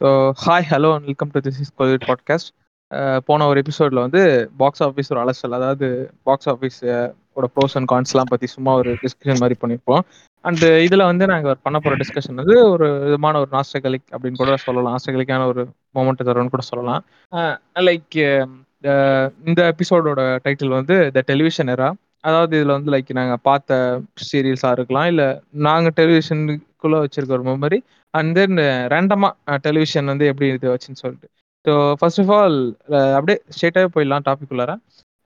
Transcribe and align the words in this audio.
So 0.00 0.08
hi 0.40 0.66
hello 0.70 0.88
and 0.94 1.06
welcome 1.06 1.30
to 1.34 1.40
this 1.40 1.60
is 1.60 1.70
Covid 1.78 2.02
podcast 2.08 2.48
போன 3.24 3.46
ஒரு 3.46 3.58
எபிசோடில் 3.58 4.00
வந்து 4.00 4.20
பாக்ஸ் 4.56 4.82
ஆஃபீஸ் 4.82 5.08
ஒரு 5.12 5.20
அலசல் 5.22 5.54
அதாவது 5.54 5.86
பாக்ஸ் 6.22 6.48
ஆஃபீஸ் 6.48 6.76
ஓட 7.32 7.46
ப்ரோஸ் 7.54 7.76
அண்ட் 7.76 7.88
கான்ஸ்லாம் 7.92 8.30
பற்றி 8.30 8.46
சும்மா 8.46 8.72
ஒரு 8.72 8.90
டிஸ்கஷன் 9.02 9.40
மாதிரி 9.40 9.56
பண்ணியிருப்போம் 9.62 10.02
அண்ட் 10.44 10.64
இதில் 10.86 11.04
வந்து 11.04 11.26
நாங்கள் 11.26 11.56
பண்ண 11.62 11.76
போகிற 11.78 11.98
டிஸ்கஷன் 12.02 12.34
வந்து 12.34 12.56
ஒரு 12.68 12.88
விதமான 13.04 13.40
ஒரு 13.40 13.50
நாஸ்டகலிக் 13.52 14.06
அப்படின்னு 14.12 14.40
கூட 14.42 14.56
சொல்லலாம். 14.66 14.92
நாஸ்டகலிக்கான 14.92 15.46
ஒரு 15.46 15.64
மூமெண்ட் 15.94 16.26
தரும்னு 16.28 16.54
கூட 16.54 16.64
சொல்லலாம். 16.70 17.02
லைக் 17.88 18.18
இந்த 19.46 19.60
எபிசோடோட 19.72 20.22
டைட்டில் 20.44 20.78
வந்து 20.78 20.96
த 21.10 21.22
டெலிவிஷன் 21.26 21.72
எரா 21.76 21.90
அதாவது 22.20 22.52
இதில் 22.58 22.76
வந்து 22.76 22.92
லைக் 22.92 23.10
நாங்கள் 23.12 23.42
பார்த்த 23.42 24.00
சீரியல்ஸாக 24.30 24.76
இருக்கலாம் 24.78 25.06
இல்லை 25.06 25.28
நாங்கள் 25.66 25.96
டெலிவிஷனுக்குள்ளே 25.96 27.00
வச்சிருக்க 27.04 27.38
ஒரு 27.38 27.46
மெமரி 27.50 27.78
அண்ட் 28.18 28.32
தென் 28.38 28.58
ரேண்டமாக 28.94 29.58
டெலிவிஷன் 29.66 30.10
வந்து 30.12 30.26
எப்படி 30.32 30.48
இது 30.56 30.68
வச்சுன்னு 30.74 31.02
சொல்லிட்டு. 31.04 31.28
ஸோ 31.64 31.72
ஃபர்ஸ்ட் 32.00 32.20
ஆஃப் 32.24 32.34
ஆல் 32.40 32.58
அப்படியே 33.16 33.38
ஸ்ட்ரெயிட்டாகவே 33.54 33.90
போயிடலாம் 33.96 34.26
டாபிக் 34.28 34.54
உள்ளார. 34.54 34.74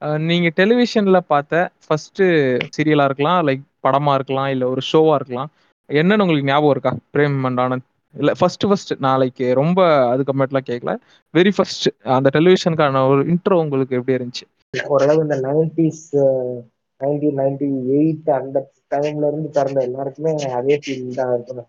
Uh, 0.02 0.18
நீங்கள் 0.28 0.54
டெலிவிஷனில் 0.58 1.26
பார்த்த 1.30 1.54
ஃபஸ்ட்டு 1.84 2.26
சீரியலாக 2.74 3.08
இருக்கலாம் 3.08 3.40
லைக் 3.48 3.64
படமாக 3.86 4.14
இருக்கலாம் 4.18 4.50
இல்லை 4.52 4.66
ஒரு 4.72 4.82
ஷோவாக 4.90 5.18
இருக்கலாம் 5.18 5.50
என்னன்னு 5.90 6.24
உங்களுக்கு 6.24 6.48
ஞாபகம் 6.50 6.74
இருக்கா? 6.74 6.92
பிரேம் 7.14 7.36
அண்ட் 7.48 7.60
ஆனந்த் 7.64 7.86
இல்லை 8.14 8.32
ஃபர்ஸ்ட் 8.38 8.64
ஃபர்ஸ்ட் 8.68 8.92
நாளைக்கு 9.06 9.46
ரொம்ப 9.60 9.78
அதுக்கப்புறமேட்டுலாம் 10.12 10.68
கேட்கல 10.70 10.92
வெரி 11.34 11.52
ஃபர்ஸ்ட் 11.56 11.86
அந்த 12.16 12.30
டெலிவிஷனுக்கான 12.36 13.02
ஒரு 13.10 13.22
இன்ட்ரோ 13.32 13.58
உங்களுக்கு 13.64 13.98
எப்படி 13.98 14.16
இருந்துச்சு? 14.18 14.46
ஓரளவு 14.94 15.24
இந்த 15.26 15.38
நைன்டிஸ் 15.48 16.04
நைன்டீன் 17.00 17.38
நைன்டி 17.42 17.68
எயிட் 17.98 18.30
அந்த 18.38 18.58
டைம்ல 18.94 19.28
இருந்து 19.30 19.50
பிறந்த 19.58 19.80
எல்லாருக்குமே 19.88 20.32
அதே 20.60 20.78
ஃபீல் 20.84 21.18
தான் 21.20 21.34
இருக்கும். 21.36 21.68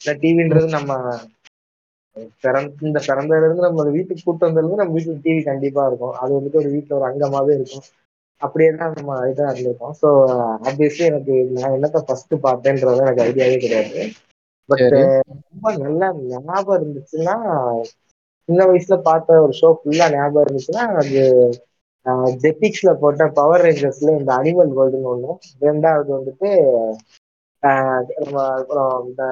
இந்த 0.00 0.12
டிவின்றது 0.20 0.68
நம்ம 0.74 0.92
பிறந்த 2.42 2.86
இந்த 2.86 3.00
பிறந்ததுல 3.06 3.46
இருந்து 3.46 3.66
நம்ம 3.66 3.84
வீட்டுக்கு 3.90 4.24
கூட்டு 4.24 4.46
வந்ததுல 4.46 4.80
நம்ம 4.80 4.94
வீட்டுல 4.96 5.16
டிவி 5.24 5.42
கண்டிப்பா 5.44 5.84
இருக்கும். 5.88 6.14
அது 6.20 6.32
வந்துட்டு 6.36 6.60
ஒரு 6.62 6.70
வீட்டுல 6.74 6.98
ஒரு 6.98 7.06
அங்கமாவே 7.10 7.52
இருக்கும். 7.58 7.86
அப்படியே 8.42 8.70
தான் 8.74 8.94
நம்ம 8.96 9.16
இதாக 9.30 9.52
இருந்திருக்கோம் 9.52 9.94
ஸோ 10.00 10.08
ஆப்வியஸ்லி 10.68 11.04
எனக்கு 11.10 11.34
நான் 11.54 11.76
என்னத்த 11.76 12.02
ஃபர்ஸ்ட் 12.06 12.34
பார்த்தேன்றது 12.44 13.04
எனக்கு 13.04 13.24
ஐடியாவே 13.26 13.56
கிடையாது. 13.58 14.02
பட் 14.68 14.84
ரொம்ப 15.42 15.72
நல்லா 15.80 16.08
ஞாபகம் 16.26 16.76
இருந்துச்சுன்னா 16.78 17.36
சின்ன 18.48 18.60
வயசுல 18.68 18.96
பார்த்த 19.02 19.40
ஒரு 19.44 19.54
ஷோ 19.58 19.68
ஃபுல்லா 19.76 20.06
ஞாபகம் 20.12 20.44
இருந்துச்சுன்னா 20.44 20.84
அது 21.00 21.22
ஜெட்டிக்ஸ்ல 22.42 22.90
போட்ட 23.00 23.26
பவர் 23.36 23.64
ரேஞ்சர்ஸ்ல 23.64 24.16
இந்த 24.18 24.30
அனிமல் 24.36 24.74
வேர்ல்டுன்னு 24.76 25.12
ஒண்ணு. 25.12 25.32
ரெண்டாவது 25.62 26.10
வந்துட்டு 26.16 26.50
நம்ம 28.16 28.36
அப்புறம் 28.54 28.92
இந்த 29.06 29.22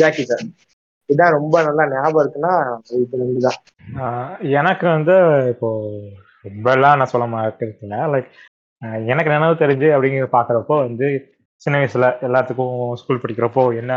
ஜாக்கி 0.00 0.24
சார். 0.30 0.44
இதான் 1.08 1.34
ரொம்ப 1.38 1.56
நல்லா 1.66 1.84
ஞாபகம் 1.92 2.22
இருக்குன்னா 2.22 2.54
இது 3.00 3.20
ரெண்டு 3.22 3.40
தான் 3.46 3.58
எனக்கு 4.60 4.86
வந்து 4.96 5.14
இப்போ 5.52 5.68
ரொம்பலாம் 6.48 6.98
நான் 7.00 7.12
சொல்ல 7.12 7.26
மாட்டேன் 7.34 8.04
லைக் 8.14 8.28
எனக்கு 9.12 9.34
நினைவு 9.34 9.62
தெரிஞ்சு 9.62 9.88
அப்படிங்கிற 9.94 10.28
பாக்குறப்போ 10.36 10.74
வந்து 10.86 11.06
சின்ன 11.62 11.78
வயசுல 11.80 12.08
எல்லாத்துக்கும் 12.26 12.74
ஸ்கூல் 13.00 13.22
படிக்கிறப்போ 13.22 13.62
என்ன 13.80 13.92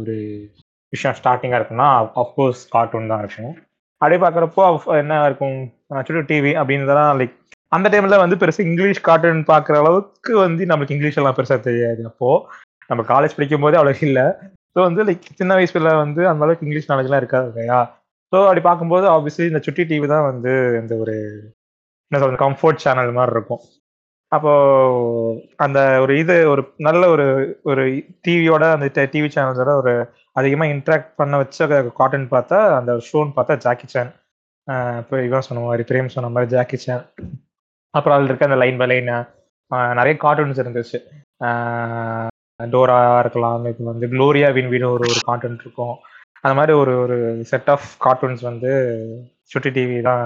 ஒரு 0.00 0.16
விஷயம் 0.92 1.16
ஸ்டார்டிங்கா 1.18 1.58
இருக்குன்னா 1.60 1.88
அஃப்கோர்ஸ் 2.22 2.62
கார்ட்டூன் 2.74 3.10
தான் 3.12 3.22
இருக்கும். 3.24 3.52
அப்படியே 4.00 4.20
பாக்குறப்போ 4.24 4.64
என்ன 5.02 5.14
இருக்கும்? 5.28 5.56
சுட்டு 6.06 6.22
டிவி 6.30 6.52
அப்படின்றதெல்லாம் 6.60 7.18
லைக் 7.20 7.36
அந்த 7.76 7.86
டைம்ல 7.92 8.16
வந்து 8.22 8.38
பெருசா 8.40 8.62
இங்கிலீஷ் 8.68 9.06
கார்ட்டூன் 9.08 9.42
பாக்குற 9.52 9.76
அளவுக்கு 9.82 10.32
வந்து 10.44 10.62
நம்மளுக்கு 10.70 10.96
இங்கிலீஷ் 10.96 11.18
எல்லாம் 11.20 11.36
பெருசா 11.38 11.58
தெரியாது. 11.68 12.02
அப்போ 12.10 12.30
நம்ம 12.90 13.02
காலேஜ் 13.12 13.36
படிக்கும் 13.36 13.64
போதே 13.64 13.78
அவ்வளவு 13.80 14.06
இல்லை. 14.08 14.26
ஸோ 14.76 14.80
வந்து 14.88 15.02
லைக் 15.08 15.24
சின்ன 15.40 15.52
வயசுல 15.58 15.92
வந்து 16.02 16.22
அந்த 16.30 16.44
அளவுக்கு 16.44 16.66
இங்கிலீஷ் 16.66 16.90
நாலேஜ்லாம் 16.90 17.22
இருக்காது 17.22 17.48
இல்லையா? 17.52 17.78
ஸோ 18.32 18.36
அப்படி 18.48 18.62
பார்க்கும்போது 18.68 19.06
ஆப்வியஸ்லி 19.14 19.46
இந்த 19.50 19.60
சுட்டி 19.66 19.84
டிவி 19.90 20.08
தான் 20.14 20.28
வந்து 20.30 20.52
இந்த 20.80 20.94
ஒரு 21.04 21.14
என்ன 22.10 22.20
சொல்றது 22.22 22.44
கம்ஃபர்ட் 22.46 22.82
சேனல் 22.84 23.16
மாதிரி 23.18 23.34
இருக்கும். 23.36 23.62
அப்போ 24.32 24.52
அந்த 25.64 25.78
ஒரு 26.02 26.12
இது 26.22 26.34
ஒரு 26.52 26.62
நல்ல 26.86 27.02
ஒரு 27.14 27.26
ஒரு 27.70 27.84
டிவியோட 28.26 28.64
அந்த 28.76 29.06
டிவி 29.14 29.28
சேனல்ஸோட 29.36 29.72
ஒரு 29.82 29.92
அதிகமாக 30.40 30.72
இன்ட்ராக்ட் 30.74 31.10
பண்ண 31.20 31.34
வச்ச 31.42 31.66
காட்டன் 32.00 32.26
பார்த்தா 32.34 32.58
அந்த 32.78 32.92
ஷோன்னு 33.08 33.36
பார்த்தா 33.38 33.56
ஜாக்கி 33.66 33.88
சேன் 33.94 34.12
இப்போ 35.02 35.16
இவன் 35.28 35.46
சொன்ன 35.48 35.64
மாதிரி 35.68 35.84
பிரேம் 35.90 36.14
சொன்ன 36.16 36.30
மாதிரி 36.34 36.52
ஜாக்கி 36.54 36.78
சேன் 36.84 37.04
அப்புறம் 37.94 38.16
அதில் 38.16 38.30
இருக்க 38.30 38.50
அந்த 38.50 38.58
லைன் 38.62 38.80
பை 38.82 38.88
லைன் 38.92 39.10
நிறைய 39.98 40.14
கார்ட்டூன்ஸ் 40.24 40.62
இருந்துச்சு. 40.62 40.98
டோரா 42.74 42.98
இருக்கலாம் 43.22 43.66
இப்போ 43.72 43.84
வந்து 43.90 44.06
குளோரியா 44.12 44.48
வின் 44.56 44.72
ஒரு 44.94 45.04
ஒரு 45.12 45.20
கார்ட்டூன் 45.28 45.60
இருக்கும். 45.64 45.94
அந்த 46.42 46.54
மாதிரி 46.58 46.72
ஒரு 46.82 46.92
ஒரு 47.04 47.16
செட் 47.50 47.70
ஆஃப் 47.74 47.86
கார்ட்டூன்ஸ் 48.04 48.42
வந்து 48.50 48.70
சுட்டி 49.52 49.70
டிவி 49.76 49.96
தான் 50.08 50.24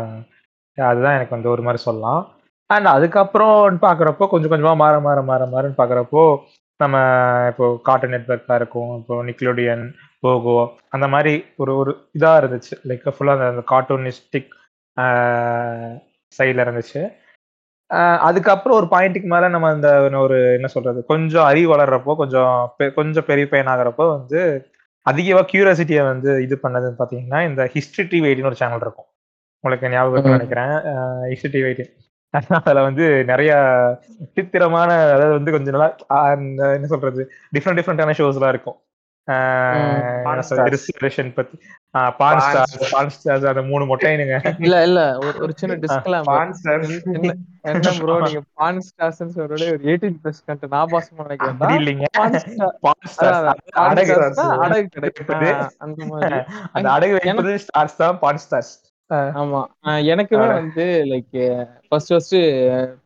அதுதான் 0.78 1.16
எனக்கு 1.18 1.36
வந்து 1.36 1.52
ஒரு 1.54 1.62
மாதிரி 1.66 1.80
சொல்லலாம். 1.88 2.22
அண்ட் 2.70 2.88
அதுக்கப்புறம் 2.96 3.56
பார்க்குறப்போ 3.86 4.24
கொஞ்சம் 4.32 4.52
கொஞ்சமாக 4.52 4.80
மாற 4.82 4.94
மாற 5.06 5.18
மாற 5.30 5.42
மாறன்னு 5.54 5.80
பார்க்குறப்போ 5.80 6.22
நம்ம 6.80 6.96
இப்போ 7.50 7.66
கார்ட்டூன் 7.88 8.14
நெட்ஒர்க்காக 8.14 8.60
இருக்கும். 8.60 8.92
இப்போ 9.00 9.16
நிக்லோடியன் 9.28 9.84
போகோ 10.26 10.56
அந்த 10.94 11.06
மாதிரி 11.14 11.32
ஒரு 11.62 11.72
ஒரு 11.80 11.92
இதாக 12.18 12.40
இருந்துச்சு. 12.42 12.74
லைக் 12.90 13.04
ஃபுல்லாக 13.16 13.50
அந்த 13.52 13.64
கார்ட்டூனிஸ்டிக் 13.72 14.52
சைடில் 16.38 16.64
இருந்துச்சு. 16.64 17.02
அதுக்கப்புறம் 18.28 18.76
ஒரு 18.80 18.86
பாயிண்ட்டுக்கு 18.92 19.28
மேலே 19.32 19.46
நம்ம 19.54 19.70
அந்த 19.74 19.88
ஒரு 20.26 20.36
என்ன 20.58 20.68
சொல்றது 20.74 21.00
கொஞ்சம் 21.12 21.46
அறிவு 21.50 21.68
வளர்றப்போ 21.74 22.12
கொஞ்சம் 22.22 22.54
கொஞ்சம் 22.98 23.26
பெரிய 23.30 23.46
பையன் 23.52 23.72
ஆகிறப்போ 23.72 24.04
வந்து 24.16 24.40
அதிகமாக 25.06 25.46
கியூரியாசிட்டியை 25.50 26.02
வந்து 26.12 26.30
இது 26.46 26.56
பண்ணதுன்னு 26.62 26.98
பார்த்தீங்கன்னா 27.00 27.40
இந்த 27.48 27.62
ஹிஸ்ட்ரி 27.74 28.04
டிவி 28.12 28.28
எயிட்டின்னு 28.28 28.50
ஒரு 28.52 28.60
சேனல் 28.62 28.84
இருக்கும். 28.86 29.08
உங்களுக்கு 29.64 29.90
ஞாபகம் 29.94 30.36
நினைக்கிறேன். 30.36 30.74
ஹிஸ்ட்ரி 31.32 31.50
டிவி 31.54 31.68
எயிட்டின் 31.70 31.92
அதுல 32.58 32.80
வந்து 32.88 33.04
நிறைய 33.32 33.52
சித்திரமான 34.36 34.90
அதாவது 35.14 35.36
வந்து 35.38 35.54
கொஞ்சம் 35.56 35.74
நல்லா 35.76 35.88
என்ன 36.76 36.88
சொல்றது 36.94 37.22
டிஃப்ரெண்ட் 37.56 37.78
டிஃப்ரெண்டான 37.80 38.16
ஷோஸ் 38.20 38.38
எல்லாம் 38.40 38.54
இருக்கும். 38.54 38.78
பத்தி. 41.38 41.56
பான் 42.20 42.40
ஸ்டார் 42.44 42.72
பான் 42.94 43.10
ஸ்டார் 43.14 43.46
அந்த 43.50 43.62
மூணு 43.70 43.84
மொட்டைனுங்க. 43.90 44.36
இல்ல 44.64 44.76
இல்ல 44.88 45.00
ஒரு 45.44 45.52
சின்ன 45.60 45.76
டிஸ்க்லாம் 45.84 46.28
என்ன 47.70 47.90
ப்ரோ 48.00 48.14
நீங்க 48.24 48.40
பான் 48.60 48.80
ஸ்டார்ஸ் 48.86 49.20
சொல்றத 49.36 49.68
ஒரு 49.74 49.84
18 49.90 50.16
பிளஸ் 50.22 50.42
கண்ட் 50.48 50.64
நாபாசமா 50.74 51.22
நினைக்கிறேன். 51.26 51.54
அப்படி 51.54 51.76
இல்லைங்க. 51.80 52.06
பான் 52.86 53.06
ஸ்டார் 53.14 53.46
அடகு 53.84 54.16
அடகு 54.64 54.88
கிடைக்குது. 54.96 55.52
அந்த 55.84 56.00
மாதிரி. 56.10 56.40
அந்த 56.72 56.88
அடகு 56.96 57.14
வைப்பது 57.18 57.54
ஸ்டார்ஸ் 57.66 58.00
தான் 58.02 58.18
பான் 58.24 58.42
ஸ்டார்ஸ் 58.44 58.74
ஆமா. 59.40 59.62
எனக்குமே 60.12 60.46
வந்து 60.58 60.84
லைக் 61.10 61.34
ஃபர்ஸ்ட் 61.88 62.12
ஃபர்ஸ்ட் 62.12 62.36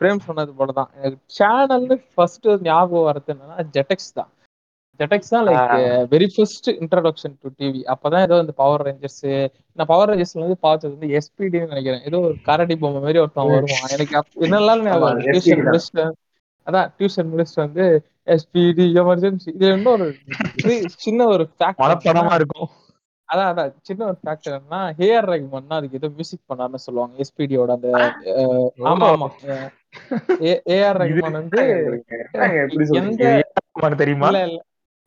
பிரேம் 0.00 0.24
சொன்னது 0.26 0.52
போலதான். 0.58 0.90
சேனல்னு 1.38 1.96
ஃபர்ஸ்ட் 2.14 2.48
ஞாபகம் 2.68 3.06
வரது 3.08 3.32
என்னன்னா 3.34 3.56
ஜெட்டெக்ஸ் 3.76 4.12
தான். 4.18 4.30
ஜெட்டெக்ஸ் 5.00 5.32
தான் 5.32 5.44
like 5.46 5.72
very 6.12 6.28
first 6.32 6.68
introduction 6.74 7.34
to 7.42 7.48
TV 7.58 7.80
அப்பதான் 7.92 8.24
ஏதோ 8.26 8.38
இந்த 8.44 8.54
பவர் 8.60 8.84
ரேஞ்சர்ஸ் 8.86 9.22
நான் 9.78 9.90
பவர் 9.90 10.10
ரேஞ்சர்ஸ்ல 10.10 10.44
வந்து 10.44 10.58
பார்த்தது 10.66 10.92
வந்து 10.94 11.10
எஸ்பிடின்னு 11.18 11.72
நினைக்கிறேன். 11.72 12.04
ஏதோ 12.08 12.20
ஒரு 12.26 12.36
கரடி 12.48 12.76
பொம்மை 12.82 13.00
மாதிரி 13.04 13.20
ஒருத்தன் 13.22 13.50
வருவான். 13.50 13.92
எனக்கு 13.96 14.16
என்னெல்லாம் 14.46 14.82
ஞாபகம் 14.86 15.22
டியூஷன் 15.26 15.64
முடிச்சுட்டு 15.66 16.06
அதான் 16.66 16.88
டியூஷன் 16.98 17.30
முடிச்சுட்டு 17.32 17.64
வந்து 17.66 17.84
எஸ்பிடி 18.34 18.86
எமர்ஜென்சி 19.02 19.48
இதுல 19.54 19.76
இன்னொரு 19.78 20.06
சின்ன 21.06 21.20
ஒரு 21.34 21.44
படமா 22.06 22.34
இருக்கும். 22.40 22.68
அதான் 23.28 23.48
அதான் 23.50 23.70
சின்ன 23.88 24.02
ஒரு 24.10 24.18
ஃபேக்டர் 24.20 24.54
என்னன்னா 24.54 24.80
ஹேஆர் 24.98 25.28
ரஹ்மான் 25.30 25.74
அதுக்கு 25.78 25.98
ஏதோ 26.00 26.08
மியூசிக் 26.14 26.48
பண்ணாருன்னு 26.50 26.84
சொல்லுவாங்க 26.86 27.22
எஸ்பிடியோட 27.24 27.72
அந்த 27.76 27.88
ஆமா 28.90 29.08
ஆமா. 29.14 29.28
ஏஆர் 30.74 30.98
ரஹ்மான் 31.02 31.38
வந்து 31.40 31.62
எந்த 33.00 33.22
தெரியுமா? 34.00 34.28
இல்ல 34.30 34.40
இல்ல. 34.48 34.58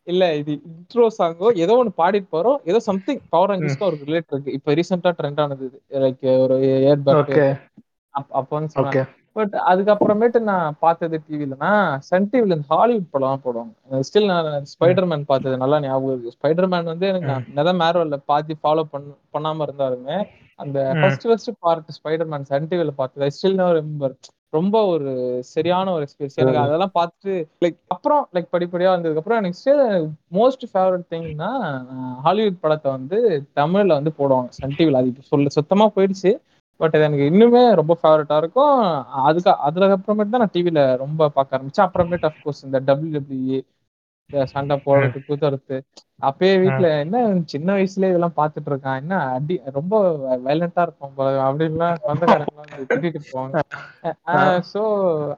இல்ல 0.08 0.24
இது 0.36 0.52
இன்ட்ரோ 0.70 1.06
சாங்கோ 1.18 1.50
ஏதோ 1.64 1.74
ஒன்னு 1.80 1.92
பாடிட்டு 1.98 2.30
போறோம். 2.36 2.60
ஏதோ 2.70 2.80
சம்திங் 2.90 3.22
பவர் 3.34 3.52
ரேஞ்சர்ஸ்க்கு 3.52 3.90
ஒரு 3.90 3.98
ரிலேட் 4.06 4.32
இருக்கு. 4.34 4.56
இப்ப 4.58 4.74
ரீசெண்டா 4.80 5.12
ட்ரெண்ட் 5.20 5.42
ஆனது 5.44 5.68
லைக் 6.04 6.26
ஒரு 6.46 6.56
ஏர் 6.90 7.04
பேக் 7.08 7.34
அப்ப 8.40 8.50
வந்து 8.58 8.74
சொன்னாங்க. 8.76 9.04
பட் 9.38 9.54
அதுக்கப்புறமேட்டு 9.72 10.40
நான் 10.50 10.78
பார்த்தது 10.80 11.18
டிவிலனா 11.28 11.70
சன் 12.08 12.28
டிவில 12.32 12.56
இந்த 12.58 12.68
ஹாலிவுட் 12.74 13.12
படம் 13.14 13.44
போடுவாங்க. 13.46 13.74
ஸ்டில் 14.08 14.28
நான் 14.32 14.68
ஸ்பைடர் 14.74 15.08
மேன் 15.12 15.30
பார்த்தது 15.30 15.62
நல்லா 15.64 15.78
ஞாபகம் 15.86 16.14
இருக்கு. 16.14 16.36
ஸ்பைடர் 16.38 16.70
மேன் 16.74 16.92
வந்து 16.94 17.08
எனக்கு 17.12 17.36
நெதம் 17.58 17.80
மேரோல 17.82 18.20
பாத்தி 18.32 18.56
ஃபாலோ 18.62 18.84
பண்ண 18.94 19.16
பண்ணாம 19.36 19.66
இருந்தாலுமே 19.68 20.18
அந்த 20.60 20.78
first 21.00 21.28
first 21.30 21.52
part 21.66 21.96
Spider 21.98 22.32
Man 22.34 22.50
Sun 22.52 22.70
டிவில 22.72 22.94
பார்த்தது 23.00 23.34
ஸ்டில் 23.38 23.60
நான் 23.62 23.76
ரிமெம்பர் 23.80 24.16
ரொம்ப 24.54 24.78
ஒரு 24.86 25.12
சரியான 25.54 25.92
ஒரு 25.94 26.04
எக்ஸ்பீரியன்ஸ் 26.06 26.40
எனக்கு 26.44 26.62
அதெல்லாம் 26.64 26.94
பார்த்துட்டு 27.00 27.34
லைக் 27.64 27.78
அப்புறம் 27.88 28.24
லைக் 28.36 28.54
படிப்படியா 28.56 28.90
வந்ததுக்கு 28.94 29.22
அப்புறம் 29.22 29.40
எனக்கு 29.42 29.74
மோஸ்ட் 30.38 30.66
ஃபேவரட் 30.72 31.06
திங்னா 31.14 31.52
ஹாலிவுட் 32.26 32.62
படத்தை 32.62 32.90
வந்து 32.92 33.18
தமிழ்ல 33.60 33.98
வந்து 34.00 34.14
போடுவாங்க. 34.20 34.50
சன் 34.60 34.76
டிவில 34.80 35.02
அது 35.02 35.30
சொல்ல 35.34 35.54
சுத்தமா 35.60 35.88
போயிடுச்சு. 35.96 36.34
பட் 36.80 36.96
இது 36.98 37.08
எனக்கு 37.08 37.30
இன்னுமே 37.32 37.64
ரொம்ப 37.80 37.94
ஃபேவரட்டா 38.02 38.38
இருக்கும். 38.44 38.78
அதுக்கு 39.30 39.52
அதுல 39.68 39.90
அப்புறமேட்டு 39.98 40.34
தான் 40.36 40.44
நான் 40.46 40.56
டிவில 40.58 40.84
ரொம்ப 41.04 41.30
பார்க்க 41.38 41.58
ஆரம்பிச்சேன். 41.58 41.88
அப்புறமேட்டு 41.88 42.30
அஃப்கோர்ஸ் 42.32 42.64
இந்த 42.68 42.80
டபிள்யூ 42.90 43.14
டபிள்யூ 43.20 43.60
சண்டை 44.52 44.76
போடுறது 44.86 45.20
குத்துறது 45.28 45.78
அப்பயே 46.24 46.56
வீட்டுல 46.62 46.88
என்ன 47.04 47.18
சின்ன 47.52 47.68
வயசுல 47.74 48.10
இதெல்லாம் 48.12 48.36
பாத்துட்டு 48.36 48.70
இருக்கான். 48.72 49.00
என்ன 49.02 49.14
அடி 49.32 49.56
ரொம்ப 49.78 49.94
வயலண்டா 50.44 50.82
இருக்கும் 50.88 51.16
போல. 51.16 51.30
அப்படின்லாம் 51.48 52.02
சொந்தக்காரங்க 52.04 52.50
திட்டிட்டு 52.92 53.22
போவாங்க 53.28 53.56
சோ 54.72 54.82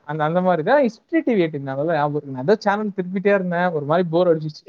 அந்த 0.05 0.21
அந்த 0.27 0.39
மாதிரி 0.41 0.63
தான் 0.69 0.81
ஹிஸ்டரி 0.85 1.21
டிவி 1.25 1.43
எயிட்டினால 1.43 1.87
ஞாபகம் 1.93 2.11
ஏதோ 2.43 2.55
சேனல் 2.65 2.95
திருப்பிட்டே 2.97 3.33
இருந்தேன். 3.37 3.69
ஒரு 3.77 3.85
மாதிரி 3.85 4.05
போர் 4.09 4.31
அடிச்சிச்சு. 4.31 4.63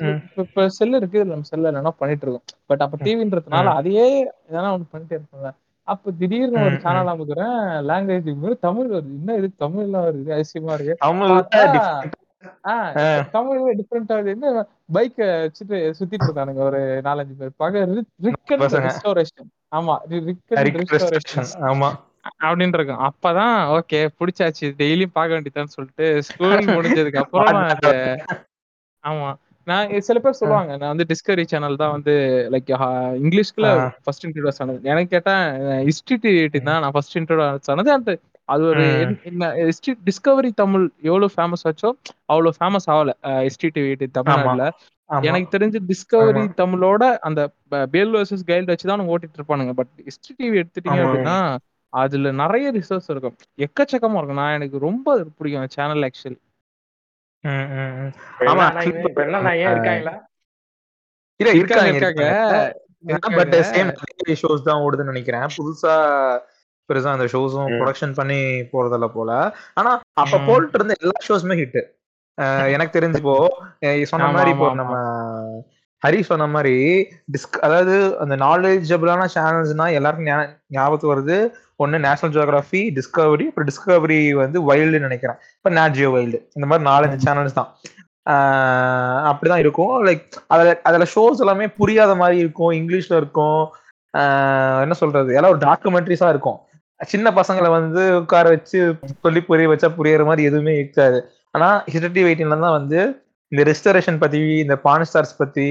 இப்ப 0.45 0.69
செல்லு 0.79 0.97
இருக்கு. 0.97 1.21
நம்ம 1.27 1.49
செல்ல 1.53 1.71
என்னன்னா 1.73 1.93
பண்ணிட்டு 2.01 2.27
இருக்கோம். 2.27 2.47
பட் 2.71 2.85
அப்ப 2.87 2.99
டிவின்றதுனால 3.05 3.75
அதையே 3.81 4.07
எதனா 4.49 4.71
ஒண்ணு 4.77 4.93
பண்ணிட்டே 4.95 5.17
இருப்போம்ல. 5.19 5.51
அப்ப 5.89 6.13
திடீர்னு 6.21 6.61
ஒரு 6.67 6.77
சேனல் 6.85 7.13
அமைக்கிறேன். 7.13 7.57
லாங்குவேஜ் 7.89 8.29
தமிழ் 8.67 8.89
வருது. 8.89 9.13
என்ன 9.19 9.37
இது? 9.41 9.49
தமிழ்ல 9.65 9.97
வருது. 10.07 10.31
அதிசயமா 10.37 10.75
இருக்கு. 10.79 10.97
தமிழ்ல 13.35 13.75
டிஃப்ரெண்டா 13.81 14.17
என்ன 14.35 14.65
பைக் 14.97 15.21
வச்சுட்டு 15.45 15.77
சுத்திட்டு 15.99 16.27
இருக்கானுங்க 16.29 16.63
ஒரு 16.69 16.81
நாலஞ்சு 17.07 17.35
பேர். 17.41 17.53
பாக்க 17.57 17.85
ரிக்கன் 18.27 18.65
ரெஸ்டோரேஷன் 18.87 19.49
ஆமா 19.79 19.95
ரிக்கன் 20.29 20.91
ரெஸ்டோரேஷன் 20.93 21.51
ஆமா. 21.71 21.91
அப்படின்னு 22.45 22.77
இருக்கும். 22.79 23.03
அப்பதான் 23.09 23.57
ஓகே 23.77 23.99
பிடிச்சாச்சு. 24.21 24.67
டெய்லியும் 24.81 25.17
பார்க்க 25.17 25.37
வேண்டியதான்னு 25.37 25.75
சொல்லிட்டு 25.77 26.07
ஸ்கூல் 26.29 26.69
முடிஞ்சதுக்கு 26.77 27.23
அப்புறம் 27.25 27.59
ஆமா. 29.05 29.31
நான் 29.67 29.91
சில 30.07 30.19
பேர் 30.19 30.39
சொல்லுவாங்க. 30.39 30.73
நான் 30.77 30.93
வந்து 30.93 31.07
டிஸ்கவரி 31.11 31.45
சேனல் 31.51 31.81
தான் 31.83 31.93
வந்து 31.95 32.15
லைக் 32.55 32.71
இங்கிலீஷ்ல 33.23 33.67
ஃபர்ஸ்ட் 34.05 34.27
இன்ட்ரோடியூஸ் 34.27 34.61
ஆனது. 34.63 34.81
எனக்கு 34.93 35.13
கேட்டா 35.15 35.35
ஹிஸ்டரி 35.89 36.33
தான் 36.61 36.81
நான் 36.83 36.95
ஃபர்ஸ்ட் 36.97 37.17
இன்ட்ரோடியூஸ் 37.21 37.71
ஆனது. 37.75 37.91
அந்த 37.99 38.11
அது 38.49 38.63
ஒரு 38.71 38.85
ஹிஸ்டரி 39.69 39.93
டிஸ்கவரி 40.09 40.51
தமிழ் 40.63 40.85
எவ்வளவு 41.09 41.35
ஃபேமஸ் 41.37 41.65
ஆச்சோ 41.69 41.91
அவ்வளவு 42.33 42.57
ஃபேமஸ் 42.59 42.89
ஆகல. 42.95 43.13
ஹிஸ்டரி 43.47 43.71
டிவி 43.77 44.09
தமிழ்நாடுல 44.19 44.67
எனக்கு 45.29 45.49
தெரிஞ்சு 45.55 45.79
டிஸ்கவரி 45.91 46.43
தமிழோட 46.61 47.03
அந்த 47.29 47.41
பேல் 47.95 48.15
வர்சஸ் 48.17 48.49
கைல்டு 48.51 48.73
வச்சு 48.73 48.91
தான் 48.91 49.09
ஓட்டிட்டு 49.13 49.39
இருப்பானுங்க. 49.39 49.73
பட் 49.81 49.93
ஹிஸ்டரி 50.09 50.35
டிவி 50.41 50.61
எடுத்துட்டீங்க 50.63 51.01
அப்படின்னா 51.05 51.37
அதுல 51.93 52.31
நிறைய 52.43 52.67
ரிசோர்ஸ் 52.79 53.09
இருக்கும். 53.13 53.37
எக்கச்சக்கமா 53.67 54.19
இருக்கும். 54.21 54.41
நான் 54.43 54.57
எனக்கு 54.59 54.79
ரொம்ப 54.89 55.09
பிடிக்கும் 55.39 55.75
channel 55.77 56.07
actually 56.09 56.39
but 63.39 63.55
same 63.71 63.91
shows 64.43 64.67
தான் 64.69 64.83
ஓடுதுன்னு 64.85 65.13
நினைக்கிறேன். 65.13 65.47
புதுசா 65.59 65.95
பெருசா 66.89 67.15
அந்த 67.17 67.27
ஷோஸும் 67.35 67.71
ப்ரொடக்ஷன் 67.81 68.17
பண்ணி 68.21 68.41
போறதில்ல 68.73 69.07
போல. 69.17 69.31
ஆனா 69.81 69.93
அப்ப 70.23 70.41
போட்டு 70.49 70.79
இருந்த 70.79 70.97
எல்லா 71.05 71.19
ஷோஸுமே 71.29 71.57
ஹிட் 71.63 71.81
எனக்கு 72.75 72.97
தெரிஞ்சு 72.99 73.21
இப்போ 73.23 73.37
சொன்ன 74.13 74.29
மாதிரி 74.37 74.53
இப்போ 74.55 74.69
நம்ம 74.81 74.95
ஹரி 76.03 76.19
சொன்ன 76.31 76.47
மாதிரி 76.55 76.75
டிஸ்க் 77.35 77.59
அதாவது 77.67 77.95
அந்த 78.23 78.35
நாலேஜபிளான 78.43 79.29
சேனல்ஸ்னா 79.35 79.87
எல்லாருக்கும் 79.99 80.29
ஞாபகத்துக்கு 80.77 81.13
வருது. 81.13 81.37
ஒன்னு 81.83 81.99
நேஷனல் 82.07 82.35
ஜியோகிராஃபி 82.35 82.81
டிஸ்கவரி 82.99 83.45
அப்புறம் 83.51 83.69
டிஸ்கவரி 83.71 84.19
வந்து 84.41 84.59
வைல்டுன்னு 84.71 85.07
நினைக்கிறேன். 85.09 85.39
இப்போ 85.59 85.71
நேட்ஜியோ 85.79 86.11
வைல்டு 86.17 86.39
இந்த 86.57 86.67
மாதிரி 86.71 86.87
நாலஞ்சு 86.91 87.19
சேனல்ஸ் 87.27 87.57
தான். 87.61 87.71
அப்படிதான் 89.31 89.63
இருக்கும். 89.65 89.95
லைக் 90.09 90.27
அதுல 90.55 90.75
அதுல 90.91 91.07
ஷோஸ் 91.15 91.43
எல்லாமே 91.45 91.67
புரியாத 91.81 92.13
மாதிரி 92.23 92.37
இருக்கும். 92.45 92.73
இங்கிலீஷ்ல 92.81 93.17
இருக்கும். 93.23 93.63
என்ன 94.85 94.95
சொல்றது? 95.03 95.31
எல்லாம் 95.39 95.53
ஒரு 95.55 95.63
டாக்குமெண்ட்ரிஸா 95.69 96.29
இருக்கும். 96.35 96.61
சின்ன 97.13 97.31
பசங்களை 97.39 97.69
வந்து 97.77 98.03
உட்கார 98.21 98.49
வச்சு 98.55 98.79
சொல்லி 99.25 99.41
புரிய 99.49 99.69
வச்சா 99.73 99.89
புரியற 99.99 100.25
மாதிரி 100.29 100.49
எதுவுமே 100.51 100.75
இருக்காது. 100.79 101.19
ஆனா 101.51 101.69
ஹிஸ்டரி 101.93 102.23
வெயிட்டிங்ல 102.27 102.59
தான் 102.67 102.79
வந்து 102.79 103.01
இந்த 103.53 103.63
ரெஸ்டரேஷன் 103.71 104.23
பத்தி 104.23 104.41
இந்த 104.65 104.77
பான் 104.87 105.07
ஸ்டார்ஸ் 105.11 105.41
பத்தி 105.43 105.67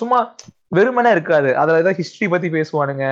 சும்மா 0.00 0.18
வெறுமனே 0.76 1.10
இருக்காது. 1.16 1.50
அதுல 1.56 1.80
ஏதாவது 1.82 1.98
ஹிஸ்டரி 2.00 2.28
பத்தி 2.34 2.48
பேசுவானுங்க. 2.48 3.06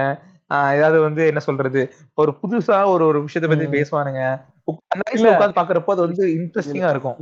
ஏதாவது 0.77 0.99
வந்து 1.01 1.23
என்ன 1.31 1.41
சொல்றது? 1.41 1.81
ஒரு 2.15 2.33
புதுசா 2.43 2.79
ஒரு 2.93 3.05
ஒரு 3.07 3.19
விஷயத்த 3.25 3.49
பத்தி 3.53 3.67
பேசுவானுங்க. 3.77 4.23
அந்த 4.93 5.03
வயசுல 5.09 5.33
உட்காந்து 5.35 5.59
பாக்குறப்போ 5.61 5.95
அது 5.95 6.07
வந்து 6.07 6.25
இன்ட்ரெஸ்டிங்கா 6.37 6.93
இருக்கும். 6.95 7.19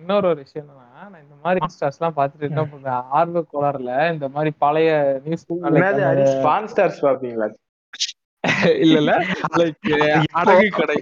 இன்னொரு 0.00 0.26
ஒரு 0.32 0.40
விஷயம் 0.44 0.64
என்னன்னா 0.64 1.08
நான் 1.10 1.22
இந்த 1.24 1.34
மாதிரி 1.42 1.60
ஸ்டார்ஸ் 1.74 1.98
எல்லாம் 1.98 2.16
பாத்துட்டு 2.18 2.48
என்ன 2.50 2.62
பண்ணுவேன் 2.64 3.02
ஆர்வ 3.18 3.42
கோளாறுல 3.52 3.94
இந்த 4.12 4.26
மாதிரி 4.34 4.50
பழைய 4.64 4.90
நியூஸ் 5.24 5.46
பான் 6.46 6.68
ஸ்டார்ஸ் 6.72 7.00
பாப்பீங்களா 7.06 7.48
இல்ல 8.84 8.96
இல்ல. 9.00 9.12
லைக் 9.56 9.88
அடகு 10.40 10.68
கடை. 10.72 10.98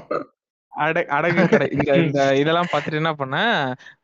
அட 0.72 0.98
அடகு 1.16 1.42
கடை. 1.46 1.66
இந்த 1.74 1.90
இந்த 2.06 2.20
இதெல்லாம் 2.40 2.70
பார்த்துட்டு 2.72 3.00
என்ன 3.00 3.12
பண்ணேன் 3.20 3.54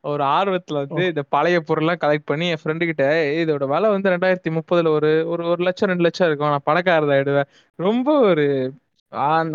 ஒரு 0.03 0.23
ஆர்வத்துல 0.33 0.81
வந்து 0.83 1.03
இந்த 1.11 1.23
பழைய 1.35 1.57
பொருள்லாம் 1.67 2.01
கலெக்ட் 2.03 2.25
பண்ணி 2.25 2.45
என் 2.47 2.61
ஃப்ரெண்டு 2.61 2.87
கிட்ட 2.89 3.05
இதோட 3.41 3.65
விலை 3.73 3.89
வந்து 3.93 4.11
ரெண்டாயிரத்தி 4.13 4.51
முப்பதுல 4.57 4.91
ஒரு 4.97 5.11
ஒரு 5.33 5.43
ஒரு 5.51 5.61
லட்சம் 5.67 5.91
ரெண்டு 5.91 6.05
லட்சம் 6.07 6.27
இருக்கும். 6.29 6.53
நான் 6.53 6.67
பணக்காரத 6.69 7.13
ஆயிடுவேன். 7.17 7.49
ரொம்ப 7.79 8.07
ஒரு 8.29 8.45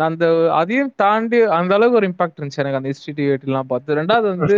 அந்த 0.03 0.25
அதையும் 0.59 0.91
தாண்டி 0.95 1.37
அந்த 1.57 1.73
அளவுக்கு 1.77 1.99
ஒரு 1.99 2.09
இம்பாக்ட் 2.11 2.37
இருந்துச்சு 2.37 2.61
எனக்கு 2.63 2.79
அந்த 2.81 2.89
டிவி 3.09 3.27
எல்லாம் 3.47 3.71
பார்த்து. 3.71 3.97
ரெண்டாவது 3.99 4.27
வந்து 4.35 4.57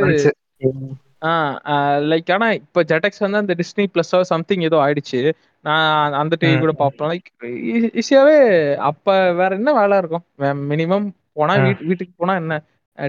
லைக் 2.11 2.29
ஆனா 2.35 2.47
இப்ப 2.59 2.83
ஜெட்டக்ஸ் 2.91 3.23
வந்து 3.25 3.41
அந்த 3.41 3.53
டிஸ்னி 3.61 3.85
பிளஸ் 3.93 4.13
சம்திங் 4.31 4.65
ஏதோ 4.69 4.77
ஆயிடுச்சு. 4.85 5.21
நான் 5.65 6.15
அந்த 6.21 6.35
டிவி 6.41 6.55
கூட 6.59 6.73
பார்ப்பேன் 6.81 7.09
லைக் 7.11 7.27
ஈஸியாவே 8.01 8.37
அப்ப 8.89 9.07
வேற 9.39 9.51
என்ன 9.55 9.73
வேலை 9.73 9.97
இருக்கும்? 9.97 10.25
மினிமம் 10.71 11.07
போனா 11.33 11.55
வீட்டு 11.65 11.85
வீட்டுக்கு 11.89 12.13
போனா 12.17 12.35
என்ன? 12.35 12.55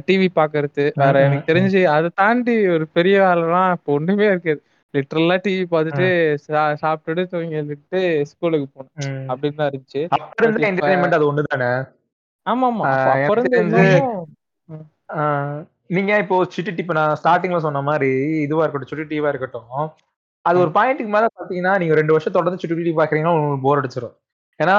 டிவி 0.08 0.28
பாக்குறது. 0.34 0.84
வேற 1.02 1.14
எனக்கு 1.22 1.48
தெரிஞ்சு 1.52 1.80
அதை 1.94 2.10
தாண்டி 2.14 2.54
ஒரு 2.74 2.84
பெரிய 2.96 3.16
வேலைலாம் 3.20 3.72
இப்போ 3.76 3.90
ஒண்ணுமே 3.92 4.26
இருக்காது. 4.32 4.60
லிட்டரலா 4.94 5.36
டிவி 5.46 5.64
பார்த்துட்டு 5.72 6.06
சாப்பிட்டுட்டு 6.82 7.22
தூங்கி 7.32 7.58
எழுதிட்டு 7.60 8.00
ஸ்கூலுக்கு 8.30 8.68
போனேன். 8.76 9.10
அப்படின்னு 9.32 9.58
தான் 9.60 9.70
இருந்துச்சு. 9.70 10.02
அது 11.18 11.28
ஒண்ணுதானே? 11.30 11.70
ஆமா 12.46 12.66
ஆமா 12.70 12.84
அப்ப 13.14 13.34
நீங்க 15.96 16.12
இப்போ 16.22 16.36
சுட்டி 16.54 16.82
இப்ப 16.82 16.94
நான் 16.98 17.18
ஸ்டார்டிங்ல 17.20 17.58
சொன்ன 17.66 17.82
மாதிரி 17.88 18.10
இதுவா 18.46 18.64
இருக்கட்டும் 18.64 18.92
சுட்டி 18.92 19.06
டிவா 19.12 19.30
இருக்கட்டும் 19.32 19.72
அது 20.44 20.56
ஒரு 20.64 20.70
பாயிண்ட்டுக்கு 20.76 21.14
மேல 21.16 21.26
பாத்தீங்கன்னா 21.38 21.72
நீங்க 21.80 21.94
ரெண்டு 21.98 22.14
வருஷம் 22.14 22.36
தொடர்ந்து 22.36 22.60
சுட்டி 22.62 22.76
டிவி 22.78 22.94
பாக்குறீங்கன்னா 23.00 23.34
உங்களுக்கு 23.36 23.64
போர் 23.66 23.80
அடிச்சிடும் 23.80 24.14
ஏன்னா 24.60 24.76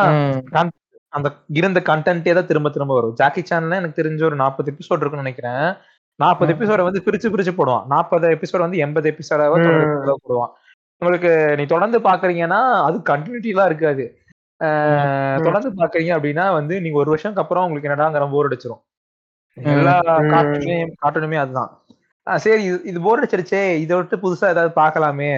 அந்த 1.14 1.28
இருந்த 1.60 1.80
கண்டென்ட்டே 1.90 2.34
தான் 2.38 2.48
திரும்ப 2.50 2.70
திரும்ப 2.76 2.94
வரும். 2.98 3.16
ஜாக்கி 3.20 3.42
சேனல்ல 3.50 3.80
எனக்கு 3.82 4.00
தெரிஞ்ச 4.00 4.22
ஒரு 4.30 4.38
நாற்பது 4.44 4.72
எபிசோட் 4.74 5.02
இருக்குன்னு 5.02 5.26
நினைக்கிறேன். 5.26 5.66
நாற்பது 6.20 6.52
எபிசோட 6.54 6.82
வந்து 6.88 7.04
பிரிச்சு 7.08 7.28
பிரிச்சு 7.34 7.54
போடுவான். 7.60 7.86
நாற்பது 7.94 8.28
எபிசோட் 8.36 8.66
வந்து 8.66 8.82
எண்பது 8.86 9.08
எபிசோடாவோ 9.12 9.58
போடுவான். 10.26 10.54
உங்களுக்கு 11.02 11.32
நீ 11.60 11.64
தொடர்ந்து 11.74 12.00
பாக்குறீங்கன்னா 12.10 12.62
அது 12.88 12.98
கண்டினியூட்டிலாம் 13.12 13.70
இருக்காது. 13.72 14.06
தொடர்ந்து 15.48 15.70
பாக்குறீங்க 15.82 16.12
அப்படின்னா 16.18 16.46
வந்து 16.60 16.76
நீங்க 16.86 16.98
ஒரு 17.04 17.12
வருஷம்க்கு 17.14 17.44
அப்புறம் 17.44 17.66
உங்களுக்கு 17.68 17.90
என்னடாங்கிற 17.90 18.28
போர் 18.34 18.50
அடிச்சிரும். 18.50 18.82
எல்லா 19.58 19.96
கார்ட்டூனுமே 20.32 20.78
கார்ட்டூனுமே 21.02 21.38
அதுதான். 21.42 21.72
சரி 22.28 22.62
இது 22.90 22.98
போர் 23.02 23.20
அடிச்சிருச்சே 23.20 23.62
இதை 23.84 23.94
விட்டு 23.98 24.16
புதுசா 24.18 24.46
ஏதாவது 24.50 24.72
பார்க்கலாமே 24.80 25.32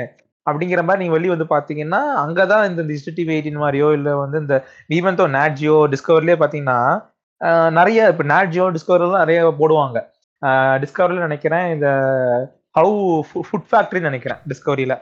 அப்படிங்கிற 0.47 0.81
மாதிரி 0.83 1.01
நீங்க 1.01 1.15
வெளியே 1.15 1.33
வந்து 1.33 1.47
பாத்தீங்கன்னா 1.49 2.01
அங்கதான் 2.23 2.67
இந்த 2.69 2.81
டிஜிட்டல் 2.83 3.15
டிவி 3.17 3.33
எயிட்டின் 3.35 3.63
மாதிரியோ 3.63 3.87
இல்ல 3.93 4.09
வந்து 4.15 4.37
இந்த 4.43 4.55
ஈவன் 4.89 5.19
தோ 5.19 5.25
நாட்ஜியோ 5.35 5.77
டிஸ்கவர்லயே 5.93 6.37
பாத்தீங்கன்னா 6.41 6.79
நிறைய 7.71 8.09
இப்ப 8.11 8.25
நாட்ஜியோ 8.27 8.65
டிஸ்கவர்லாம் 8.75 9.23
நிறைய 9.23 9.39
போடுவாங்க. 9.59 9.97
டிஸ்கவரில 10.81 11.25
நினைக்கிறேன் 11.25 11.65
இந்த 11.75 11.87
ஹவு 12.75 12.93
ஃபுட் 13.41 13.67
ஃபேக்டரின்னு 13.69 14.09
நினைக்கிறேன் 14.09 14.39
டிஸ்கவரியில 14.49 14.95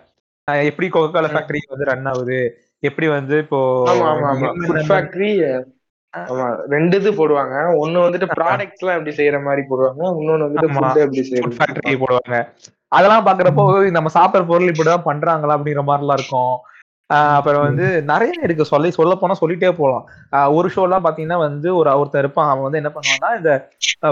எப்படி 0.64 0.88
கோகோகோலா 0.90 1.32
ஃபேக்டரி 1.34 1.62
வந்து 1.70 1.90
ரன் 1.90 2.10
ஆகுது 2.12 2.40
எப்படி 2.84 3.08
வந்து 3.12 3.36
இப்போ 3.44 3.60
ஃபேக்டரி 4.90 5.30
ஆமா 6.22 6.48
ரெண்டு 6.74 6.96
இது 7.02 7.12
போடுவாங்க. 7.20 7.56
ஒன்னு 7.82 8.04
வந்துட்டு 8.06 8.28
ப்ராடக்ட்ஸ் 8.40 8.82
எல்லாம் 8.84 8.98
எப்படி 8.98 9.14
செய்யற 9.20 9.38
மாதிரி 9.48 9.62
போடுவாங்க. 9.70 10.02
இன்னொன்னு 10.20 10.46
வந்துட்டு 10.48 10.74
ஃபுட் 10.74 11.00
எப்படி 11.06 11.56
ஃபேக்டரி 11.60 11.96
போடுவாங்க. 12.04 12.38
அதெல்லாம் 12.98 13.26
பாக்குறப்போ 13.28 13.64
நம்ம 13.98 14.12
சாப்பிடுற 14.18 14.46
பொருள் 14.52 14.72
இப்படிதான் 14.74 15.08
பண்றாங்களா? 15.10 15.56
அப்படிங்கிற 15.58 15.84
மாதிரி 15.90 16.06
எல்லாம் 16.06 16.20
இருக்கும் 16.22 16.54
அப்புறம் 17.38 17.64
வந்து 17.68 17.88
நிறைய 18.12 18.36
இருக்கு. 18.46 18.66
சொல்லி 18.74 18.90
சொல்ல 18.98 19.14
போனா 19.22 19.36
சொல்லிட்டே 19.42 19.72
போகலாம் 19.80 20.06
ஒரு 20.58 20.68
ஷோ 20.76 20.84
எல்லாம் 20.88 21.06
பாத்தீங்கன்னா 21.06 21.40
வந்து 21.48 21.70
ஒரு 21.80 21.90
ஒருத்தர் 22.02 22.24
இருப்பான். 22.24 22.50
அவன் 22.52 22.66
வந்து 22.68 22.80
என்ன 22.82 22.92
பண்ணுவான்னா 22.96 23.32
இந்த 23.40 23.52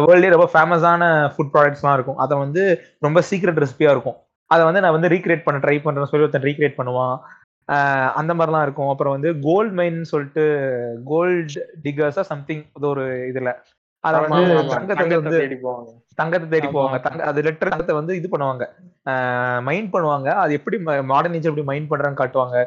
வேர்ல்ட்லயே 0.06 0.34
ரொம்ப 0.36 0.48
ஃபேமஸான 0.54 1.04
ஃபுட் 1.36 1.54
ப்ராடக்ட்ஸ் 1.54 1.84
எல்லாம் 1.84 1.98
இருக்கும். 2.00 2.20
அதை 2.26 2.34
வந்து 2.44 2.64
ரொம்ப 3.06 3.22
சீக்ரெட் 3.30 3.62
ரெசிபியா 3.66 3.94
இருக்கும். 3.96 4.18
அதை 4.52 4.62
வந்து 4.68 4.82
நான் 4.84 4.96
வந்து 4.98 5.12
ரீக்ரியேட் 5.14 5.46
பண்ண 5.46 5.60
ட்ரை 5.66 5.78
பண்றேன்னு 5.84 6.12
சொல்லி 6.12 6.26
ஒருத்தன் 6.26 6.48
ரீக்ரியேட் 6.50 6.80
பண்ணுவான். 6.80 7.16
அந்த 8.20 8.32
மாதிரிலாம் 8.34 8.66
இருக்கும். 8.68 8.90
அப்புறம் 8.90 9.16
வந்து 9.16 9.40
கோல்ட் 9.40 9.76
மைன் 9.80 10.02
சொல்லிட்டு 10.12 10.44
கோல்ட் 11.06 11.56
டிகர்ஸா 11.84 12.24
சம்திங் 12.32 12.64
அது 12.74 12.88
ஒரு 12.88 13.06
இதுல. 13.32 13.52
அத 14.04 14.20
வந்து 14.20 14.44
தங்கத்தை 14.76 15.08
வந்து 15.22 15.40
தங்கத்தை 16.16 16.48
தேடி 16.50 16.68
போவாங்க. 16.76 16.98
தங்க 17.02 17.24
அது 17.24 17.42
லெட்டர் 17.42 17.72
தங்கத்தை 17.74 17.96
வந்து 17.96 18.14
இது 18.16 18.28
பண்ணுவாங்க. 18.32 18.64
மைண்ட் 19.62 19.94
பண்ணுவாங்க. 19.94 20.30
அது 20.44 20.52
எப்படி 20.54 20.78
மாடர்ன் 21.12 21.36
ஏஜ் 21.40 21.50
எப்படி 21.52 21.66
மைண்ட் 21.66 21.90
பண்றாங்க 21.90 22.20
காட்டுவாங்க. 22.22 22.58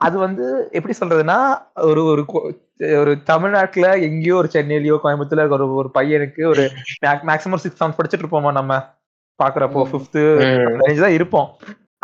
அது 0.00 0.16
வந்து 0.18 0.44
எப்படி 0.72 0.94
சொல்றதுன்னா 1.00 1.38
ஒரு 1.90 2.02
ஒரு 2.04 2.22
ஒரு 3.00 3.12
தமிழ்நாட்டுல 3.22 3.88
எங்கேயோ 4.00 4.34
ஒரு 4.34 4.48
சென்னையிலயோ 4.52 4.96
கோயம்புத்தூர்ல 5.02 5.44
ஒரு 5.56 5.66
ஒரு 5.74 5.90
பையனுக்கு 5.94 6.42
ஒரு 6.44 6.62
மேக்ஸிமம் 7.28 7.62
சிக்ஸ் 7.64 7.78
செவன்த் 7.80 7.98
படிச்சுட்டு 7.98 8.24
இருப்போமா 8.24 8.52
நம்ம? 8.52 8.78
பாக்குறப்போ. 9.38 9.82
ஃபிஃப்த்து 9.90 10.22
தான் 11.00 11.16
இருப்போம். 11.18 11.48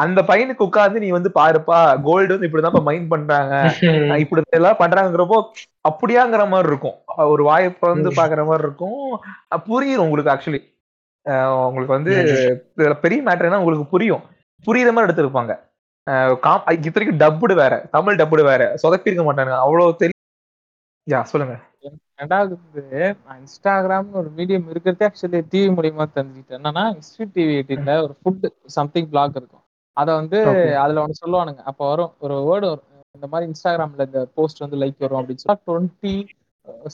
அந்த 0.03 0.23
பையனுக்கு 0.23 0.63
உட்கார்ந்து 0.63 1.01
நீ 1.01 1.09
வந்து 1.09 1.31
பாருப்பா 1.35 2.03
கோல்டு 2.03 2.39
வந்து 2.39 2.49
இப்படிதான் 2.49 2.83
மைண்ட் 2.83 3.09
பண்றாங்க. 3.09 3.75
இப்படி 4.19 4.43
எல்லாம் 4.51 4.77
பண்றாங்கிறப்போ 4.79 5.51
அப்படியாங்கிற 5.89 6.49
மாதிரி 6.49 6.69
இருக்கும். 6.69 6.95
ஒரு 7.17 7.45
வாய்ப்பை 7.45 7.93
வந்து. 7.93 8.11
பாக்குற 8.11 8.47
மாதிரி 8.47 8.63
இருக்கும். 8.63 9.21
புரியும் 9.65 10.11
உங்களுக்கு 10.11 10.33
ஆக்சுவலி 10.33 10.77
உங்களுக்கு 11.65 11.93
வந்து 11.93 12.25
பெரிய 13.01 13.23
மேட்டர்னா 13.23 13.57
உங்களுக்கு 13.57 13.87
புரியும். 13.87 14.21
புரியுற 14.67 14.93
மாதிரி 14.93 15.23
எடுத்திருப்பாங்க. 15.23 15.59
காம்- 16.43 16.85
இத்தனைக்கும் 16.85 17.19
டப்புடு 17.19 17.55
வேற 17.55 17.89
தமிழ் 17.91 18.21
டப்புடு 18.21 18.43
வேற. 18.43 18.75
சொதப்பி 18.83 19.11
இருக்க 19.11 19.33
மாட்டாங்க 19.33 19.51
அவ்வளவு 19.51 19.97
தெரியும் 19.97 20.17
யா 21.11 21.23
சொல்லுங்க. 21.23 21.61
ரெண்டாவது 22.23 22.57
வந்து 22.73 23.17
இன்ஸ்டாகிராம்னு 23.29 24.11
ஒரு 24.11 24.31
மீடியம் 24.37 24.71
இருக்கிறதே 24.71 25.07
ஆக்சுவலி 25.07 25.43
டிவி 25.51 25.75
மூலியமா 25.75 26.05
தெரிஞ்சுக்கிட்டேன். 26.15 26.61
என்னன்னா 26.65 26.93
இன்ஸ்டியூட் 26.93 27.35
டிவி 27.35 28.03
ஒரு 28.03 28.17
ஃபுட் 28.25 28.49
சம்திங் 28.65 29.09
பிளாக் 29.09 29.37
இருக்கும். 29.37 29.61
அதை 30.01 30.13
வந்து. 30.21 30.39
அதுல 30.83 31.03
ஒன்று 31.05 31.23
சொல்லுவானுங்க. 31.23 31.63
அப்போ 31.71 31.85
வரும் 31.93 32.13
ஒரு 32.25 32.35
வேர்டு 32.49 32.67
வரும். 32.73 32.85
இந்த 33.15 33.29
மாதிரி 33.31 33.47
இன்ஸ்டாகிராம்ல 33.51 34.05
இந்த 34.09 34.21
போஸ்ட் 34.37 34.63
வந்து 34.65 34.81
லைக் 34.83 35.03
வரும் 35.05 35.21
அப்படின்னு 35.21 35.43
சொல்லி. 35.45 35.63
Twenty 35.71 36.15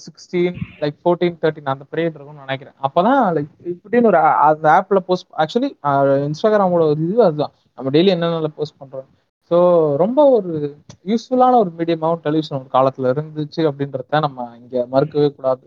sixteen 0.02 0.56
like 0.82 0.96
fourteen 1.02 1.38
thirteen 1.42 1.72
அந்த 1.72 1.84
பீரியட் 1.92 2.16
இருக்கும்னு 2.16 2.44
நினைக்கிறேன். 2.46 2.76
அப்பதான் 2.86 3.20
லைக் 3.36 3.50
இப்படின்னு 3.72 4.10
ஒரு 4.12 4.18
அந்த 4.48 4.66
ஆப்ல 4.76 5.00
போஸ்ட் 5.08 5.28
ஆக்சுவலி 5.42 5.70
இன்ஸ்டாகிராமோட 6.28 6.82
ஒரு 6.92 7.02
இது 7.08 7.24
அதுதான். 7.24 7.54
நம்ம 7.78 7.90
டெய்லி 7.96 8.12
என்னென்ன 8.16 8.50
போஸ்ட் 8.58 8.80
பண்றோம். 8.82 9.08
ஸோ 9.50 9.56
ரொம்ப 10.02 10.20
ஒரு 10.36 10.50
யூஸ்ஃபுல்லான 11.10 11.58
ஒரு 11.62 11.70
மீடியமாவும் 11.78 12.22
டெலிவிஷன் 12.26 12.58
ஒரு 12.60 12.70
காலத்துல 12.76 13.10
இருந்துச்சு 13.14 13.62
அப்படின்றத 13.70 14.20
நம்ம 14.26 14.46
இங்க 14.60 14.86
மறுக்கவே 14.92 15.28
கூடாது. 15.34 15.64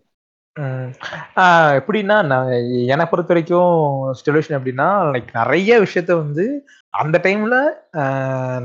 எப்படின்னா 1.79 2.17
நான் 2.31 2.51
என்னை 2.93 3.05
பொறுத்த 3.11 3.33
வரைக்கும் 3.33 3.77
சொல்யூஷன் 4.25 4.57
எப்படின்னா 4.57 4.89
லைக் 5.13 5.31
நிறைய 5.39 5.79
விஷயத்த 5.85 6.11
வந்து 6.23 6.45
அந்த 6.93 7.17
டைம்ல 7.25 7.55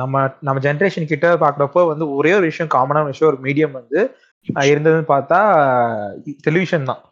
நம்ம 0.00 0.24
நம்ம 0.48 0.58
ஜென்ரேஷன் 0.66 1.10
கிட்ட 1.12 1.28
பாக்குறப்போ 1.44 1.80
வந்து 1.92 2.04
ஒரே 2.18 2.32
ஒரு 2.38 2.46
விஷயம் 2.50 2.74
காமனான 2.76 3.10
விஷயம் 3.12 3.30
ஒரு 3.32 3.40
மீடியம் 3.46 3.78
வந்து 3.80 4.00
இருந்ததுன்னு 4.72 5.10
பார்த்தா 5.14 5.40
டெலிவிஷன் 6.46 6.88
தான். 6.90 7.02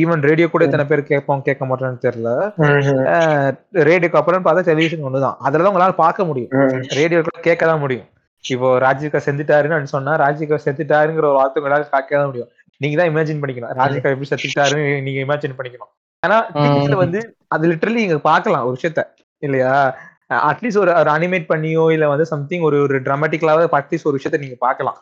ஈவன் 0.00 0.22
ரேடியோ 0.28 0.46
கூட 0.52 0.62
எத்தனை 0.68 0.84
பேர் 0.90 1.02
கேட்போம் 1.10 1.44
கேட்க 1.48 1.64
மாட்டோம்னு 1.70 2.04
தெரியல. 2.06 2.30
ரேடியோக்கு 3.88 4.20
அப்புறம் 4.20 4.46
பார்த்தா 4.46 4.68
டெலிவிஷன் 4.70 5.06
ஒண்ணுதான். 5.08 5.36
அதுல 5.46 5.62
தான் 5.64 5.72
உங்களால 5.72 5.94
பார்க்க 6.04 6.28
முடியும். 6.30 6.52
ரேடியோ 7.00 7.20
கூட 7.28 7.40
கேட்க 7.48 7.62
தான் 7.70 7.82
முடியும். 7.84 8.08
இப்போ 8.44 8.68
ராஜிகா 8.86 9.18
செஞ்சுட்டாருன்னு 9.26 9.94
சொன்னா 9.96 10.12
ராஜிகா 10.24 10.58
செத்துட்டாருங்கிற 10.66 11.26
ஒரு 11.30 11.38
வார்த்தை 11.40 11.60
உங்களால 11.62 11.88
பார்க்க 11.96 12.20
தான் 12.20 12.30
முடியும். 12.30 12.50
நீங்க 12.80 12.96
தான் 12.96 13.10
இமேஜின் 13.12 13.40
பண்ணிக்கணும். 13.42 13.72
ராஜிகா 13.80 14.08
எப்படி 14.12 14.28
செத்துட்டாருன்னு 14.30 15.02
நீங்க 15.02 15.20
இமேஜின் 15.24 15.58
பண்ணிக்கணும். 15.58 15.90
ஆனா 16.22 16.36
டிவில 16.50 16.96
வந்து 16.96 17.20
அது 17.48 17.68
லிட்டரலி 17.68 18.00
நீங்க 18.02 18.18
பார்க்கலாம் 18.18 18.64
ஒரு 18.64 18.76
விஷயத்த. 18.76 19.02
இல்லையா? 19.42 19.74
அட்லீஸ்ட் 20.48 20.78
ஒரு 20.78 20.90
ஒரு 20.94 21.10
அனிமேட் 21.10 21.46
பண்ணியோ 21.52 21.92
இல்ல 21.92 22.08
வந்து 22.08 22.26
சம்திங் 22.26 22.60
ஒரு 22.60 22.82
ஒரு 22.82 22.96
டிராமட்டிக்கலாவது 23.02 23.68
அட்லீஸ்ட் 23.78 24.08
ஒரு 24.10 24.18
விஷயத்த 24.18 24.38
நீங்க 24.38 24.56
பார்க்கலாம். 24.58 24.98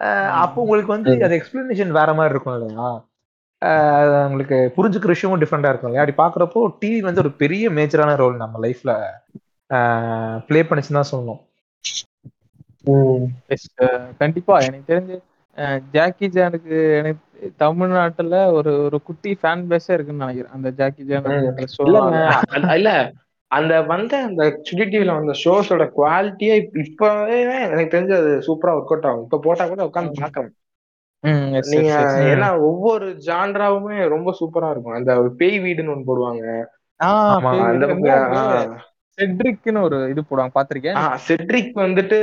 அஹ் 0.00 0.30
அப்போ 0.42 0.58
உங்களுக்கு 0.60 0.92
வந்து 0.92 1.24
அது 1.24 1.34
எக்ஸ்பிளனேஷன் 1.38 1.96
வேற 1.98 2.10
மாதிரி 2.14 2.34
இருக்கும் 2.34 2.56
இல்லையா? 2.58 2.86
உங்களுக்கு 4.26 4.56
புரிஞ்சுக்கிற 4.76 5.12
விஷயமும் 5.14 5.42
டிஃப்ரெண்டா 5.42 5.70
இருக்கும் 5.72 5.90
இல்லையா? 5.90 6.04
அப்படி 6.04 6.16
பாக்குறப்போ 6.22 6.60
டிவி 6.80 7.00
வந்து 7.00 7.20
ஒரு 7.20 7.32
பெரிய 7.32 7.64
மேஜரான 7.70 8.16
ரோல் 8.16 8.36
நம்ம 8.36 8.60
லைஃப்ல 8.66 8.94
ப்ளே 10.48 10.62
பண்ணிச்சுன்னு 10.62 11.00
தான் 11.00 11.12
சொல்லணும். 11.12 11.42
கண்டிப்பா. 14.18 14.54
எனக்கு 14.58 14.88
தெரிஞ்சு 14.92 15.16
ஜாக்கி 15.92 16.28
ஜானுக்கு 16.28 16.98
எனக்கு 16.98 17.52
தமிழ்நாட்டுல 17.56 18.52
ஒரு 18.52 18.82
ஒரு 18.82 19.02
குட்டி 19.02 19.38
ஃபேன் 19.42 19.70
பேஸே 19.70 19.92
இருக்குன்னு 19.92 20.24
நினைக்கிறேன். 20.24 20.52
அந்த 20.52 20.70
ஜாக்கி 20.70 21.04
ஜான் 21.04 21.22
இல்லங்க 21.84 22.34
அது- 22.50 22.74
இல்ல. 22.74 23.12
அந்த 23.46 23.82
வந்த 23.82 24.22
அந்த 24.22 24.58
சுடி 24.62 24.82
டிவில 24.82 25.14
வந்த 25.14 25.32
ஷோஸோட 25.44 25.90
குவாலிட்டியே 25.96 26.78
இப்பவே 26.78 27.40
எனக்கு 27.68 27.98
தெரிஞ்சு 27.98 28.16
அது 28.16 28.42
சூப்பரா 28.46 28.70
ஒர்க் 28.70 28.82
அவுட் 28.82 29.04
ஆகும். 29.04 29.22
இப்ப 29.22 29.38
போட்டா 29.42 29.66
கூட 29.68 29.84
உட்காந்து 29.84 30.12
பாக்கலாம் 30.20 30.50
நீங்க. 31.68 31.94
ஏன்னா 32.34 32.58
ஒவ்வொரு 32.58 33.06
ஜான்ராவுமே 33.06 34.08
ரொம்ப 34.08 34.36
சூப்பரா 34.40 34.70
இருக்கும். 34.70 34.92
அந்த 34.92 35.18
ஒரு 35.18 35.34
பேய் 35.34 35.58
வீடுன்னு 35.58 35.96
ஒண்ணு 35.96 36.02
போடுவாங்க. 36.06 36.64
ஆமா, 37.04 37.64
அந்த 37.64 37.86
பக்கம். 37.86 38.91
செட்ரிக்னு 39.18 39.80
ஒரு 39.80 39.96
இது 40.10 40.20
போடுவாங்க 40.20 40.52
பாத்திருக்கேன் 40.54 40.98
செட்ரிக் 41.26 41.74
வந்துட்டு 41.76 42.18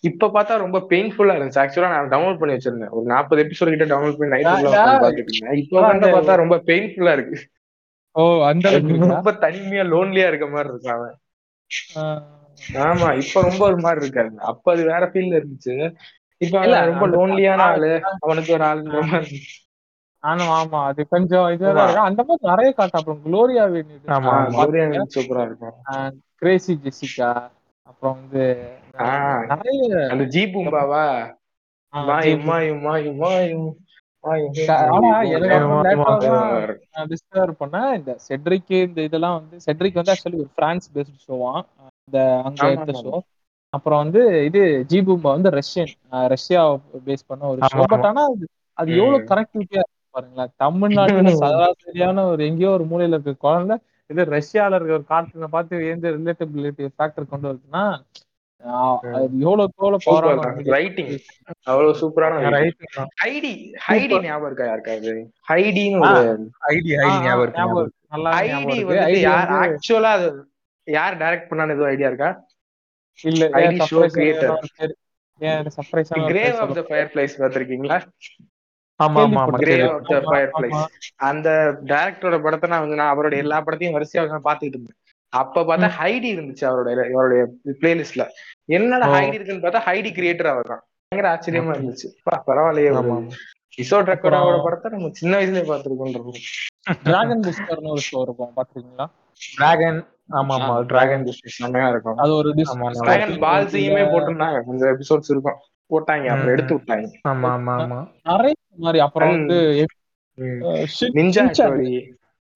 இப்ப 0.00 0.30
பார்த்தா 0.34 0.56
ரொம்ப 0.56 0.78
பெயின்ஃபுல்லா 0.90 1.34
இருந்துச்சு. 1.36 1.60
ஆக்சுவலா 1.64 1.90
நான் 1.94 2.08
டவுன்லோட் 2.08 2.38
பண்ணி 2.38 2.54
வச்சிருந்தேன். 2.54 2.88
ஒரு 2.88 3.06
நாற்பது 3.06 3.42
எபிசோட் 3.44 3.72
கிட்ட 3.74 3.84
டவுன்லோட் 3.84 4.18
பண்ணி 4.18 4.34
நைட் 4.34 4.48
பாத்துட்டு 4.66 5.32
இருந்தேன். 5.32 5.58
இப்போ 5.62 5.80
வந்து 5.80 6.08
பார்த்தா 6.16 6.34
ரொம்ப 6.34 6.56
பெயின்ஃபுல்லா 6.66 7.12
இருக்கு. 7.12 7.38
ஓ 8.16 8.22
அந்த? 8.44 8.70
ரொம்ப 9.06 9.32
தனிமையா 9.44 9.84
லோன்லியா 9.92 10.26
இருக்க 10.26 10.48
மாதிரி 10.48 10.72
இருக்கு 10.72 10.90
அவன். 10.90 11.14
ஆமா 12.88 13.08
இப்ப 13.22 13.40
ரொம்ப 13.42 13.62
ஒரு 13.66 13.78
மாதிரி 13.78 14.00
இருக்காரு. 14.04 14.30
அப்ப 14.50 14.72
அது 14.72 14.82
வேற 14.84 15.04
ஃபீல்ல 15.12 15.40
இருந்துச்சு. 15.40 15.76
இப்ப 16.40 16.84
ரொம்ப 16.90 17.08
லோன்லியான 17.08 17.64
ஆளு. 17.70 17.90
அவனுக்கு 18.20 18.52
ஒரு 18.52 18.64
ஆளுங்கிற 18.64 19.02
மாதிரி. 19.12 19.38
ஆனா 20.24 20.64
ஆமா. 20.64 20.84
அது 20.84 21.08
கொஞ்சம் 21.08 21.48
இதுவா 21.52 21.82
அந்த 22.00 22.24
மாதிரி 22.26 22.48
நிறைய 22.48 22.74
காட்டாப்புல 22.76 23.16
குளோரியா. 23.24 23.64
சூப்பரா 25.14 25.42
இருக்கும். 25.42 25.74
கிரேசி 26.34 26.78
ஜெசிகா 26.82 27.48
அப்புறம் 27.82 28.16
வந்து. 28.20 28.72
நிறைய 29.46 30.08
அந்த 30.08 30.24
ஜி 30.24 30.44
பூம்பாவா 30.44 31.04
ஜி- 32.10 32.36
இந்த 37.94 38.16
செட்ரிக் 38.28 38.70
இந்த 38.70 39.02
இதெல்லாம் 39.02 39.34
வந்து 39.34 39.56
செட்ரிக் 39.66 39.94
வந்து 39.94 40.12
ஆக்சுவலி 40.12 40.34
ஒரு 40.34 40.48
பிரான்ஸ் 40.54 40.90
பேஸ்ட் 40.94 41.22
ஷோவான் 41.28 41.62
இந்த 42.04 42.40
அங்க 42.44 42.68
எடுத்த. 42.70 42.92
ஷோ 43.02 43.18
அப்புறம் 43.68 43.98
வந்து 43.98 44.44
இது 44.44 44.86
ஜிபூம்பா 44.88 45.20
வந்து 45.20 45.50
ரஷ்யன் 45.50 45.92
ரஷ்யா 46.08 46.74
பேஸ் 47.06 47.24
பண்ண 47.26 47.46
ஒரு 47.46 47.58
ஷோ 47.74 47.82
பட் 47.86 48.04
ஆனா 48.04 48.26
அது 48.72 48.96
எவ்வளவு. 48.96 49.24
கனெக்டிவிட்டியா 49.24 49.80
பாருங்களேன். 50.14 50.52
தமிழ்நாட்டுல 50.60 51.30
சராசரியான 51.44 52.24
ஒரு 52.30 52.42
எங்கேயோ 52.48 52.70
ஒரு 52.76 52.84
மூலையில 52.90 53.16
இருக்க 53.16 53.34
குழந்தை 53.44 53.76
இது 54.10 54.24
ரஷ்யால 54.32 54.76
இருக்க 54.78 54.98
ஒரு 54.98 55.06
கார்ட்டூனை 55.10 55.48
பார்த்து 55.52 55.84
எந்த 55.92 56.06
ரிலேட்டபிலிட்டி 56.16 56.90
ஃபேக்டர் 56.94 57.30
கொண்டு 57.30 57.48
வருதுன்னா 57.50 57.84
அவ்வளவு 61.66 61.92
சூப்பரான. 61.98 62.60
ஹைடி 63.22 63.50
ஹைடி 63.84 64.16
ஞாபகம் 64.22 64.48
இருக்கா 64.48 64.66
யாருக்காவது 64.68 65.12
ஹைடின்னு 65.50 66.12
ஐடி 66.70 66.92
ஆ, 66.98 67.10
ஞாபகம் 67.20 67.44
இருக்கு. 67.44 67.64
வந்துட்டு 68.14 68.94
ID 69.04 69.20
யார் 69.24 69.48
வந்து 69.48 69.58
ஆக்சுவலா 69.64 70.12
அது 70.18 70.28
யார் 70.86 71.18
டைரக்ட் 71.20 71.48
பண்ணான்னு 71.50 71.74
எதுவும் 71.74 71.90
ஐடியா 71.90 72.08
இருக்கா? 72.10 72.30
இல்ல 73.24 73.44
ID 73.62 73.76
show 73.90 74.02
creator. 74.14 74.50
Surprise 75.76 76.10
grave 76.28 76.58
of 76.64 76.74
the 76.76 76.84
fire 76.88 77.10
place 77.12 77.38
பார்த்திருக்கீங்களா? 77.40 77.98
அந்த 81.28 81.48
டைரக்டரோட 81.90 82.36
படத்தை 82.42 82.68
நான் 82.70 82.84
வந்து 82.84 82.98
நான் 83.00 83.12
அவரோட 83.14 83.34
எல்லா 83.44 83.58
படத்தையும் 83.66 83.96
வரிசையா 83.96 84.22
உட்கார்ந்து 84.24 84.48
பாத்துட்டு 84.50 84.76
இருந்தேன். 84.76 84.98
அப்ப 85.32 85.62
பார்த்தா 85.68 85.88
ஹைடி 86.00 86.28
இருந்துச்சு 86.34 86.64
அவரோட 86.70 86.90
அவருடைய 87.16 87.42
பிளேலிஸ்ட்ல 87.80 88.24
என்னடா. 88.76 89.06
ஹைடி 89.14 89.36
இருக்குன்னு 89.38 89.64
பார்த்தா 89.64 89.82
ஹைடி 89.88 90.10
கிரியேட்டர் 90.18 90.52
அவர் 90.52 90.70
தான். 90.72 90.82
பயங்கர 91.12 91.28
ஆச்சரியமா 91.34 91.74
இருந்துச்சு. 91.76 92.08
பரவாயில்லையே. 92.48 92.92
கிஷோர் 93.76 94.08
ரெக்கார்டோட 94.12 94.58
படத்தை 94.64 94.88
நம்ம 94.92 95.08
சின்ன 95.20 95.32
வயசுலயே 95.38 95.64
பார்த்திருக்கோம் 95.70 96.36
டிராகன் 97.06 97.44
புஸ்டர்னு 97.46 97.94
ஒரு 97.94 98.02
ஷோ 98.08 98.18
இருக்கும். 98.26 98.52
பாத்துருக்கீங்களா 98.56 99.06
டிராகன் 99.40 100.00
ஆமா 100.38 100.54
ஆமா. 100.58 100.74
டிராகன் 100.90 101.24
செம்மையா 101.56 101.88
இருக்கும். 101.88 102.18
அது 102.24 102.32
ஒரு 102.34 102.50
டிராகன் 103.00 103.34
பால்ஸையுமே 103.44 104.04
போட்டிருந்தாங்க. 104.12 104.60
கொஞ்சம் 104.68 104.90
எபிசோட்ஸ் 104.94 105.32
இருக்கும். 105.34 105.58
போட்டாங்க 105.90 106.26
அப்புறம். 106.26 106.46
எடுத்து 106.46 106.74
விட்டாங்க 106.74 107.06
ஆமா 107.28 107.48
ஆமா 107.56 107.74
ஆமா. 107.80 107.98
நிறைய 108.24 108.54
மாதிரி 108.76 109.00
அப்புறம். 109.00 109.30
வந்து 109.30 109.86
நிஞ்சா. 110.38 111.44
ஸ்டோரி. 111.56 111.92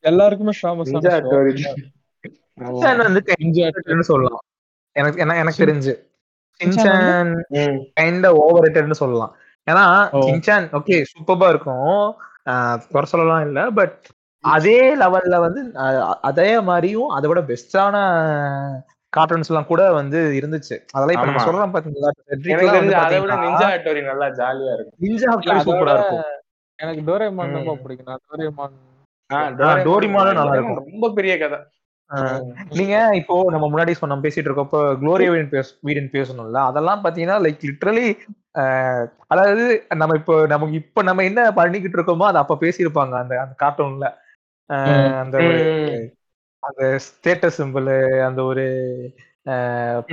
எல்லாருக்குமே 0.04 0.52
ஃபேமஸ் 0.62 0.92
நிஞ்சா 0.94 1.14
ஸ்டோரி. 1.18 1.52
சின்சான் 2.58 3.02
வந்து 3.02 4.02
சொல்லலாம். 4.02 4.42
எனக்கு 4.96 5.18
என்ன 5.20 5.36
எனக்கு 5.36 5.64
தெரிஞ்சு. 5.64 5.92
சின்சான் 6.60 7.34
கைண்ட் 8.00 8.26
ஓவர் 8.26 8.64
ரேட்டட்னு 8.64 8.98
சொல்லலாம். 9.02 9.32
ஏன்னா. 9.70 9.84
சின்சான் 10.26 10.66
ஓகே 10.72 11.04
சூப்பர்பா 11.12 11.48
இருக்கும். 11.48 12.14
ஆஹ் 12.46 12.78
குறை 12.90 13.06
சொல்லலாம் 13.06 13.42
இல்ல 13.42 13.70
பட் 13.70 13.98
அதே 14.44 14.96
லெவல்ல 14.96 15.38
வந்து 15.40 15.60
அதே 16.20 16.60
மாதிரியும் 16.60 17.08
அதை 17.08 17.26
விட 17.28 17.40
பெஸ்டான 17.40 17.96
கார்ட்டூன்ஸ் 19.12 19.50
எல்லாம் 19.50 19.68
கூட 19.68 19.82
வந்து 19.92 20.18
இருந்துச்சு 20.38 20.76
அதெல்லாம் 20.88 21.16
இப்ப 21.16 21.28
நம்ம. 21.28 21.44
சொல்றோம் 21.44 21.74
பாத்தீங்களா 21.74 22.10
அதை 23.02 23.18
விட 23.22 23.36
நிஞ்சா 23.44 23.68
ஸ்டோரி 23.76 24.02
நல்லா 24.08 24.26
ஜாலியா 24.38 24.74
இருக்கும் 24.74 24.98
நிஞ்சா 25.04 25.28
அதோட 25.34 25.58
சூப்பரா 25.66 25.94
இருக்கும் 25.96 26.24
எனக்கு 26.78 27.02
டோரேமான் 27.06 27.56
ரொம்ப. 27.56 27.74
பிடிக்கும் 27.82 28.10
நான் 28.10 28.22
டோரேமான் 28.26 28.76
ஆ, 29.30 29.38
டோரிமானும் 29.52 29.86
டோரேமான் 29.86 30.38
நல்லா 30.38 30.54
இருக்கும். 30.54 30.80
ரொம்ப 30.86 31.08
பெரிய 31.16 31.32
கதை 31.38 31.58
ஆஹ் 32.10 32.44
நீங்க 32.76 32.94
இப்போ 33.18 33.34
நம்ம 33.50 33.66
முன்னாடி 33.68 33.92
சொன்ன 33.96 34.18
பேசிட்டு 34.22 34.48
இருக்கப்போ 34.48 34.78
குளோரியா 35.00 35.32
வீடன் 35.32 35.50
பேச 35.50 35.74
வீடன் 35.82 36.12
பேசணும்ல 36.12 36.60
அதெல்லாம் 36.68 37.02
பாத்தீங்கன்னா 37.02 37.36
லைக் 37.44 37.66
லிட்ரலி 37.68 38.06
அதாவது 39.28 39.64
நம்ம 39.96 40.16
இப்போ 40.16 40.36
நமக்கு 40.46 40.78
இப்ப 40.80 41.02
நம்ம 41.02 41.24
என்ன 41.24 41.42
பண்ணிக்கிட்டு 41.52 41.98
இருக்கோமோ 41.98 42.28
அதை 42.28 42.40
அப்ப 42.40 42.56
பேசியிருப்பாங்க 42.62 43.14
அந்த 43.20 43.34
அந்த 43.42 43.54
கார்ட்டூன்ல. 43.60 44.08
அந்த. 45.20 45.36
அந்த 46.62 46.82
ஸ்டேட்டஸ் 47.06 47.58
சிம்பிள் 47.58 47.88
அந்த 48.28 48.40
ஒரு 48.44 48.64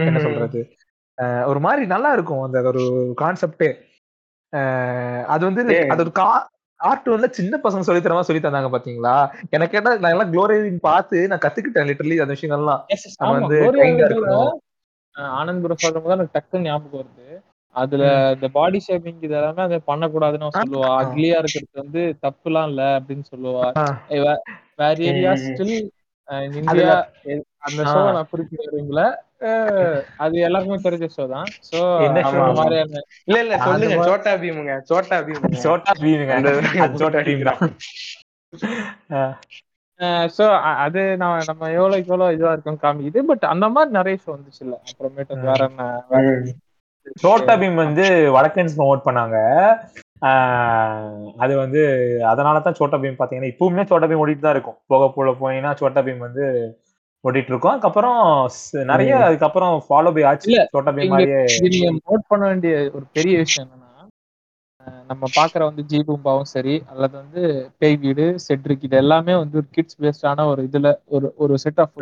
என்ன. 0.01 0.19
சொல்றது 0.19 0.59
ஒரு 1.47 1.59
மாதிரி 1.59 1.83
நல்லா 1.87 2.09
இருக்கும் 2.13 2.43
அந்த 2.43 2.59
ஒரு 2.71 2.83
கான்செப்டே 3.21 3.69
அது 5.27 5.43
வந்து. 5.47 5.61
அது 5.93 6.03
ஒரு 6.03 6.13
கா 6.15 6.27
கார்ட்டூன்ல 6.79 7.27
சின்ன 7.31 7.57
பசங்க 7.63 7.85
சொல்லி 7.87 8.01
தரமா 8.01 8.23
சொல்லி 8.23 8.41
தந்தாங்க 8.41 8.69
பாத்தீங்களா 8.71 9.13
எனக்கு 9.51 9.73
கேட்டா 9.75 9.91
நான் 9.95 10.13
எல்லாம் 10.15 10.31
குளோரியன் 10.33 10.85
பார்த்து 10.87 11.19
நான் 11.29 11.43
கத்துக்கிட்டேன் 11.45 11.87
லிட்டரலி 11.89 12.17
அந்த 12.23 12.35
விஷயங்கள்லாம் 12.35 12.81
ஆமா. 13.21 13.33
வந்து 13.37 13.59
ஆனந்த் 15.35 15.61
ப்ரோ 15.63 15.75
சொல்லும் 15.81 16.03
போது 16.05 16.15
எனக்கு 16.15 16.35
டக்குன்னு 16.35 16.67
ஞாபகம் 16.67 16.99
வருது 17.01 17.27
அதுல. 17.75 18.03
இந்த 18.35 18.47
பாடி 18.55 18.79
ஷேப்பிங் 18.85 19.21
இது 19.21 19.35
எல்லாமே 19.35 19.61
அதை 19.61 19.77
பண்ணக்கூடாதுன்னு 19.87 20.45
அவன். 20.45 20.57
சொல்லுவா 20.59 20.89
அக்லியா 21.01 21.37
இருக்கிறது 21.41 21.77
வந்து 21.83 22.01
தப்புலாம் 22.25 22.67
இல்ல 22.71 22.83
அப்படின்னு 22.97 23.25
சொல்லுவா. 23.31 23.65
வேற 24.79 24.95
ஏரியா. 25.09 25.33
ஸ்டில் 25.43 25.75
இந்தியா 26.59 26.91
அந்த. 27.61 27.81
ஷோ 27.91 28.01
நான் 28.15 28.29
குறிப்பிட 28.31 29.03
அது 30.23 30.35
எல்லாருக்குமே 30.47 30.79
தெரிஞ்ச 30.85 31.07
ஷோ 31.15 31.25
தான். 31.33 31.49
சோ. 31.69 31.79
மாதிரியான 32.59 33.01
இல்ல 33.27 33.37
இல்ல 33.43 33.55
சொல்லுங்க. 33.65 33.95
சோட்டா 34.07 34.33
பீமுங்க. 34.41 34.73
சோட்டா 34.89 35.17
பீமுங்க. 35.23 35.59
சோட்டா 35.63 35.93
பீமுங்க. 36.01 36.35
சோட்டா 36.95 37.21
பீம் 37.27 37.47
தான். 37.49 37.61
சோ 40.35 40.45
அது 40.85 41.01
நான் 41.17 41.47
நம்ம 41.49 41.69
எவ்வளவுக்கு 41.75 42.11
எவ்வளவு 42.11 42.35
இதுவா 42.35 42.53
இருக்கும் 42.53 42.81
காமிக்குது 42.81 43.21
பட் 43.29 43.45
அந்த 43.53 43.65
மாதிரி 43.69 43.97
நிறைய 43.97 44.17
ஷோ 44.23 44.29
வந்துச்சு 44.33 44.63
இல்ல. 44.65 44.75
அப்புறமேட்டு 44.87 45.37
வேற 45.45 45.61
என்ன. 45.69 45.83
சோட்டா 47.21 47.53
பீம் 47.59 47.77
வந்து 47.81 48.05
வடக்கன்ஸ் 48.35 48.77
ப்ரொமோட் 48.77 49.05
பண்ணாங்க. 49.05 49.37
அது 51.43 51.53
வந்து 51.57 51.81
அதனால 52.31 52.59
தான் 52.59 52.77
சோட்டா 52.79 52.97
பீம் 52.97 53.19
பாத்தீங்கன்னா 53.19 53.51
இப்பவுமே 53.51 53.83
சோட்டா 53.89 54.07
பீம் 54.09 54.23
ஓடிட்டு 54.23 54.45
தான் 54.45 54.55
இருக்கும். 54.57 54.77
போக 54.87 55.09
போல 55.15 55.31
போனீங்கன்னா 55.39 55.73
சோட்டா 55.81 56.01
பீம் 56.05 56.25
வந்து 56.27 56.45
ஓடிட்டு 57.23 57.51
இருக்கும். 57.51 57.73
அதுக்கப்புறம் 57.73 58.19
நிறைய. 58.91 59.11
அதுக்கப்புறம் 59.27 59.75
ஃபாலோ 59.87 60.11
பை 60.15 60.23
ஆச்சு. 60.31 60.51
சோட்டா 60.73 60.93
பீம் 60.97 61.13
மாதிரியே. 61.13 61.41
நீங்க 61.67 61.89
நோட் 62.01 62.29
பண்ண 62.31 62.43
வேண்டிய 62.51 62.75
ஒரு 62.97 63.05
பெரிய 63.17 63.35
விஷயம் 63.43 63.65
என்னன்னா 63.67 63.83
நம்ம 65.09 65.25
பாக்குற 65.35 65.61
வந்து 65.67 65.83
ஜி 65.83 65.99
பூம்பாவும் 66.07 66.49
சரி 66.51 66.73
அல்லது 66.91 67.15
வந்து 67.21 67.41
பேய் 67.79 67.97
வீடு 68.03 68.25
செட்ரிக் 68.43 68.85
இது 68.87 68.97
எல்லாமே 69.01 69.33
வந்து 69.39 69.55
ஒரு 69.61 69.67
கிட்ஸ் 69.71 69.97
பேஸ்டான 70.01 70.45
ஒரு 70.51 70.61
இதுல 70.67 70.87
ஒரு 71.15 71.27
ஒரு 71.43 71.53
செட் 71.63 71.81
ஆஃப். 71.83 71.93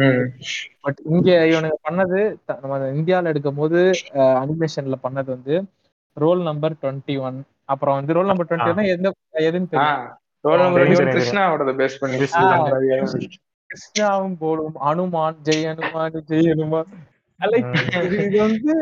பட் 0.86 1.00
இங்க 1.12 1.30
இவனுங்க 1.52 1.78
பண்ணது 1.88 2.20
நம்ம 2.64 2.80
இந்தியால 2.98 3.32
எடுக்கும் 3.34 3.62
போது 3.62 3.80
அனிமேஷன்ல 4.42 4.98
பண்ணது 5.06 5.30
வந்து 5.32 5.56
ரோல் 6.18 6.42
நம்பர் 6.50 6.76
டுவெண்ட்டி 6.82 7.16
ஒன் 7.22 7.38
அப்புறம் 7.70 7.98
வந்து 8.00 8.16
ரோல் 8.18 8.30
நம்பர் 8.32 8.50
டுவெண்ட்டி 8.50 8.94
எந்த 8.96 9.08
எதுன்னு 9.48 9.72
தெரியும். 9.74 10.10
ரோல் 10.46 10.64
நம்பர் 10.64 11.14
கிருஷ்ணாவோட 11.16 11.74
பேஸ் 11.82 12.00
பண்ணி. 12.02 12.18
கிருஷ்ணாவும் 13.70 14.38
போடும் 14.42 14.76
அனுமான் 14.90 15.40
ஜெய் 15.48 15.68
அனுமான் 15.72 16.20
ஜெய் 16.32 16.52
அனுமான். 16.54 16.90
இது 18.28 18.38
வந்து 18.46 18.74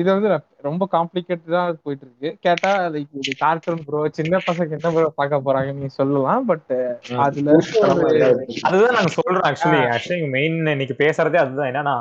இது 0.00 0.06
வந்து 0.12 0.28
ரொம்ப 0.66 0.84
காம்ப்ளிகேட்டடா 0.94 1.60
போயிட்டு 1.84 2.04
இருக்கு. 2.06 2.30
கேட்டா 2.46 2.70
லைக் 2.94 3.12
இது 3.20 3.32
கார்ட்டூன் 3.42 3.82
ப்ரோ 3.86 4.00
சின்ன 4.18 4.40
பசங்க 4.46 4.76
என்ன 4.78 4.90
ப்ரோ 4.94 5.08
பார்க்க 5.20 5.40
போறாங்கன்னு 5.46 5.84
நீ 5.84 5.90
சொல்லலாம் 5.98 6.46
பட் 6.50 6.72
அதுல. 7.26 7.54
அதுதான் 8.68 8.96
நாங்க 8.96 9.12
சொல்றோம் 9.16 9.46
ஆக்சுவலி 9.50 9.80
ஆக்சுவலி 9.94 10.28
மெயின் 10.36 10.56
இன்னைக்கு 10.74 10.96
பேசுறதே 11.04 11.40
அதுதான். 11.44 11.70
என்னன்னா 11.72 11.96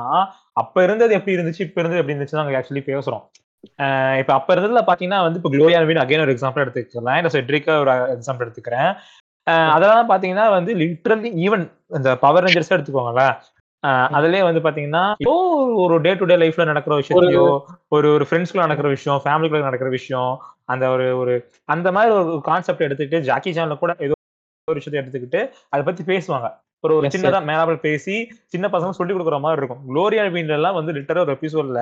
அப்ப 0.62 0.84
இருந்தது 0.88 1.18
எப்படி 1.20 1.36
இருந்துச்சு 1.38 1.66
இப்ப 1.68 1.80
இருந்தது 1.82 2.02
எப்படி 2.02 2.16
இருந்துச்சு 2.16 2.40
நாங்க 2.40 2.60
ஆக்சுவலி 2.62 2.84
பேசுறோம். 2.92 3.24
இப்ப 4.20 4.32
அப்ப 4.34 4.50
இருந்ததுல 4.56 4.82
பாத்தீங்கன்னா 4.88 5.22
வந்து 5.26 5.40
இப்ப 5.40 5.50
குளோரியா 5.50 5.80
வீடு 5.90 6.04
அகைன் 6.04 6.24
ஒரு 6.26 6.34
எக்ஸாம்பிள் 6.36 6.64
எடுத்துக்கலாம் 6.64 7.20
இந்த 7.22 7.32
செட்ரிக்கா 7.36 7.76
ஒரு 7.84 7.92
எக்ஸாம்பிள் 8.16 8.46
எடுத்துக்கிறேன். 8.46 8.90
அதெல்லாம் 9.76 10.10
பாத்தீங்கன்னா 10.12 10.46
வந்து 10.50 10.72
லிட்ரலி 10.74 11.30
ஈவன் 11.46 11.64
இந்த 11.90 12.10
பவர் 12.16 12.46
ரேஞ்சர்ஸ் 12.46 12.76
எடுத்துக்கோங்களேன். 12.76 13.36
அதுலயே 14.18 14.44
வந்து 14.44 14.62
பாத்தீங்கன்னா 14.62 15.04
ஏதோ 15.24 15.34
ஒரு 15.76 15.96
டே 16.02 16.12
டு 16.14 16.26
டே 16.26 16.36
லைஃப்ல 16.36 16.66
நடக்கிற 16.66 16.96
விஷயத்தையோ 16.96 17.46
ஒரு 17.92 18.08
ஒரு 18.16 18.26
ஃப்ரெண்ட்ஸ்க்குள்ள 18.28 18.66
நடக்கிற 18.66 18.90
விஷயம் 18.90 19.22
ஃபேமிலிக்குள்ள 19.24 19.64
நடக்கிற 19.64 19.90
விஷயம் 19.90 20.32
அந்த 20.66 20.90
ஒரு 20.90 21.18
ஒரு 21.18 21.34
அந்த 21.66 21.92
மாதிரி 21.92 22.14
ஒரு 22.16 22.42
கான்செப்ட் 22.42 22.86
எடுத்துக்கிட்டு 22.88 23.28
ஜாக்கி 23.30 23.52
சான்ல 23.52 23.78
கூட 23.78 23.94
ஏதோ 24.00 24.16
ஒரு 24.68 24.80
விஷயத்தை 24.80 25.02
எடுத்துக்கிட்டு 25.02 25.42
அதை 25.70 25.82
பத்தி 25.84 26.04
பேசுவாங்க. 26.04 26.50
ஒரு 26.84 26.94
ஒரு 26.96 27.08
சின்னதா 27.08 27.40
மேலாமல் 27.50 27.80
பேசி 27.80 28.16
சின்ன 28.46 28.66
பசங்க 28.68 28.98
சொல்லி 28.98 29.14
கொடுக்குற 29.14 29.38
மாதிரி 29.40 29.60
இருக்கும். 29.62 29.84
குளோரியா 29.90 30.24
வீடுல 30.34 30.58
எல்லாம் 30.58 30.78
வந்து 30.80 30.92
லிட்டரா 30.94 31.24
ஒரு 31.26 31.36
எபிசோட்ல 31.38 31.82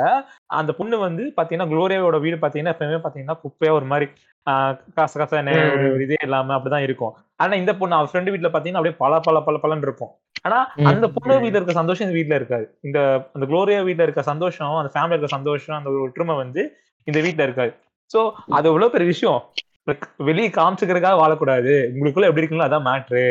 அந்த 0.49 0.71
பொண்ணு 0.71 0.97
வந்து 0.97 1.23
பாத்தீங்கன்னா 1.37 1.67
குளோரியாவோட 1.71 2.19
வீடு 2.19 2.37
பாத்தீங்கன்னா 2.41 2.73
எப்பவுமே 2.75 2.99
பாத்தீங்கன்னா 3.05 3.37
குப்பையா 3.43 3.71
ஒரு 3.71 3.85
மாதிரி 3.85 4.07
ஆஹ் 4.47 4.73
கச 4.95 5.13
கசன்னு 5.21 5.55
ஒரு 5.73 6.03
இதே 6.03 6.19
இல்லாம 6.23 6.53
அப்படிதான் 6.57 6.85
இருக்கும். 6.87 7.13
ஆனா 7.35 7.53
இந்த 7.55 7.75
பொண்ணு 7.75 7.95
அவ 7.95 8.09
ஃப்ரெண்டு 8.11 8.33
வீட்ல 8.33 8.47
பாத்தீங்கன்னா 8.47 8.81
அப்படியே 8.81 8.97
பல 8.97 9.19
பல 9.19 9.41
பல 9.41 9.57
பலன்னு 9.63 9.81
இருக்கும். 9.81 10.11
ஆனா 10.41 10.59
அந்த 10.83 11.07
பொண்ணு 11.07 11.39
வீட்ல 11.39 11.59
இருக்க 11.59 11.71
சந்தோஷம் 11.71 12.05
இந்த 12.07 12.17
வீட்ல 12.17 12.35
இருக்காது. 12.35 12.65
இந்த 12.81 12.99
அந்த 13.33 13.45
குளோரியா 13.45 13.83
வீட்ல 13.83 14.03
இருக்க 14.03 14.21
சந்தோஷம் 14.21 14.75
அந்த 14.75 14.91
ஃபேமிலி 14.93 15.15
இருக்க 15.15 15.27
சந்தோஷம் 15.27 15.77
அந்த 15.77 15.89
ஒரு 15.89 16.01
ஒற்றுமை 16.01 16.35
வந்து 16.35 16.63
இந்த 17.07 17.19
வீட்ல 17.21 17.43
இருக்காது. 17.43 17.73
சோ 18.11 18.19
அது 18.49 18.67
எவ்வளவு 18.67 18.91
பெரிய 18.91 19.07
விஷயம். 19.07 19.41
Like, 19.87 20.03
வெளிய 20.17 20.47
காமிச்சுக்கிறதுக்காக 20.49 21.19
வாழக்கூடாது. 21.21 21.71
உங்களுக்குள்ள 21.93 22.27
எப்படி 22.27 22.41
இருக்குங்களோ 22.41 22.67
அதான் 22.67 22.87
மேட்ரு 22.87 23.23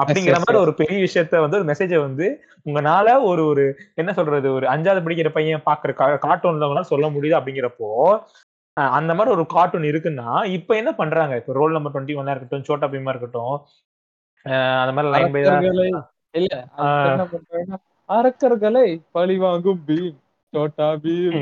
அப்படிங்கிற 0.00 0.36
மாதிரி 0.36 0.58
ஒரு 0.58 0.72
பெரிய 0.74 0.98
விஷயத்த 1.00 1.40
வந்து 1.40 1.58
ஒரு 1.58 1.66
மெசேஜை 1.70 1.98
வந்து 2.00 2.26
உங்களால 2.66 3.08
ஒரு 3.22 3.42
ஒரு 3.46 3.64
என்ன 3.94 4.10
சொல்றது 4.12 4.48
ஒரு 4.52 4.66
அஞ்சாவது 4.66 5.04
படிக்கிற 5.04 5.30
பையன் 5.30 5.66
பாக்குற 5.66 5.92
கார்ட்டூன்ல 6.24 6.82
சொல்ல 6.92 7.08
முடியுது 7.10 7.38
அப்படிங்கிறப்போ 7.38 7.90
அந்த 8.94 9.12
மாதிரி 9.14 9.34
ஒரு 9.34 9.44
கார்ட்டூன் 9.54 9.90
இருக்குன்னா 9.90 10.28
இப்ப 10.56 10.76
என்ன 10.76 10.90
பண்றாங்க? 10.94 11.34
இப்ப 11.36 11.52
ரோல் 11.52 11.76
நம்பர் 11.76 11.92
டுவெண்ட்டி 11.94 12.18
ஒன்னா 12.18 12.34
இருக்கட்டும் 12.34 12.66
சோட்டா 12.68 12.88
பீமா 12.88 13.12
இருக்கட்டும் 13.14 13.54
அந்த 14.82 14.92
மாதிரி 14.92 15.12
லைன் 15.14 15.32
பை 15.32 15.42
அரக்கர்களை 15.44 15.86
இல்ல 16.34 16.54
அரக்கர்களை 18.08 18.86
பழி 19.12 19.36
வாங்கும் 19.38 19.80
பீம். 19.88 20.16
பீம் 20.52 21.36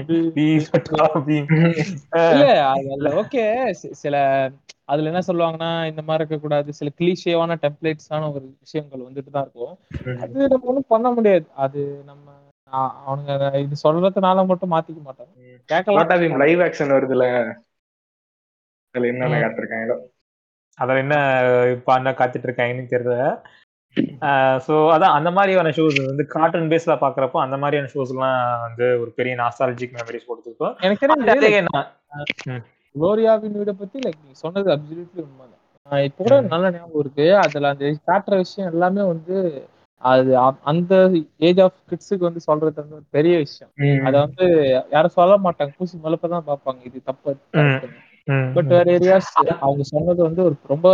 இல்ல 2.93 3.09
ஓகே. 3.21 3.43
சில 3.95 4.15
அதுல 4.85 5.11
என்ன 5.11 5.23
சொல்லுவாங்கன்னா 5.27 5.71
இந்த 5.87 6.03
மாதிரி 6.03 6.23
இருக்க 6.23 6.37
கூடாது 6.39 6.71
சில 6.73 6.89
கிளீஷேவான 6.99 7.57
டெம்ப்ளேட்ஸான 7.65 8.29
ஒரு 8.33 8.47
விஷயங்கள் 8.61 9.07
வந்துட்டு 9.09 9.31
தான் 9.31 9.47
இருக்கும். 9.47 9.75
அது 10.23 10.49
நம்ம 10.49 10.69
ஒண்ணும் 10.69 10.89
பண்ண 10.89 11.09
முடியாது. 11.11 11.47
அது 11.57 11.81
நம்ம 12.05 12.27
அவனுங்க 13.03 13.33
இது 13.59 13.77
சொல்றதுனால 13.85 14.47
மட்டும் 14.47 14.73
மாத்திக்க 14.73 15.03
மாட்டாங்க 15.03 15.35
கேட்கலாம். 15.69 16.11
லைவ் 16.43 16.63
ஆக்ஷன் 16.67 16.95
வருதுல? 16.97 17.25
அதுல 18.95 19.09
என்னென்ன 19.09 19.35
ம். 19.35 19.43
காட்டிருக்காங்களோ 19.45 19.97
அதுல 20.79 20.99
என்ன 20.99 21.15
பண்ண 21.85 22.09
காத்துட்டு 22.13 22.47
இருக்காங்கன்னு 22.49 22.93
தெரியல. 22.93 23.15
சோ 24.67 24.75
அதான் 24.95 25.17
அந்த 25.19 25.31
மாதிரியான 25.31 25.71
ஷோஸ் 25.71 25.99
வந்து 26.07 26.25
கார்ட்டூன் 26.27 26.69
பேஸ்ல 26.69 26.95
பாக்குறப்போ 27.03 27.39
அந்த 27.39 27.57
மாதிரியான 27.57 27.91
ஷோஸ் 27.95 28.13
எல்லாம் 28.15 28.37
வந்து 28.61 29.01
ஒரு 29.01 29.11
பெரிய 29.11 29.35
நாஸ்டாலஜிக் 29.37 29.97
மெமரிஸ் 29.99 30.29
கொடுத்துருக்கோம். 30.31 30.75
எனக்கு 30.81 31.07
என்ன 31.61 31.85
குளோரியாவின் 32.95 33.57
வீட 33.57 33.73
பத்தி 33.81 33.99
லைக் 33.99 34.23
நீ 34.25 34.33
சொன்னது 34.45 34.69
அப்சல்யூட்லி 34.71 35.23
உண்மைதான். 35.25 35.55
இப்ப 36.09 36.23
கூட. 36.25 36.41
நல்ல 36.53 36.71
ஞாபகம் 36.71 37.01
இருக்கு. 37.01 37.27
அதுல 37.37 37.69
அந்த 37.69 37.85
காட்டுற 38.07 38.37
விஷயம் 38.37 38.73
எல்லாமே 38.73 39.03
வந்து 39.05 39.37
அது 40.03 40.33
அந்த 40.65 40.95
ஏஜ் 41.47 41.61
ஆஃப் 41.61 41.79
கிட்ஸுக்கு 41.91 42.27
வந்து 42.29 42.41
சொல்றது 42.41 42.77
வந்து 42.77 42.95
ஒரு 42.95 43.05
பெரிய 43.11 43.35
விஷயம். 43.39 43.73
அத 44.07 44.15
வந்து 44.25 44.47
யாரும் 44.91 45.17
சொல்ல 45.17 45.37
மாட்டாங்க. 45.39 45.73
பூசி 45.79 45.97
மலுப்பதான் 46.05 46.49
பார்ப்பாங்க. 46.51 46.81
இது 46.83 46.99
தப்பு 47.05 47.33
பட். 48.55 48.69
வேற 48.73 48.87
ஏரியாஸ் 48.93 49.31
அவங்க 49.61 49.83
சொன்னது 49.93 50.23
வந்து 50.23 50.43
ஒரு 50.45 50.57
ரொம்ப 50.67 50.89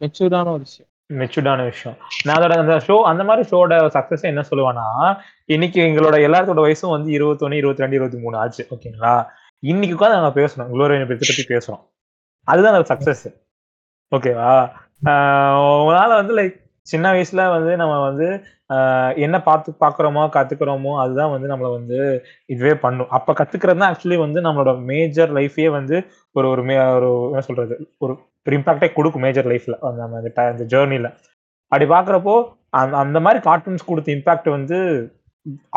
மெச்சூர்டான 0.00 0.48
ஒரு 0.50 0.64
விஷயம். 0.66 0.89
மெச்சூர்டான 1.18 1.64
விஷயம். 1.70 1.96
நான் 2.24 2.36
அதோட 2.38 2.56
அந்த 2.62 2.76
ஷோ 2.86 2.96
அந்த 3.10 3.22
மாதிரி 3.28 3.48
ஷோட 3.50 3.78
சக்சஸ் 3.96 4.30
என்ன 4.30 4.44
சொல்லுவேன்னா 4.50 4.86
இன்னைக்கு 5.54 5.80
எங்களோட 5.88 6.16
எல்லாத்தோட 6.26 6.60
வயசும் 6.66 6.94
வந்து 6.96 7.10
இருபத்தொன்னு 7.18 7.60
இருபத்தி 7.60 7.84
ரெண்டு 7.84 7.98
இருபத்தி 7.98 8.20
மூணு 8.24 8.36
ஆச்சு 8.42 8.62
ஓகேங்களா? 8.74 9.14
இன்னைக்கு 9.62 9.96
உட்காந்து 9.96 10.18
நாங்க 10.18 10.34
பேசணும். 10.40 10.70
குளோரியா 10.72 11.08
பத்தி 11.10 11.28
பத்தி 11.30 11.44
பேசுறோம். 11.54 11.82
அதுதான் 12.48 12.74
அந்த 12.74 12.88
சக்சஸ் 12.92 13.26
ஓகேவா? 14.12 14.52
உங்களால 15.80 16.10
வந்து 16.20 16.34
லைக் 16.38 16.56
சின்ன 16.86 17.06
வயசுல 17.14 17.42
வந்து 17.56 17.72
நம்ம 17.76 17.94
வந்து 18.08 18.28
என்ன 19.24 19.36
பார்த்து 19.46 19.70
பார்க்குறோமோ 19.84 20.22
கத்துக்கிறோமோ 20.34 20.92
அதுதான் 21.02 21.32
வந்து 21.34 21.48
நம்மளை 21.52 21.70
வந்து 21.78 21.98
இதுவே 22.46 22.74
பண்ணும். 22.84 23.10
அப்போ 23.16 23.32
கத்துக்கிறது 23.40 23.80
தான் 23.82 23.90
ஆக்சுவலி 23.92 24.18
வந்து 24.24 24.40
நம்மளோட 24.46 24.72
மேஜர் 24.90 25.30
லைஃபே 25.38 25.66
வந்து 25.78 25.96
ஒரு 26.32 26.48
ஒரு 26.48 26.62
மே 26.68 26.76
ஒரு 26.98 27.10
என்ன 27.30 27.42
சொல்றது? 27.48 27.76
ஒரு 27.98 28.14
ஒரு 28.46 28.56
இம்பாக்டே 28.58 28.88
கொடுக்கும் 28.96 29.24
மேஜர் 29.26 29.48
லைஃப்ல 29.52 29.76
அந்த 29.88 30.32
அந்த 30.52 30.64
ஜேர்னில 30.74 31.08
அப்படி 31.72 31.86
பாக்குறப்போ 31.94 32.34
அந்த 32.80 32.94
அந்த 33.04 33.18
மாதிரி 33.24 33.40
கார்ட்டூன்ஸ் 33.48 33.88
கொடுத்த 33.88 34.10
இம்பாக்ட் 34.16 34.48
வந்து 34.56 34.78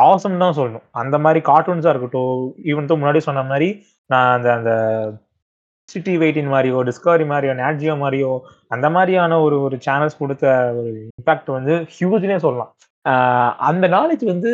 ஆசம் 0.07 0.41
தான் 0.43 0.55
சொல்லணும். 0.57 0.85
அந்த 1.01 1.15
மாதிரி 1.25 1.39
கார்ட்டூன்ஸா 1.49 1.91
இருக்கட்டும் 1.93 2.39
ஈவன் 2.71 2.89
தான் 2.89 2.99
முன்னாடி 3.01 3.19
சொன்ன 3.27 3.43
மாதிரி 3.51 3.67
நான் 4.09 4.31
அந்த 4.37 4.47
அந்த 4.57 4.71
சிட்டி 5.89 6.13
வெயிட்டின் 6.21 6.51
மாதிரியோ 6.53 6.79
டிஸ்கவரி 6.89 7.25
மாதிரியோ 7.31 7.53
நேட்ஜியோ 7.61 7.95
மாதிரியோ 8.03 8.31
அந்த 8.75 8.87
மாதிரியான 8.95 9.39
ஒரு 9.45 9.57
ஒரு 9.67 9.77
சேனல்ஸ் 9.85 10.19
கொடுத்த 10.21 10.45
ஒரு 10.79 10.91
இம்பாக்ட் 11.19 11.49
வந்து 11.57 11.73
ஹியூஜ்னே 11.95 12.37
சொல்லலாம். 12.45 12.71
அந்த 13.69 13.85
நாலேஜ் 13.97 14.25
வந்து 14.33 14.51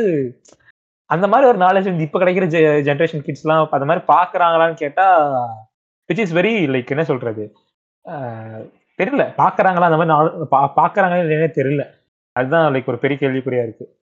அந்த 1.10 1.26
மாதிரி 1.32 1.46
ஒரு 1.52 1.60
நாலேஜ் 1.66 1.90
வந்து 1.92 2.08
இப்போ 2.08 2.20
கிடைக்கிற 2.24 2.46
ஜென்ரேஷன் 2.90 3.26
கிட்ஸ்லாம் 3.28 3.76
அந்த 3.78 3.88
மாதிரி 3.92 4.04
பார்க்கறாங்களான்னு 4.14 4.78
கேட்டால் 4.84 5.24
விச் 6.10 6.24
இஸ் 6.26 6.36
வெரி 6.40 6.54
லைக் 6.76 6.94
என்ன 6.96 7.06
சொல்றது? 7.12 7.44
தெரியல 8.98 9.24
பார்க்கறாங்களா 9.38 9.88
அந்த 9.88 9.98
மாதிரி 9.98 10.12
நாலு- 10.12 10.46
பா- 10.52 10.72
பார்க்கறாங்களா 10.76 11.22
இல்லைன்னே 11.24 11.50
தெரியல 11.56 11.84
அதுதான் 12.32 12.74
லைக் 12.74 12.86
ஒரு 12.86 12.98
பெரிய 12.98 13.20
கேள்விக்குறியா 13.20 13.64
இருக்கு. 13.64 13.98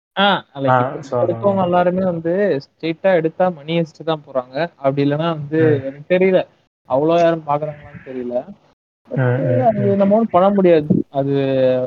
இருக்கவங்க 1.27 1.63
எல்லாருமே 1.63 2.05
வந்து 2.05 2.61
ஸ்ட்ரெயிட்டா 2.65 3.15
எடுத்தா 3.15 3.49
மணி 3.49 3.81
ஹெஸ்ட் 3.81 4.05
தான் 4.05 4.23
போறாங்க. 4.27 4.57
அப்படி 4.77 5.11
இல்லன்னா 5.11 5.17
வந்து. 5.17 5.83
எனக்கு 5.85 6.19
தெரியல. 6.19 6.47
அவ்வளோ 6.89 7.19
யாரும் 7.19 7.43
பார்க்குறாங்களான்னு 7.47 8.03
தெரியல. 8.05 8.35
அது. 9.67 9.97
நம்ம 9.97 10.15
ஒண்ணும் 10.15 10.29
பண்ண 10.31 10.49
முடியாது. 10.51 10.87
அது. 11.11 11.35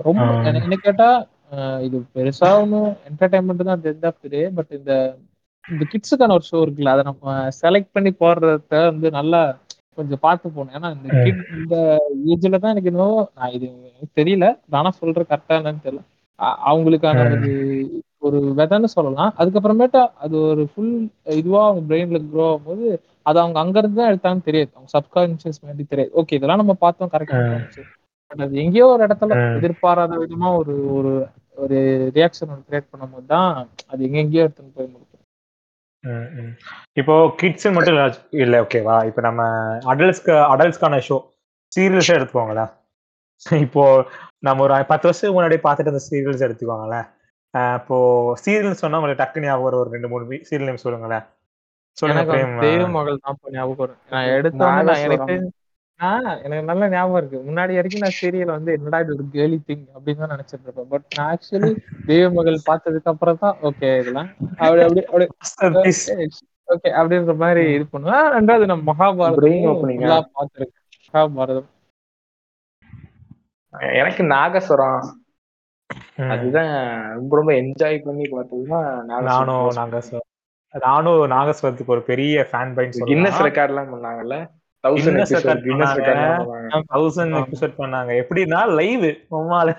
ரொம்ப 0.03 0.21
என்ன 0.43 0.75
கேட்டா, 0.81 1.27
இது 1.79 2.05
பெருசா 2.15 2.49
ஒண்ணும் 2.61 2.97
என்டர்டெயின்மென்ட் 3.07 3.63
தான் 3.63 3.75
at 3.77 3.87
end 3.87 4.05
of 4.05 4.21
the 4.21 4.27
day. 4.27 4.49
But 4.49 4.65
இந்த 4.69 5.15
இந்த 5.69 5.85
கிட்ஸுக்கான 5.91 6.37
ஒரு 6.37 6.43
ஷோ 6.51 6.55
இருக்குல்ல, 6.55 6.87
அத 6.87 7.01
நம்ம 7.01 7.47
செலக்ட் 7.61 7.93
பண்ணி 7.93 8.11
போடுறத 8.19 8.85
வந்து 8.85 9.09
நல்லா 9.11 9.57
கொஞ்சம் 9.97 10.23
பார்த்து 10.25 10.55
போணும். 10.55 10.75
ஏன்னா 10.77 10.89
இந்த 10.95 11.09
இந்த 11.57 11.75
ஏஜ்ல 12.31 12.59
தான் 12.63 12.73
எனக்கு 12.73 12.91
என்னவோ 12.91 13.09
நான் 13.37 13.53
இது 13.57 13.67
தெரியல. 14.19 14.45
நானா 14.75 14.89
சொல்றேன் 14.99 15.29
கரெக்ட்டா 15.31 15.57
என்னன்னு 15.59 15.85
தெரியல. 15.85 16.03
அவங்களுக்கான. 16.69 17.19
ஒரு 17.37 17.51
ஒரு 18.27 18.39
வெதைன்னு 18.59 18.89
சொல்லலாம். 18.95 19.31
அதுக்கப்புறமேட்டா 19.39 20.01
அது 20.23 20.35
ஒரு 20.51 20.63
ஃபுல் 20.71 20.93
இதுவா 21.39 21.61
அவங்க 21.67 21.81
பிரெயின்ல 21.89 22.19
க்ரோ 22.31 22.45
ஆகும்போது, 22.47 22.85
அது 23.25 23.37
அவங்க 23.43 23.57
அங்க 23.59 23.77
இருந்து 23.79 23.99
தான் 23.99 24.11
எடுத்தாங்கன்னு 24.11 24.47
தெரியாது. 24.49 24.71
அவங்க 24.75 24.91
சப்கான்ஷியஸ் 24.95 25.61
மைண்ட் 25.63 25.91
தெரியாது. 25.93 26.11
ஓகே 26.21 26.37
இதெல்லாம் 26.39 26.61
நம்ம 26.63 26.75
பார்த்தோம். 26.83 27.11
தோணுச்சு. 27.51 27.83
பட் 28.31 28.41
அது 28.45 28.55
எங்கேயோ 28.63 28.87
ஒரு 28.93 29.03
இடத்துல. 29.07 29.35
எதிர்பாராத 29.59 30.15
விதமா 30.23 30.49
ஒரு 30.61 30.75
ஒரு 30.97 31.11
ஒரு 31.57 31.77
ரியாக்ஷன் 32.15 32.65
கிரியேட் 32.65 32.91
பண்ணும்போது 32.91 33.27
தான், 33.35 33.51
அது 33.91 34.01
எங்கெங்கேயோ 34.07 34.43
எடுத்துன்னு 34.45 34.75
போய். 34.75 34.89
இப்போ 36.99 37.15
கிட்ஸ் 37.39 37.67
மட்டும் 37.75 37.93
இல்ல 37.95 38.03
இல்ல 38.43 38.55
ஓகேவா? 38.65 38.95
இப்ப 39.09 39.19
நம்ம 39.27 39.43
அடல்ட்ஸ்க்கு 39.91 40.33
அடல்ட்ஸ்க்கான 40.53 40.99
ஷோ 41.07 41.17
சீரியல்ஸே 41.71 42.15
எடுத்துக்கோங்களேன். 42.17 42.71
இப்போ 43.65 43.83
நம்ம 44.47 44.63
ஒரு 44.65 44.73
10 44.91 45.07
வருஷத்துக்கு 45.07 45.37
முன்னாடி 45.37 45.57
பார்த்துட்டு 45.65 45.89
இருந்த 45.89 46.03
சீரியல்ஸ் 46.09 46.45
எடுத்துக்கோங்களேன். 46.47 47.07
இப்போ 47.79 47.97
சீரியல்னு 48.43 48.81
சொன்னா 48.83 48.99
உங்களுக்கு 48.99 49.21
டக்குனு 49.23 49.49
ஞாபகம் 49.49 49.81
ஒரு 49.81 49.91
2, 49.95 50.09
3 50.13 50.39
சீரியல் 50.49 50.69
நேம் 50.69 50.85
சொல்லுங்களேன். 50.85 51.25
சொல்லுங்க 51.97 52.89
மகள் 52.97 53.21
தான் 53.25 53.37
ஞாபகம் 53.57 53.81
வரும். 53.83 54.01
நான் 54.13 54.31
எடுத்த 54.37 54.59
உடனே 54.65 54.83
நான் 54.89 55.05
எனக்கு 55.07 55.35
ஆ 55.99 56.09
எனக்கு 56.43 56.63
நல்ல 56.63 56.87
ஞாபகம் 56.89 57.19
இருக்கு. 57.19 57.37
முன்னாடி 57.47 57.75
வரைக்கும் 57.77 58.03
நான் 58.03 58.17
சீரியல் 58.17 58.55
வந்து 58.55 58.71
என்னடா 58.73 58.97
இது 59.03 59.13
ஒரு 59.15 59.23
கேர்லி 59.33 59.57
திங் 59.67 59.85
அப்படின்னு 59.95 60.21
தான் 60.23 60.33
நினைச்சிட்டு 60.33 60.65
இருப்பேன். 60.67 60.89
பட் 60.91 61.05
நான் 61.15 61.29
ஆக்சுவலி 61.31 61.71
தெய்வ 62.07 62.27
மகள் 62.35 62.57
பார்த்ததுக்கு 62.67 63.11
அப்புறம் 63.13 63.39
தான் 63.43 63.55
ஓகே 63.69 63.89
இதெல்லாம் 64.01 64.29
அப்படி 64.59 64.83
அப்படி 64.85 65.03
அப்படி. 65.07 65.25
ஓகே 65.79 66.27
ஓகே 66.67 66.89
அப்படின்ற 66.99 67.33
மாதிரி 67.43 67.63
ம். 67.65 67.73
இது 67.75 67.85
பண்ணுவேன். 67.91 68.27
ரெண்டாவது 68.35 68.65
நான் 68.71 68.81
பிரெயின் 68.81 68.91
மகாபாரதமும் 68.91 69.69
ஓப்பனிங்கா 69.71 70.03
ஃபுல்லா 70.03 70.19
பார்த்திருக்கேன். 70.35 70.75
மகாபாரதம். 71.07 71.69
எனக்கு 73.97 74.23
நாகஸ்வரம் 74.31 75.01
ம். 76.19 76.29
அதுதான் 76.33 76.71
ரொம்ப 77.17 77.33
ரொம்ப 77.39 77.51
என்ஜாய் 77.61 77.97
பண்ணி 78.05 78.25
பார்த்ததுன்னா 78.31 78.79
நாகஸ்வரம் 79.09 79.31
நானும் 79.49 79.75
நாகஸ்வரம் 79.79 80.27
நானும் 80.73 81.21
நாகஸ்வரத்துக்கு 81.33 81.95
ஒரு 81.95 82.03
பெரிய 82.11 82.45
ஃபேன் 82.49 82.73
கின்னஸ் 82.77 82.97
சொல்லலாம். 82.99 83.47
ரெக்கார்ட் 83.47 83.73
எல்லாம் 83.73 83.91
பண்ணாங்கல்ல 83.93 84.37
தௌசண்ட் 84.83 85.19
எபிசோட் 85.21 85.45
பண்ணாங்க. 85.45 85.97
ரெக்கார்ட் 85.99 86.21
எல்லாம் 86.23 86.47
பண்ணாங்க 86.49 86.75
ஆமா, 86.75 86.85
1000 86.95 87.27
ஆமா. 87.27 87.43
எபிசோட் 87.43 87.77
பண்ணாங்க. 87.81 88.11
எப்படின்னா 88.21 88.61
லைவ் 88.79 89.05
உம்மால 89.37 89.69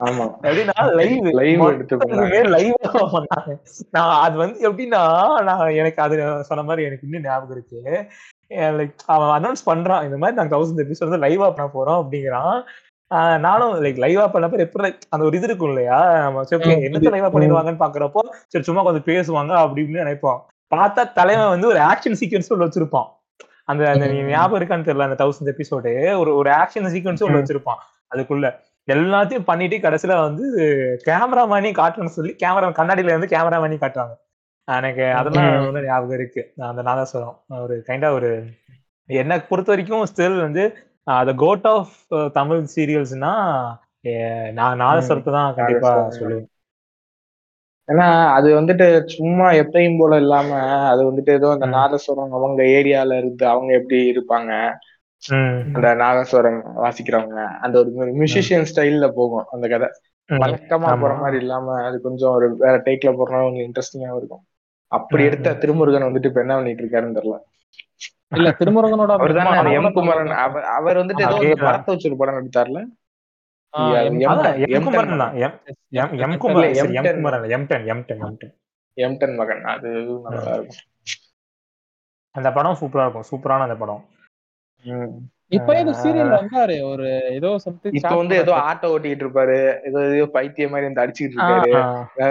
ஆமா 0.00 0.24
எப்படின்னா 0.42 0.74
லைவ் 0.98 1.24
லைவ் 1.38 1.62
எடுத்து 1.68 1.94
பண்ணாங்க 1.96 2.18
மொத்தத்துக்குமே 2.18 2.42
லைவா 2.56 2.90
பண்ணாங்க. 3.14 3.52
நான் 3.96 4.12
அது 4.24 4.36
வந்து 4.36 4.58
எப்படின்னா 4.68 5.00
நான் 5.48 5.72
எனக்கு 5.80 6.00
அது 6.02 6.16
சொன்ன 6.50 6.64
மாதிரி 6.68 6.86
எனக்கு 6.88 7.06
இன்னும் 7.08 7.26
ஞாபகம் 7.26 7.56
இருக்கு. 7.56 7.80
லைக் 8.78 9.02
அவன் 9.14 9.32
அனௌன்ஸ் 9.38 9.68
பண்றான் 9.70 10.04
இந்த 10.04 10.16
மாதிரி 10.16 10.38
நாங்க 10.38 10.54
தௌசண்ட் 10.56 10.84
எபிசோட் 10.84 11.08
வந்து 11.08 11.24
லைவா 11.26 11.48
பண்ண 11.50 11.68
போறோம் 11.74 12.00
அப்படிங்கிறான். 12.02 12.54
ஆஹ் 13.10 13.38
நானும் 13.38 13.74
லைக் 13.84 14.00
லைவா 14.04 14.24
பண்ணப்ப 14.32 14.64
எப்படி 14.64 14.88
அந்த 15.08 15.22
ஒரு 15.26 15.36
இது 15.36 15.46
இருக்கும் 15.46 15.70
இல்லையா 15.70 15.98
நம்ம 16.24 16.42
சரி 16.44 16.72
என்னத்த 16.86 17.12
லைவா 17.14 17.30
பண்ணிடுவாங்கன்னு 17.34 17.84
பாக்குறப்போ 17.84 18.22
சரி 18.52 18.64
சும்மா 18.64 18.82
கொஞ்சம் 18.82 19.06
பேசுவாங்க 19.06 19.52
அப்படின்னு 19.64 20.02
நினைப்போம் 20.04 20.40
பார்த்தா 20.72 21.02
தலைவன் 21.12 21.52
வந்து 21.54 21.66
ஒரு 21.66 21.80
ஆக்ஷன் 21.90 22.18
சீக்வன்ஸ் 22.20 22.52
ஒன்று 22.52 22.66
வச்சிருப்பான் 22.66 23.08
அந்த 23.68 23.82
அந்த. 23.92 24.06
ஞாபகம் 24.30 24.58
இருக்கான்னு 24.58 24.88
தெரியல 24.88 25.08
அந்த 25.08 25.18
தௌசண்ட் 25.22 25.52
எபிசோடு 25.52 25.90
ஒரு 26.20 26.30
ஒரு 26.36 26.50
ஆக்ஷன் 26.60 26.90
சீக்வன்ஸ் 26.94 27.24
ஒன்று. 27.24 27.40
வச்சிருப்பான் 27.40 27.80
அதுக்குள்ள 28.12 28.46
எல்லாத்தையும் 28.88 29.48
பண்ணிட்டு 29.48 29.76
கடைசியில 29.78 30.14
வந்து 30.20 30.44
கேமராமேனி 31.06 31.70
காட்டணும்னு 31.78 32.16
சொல்லி 32.16 32.32
கேமரா 32.42 32.70
கண்ணாடியில 32.78 33.12
இருந்து 33.12 33.32
கேமராமேனி 33.34 33.78
காட்டுவாங்க 33.82 34.14
எனக்கு 34.68 35.04
அதெல்லாம். 35.18 35.50
ஒன்றும் 35.66 35.86
ஞாபகம் 35.86 36.16
இருக்கு 36.18 36.42
அந்த 36.68 36.82
நாதஸ்வரம் 36.82 37.36
ஒரு 37.64 37.76
கைண்டா 37.88 38.10
ஒரு 38.18 38.30
என்னை 39.08 39.36
பொறுத்த 39.50 39.70
வரைக்கும் 39.72 40.08
ஸ்டில் 40.10 40.38
வந்து 40.42 40.64
த 41.26 41.34
கோட் 41.42 41.68
ஆஃப் 41.70 41.94
தமிழ் 42.32 42.62
சீரியல்ஸ்னா 42.74 43.32
நான் 44.58 44.80
நாதஸ்வரத்தை 44.82 45.32
தான் 45.36 45.54
கண்டிப்பா. 45.56 45.92
சொல்லுவேன் 46.16 46.46
ஏன்னா 47.88 48.06
அது 48.34 48.48
வந்துட்டு 48.56 48.86
சும்மா 49.12 49.46
எப்பயும் 49.60 49.98
போல 49.98 50.16
இல்லாம 50.16 50.50
அது 50.90 51.02
வந்துட்டு 51.06 51.32
ஏதோ 51.34 51.48
அந்த. 51.54 51.66
நாதஸ்வரம் 51.74 52.34
அவங்க 52.38 52.60
ஏரியால 52.76 53.16
இருந்து 53.20 53.44
அவங்க 53.48 53.70
எப்படி 53.78 53.98
இருப்பாங்க 54.12 54.50
அந்த 55.68 55.88
நாதஸ்வரம் 56.00 56.58
வாசிக்கிறவங்க 56.78 57.38
அந்த 57.64 57.74
ஒரு 57.80 57.90
மியூசிஷியன் 58.18 58.68
ஸ்டைல்ல 58.70 59.06
போகும் 59.14 59.46
அந்த 59.54 59.66
கதை. 59.68 59.88
வழக்கமா. 60.28 60.88
போற 60.96 61.12
மாதிரி 61.20 61.38
இல்லாம 61.38 61.66
அது 61.84 61.96
கொஞ்சம் 62.02 62.32
ஒரு 62.32 62.46
வேற 62.58 62.74
டேக்ல 62.86 63.10
போறனால 63.14 63.46
கொஞ்சம் 63.46 63.66
இன்ட்ரெஸ்டிங்கா 63.66 64.10
இருக்கும் 64.16 64.44
அப்படி 64.92 65.22
எடுத்த. 65.28 65.48
திருமுருகன் 65.62 66.06
வந்துட்டு 66.06 66.30
இப்ப 66.30 66.42
என்ன 66.44 66.56
பண்ணிட்டு 66.58 66.84
இருக்காருன்னு 66.84 67.18
தெரியல 67.18 67.38
இல்ல 68.32 68.48
திருமுருகனோட 68.58 69.12
அவர் 69.16 69.68
எம் 69.76 69.92
குமரன் 69.96 70.32
அவர் 70.78 71.00
வந்துட்டு 71.00 71.22
ஏதோ. 71.24 71.36
படத்தை 71.64 71.90
வச்சு 71.92 72.08
ஒரு 72.10 72.18
படம் 72.20 72.40
எடுத்தார்ல 72.40 72.80
அந்த 82.34 82.48
படம் 82.52 82.78
சூப்பரா 82.80 83.04
இருக்கும். 83.04 83.28
சூப்பரான 83.30 83.66
அந்த 83.68 83.76
படம். 83.76 84.02
இப்ப 85.50 85.74
ஏதோ 85.78 85.92
சீரியல் 85.92 86.34
வந்தாரு 86.34 86.74
ஒரு 86.82 87.06
ஏதோ 87.28 87.50
சம்திங் 87.58 87.94
இப்ப 87.94 88.14
வந்து 88.16 88.34
ஏதோ 88.36 88.52
ஆட்டோ 88.60 88.88
ஓட்டிட்டு 88.94 89.24
இருப்பாரு. 89.24 89.56
ஏதோ 89.84 90.00
ஏதோ 90.10 90.26
பைத்தியம் 90.26 90.70
மாதிரி 90.70 90.88
வந்து 90.88 91.02
அடிச்சுக்கிட்டு 91.04 91.38
இருக்காரு 91.38 91.72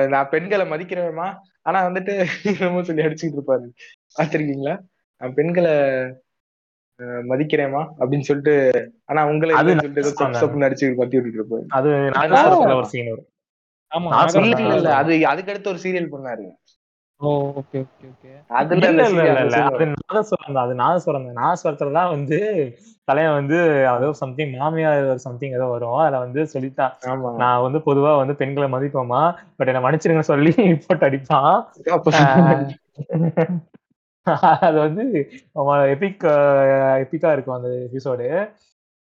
நான் 0.07 0.29
பெண்களை 0.29 0.65
மதிக்கிறேமா 0.71 1.27
ஆனா 1.61 1.79
வந்துட்டு 1.89 2.13
என்னமோ 2.51 2.83
சொல்லி 2.83 3.05
அடிச்சுக்கிட்டு 3.05 3.39
இருப்பாரு. 3.39 3.65
பார்த்திருக்கீங்களா? 4.17 4.75
நான் 5.21 5.33
பெண்களை 5.33 5.73
மதிக்கிறேமா 7.29 7.81
அப்படின்னு 7.99 8.27
சொல்லிட்டு 8.27 8.53
ஆனா 9.05 9.21
உங்களை 9.31 9.51
அது 9.53 9.73
சொல்லிட்டு 9.73 10.67
அடிச்சுக்கிட்டு 10.67 11.01
பத்தி 11.01 11.17
விட்டுட்டு 11.17 11.39
இருப்பாரு 11.41 11.65
அது 11.75 11.89
ஒரு 12.75 12.87
சீன் 12.93 13.11
வரும். 13.11 13.27
ஆமா 13.91 14.07
நான் 14.13 14.47
இல்ல 14.69 14.95
அது 14.95 15.13
அதுக்கு 15.25 15.51
அடுத்து 15.51 15.71
ஒரு 15.73 15.81
சீரியல் 15.83 16.13
பண்ணாரு. 16.13 16.45
ஓ 17.21 17.29
ஓகே 17.59 17.77
ஓகே 17.83 18.07
ஓகே 18.09 18.31
அதுல 18.51 18.75
இல்ல 18.79 18.87
அந்த 18.87 19.03
இல்ல 19.05 19.21
serial- 19.21 19.29
இல்ல 19.29 19.39
அந்த 19.39 19.45
இல்ல. 19.45 19.53
scene 19.53 19.69
அது 19.69 19.77
வரும். 19.77 19.93
நாதஸ்வரம் 20.07 20.55
தான். 20.55 20.65
அது 20.65 20.75
நாதஸ்வரம் 20.81 21.27
தான் 21.27 21.39
நாதஸ்வரத்துல 21.39 21.93
தான் 21.93 22.11
வந்து 22.11 22.37
தலைவன் 23.07 23.37
வந்து 23.39 23.57
ஏதோ 23.93 24.09
சம்திங் 24.21 24.51
மாமியார் 24.55 25.23
சம்திங் 25.25 25.55
ஏதோ 25.57 25.67
வரும். 25.71 25.95
அதுல 26.01 26.19
வந்து 26.25 26.41
சொல்லித்தான் 26.53 26.93
ஆமா. 27.11 27.31
நான் 27.37 27.63
வந்து 27.65 27.81
பொதுவா 27.87 28.11
வந்து 28.17 28.35
பெண்களை 28.41 28.69
மதிப்போமா 28.73 29.21
பட் 29.57 29.71
என்ன 29.71 29.83
மன்னிச்சிருங்க 29.85 30.25
சொல்லி 30.27 30.53
போட்டு 30.83 31.07
அடிப்பான். 31.07 31.57
அது 34.67 34.77
வந்து 34.85 35.03
எபிக் 35.93 36.23
எபிக்கா 37.03 37.29
இருக்கும் 37.35 37.57
அந்த 37.57 37.69
எபிசோடு 37.87 38.27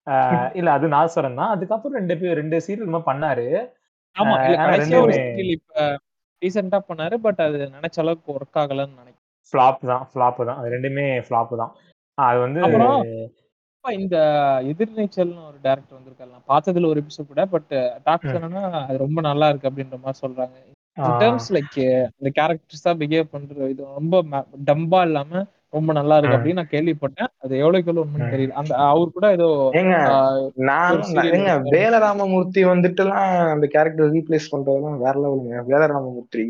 இல்ல 0.59 0.69
அது 0.77 0.85
நாதஸ்வரம் 0.93 1.39
தான். 1.39 1.51
அதுக்கப்புறம் 1.55 1.97
ரெண்டு 1.99 2.15
ரெண்டு 2.39 2.57
சீரியல் 2.67 3.07
பண்ணாரு. 3.09 3.47
ஆமா 4.15 4.35
இப்ப 5.55 5.81
ரீசெண்டா 6.41 6.79
பண்ணாரு 6.89 7.15
பட் 7.25 7.41
அது 7.45 7.57
நினைச்ச 7.77 7.97
அளவுக்கு 8.03 8.33
ஒர்க் 8.37 8.59
ஆகலன்னு 8.61 8.99
நினைக்கிறேன். 9.01 9.25
ஃபிளாப் 9.53 9.81
தான் 9.91 10.03
ஃபிளாப் 10.11 10.39
தான். 10.49 10.59
அது 10.59 10.73
ரெண்டுமே 10.75 11.05
ஃபிளாப் 11.27 11.53
தான். 11.61 11.73
அது 12.17 12.39
வந்து 12.45 12.61
இந்த 13.85 14.17
எதிர்நீச்சல்னு 14.71 15.43
ஒரு 15.49 15.57
டேரக்டர் 15.65 15.97
வந்திருக்காரு. 15.97 16.31
நான் 16.35 16.49
பார்த்ததுல 16.51 16.89
ஒரு 16.91 17.01
எபிசோட் 17.03 17.31
கூட 17.31 17.43
பட் 17.53 17.71
டாக்ஸ். 18.07 18.33
என்னன்னா 18.37 18.63
அது 18.81 18.97
ரொம்ப 19.05 19.19
நல்லா 19.29 19.47
இருக்கு 19.51 19.69
அப்படின்ற 19.69 19.97
மாதிரி 20.03 20.21
சொல்றாங்க. 20.23 20.57
டேர்ம்ஸ் 21.19 21.49
லைக் 21.49 21.77
இந்த 22.19 22.29
கேரக்டர்ஸா 22.35 22.91
பிஹேவ் 23.01 23.31
பண்ற 23.31 23.69
இது 23.69 23.83
ரொம்ப 23.95 24.23
டம்பா 24.65 25.01
இல்லாம 25.01 25.43
ரொம்ப 25.69 25.93
நல்லா 25.93 26.17
இருக்கு. 26.17 26.37
அப்படின்னு 26.37 26.53
நான் 26.53 26.71
கேள்விப்பட்டேன் 26.71 27.29
அது 27.37 27.53
எவ்வளவுக்கு 27.57 27.91
எவ்வளவு 27.91 28.05
உண்மைன்னு. 28.05 28.33
தெரியல 28.33 28.55
அந்த 28.61 28.73
அவர் 28.85 29.11
கூட 29.11 29.31
ஏதோ 29.31 29.47
நான். 30.69 31.65
வேலராமமூர்த்தி 31.71 32.65
வந்துட்டுலாம் 32.65 33.25
அந்த 33.51 33.67
கேரக்டர் 33.67 34.13
ரீப்ளேஸ் 34.13 34.51
பண்றதெல்லாம் 34.51 34.97
வேற 34.97 35.15
லெவலுங்க 35.19 35.63
வேலராமமூர்த்தி 35.67 36.45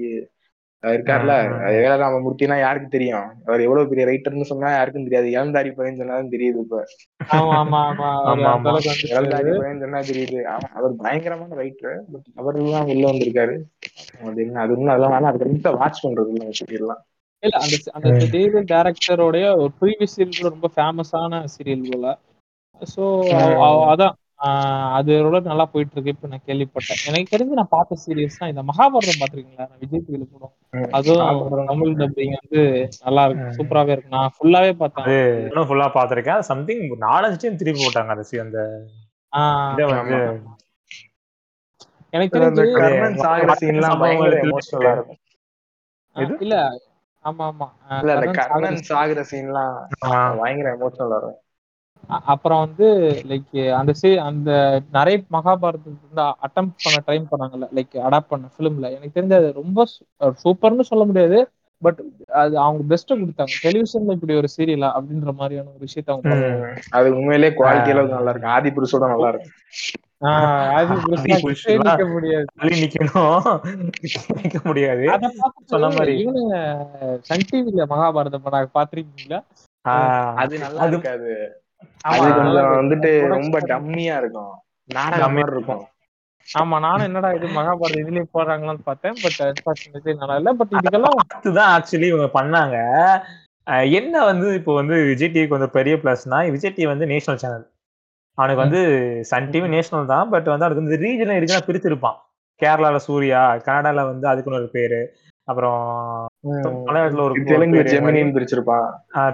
இருக்கார்ல. 0.84 1.34
ம், 1.42 1.52
ம். 1.52 1.62
அது 1.62 1.78
வேலராமமூர்த்தினா 1.78 2.58
யாருக்கு 2.60 2.89
தெரியும்? 2.89 3.30
அவர் 3.46 3.62
எவ்வளவு 3.62 3.89
பெரிய 3.89 4.04
ரைட்டர்னு 4.06 4.50
சொன்னா 4.50 4.70
யாருக்கும் 4.72 5.08
தெரியாது. 5.08 5.28
இளந்தாரி 5.30 5.72
பையன் 5.72 5.98
சொன்னாலும் 5.98 6.32
தெரியுது 6.32 6.60
இப்ப. 6.60 6.78
இளந்தாரி 9.10 9.52
பையன் 9.58 9.82
சொன்னா 9.82 10.02
தெரியுது. 10.10 10.39
ஆமா 10.48 10.70
அவர் 10.74 10.96
பயங்கரமான 10.96 11.58
ரைட்டர் 11.62 11.98
பட் 12.13 12.28
அவர் 12.36 12.60
தான் 12.70 12.88
வெளில 12.88 13.12
வந்திருக்காரு. 13.12 13.56
அது 14.24 14.42
என்ன 14.42 14.62
அது 14.62 14.74
இன்னும் 14.74 14.94
அதெல்லாம் 14.94 15.15
வேணாம் 15.15 15.32
அதுக்கு 15.32 15.78
வாட்ச் 15.78 16.04
பண்றது 16.04 16.32
இல்லை 16.34 16.48
சீரியல்லாம் 16.60 17.04
இல்ல 17.44 17.58
அந்த 17.58 17.76
அந்த. 17.98 18.10
சீரியல் 18.26 18.70
டேரக்டரோடைய 18.72 19.46
ஒரு 19.58 19.72
ப்ரீவியஸ் 19.82 20.15
சீரியல் 20.15 20.39
கூட 20.39 20.50
ரொம்ப 20.50 20.70
ஃபேமஸான 20.76 21.44
சீரியல் 21.54 21.86
போல. 21.89 22.08
ஸோ 22.82 23.04
ம். 23.38 23.86
அதான். 23.92 24.15
ஆஹ் 24.39 24.91
அது 24.97 25.12
ஓரளவுக்கு 25.17 25.49
நல்லா 25.49 25.65
போயிட்டு 25.71 25.95
இருக்கு 25.95 26.13
இப்ப 26.13 26.28
நான் 26.28 26.45
கேள்விப்பட்டேன். 26.45 27.02
எனக்கு 27.06 27.32
தெரிஞ்சு 27.32 27.58
நான் 27.58 27.73
பார்த்த 27.73 27.97
சீரியஸ்னா 28.04 28.47
இந்த 28.47 28.63
மகாபாரதம் 28.69 29.21
பாத்திருக்கீங்களா 29.21 29.65
நான் 29.65 29.82
விஜய் 29.84 30.06
டிவில 30.06 30.25
போடும் 30.30 30.54
ம். 30.73 30.88
அதுவும் 30.91 31.23
மகாபாரதம். 31.23 31.69
தமிழ் 31.71 31.97
டப்பிங் 32.02 32.36
வந்து 32.38 32.62
நல்லா 33.06 33.23
இருக்கு. 33.28 33.45
ம். 33.45 33.56
சூப்பராவே 33.58 33.93
இருக்கு. 33.95 34.13
நான் 34.15 34.34
ஃபுல்லாவே 34.36 34.71
பார்த்தேன். 34.80 35.06
அது 35.06 35.17
இன்னும் 35.43 35.67
ஃபுல்லா 35.69 35.88
பாத்திருக்கேன் 35.93 36.41
சம்திங் 36.49 36.84
நாலஞ்சு 37.04 37.41
டைம் 37.41 37.60
திருப்பி 37.60 37.82
போட்டாங்க 37.82 38.15
அந்த 38.15 38.25
scene, 38.30 38.43
அந்த 38.45 38.62
ஆஹ் 39.34 39.73
இதை 39.73 39.86
வந்து 39.91 40.17
ஆமா. 40.23 40.54
எனக்கு 42.13 42.34
அந்த 42.39 42.62
தெரிஞ்சு 42.62 42.65
கர்ணன் 42.80 43.17
சாகுற 43.23 43.52
சீன்லாம் 43.60 44.02
பயங்கர 44.04 44.36
எமோஷனலா 44.45 44.91
இருக்கும். 44.93 45.19
எது? 46.15 46.36
இல்ல. 46.39 46.56
ஆமா 47.25 47.45
ஆமா. 47.49 47.67
இல்ல 47.93 48.12
அந்த 48.13 48.28
கர்ணன் 48.28 48.38
கர்ணன் 48.39 48.80
சாகுற 48.89 49.21
சீன்லாம் 49.32 49.75
ஆஹ் 50.10 50.36
பயங்கர 50.39 50.69
எமோஷனலா 50.78 51.17
இருக்கும். 51.19 51.39
அப்புறம் 52.32 52.62
வந்து 52.65 52.86
லைக் 53.30 53.50
அந்த 53.80 53.91
சீ 53.93 54.10
அந்த 54.28 54.52
நிறைய 54.91 55.17
மகாபாரதத்துல 55.30 56.24
அட்டம் 56.45 56.69
பண்ண 56.84 56.98
ட்ரை 57.06 57.17
பண்ணாங்கல்ல 57.26 57.67
லைக் 57.78 57.95
அடாப்ட் 58.08 58.32
பண்ண 58.32 58.50
ஃபிலிம்ல 58.54 58.89
எனக்கு 58.95 59.15
தெரிஞ்ச 59.15 59.36
அது 59.36 59.50
ரொம்ப 59.60 59.86
சூப்பர்னு 60.43 60.89
சொல்ல 60.91 61.06
முடியாது. 61.06 61.39
பட் 61.82 62.00
அது 62.39 62.54
அவங்க 62.60 62.82
பெஸ்ட் 62.88 63.12
கொடுத்தாங்க. 63.13 63.54
டெலிவிஷன்ல 63.65 64.15
இப்படி 64.17 64.36
ஒரு 64.36 64.50
சீரியலா 64.56 64.89
அப்படின்ற 64.98 65.32
மாதிரியான 65.34 65.69
ஒரு 65.69 65.84
விஷயத்த 65.88 66.10
அவங்க. 66.15 66.34
அது 66.98 67.08
உண்மையிலேயே 67.15 67.52
குவாலிட்டி 67.60 67.93
அளவுக்கு 67.93 68.17
நல்லா 68.17 68.32
இருக்கும் 68.32 68.56
ஆதி 68.56 68.72
புருஷோட 68.78 69.06
நல்லா. 69.13 69.30
இவனுங்க 76.19 76.56
சன் 77.28 77.48
டிவில 77.50 77.86
மகாபாரதம் 77.91 78.45
பாத்திருக்கீங்களா 78.76 79.39
அது 80.38 80.56
நல்லா 80.65 80.86
இருக்காது. 80.88 81.32
அது 82.10 82.30
கொஞ்சம். 82.39 82.72
வந்துட்டு 82.74 83.12
ரொம்ப 83.36 83.58
டம்மியா 83.72 84.15
இருக்கும். 84.22 84.54
நாடகம் 84.89 85.39
இருக்கும். 85.44 85.84
ஆமா 86.48 86.76
நானும் 86.80 87.08
என்னடா 87.08 87.30
இது 87.34 87.48
மகாபாரதம் 87.56 88.04
இதுலயே 88.04 88.26
போடுறாங்களான்னு 88.34 88.84
பார்த்தேன். 88.84 89.18
பட் 89.24 89.39
நல்லா 90.22 90.38
இல்ல. 90.39 90.52
பட் 90.62 90.74
ஆக்சுவலி 91.68 92.08
இவங்க 92.08 92.30
பண்ணாங்க. 92.34 92.78
என்ன 94.00 94.15
வந்து 94.30 94.48
இப்போ 94.60 94.72
வந்து 94.76 94.96
விஜய் 95.10 95.34
டிவிக்கு 95.34 95.58
வந்து 95.58 95.76
பெரிய 95.76 95.96
பிளஸ்னா 96.04 96.38
விஜய் 96.56 96.76
டிவி 96.76 96.88
வந்து 96.88 97.10
நேஷனல் 97.12 97.42
சேனல் 97.44 97.65
அவனுக்கு 98.38 98.63
வந்து 98.63 98.82
சன் 99.30 99.52
டிவி 99.54 99.68
நேஷனல் 99.74 100.12
தான். 100.13 100.30
பட் 100.34 100.48
வந்து 100.54 100.65
அதுக்கு 100.68 100.84
வந்து 100.84 101.00
ரீஜனல் 101.04 101.42
ரீஜனா 101.44 101.62
பிரிச்சிருப்பான் 101.68 102.18
கேரளால 102.62 102.98
சூர்யா 103.06 103.42
கனடால 103.68 104.06
வந்து 104.12 104.26
அதுக்குன்னு 104.28 104.60
ஒரு 104.62 104.70
பேரு. 104.72 105.02
அப்புறம் 105.50 105.80
மலையாளத்துல 106.88 107.24
ஒரு 107.28 107.36
தெலுங்கு. 107.52 107.82
ஜெமினின்னு 107.92 108.36
பிரிச்சிருப்பான். 108.36 108.88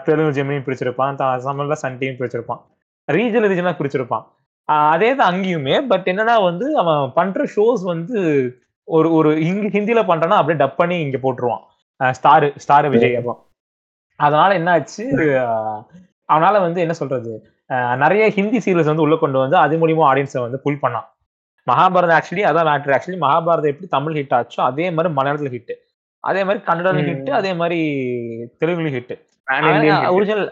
தெலுங்கு 0.07 0.35
ஜெமினி 0.37 0.61
பிரிச்சிருப்பான். 0.67 1.17
தமிழ்ல 1.47 1.77
சன் 1.83 1.97
டிவி 2.01 2.13
பிரிச்சிருப்பான். 2.19 2.61
ரீஜனல் 3.07 3.51
ரீஜனா 3.53 3.73
பிரிச்சிருப்பான். 3.79 4.25
அதே 4.91 5.09
தான் 5.15 5.31
அங்கேயுமே 5.31 5.75
பட் 5.89 6.07
என்னன்னா 6.11 6.35
வந்து 6.49 6.67
அவன் 6.81 7.01
பண்ற 7.17 7.47
ஷோஸ் 7.55 7.83
வந்து 7.93 8.19
ஒரு 8.87 9.09
ஒரு 9.17 9.29
இங்க 9.49 9.65
ஹிந்தில 9.75 10.01
பண்றானா 10.09 10.37
அப்படியே 10.39 10.59
டப் 10.61 10.79
பண்ணி 10.81 10.97
இங்க 11.05 11.17
போட்டுருவான். 11.23 11.63
ஸ்டார் 12.19 12.45
ஸ்டார் 12.63 12.87
விஜய் 12.93 13.17
அப்போ. 13.19 13.33
அதனால 14.19 14.49
என்ன 14.59 14.71
ஆச்சு 14.77 15.03
அவனால 16.29 16.55
வந்து 16.65 16.79
என்ன 16.83 16.93
சொல்றது? 16.99 17.31
நிறைய 18.03 18.23
ஹிந்தி 18.37 18.59
சீரியல்ஸ் 18.65 18.91
வந்து 18.91 19.05
உள்ள 19.05 19.15
கொண்டு 19.21 19.37
வந்து 19.43 19.57
அது 19.63 19.79
மூலியமா 19.81 20.03
ஆடியன்ஸை 20.11 20.41
வந்து 20.45 20.59
புல் 20.65 20.83
பண்ணான். 20.83 21.07
மகாபாரதம் 21.67 22.17
ஆக்சுவலி 22.17 22.43
அதான் 22.49 22.67
மேட்ரு 22.69 22.95
ஆக்சுவலி 22.97 23.19
மகாபாரதம் 23.25 23.71
எப்படி 23.73 23.87
தமிழ் 23.95 24.17
ஹிட் 24.17 24.35
ஆச்சோ 24.39 24.61
அதே 24.69 24.87
மாதிரி 24.95 25.13
மலையாளத்துல 25.19 25.51
ஹிட் 25.55 25.73
அதே 26.25 26.41
மாதிரி 26.47 26.61
கன்னடம். 26.67 26.99
ஹிட் 27.09 27.31
அதே 27.39 27.51
மாதிரி 27.59 27.79
தெலுங்குல 28.61 28.91
hit. 28.95 29.13
Original 30.15 30.47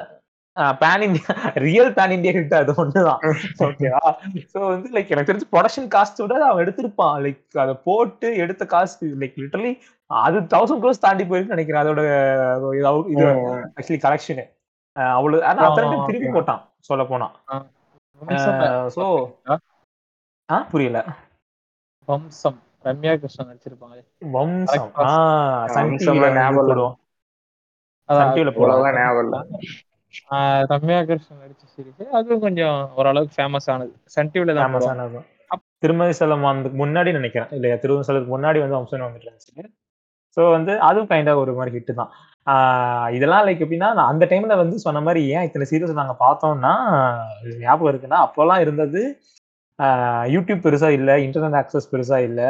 pan 0.82 1.04
India 1.06 1.34
real 1.66 1.92
pan 1.96 2.14
India 2.16 2.34
hit 2.36 2.56
அது 2.58 2.74
ஒண்ணுதான் 2.82 3.22
ஓகேவா 3.66 4.02
சோ 4.52 4.60
வந்து 4.66 4.90
லைக் 4.96 5.14
எனக்கு 5.14 5.30
தெரிஞ்சு 5.30 5.48
ப்ரொடக்ஷன் 5.54 5.88
காஸ்ட் 5.96 6.22
விட 6.24 6.36
அவன் 6.50 6.64
எடுத்திருப்பான் 6.64 7.16
லைக் 7.26 7.60
அதை 7.64 7.74
போட்டு 7.88 8.30
எடுத்த 8.44 8.66
காஸ்ட் 8.74 9.04
லைக் 9.22 9.40
லிட்டரலி 9.44 9.72
அது 10.12 10.40
தௌசண்ட் 10.54 10.84
க்ரோஸ் 10.84 11.04
தாண்டி 11.06 11.26
போயிருக்கு 11.30 11.56
நினைக்கிறேன் 11.56 11.84
அதோட 11.84 12.02
இது. 13.14 13.26
ஆக்சுவலி 13.78 14.02
கலெக்ஷனு 14.06 14.46
அவ்வளவு 15.16 15.42
ஆனா 15.50 15.62
அத்தனை 15.68 15.98
திருப்பி. 16.10 16.30
போட்டான் 16.36 16.62
சொல்ல 16.90 17.04
போனா 17.06 17.30
சோ 18.96 19.06
புரியல 20.72 21.00
வம்சம் 22.08 22.60
ரம்யா 22.86 23.14
கிருஷ்ணன் 23.22 23.50
நடிச்சிருப்பாங்க 23.50 23.96
வம்சம். 24.36 24.90
சன் 25.76 25.94
டிவில 26.00 26.30
ஞாபகம் 26.38 26.96
சன் 28.10 28.34
டிவில 28.36 28.52
போடுவோம். 28.56 28.98
ஞாபகம் 29.00 29.52
ரம்யா 30.72 31.00
கிருஷ்ணன் 31.10 31.42
நடிச்ச 31.44 31.64
சீரிஸ் 31.74 32.16
அதுவும் 32.18 32.44
கொஞ்சம் 32.46 32.80
ஓரளவுக்கு 33.00 33.38
ஃபேமஸ் 33.38 33.70
ஆனது. 33.76 33.94
சன் 34.16 34.32
டிவில 34.34 34.56
தான் 34.58 34.66
ஃபேமஸ். 34.66 34.90
ஆனது. 34.92 35.22
திருமதி 35.84 36.14
செல்லம் 36.20 36.46
வந்து 36.48 36.70
முன்னாடி 36.82 37.10
நினைக்கிறேன். 37.18 37.50
இல்லையா 37.58 37.78
திருமதி 37.84 38.06
செல்லத்துக்கு 38.08 38.36
முன்னாடி 38.36 38.60
வந்து 38.64 38.78
வம்சம் 38.78 39.08
வந்துட்டு 39.08 39.28
இருந்துச்சு. 39.28 39.66
ஸோ 40.38 40.44
வந்து 40.56 40.74
அதுவும் 40.88 41.10
கைண்டா 41.10 41.34
ஒரு 41.42 41.52
மாதிரி 41.58 41.74
ஹிட் 41.76 41.92
தான். 42.00 42.12
ஆஹ் 42.48 43.10
இதெல்லாம் 43.18 43.44
லைக் 43.48 43.62
எப்படின்னா 43.64 43.90
நான் 43.98 44.10
அந்த 44.12 44.26
டைம்ல 44.32 44.56
வந்து 44.62 44.78
சொன்ன 44.86 45.02
மாதிரி 45.08 45.22
ஏன் 45.36 45.46
இத்தனை 45.48 45.66
சீரியஸ் 45.70 46.00
நாங்க 46.00 46.16
பார்த்தோம்னா 46.24 46.72
ஞாபகம் 47.62 47.92
இருக்குன்னா 47.92 48.20
அப்போல்லாம் 48.26 48.64
இருந்தது 48.66 49.02
யூடியூப் 50.34 50.64
பெருசா 50.66 50.90
இல்ல 50.98 51.12
இன்டர்நெட் 51.26 51.60
ஆக்சஸ் 51.62 51.92
பெருசா 51.92 52.18
இல்ல 52.28 52.42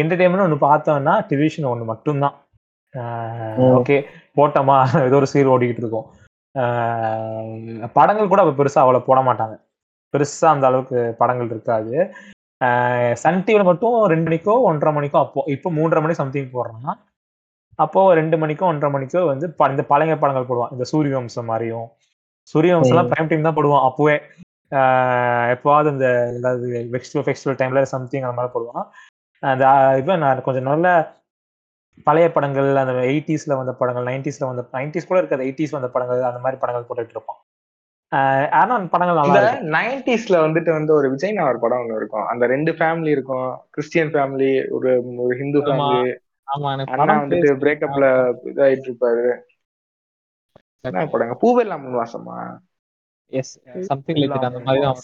என்டர்டைன்மெண்ட் 0.00 0.46
ஒன்று 0.46 0.58
பார்த்தோம்னா 0.68 1.14
டெலிவிஷன் 1.30 1.70
ஒன்று 1.72 1.90
மட்டும்தான். 1.92 2.36
ஓகே 3.78 3.96
போட்டோமா? 4.38 4.76
ஏதோ 5.08 5.16
ஒரு 5.20 5.28
சீரியல் 5.32 5.52
ஓடிக்கிட்டு 5.54 5.82
இருக்கும். 5.84 6.06
படங்கள் 7.96 8.30
கூட 8.32 8.40
அப்ப 8.44 8.54
பெருசா 8.60 8.80
அவ்வளவு 8.84 9.06
போட 9.08 9.20
மாட்டாங்க. 9.28 9.54
பெருசா 10.14 10.46
அந்த 10.54 10.66
அளவுக்கு 10.70 10.98
படங்கள் 11.20 11.52
இருக்காது. 11.54 11.94
சன் 13.22 13.44
டிவில 13.46 13.62
மட்டும் 13.70 13.96
ரெண்டு 14.12 14.26
மணிக்கோ 14.28 14.54
ஒன்றரை 14.70 14.92
மணிக்கோ 14.98 15.18
அப்போ 15.24 15.40
இப்போ 15.54 15.68
மூன்றரை 15.78 16.02
மணி 16.04 16.14
சம்திங் 16.20 16.52
போடுறாங்கன்னா 16.54 16.94
அப்போ 17.84 18.00
ரெண்டு 18.20 18.36
மணிக்கோ 18.42 18.64
ஒன்றரை 18.72 18.90
மணிக்கோ 18.94 19.20
வந்து 19.32 19.46
இந்த 19.74 19.84
பழைய 19.92 20.16
படங்கள் 20.22 20.48
போடுவான். 20.50 20.72
இந்த 20.74 20.84
சூரிய 20.92 21.14
வம்சம் 21.18 21.50
மாதிரியும். 21.52 21.86
சூரிய 22.52 22.72
வம்சம்லாம் 22.76 23.10
பிரைம் 23.12 23.30
டைம் 23.30 23.48
தான் 23.48 23.56
போடுவான் 23.58 23.86
அப்போவே. 23.88 24.16
எப்போவாவது 25.54 25.88
இந்த 25.94 26.06
ஏதாவது 26.38 26.66
ஃபெஸ்டிவல் 26.92 27.26
ஃபெஸ்டிவல் 27.26 27.58
டைம்ல 27.60 27.82
சம்திங் 27.94 28.26
அந்த 28.26 28.36
மாதிரி 28.38 28.54
போடுவான் 28.54 28.86
அந்த 29.42 29.64
இப்போ 30.00 30.16
நான் 30.16 30.46
கொஞ்சம் 30.48 30.70
நல்ல 30.70 30.88
பழைய 32.06 32.26
படங்கள் 32.32 32.68
அந்த 32.82 32.92
எயிட்டிஸ்ல 33.12 33.56
வந்த 33.60 33.72
படங்கள் 33.80 34.08
நைன்டிஸ்ல 34.10 34.48
வந்த 34.50 34.62
நைன்டிஸ் 34.76 35.08
கூட 35.08 35.18
இருக்காது 35.20 35.46
எயிட்டிஸ் 35.46 35.76
வந்த 35.76 35.88
படங்கள் 35.94 36.30
அந்த 36.30 36.42
மாதிரி 36.44 36.60
படங்கள் 36.62 36.86
போட்டுட்டு 36.88 37.16
இருப்பான் 37.16 37.40
ஆனா 38.60 38.72
அந்த 38.78 38.88
படங்கள் 38.94 39.20
நல்லா 39.20 39.52
நைன்டிஸ்ல 39.76 40.36
வந்துட்டு 40.46 40.70
வந்து 40.78 40.92
ஒரு 40.98 41.06
விஜய் 41.12 41.36
நகர் 41.38 41.62
படம் 41.62 41.82
ஒண்ணு 41.82 41.98
இருக்கும். 42.00 42.26
அந்த 42.26 42.44
ரெண்டு 42.46 42.72
ஃபேமிலி 42.78 43.10
இருக்கும். 43.16 43.46
கிறிஸ்டியன் 43.70 44.12
ஃபேமிலி 44.14 44.50
ஒரு 44.76 44.90
ஒரு 45.24 45.34
ஹிந்து. 45.40 45.60
ஃபேமிலி 45.66 46.00
அண்ணா 46.94 47.14
வந்துட்டு 47.20 47.48
பேர் 47.48 47.62
பிரேக்கப்ல 47.62 48.06
இதாயிட்டு 48.50 48.88
இருப்பாரு. 48.90 49.24
என்ன 50.84 51.06
படங்க? 51.14 51.34
பூவெல்லாம் 51.44 51.86
வாசமா 52.00 52.36
எஸ் 53.30 53.52
சம்திங் 53.80 54.16
லைக் 54.16 54.44
அந்த 54.44 54.58
மாதிரி 54.58 54.84
தான். 54.84 54.96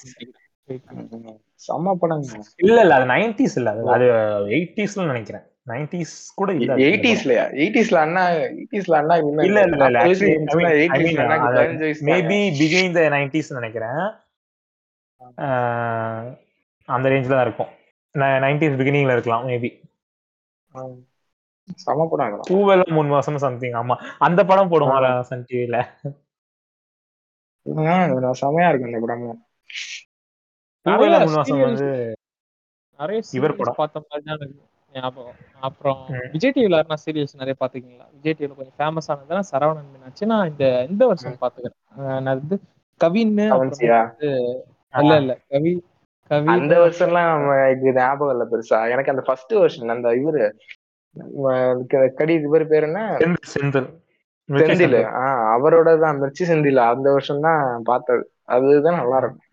செம்ம 1.68 1.94
படங்க. 1.94 2.33
இல்ல 2.57 2.81
இல்ல 2.81 2.94
அது 2.94 3.04
நைன்டிஸ் 3.04 3.57
இல்ல. 3.57 3.70
அது 3.70 3.90
அது 3.90 4.07
எயிட்டிஸ்ல 4.48 5.07
நினைக்கிறேன். 5.07 5.42
நைன்டிஸ் 5.66 6.35
கூட 6.35 6.52
இல்ல. 6.52 6.72
அது. 6.72 6.83
எயிட்டிஸ்லயா 6.83 7.44
எயிட்டிஸ்ல 7.54 7.94
அண்ணா 7.96 8.28
எயிட்டிஸ்ல 8.31 8.92
அண்ணா 8.92 9.14
இன்னும் 9.16 9.38
இல்ல 9.38 9.61
இல்ல 9.61 9.76
இல்ல. 9.76 9.88
நாற்பது 9.88 10.04
வயசு 10.04 10.26
actually, 10.26 10.28
I 10.28 10.37
இருந்துச்சுன்னா 10.37 10.68
mean- 10.68 10.92
I 10.92 11.02
80s 11.02 11.07
mean, 11.07 11.16
ல 11.16 11.22
அண்ணாக்கு 11.22 11.46
அது 11.48 11.59
பதினஞ்சு 11.59 11.78
வயசு 11.78 12.04
மேபி 12.04 12.38
பிகின் 12.61 12.92
த 12.92 13.09
நைன்டிஸ் 13.09 13.52
நினைக்கிறேன். 13.52 14.00
ஆஹ் 15.37 16.26
அந்த 16.88 17.09
ரேஞ்சில 17.09 17.28
தான் 17.28 17.42
இருக்கும். 17.42 17.70
நைன்டிஸ் 18.14 18.78
பிகினிங்ல 18.81 19.12
இருக்கலாம் 19.12 19.48
மேபி. 19.48 19.70
செம 21.76 22.07
படம். 22.07 22.26
அதெல்லாம். 22.26 22.48
பூவெல்லாம் 22.50 22.92
மூணு 22.92 23.09
மாசம் 23.09 23.38
சம்திங் 23.38 23.72
ஆமா. 23.72 23.94
அந்த 24.18 24.44
படம் 24.44 24.70
போடுவாங்க 24.70 25.20
சன் 25.20 25.46
டிவில 25.48 25.78
செமையா 28.40 28.68
இருக்கும் 28.68 28.90
இந்த 28.90 29.00
படமும் 29.00 29.38
நிறைய. 32.98 33.20
பார்த்த 33.78 34.00
மாதிரி 34.00 34.24
தான் 34.24 34.37
எனக்கு 34.37 34.57
ஞாபகம். 34.94 35.37
அப்புறம். 35.61 35.98
விஜய் 36.33 36.52
டிவில 36.54 36.76
சீரியல்ஸ் 37.04 37.35
நிறைய 37.35 37.54
பாத்துக்கீங்களா 37.61 38.07
விஜய் 38.14 38.37
டிவில 38.38 38.57
கொஞ்சம் 38.57 38.78
ஃபேமஸ் 38.78 39.11
ஆனதுன்னா 39.12 39.42
சரவணன் 39.52 39.92
மீனாட்சி 39.92 40.26
நான் 40.26 40.50
இந்த 40.50 40.64
இந்த 40.88 41.07
வருஷம் 41.07 41.40
பாத்துக்கிறேன் 41.40 41.76
நான் 42.18 42.40
வந்து 42.40 42.57
கவின்னு? 43.00 43.46
இல்ல 44.94 45.16
இல்ல. 45.16 45.33
கவி 45.48 45.72
கவி 46.31 46.48
அந்த 46.48 46.74
வருஷம்லாம் 46.78 47.31
எனக்கு 47.62 47.92
ஞாபகம் 47.94 48.33
இல்ல 48.35 48.44
பெருசா. 48.52 48.90
எனக்கு 48.90 49.11
அந்த 49.11 49.22
ஃபர்ஸ்ட் 49.22 49.52
வருஷன் 49.54 49.88
அந்த 49.88 50.09
இவரு 50.18 50.42
கடி 52.16 52.35
இவர் 52.40 52.66
பேர் 52.66 52.83
என்ன? 52.83 53.00
செந்தில் 53.54 53.88
செந்தில். 54.48 54.96
ஆஹ் 55.20 55.40
அவரோட 55.59 55.99
தான் 56.05 56.18
மிர்ச்சி 56.23 56.44
செந்தில் 56.51 56.81
அந்த 56.92 57.09
வருஷம் 57.16 57.44
தான் 57.49 57.62
பார்த்தது. 57.90 58.25
அதுதான் 58.57 59.01
நல்லா 59.01 59.18
இருக்கும். 59.23 59.44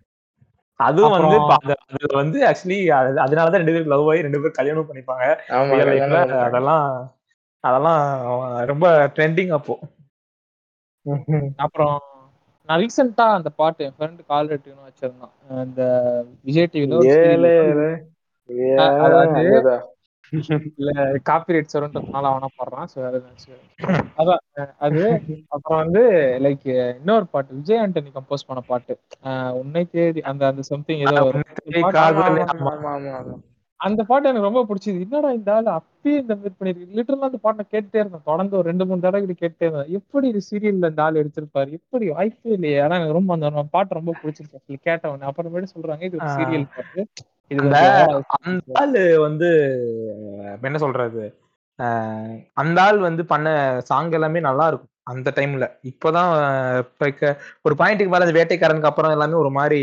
அதுவும் 0.80 1.14
வந்து 1.18 1.36
அது 1.96 2.08
வந்து 2.22 2.38
ஆக்சுவலி 2.48 2.78
அதனாலதான் 3.26 3.62
ரெண்டு 3.62 3.74
பேரும் 3.76 3.94
லவ் 3.94 4.10
ஆகி 4.14 4.26
ரெண்டு 4.26 4.40
பேரும் 4.40 4.58
கல்யாணம் 4.60 4.90
பண்ணிப்பாங்க. 4.90 5.26
அதெல்லாம் 6.48 6.88
அதெல்லாம் 7.64 8.02
ரொம்ப 8.72 8.88
ட்ரெண்டிங் 9.16 9.54
அப்போ. 9.60 9.76
அப்புறம் 11.66 11.96
நான் 12.70 12.80
ரீசெண்டா 12.82 13.26
அந்த 13.38 13.50
பாட்டு 13.60 13.86
என் 13.86 13.96
ஃப்ரெண்டு 13.98 14.22
கால் 14.32 14.52
ரெட்டின்னு 14.54 14.88
வச்சிருந்தான். 14.88 15.34
இந்த 15.66 15.82
விஜய் 16.48 16.72
டிவில 16.74 16.96
அதாவது. 19.06 19.76
இல்ல 20.78 20.92
காப்பிரைட் 21.30 21.66
வரும்ன்றதுனால 21.74 22.12
அவனா 22.12 22.46
பாடுறான். 22.58 22.86
நினைச்சுக்கிறேன். 22.96 24.02
அதான் 24.18 24.70
அது 24.80 25.22
அப்புறம் 25.48 25.84
வந்து 25.84 26.12
லைக் 26.42 26.96
இன்னொரு 26.96 27.28
பாட்டு 27.28 27.56
விஜய் 27.56 27.80
ஆண்டனி 27.80 28.08
கம்போஸ் 28.16 28.46
பண்ண 28.48 28.64
பாட்டு. 28.68 29.00
உன்னை 29.54 29.86
தேடி 29.86 30.22
அந்த 30.22 30.48
அந்த 30.48 30.62
சம்திங் 30.62 31.00
ஏதோ 31.00 31.10
அந்த 33.78 34.04
பாட்டு- 34.04 34.24
எனக்கு 34.24 34.42
ரொம்ப 34.42 34.66
பிடிச்சது. 34.70 35.02
என்னடா 35.02 35.32
இந்த 35.32 35.54
ஆள் 35.54 35.66
அப்பயே 35.66 36.08
இந்த 36.08 36.36
மாதிரி 36.36 36.54
பண்ணிருக்கு 36.60 36.96
லிட்டரலா 36.96 37.20
அந்த 37.20 37.38
பாட்டை 37.38 37.66
கேட்டுட்டே 37.72 37.96
இருந்தேன். 37.96 38.22
தொடர்ந்து 38.24 38.58
ஒரு 38.58 38.68
ரெண்டு 38.68 38.86
மூணு 38.86 39.00
தடவை 39.00 39.28
இப்படி 39.28 39.54
கேட்டே 39.54 39.64
இருந்தேன். 39.64 39.94
எப்படி 39.94 40.28
இது 40.28 40.42
சீரியல்ல 40.52 40.90
இந்த 40.90 41.04
ஆள் 41.04 41.14
எடுத்திருப்பாரு? 41.14 41.72
எப்படி 41.72 42.10
வாய்ப்பே 42.10 42.52
இல்லையே. 42.52 42.80
ஆனா 42.80 42.96
எனக்கு 42.96 43.14
ரொம்ப 43.14 43.34
அந்த 43.34 43.64
பாட்டு 43.72 43.94
ரொம்ப 43.94 44.16
பிடிச்சிருக்கு. 44.24 44.76
கேட்டவனே. 44.86 45.30
அப்புறமேட்டு 45.30 45.66
சொல்றாங்க 45.76 46.02
இது 46.02 46.18
ஒரு. 46.18 46.28
சீரியல் 46.28 46.66
பாட்டு. 46.76 47.08
அந்த 47.52 47.80
ஆளு 48.74 49.02
வந்து 49.22 49.50
என்ன 50.62 50.78
சொல்றது? 50.78 51.24
அந்த 52.54 52.78
ஆள் 52.82 53.00
வந்து 53.00 53.24
பண்ண 53.26 53.48
சாங் 53.84 54.12
எல்லாமே 54.12 54.40
நல்லா 54.40 54.66
இருக்கும். 54.68 54.94
அந்த 55.04 55.30
டைம்ல 55.36 55.66
இப்போதான் 55.84 56.32
ஒரு 57.62 57.74
பாயிண்ட்டுக்கு 57.80 58.14
மேல 58.14 58.28
அந்த 58.28 58.38
வேட்டைக்காரனுக்கு 58.40 58.92
அப்புறம் 58.92 59.16
எல்லாமே 59.16 59.36
ஒரு 59.44 59.52
மாதிரி 59.58 59.82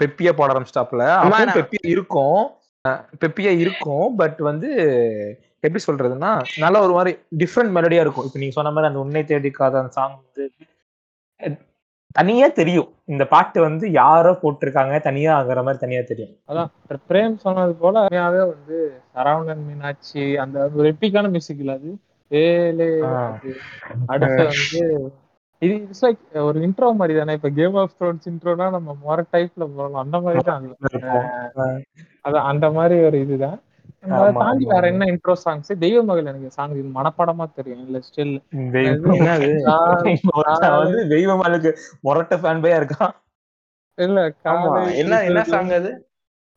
பெப்பியா 0.00 0.32
போட 0.32 0.48
ஆரம்பிச்சிட்டாப்ல 0.52 1.04
பெப்பியா 1.58 1.84
இருக்கும். 1.94 2.42
பெப்பியா 3.22 3.52
இருக்கும். 3.64 4.08
பட் 4.16 4.40
வந்து 4.50 4.70
எப்படி 5.60 5.82
சொல்றதுன்னா 5.86 6.30
நல்ல 6.58 6.76
ஒரு 6.86 6.92
மாதிரி 6.92 7.12
டிஃப்ரெண்ட் 7.38 7.76
மெலடியா 7.76 8.02
இருக்கும். 8.04 8.26
இப்ப 8.26 8.38
நீங்க 8.42 8.56
சொன்ன 8.58 8.72
மாதிரி 8.74 8.90
அந்த 8.90 9.02
உன்னை 9.04 9.22
தேடிக்காத 9.22 9.78
அந்த 9.82 9.92
சாங் 9.98 10.18
வந்து 10.22 10.44
தனியா 12.16 12.46
தெரியும். 12.58 12.88
இந்த 13.12 13.24
பாட்டு 13.32 13.58
வந்து 13.66 13.86
யாரோ 13.98 14.30
போட்டிருக்காங்க 14.42 14.96
தனியா 15.06 15.32
ஆகுற 15.38 15.62
மாதிரி 15.66 15.82
தனியா 15.84 16.02
தெரியும். 16.10 16.34
அதான் 16.50 16.70
பிரேம் 17.10 17.36
சொன்னது 17.44 17.74
போல 17.82 18.02
உண்மையாவே 18.04 18.42
வந்து 18.52 18.78
சரவணன் 19.14 19.64
மீனாட்சி 19.68 20.24
அந்த 20.44 20.58
ஒரு 20.78 20.88
எப்பிக்கான 20.92 21.30
மியூசிக் 21.34 21.62
இல்ல 21.64 21.76
அது. 21.78 21.92
ஏலே 22.30 22.88
அடுத்து 24.12 24.42
வந்து 24.46 24.82
இது 25.62 25.74
இட்ஸ் 25.76 26.02
லைக் 26.04 26.18
ஒரு 26.46 26.58
இன்ட்ரோ 26.66 26.88
மாதிரி 27.00 27.14
தானே 27.18 27.36
இப்ப 27.38 27.50
கேம் 27.58 27.76
ஆஃப் 27.82 27.94
த்ரோன்ஸ் 27.98 28.26
இன்ட்ரோனா 28.30 28.66
நம்ம 28.76 28.96
மொர 29.04 29.20
டைப்ல 29.34 29.62
போகலாம் 29.76 30.02
அந்த 30.04 30.18
மாதிரி 30.24 30.42
தான் 30.48 30.66
அது. 32.24 32.38
அந்த 32.50 32.66
மாதிரி 32.70 32.96
ஒரு 33.08 33.18
இதுதான். 33.20 33.58
தாண்டி 34.36 34.62
வேற. 34.66 34.84
என்ன 34.92 35.04
இன்ட்ரோ 35.12 35.32
சாங்ஸ் 35.42 35.68
தெய்வ 35.80 35.96
மகள் 36.04 36.26
எனக்கு 36.26 36.46
சாங் 36.52 36.70
இது 36.74 36.82
மனப்படமா 36.94 37.44
தெரியும். 37.54 37.80
இல்ல 37.86 37.96
ஸ்டில் 38.06 38.30
வந்து 40.76 41.00
தெய்வமாளுக்கு 41.10 41.70
மொரட்ட 42.04 42.34
ஃபேன் 42.42 42.62
பையா 42.62 42.76
இருக்கான். 42.80 43.12
இல்ல 43.98 44.20
என்ன 44.96 45.14
என்ன 45.28 45.40
சாங் 45.46 45.70
அது? 45.78 45.90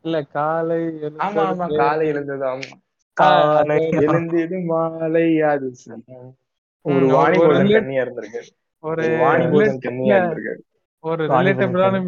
இல்ல 0.03 0.17
காலை 0.33 0.77
ஆமா 1.25 1.41
ஆமா 1.45 1.65
எழுந்தது. 1.67 1.79
காலை 1.79 2.05
இருந்தது 2.11 2.43
ஆமா. 2.49 2.67
காலை 3.17 3.75
எழுந்திடு 3.99 4.57
மாலை 4.69 5.23
அது. 5.49 5.69
ஒரு 6.85 7.05
வாணி 7.13 7.37
போதன் 7.39 7.71
கண்ணியா 7.75 8.01
இருந்திருக்காரு 8.05 8.49
ஒரு 8.83 9.05
வாணி 9.21 9.45
போதன் 9.53 9.81
கண்ணியா 9.85 10.17
இருந்திருக்காரு 10.19 10.61
ஒரு 11.03 11.23
ரிலேட்டபிளான 11.33 12.01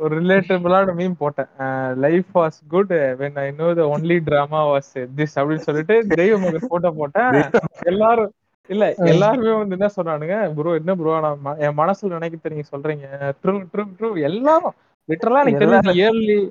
ஒரு 0.00 0.22
ரிலேட்டபிளான 0.22 0.92
மீம் 0.94 1.12
போட்டேன். 1.18 1.50
Life 1.96 2.30
was 2.34 2.58
good 2.68 2.92
when 2.92 3.38
I 3.38 3.50
know 3.50 3.74
the 3.74 3.86
only 3.96 4.20
drama 4.24 4.66
was 4.66 5.06
this 5.16 5.34
அப்படின்னு 5.34 5.64
சொல்லிட்டு 5.68 6.06
தெய்வ 6.08 6.38
மகள் 6.38 6.68
போட்டோ 6.68 6.90
போட்டேன். 6.90 7.50
எல்லாரும் 7.82 8.32
இல்ல 8.68 8.94
எல்லாருமே 8.94 9.52
வந்து 9.52 9.76
என்ன 9.78 9.88
சொன்னானுங்க 9.96 10.54
ப்ரோ 10.54 10.74
என்ன 10.74 10.94
ப்ரோ 10.94 11.20
நான் 11.20 11.58
என் 11.58 11.78
மனசுல 11.78 12.16
நினைக்கிறது 12.16 12.50
நீங்க 12.50 12.68
சொல்றீங்க. 12.72 13.06
ட்ரூ 13.42 13.66
ட்ரூ 13.72 13.84
ட்ரூ 13.98 14.20
எல்லாரும் 14.20 14.74
லிட்டரலா 15.08 15.40
எனக்கு 15.40 15.64
தெரிஞ்சு 15.64 15.94
இயர்லி 15.98 16.50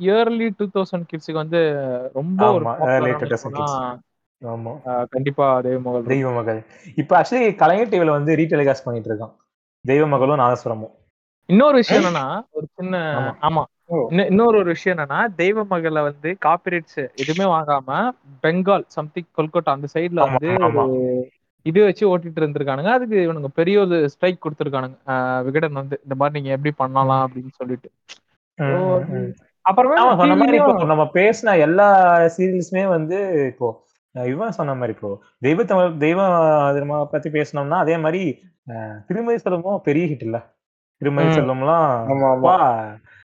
இயர்லி 0.00 0.50
டூ 0.56 0.66
தௌசண்ட் 0.74 1.06
கிட்ஸுக்கு 1.12 1.32
வந்து 1.32 1.60
ரொம்ப 2.14 2.52
ஒரு 2.52 2.64
ஆமா, 2.64 2.68
popular 2.68 2.88
early 2.88 3.14
ஆன 3.14 3.26
2000 3.26 3.50
இப்போனா, 3.50 3.68
ஆமா. 4.44 4.72
ஆஹ் 4.84 5.04
கண்டிப்பா 5.10 5.60
தெய்வ 5.60 5.78
மகள். 5.78 6.02
தெய்வ 6.02 6.30
மகள். 6.30 6.64
இப்ப 6.94 7.20
ஆக்சுவலி 7.20 7.54
கலைஞர் 7.54 7.88
டிவில 7.88 8.10
வந்து 8.10 8.36
ரீடெலிகாஸ்ட் 8.36 8.84
பண்ணிட்டு 8.84 9.14
இருக்கான். 9.14 9.34
தெய்வ 9.84 10.06
மகளும் 10.06 10.38
நாதஸ்வரமும். 10.38 10.98
இன்னொரு 11.50 11.76
விஷயம் 11.80 12.00
என்னன்னா 12.00 12.26
ஒரு 12.50 12.66
சின்ன 12.76 12.96
ஆமா. 13.48 13.62
இன்னொரு 14.28 14.56
ஒரு 14.58 14.68
விஷயம் 14.74 14.94
என்னன்னா 14.94 15.20
தெய்வ 15.40 15.64
மகளை 15.70 16.02
வந்து 16.08 16.30
காப்பிரைட்ஸ் 16.46 17.00
எதுவுமே 17.22 17.46
வாங்காம 17.52 17.98
பெங்கால் 18.44 18.84
சம்திங் 18.96 19.30
கொல்கட்டா 19.38 19.72
அந்த 19.76 19.88
சைடுல 19.94 20.26
வந்து 20.26 20.50
இது 21.66 21.80
வச்சு 21.86 22.04
ஓட்டிட்டு 22.10 22.40
இருந்திருக்கானுங்க. 22.40 22.90
அதுக்கு 22.96 23.16
இவனுங்க 23.24 23.48
பெரிய 23.58 23.76
ஒரு 23.80 23.96
ஸ்ட்ரைக் 24.12 24.44
கொடுத்திருக்கானுங்க. 24.44 24.96
விகடன் 25.46 25.80
வந்து 25.80 25.96
இந்த 26.04 26.14
மாதிரி 26.14 26.36
நீங்க 26.38 26.50
எப்படி 26.56 26.72
பண்ணலாம் 26.78 27.24
அப்படின்னு 27.26 27.52
சொல்லிட்டு. 27.58 27.88
அப்புறமே 29.64 29.96
நம்ம 30.92 31.04
பேசின 31.16 31.56
எல்லா 31.66 31.88
சீரியல்ஸுமே 32.36 32.84
வந்து 32.94 33.18
இப்போ 33.50 33.68
இவன் 34.14 34.56
சொன்ன 34.58 34.74
மாதிரி 34.74 34.94
இப்போ 34.96 35.10
தெய்வ 35.46 35.64
தமிழ் 35.64 35.98
தெய்வ 36.04 36.20
பத்தி 37.12 37.28
பேசினோம்னா 37.36 37.78
அதே 37.84 37.96
மாதிரி 38.04 38.22
திருமதி 39.08 39.38
செல்வமும் 39.44 39.84
பெரிய 39.88 40.04
ஹிட் 40.10 40.26
இல்ல. 40.28 40.38
திருமதி. 41.00 41.34
செல்வம்லாம் 41.36 41.90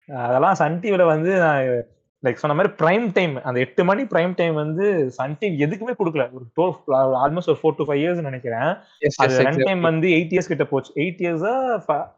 அதெல்லாம் 0.09 0.57
சன் 0.61 0.79
டிவில 0.83 1.03
வந்து 1.13 1.31
லைக் 2.23 2.41
சொன்ன 2.41 2.55
மாதிரி 2.57 2.71
பிரைம் 2.81 3.05
டைம் 3.15 3.33
அந்த 3.47 3.57
எட்டு 3.63 3.81
மணி 3.89 4.03
பிரைம் 4.11 4.33
டைம் 4.39 4.55
வந்து 4.61 4.85
சன் 5.17 5.37
டிவி 5.39 5.55
எதுக்குமே 5.65 5.93
கொடுக்கல. 5.99 6.25
ஒரு 6.37 6.45
டோல் 6.57 7.15
ஆல்மோஸ்ட் 7.23 7.51
ஒரு 7.53 7.59
ஃபோர் 7.61 7.77
டு 7.79 7.85
ஃபைவ் 7.87 8.01
இயர்ஸ் 8.03 8.27
நினைக்கிறேன். 8.27 8.69
அது 9.23 9.43
ரன் 9.47 9.63
டைம். 9.67 9.81
வந்து 9.89 10.07
எயிட் 10.17 10.33
இயர்ஸ் 10.35 10.51
கிட்ட 10.51 10.65
போச்சு. 10.71 10.91
எயிட் 11.03 11.21
இயர்ஸா 11.25 11.53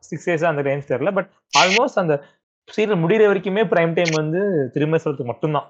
சிக்ஸ் 0.09 0.27
இயர்ஸா 0.29 0.49
அந்த 0.51 0.63
ரேஞ்ச் 0.69 0.89
தெரியல. 0.91 1.13
பட் 1.19 1.29
ஆல்மோஸ்ட் 1.61 2.01
அந்த 2.03 2.15
சீரியல் 2.69 3.01
முடியிற 3.03 3.23
வரைக்குமே 3.31 3.63
பிரைம் 3.71 3.95
டைம் 3.97 4.13
வந்து 4.21 4.41
திரும்ப 4.75 4.99
சொல்றதுக்கு 5.03 5.31
மட்டும்தான். 5.31 5.67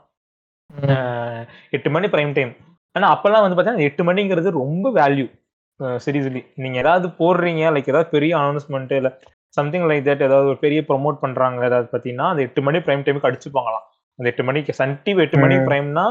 எட்டு 1.76 1.90
மணி 1.96 2.08
பிரைம் 2.14 2.36
டைம் 2.38 2.54
ஆனா 2.96 3.08
அப்பெல்லாம் 3.16 3.46
வந்து 3.46 3.58
பாத்தீங்கன்னா 3.58 3.88
எட்டு 3.90 4.04
மணிங்கிறது 4.10 4.50
ரொம்ப 4.62 4.92
வேல்யூ 5.00 5.28
சீரியஸ்லி 6.06 6.42
நீங்க 6.64 6.78
ஏதாவது 6.84 7.08
போடுறீங்க 7.22 7.64
லைக் 7.76 7.92
ஏதாவது 7.94 8.14
பெரிய 8.14 8.32
அனௌன்ஸ்மெண்ட் 8.42 8.94
இல்ல. 9.00 9.10
சம்திங் 9.58 9.88
லைக் 9.90 10.08
தட் 10.08 10.24
ஏதாவது 10.28 10.50
ஒரு 10.52 10.60
பெரிய 10.64 10.80
ப்ரொமோட் 10.90 11.18
பண்றாங்க 11.24 11.68
ஏதாவது 11.70 11.88
பாத்தீங்கன்னா 11.94 12.28
அந்த 12.32 12.42
எட்டு 12.48 12.62
மணி 12.68 12.80
பிரைம் 12.86 13.04
டைமுக்கு 13.08 13.30
அடிச்சுப்பாங்களாம். 13.30 13.86
அந்த 14.20 14.28
எட்டு 14.32 14.44
மணிக்கு 14.50 14.74
சன் 14.80 14.96
டிவி 15.06 15.24
எட்டு 15.26 15.40
மணி. 15.44 15.56
பிரைம்னா 15.70 16.06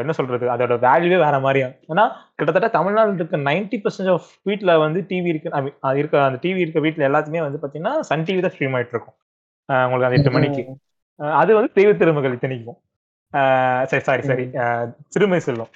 என்ன 0.00 0.12
சொல்றது? 0.18 0.44
அதோட 0.52 0.74
வேல்யூவே 0.84 1.16
வேற 1.24 1.36
மாதிரியா? 1.46 1.66
ஏன்னா 1.92 2.04
கிட்டத்தட்ட 2.38 2.68
தமிழ்நாட்டில் 2.76 3.18
இருக்க 3.20 3.38
நைன்டி 3.48 3.78
பர்சன்ட் 3.84 4.10
ஆஃப் 4.12 4.28
வீட்ல 4.48 4.76
வந்து 4.84 5.00
டிவி 5.10 5.28
இருக்கு 5.32 5.50
இருக்க 6.00 6.16
அந்த 6.28 6.38
டிவி 6.44 6.60
இருக்க 6.64 6.80
வீட்ல 6.84 7.08
எல்லாத்துமே 7.08 7.42
வந்து 7.46 7.60
பாத்தீங்கன்னா 7.62 7.94
சன் 8.10 8.24
டிவி 8.28 8.42
தான் 8.44 8.54
ஸ்ட்ரீம் 8.54 8.76
ஆயிட்டு 8.78 8.94
இருக்கும். 8.96 9.16
உங்களுக்கு 9.84 10.08
அந்த 10.08 10.18
எட்டு 10.20 10.32
மணிக்கு. 10.36 10.62
அது 11.42 11.50
வந்து 11.58 11.70
தெய்வ 11.78 11.90
திருமகள் 12.02 12.36
இத்தனைக்கும். 12.36 12.78
சரி 13.90 14.02
சாரி 14.08 14.22
சரி 14.30 14.46
திருமை 15.14 15.40
செல்வம். 15.48 15.72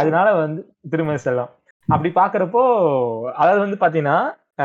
அதனால 0.00 0.28
வந்து 0.42 0.60
திருமதி 0.92 1.20
செல்வம். 1.26 1.52
அப்படி 1.88 2.10
பாக்குறப்போ 2.20 2.62
அதாவது 3.40 3.60
வந்து 3.64 3.78
பாத்தீங்கன்னா 3.82 4.18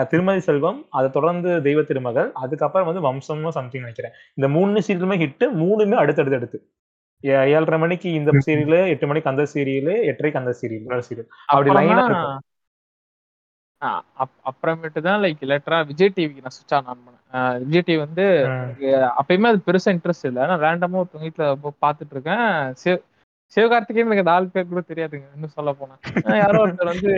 திருமதி 0.09 0.39
செல்வம் 0.39 0.85
அதை 0.89 1.09
தொடர்ந்து 1.09 1.61
தெய்வ 1.61 1.81
திருமகள் 1.81 2.31
அதுக்கப்புறம் 2.33 2.87
வந்து 2.87 3.01
வம்சம்னு 3.01 3.49
சம்திங் 3.49 3.81
நினைக்கிறேன். 3.81 4.13
இந்த 4.33 4.47
மூணு 4.47 4.79
சீரியலுமே 4.79 5.17
ஹிட் 5.21 5.45
மூணுமே 5.61 5.95
அடுத்தடுத்து 5.95 6.37
அடுத்து. 6.37 6.59
ஏழரை 7.23 7.79
மணிக்கு 7.79 8.11
இந்த 8.11 8.31
சீரியல் 8.45 8.87
எட்டு 8.87 9.07
மணிக்கு 9.07 9.29
அந்த 9.29 9.43
சீரியல் 9.53 9.91
எட்டரைக்கு 10.09 10.33
அந்த 10.33 10.57
சீரியல் 10.61 10.81
இன்னொரு 10.81 11.03
சீரியல் 11.09 11.27
அப்படி 11.45 11.69
லைனா 11.69 12.05
அப்புறமேட்டு 14.45 14.99
தான் 15.01 15.21
லைக் 15.21 15.43
லேட்டரா 15.43 15.85
விஜய் 15.85 16.13
டிவிக்கு 16.15 16.43
நான் 16.43 16.55
சுவிட்ச் 16.55 16.73
ஆன் 16.73 16.97
பண்ணேன் 16.97 17.59
விஜய் 17.63 17.83
டிவி 17.85 17.97
வந்து 17.97 18.25
அப்பயுமே 19.19 19.47
அது 19.47 19.61
பெருசா 19.65 19.89
இன்ட்ரெஸ்ட் 19.91 20.23
இல்லை. 20.23 20.45
நான் 20.45 20.59
ரேண்டமா 20.59 20.99
ஒரு 21.03 21.21
வீட்டுல 21.21 21.45
பாத்துட்டு 21.81 22.11
இருக்கேன் 22.11 22.45
சிவ- 22.73 23.03
சிவகார்த்திகேயன் 23.55 24.07
எனக்கு 24.07 24.17
அந்த 24.17 24.31
ஆள் 24.31 24.47
பேர் 24.47 24.67
கூட 24.67 24.83
தெரியாதுங்க 24.87 25.27
இன்னும் 25.33 25.49
சொல்ல 25.49 25.73
போனா. 25.73 25.95
ஆஹ் 26.23 26.37
யாரோ 26.37 26.59
ஒருத்தர் 26.65 26.91
வந்து 26.93 27.09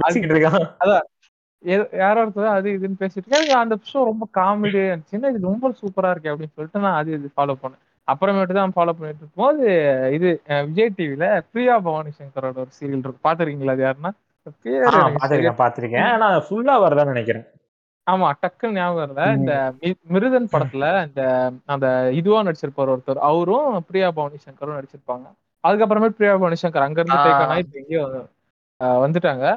பேசிக்கிட்டு 0.00 1.00
யாரோ 2.00 2.18
ஒருத்தர் 2.22 2.56
அது 2.56 2.68
இதுன்னு 2.76 3.00
பேசிட்டு 3.00 3.28
இருக்கேன் 3.28 3.62
அந்த 3.62 3.76
ஷோ 3.86 4.00
ரொம்ப 4.06 4.24
காமெடி 4.36 4.80
சின்ன 5.10 5.30
இது 5.32 5.48
ரொம்ப 5.48 5.72
சூப்பரா 5.80 6.10
இருக்கு 6.12 6.32
அப்படின்னு 6.32 6.56
சொல்லிட்டு 6.56 6.84
நான் 6.84 6.98
அது 7.00 7.10
இது 7.18 7.30
ஃபாலோ 7.34 7.56
பண்ணேன். 7.62 7.82
அப்புறமேட்டு 8.08 8.54
தான் 8.54 8.74
ஃபாலோ 8.76 8.92
பண்ணிட்டு 8.94 9.22
இருக்கும்போது 9.22 9.64
இது 10.16 10.28
விஜய் 10.68 10.94
டிவில 10.98 11.24
பிரியா 11.50 11.74
பவானி 11.84 12.12
சங்கரோட 12.14 12.56
ஒரு 12.64 12.72
சீரியல் 12.78 13.02
இருக்கு. 13.02 13.24
பாத்திருக்கீங்களா 13.26 13.74
அது 13.76 13.84
யாருன்னா? 13.86 14.12
பாத்திருக்கேன் 15.18 15.60
பாத்திருக்கேன் 15.60 16.08
ஆனா 16.12 16.28
ஃபுல்லா 16.46 16.74
வரதான் 16.84 17.12
நினைக்கிறேன். 17.12 17.46
ஆமா 18.06 18.28
டக்குன்னு 18.40 18.78
ஞாபகம் 18.78 19.08
இல்ல 19.08 19.24
இந்த 19.38 19.52
மிருதன் 20.12 20.50
படத்துல 20.52 20.84
இந்த 21.06 21.22
அந்த 21.66 21.86
இதுவா 22.18 22.40
நடிச்சிருப்பாரு 22.42 22.92
ஒருத்தர். 22.94 23.20
அவரும் 23.28 23.68
பிரியா 23.88 24.08
பவானி 24.16 24.38
சங்கரும் 24.40 24.78
நடிச்சிருப்பாங்க. 24.78 25.26
அதுக்கப்புறமே 25.64 26.08
பிரியா 26.16 26.32
பவானி 26.36 26.58
சங்கர் 26.58 26.86
அங்க 26.86 27.00
இருந்து. 27.00 27.18
டேக் 27.20 27.42
ஆனா 27.44 27.56
இப்ப 27.62 27.76
எங்கேயோ 27.80 28.02
அஹ், 28.10 28.26
வந்துட்டாங்க. 28.84 29.56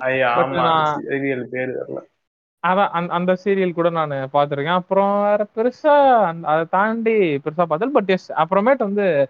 சீரியல் 1.07 1.43
பேரு 1.43 1.85
வரல. 1.87 2.11
அதான் 2.67 2.87
அந்த- 2.87 3.13
அந்த 3.13 3.37
சீரியல் 3.43 3.73
கூட 3.73 3.89
நான் 3.89 4.11
பார்த்திருக்கேன். 4.11 4.65
அப்புறம் 4.65 5.21
வேற 5.23 5.45
பெருசா 5.55 6.39
அதை 6.43 6.65
தாண்டி 6.69 7.35
பெருசா 7.35 7.63
பார்த்தது 7.63 7.91
பட் 7.91 8.09
எஸ் 8.09 8.31
அப்புறமேட்டு 8.31 8.77
வந்து 8.77 9.29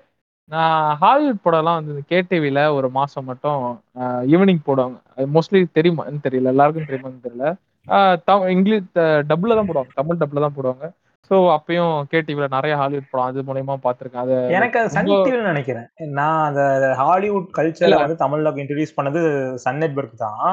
நான் 0.49 0.95
ஹாலிவுட் 0.95 1.35
படம்லாம் 1.43 1.63
வந்து 1.63 2.03
கேடிவில 2.09 2.73
ஒரு 2.73 2.89
மாசம் 2.89 3.25
மட்டும் 3.25 3.81
ஈவினிங் 3.99 4.57
போடுவாங்க. 4.65 5.01
அது 5.15 5.27
மோஸ்ட்லி 5.33 5.65
தெரியுமா? 5.73 6.05
தெரியல 6.07 6.43
எல்லாருக்கும் 6.43 6.83
தெரியுமான்னு 6.83 7.55
தெரியல. 7.87 8.47
இங்கிலீஷ் 8.47 8.97
டப்புல 8.97 9.25
தான் 9.25 9.69
போடுவாங்க. 9.69 9.87
தமிழ் 9.93 10.17
டப்புல 10.19 10.39
தான் 10.39 10.53
போடுவாங்க. 10.61 10.91
ஸோ 11.31 11.35
அப்பயும் 11.55 11.93
கேடிவில 12.11 12.47
நிறைய 12.55 12.73
ஹாலிவுட் 12.79 13.09
படம் 13.11 13.27
அது 13.29 13.45
மூலயமா 13.49 13.75
பார்த்துருக்கேன். 13.85 14.23
அது 14.23 14.35
எனக்கு 14.57 14.77
அது 14.79 14.93
சன் 14.95 15.11
டிவில 15.27 15.43
நினைக்கிறேன். 15.51 15.87
நான் 16.19 16.41
அந்த 16.47 16.63
ஹாலிவுட் 17.01 17.49
கல்ச்சரை 17.57 17.97
வந்து 18.03 18.23
தமிழ்ல 18.23 18.51
இன்ட்ரடியூஸ் 18.63 18.97
பண்ணது 18.97 19.21
சன் 19.65 19.81
நெட்வொர்க் 19.83 20.23
தான். 20.25 20.43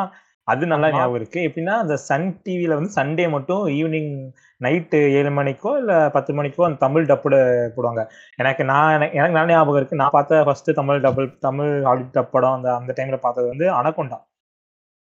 அது 0.48 0.64
நல்லா 0.72 0.88
ஞாபகம் 0.92 1.18
இருக்கு. 1.18 1.40
எப்படின்னா 1.48 1.74
அந்த 1.82 1.96
சன் 2.06 2.28
டிவில 2.46 2.76
வந்து 2.78 2.92
சண்டே 2.98 3.26
மட்டும் 3.34 3.64
ஈவினிங் 3.78 4.12
நைட்டு 4.60 4.98
ஏழு 5.18 5.30
மணிக்கோ 5.36 5.70
இல்ல 5.80 5.92
பத்து 6.16 6.30
மணிக்கோ 6.38 6.64
அந்த 6.68 6.80
தமிழ் 6.86 7.10
டப்புட 7.10 7.36
போடுவாங்க. 7.76 8.02
எனக்கு 8.42 8.62
நான் 8.72 8.94
எனக்கு 9.18 9.38
நல்ல 9.38 9.52
ஞாபகம் 9.52 9.80
இருக்கு. 9.80 10.00
நான் 10.02 10.16
பார்த்த 10.16 10.42
first 10.48 10.70
Tamil 10.80 11.04
double 11.06 11.28
Tamil 11.48 11.72
Hollywood 11.88 12.16
dub 12.18 12.34
படம் 12.36 12.56
அந்த 12.58 12.70
அந்த 12.80 12.94
டைம்ல 12.98 13.18
பார்த்தது 13.26 13.48
வந்து 13.52 13.68
அனகொண்டா 13.80 14.18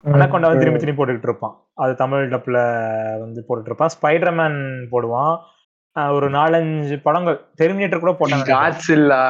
அனகொண்டா 0.05 0.49
வந்து 0.49 0.63
திரும்பி 0.63 0.81
திரும்பி 0.81 0.99
போட்டுக்கிட்டு 0.99 1.31
இருப்பான். 1.31 1.55
அது 1.83 1.93
தமிழ் 2.01 2.33
டப்ல 2.33 2.59
வந்து 3.23 3.41
போட்டுட்டு 3.47 3.71
இருப்பான். 3.71 3.93
ஸ்பைடர்மேன் 3.97 4.59
போடுவான். 4.93 5.35
ஒரு 6.17 6.27
நாலஞ்சு 6.31 6.97
படங்கள். 7.07 7.39
டெர்மினேட்டர் 7.61 8.03
கூட 8.05 8.13
போட்டாங்க. 8.19 8.49
காட்ஸில்லா 8.55 9.23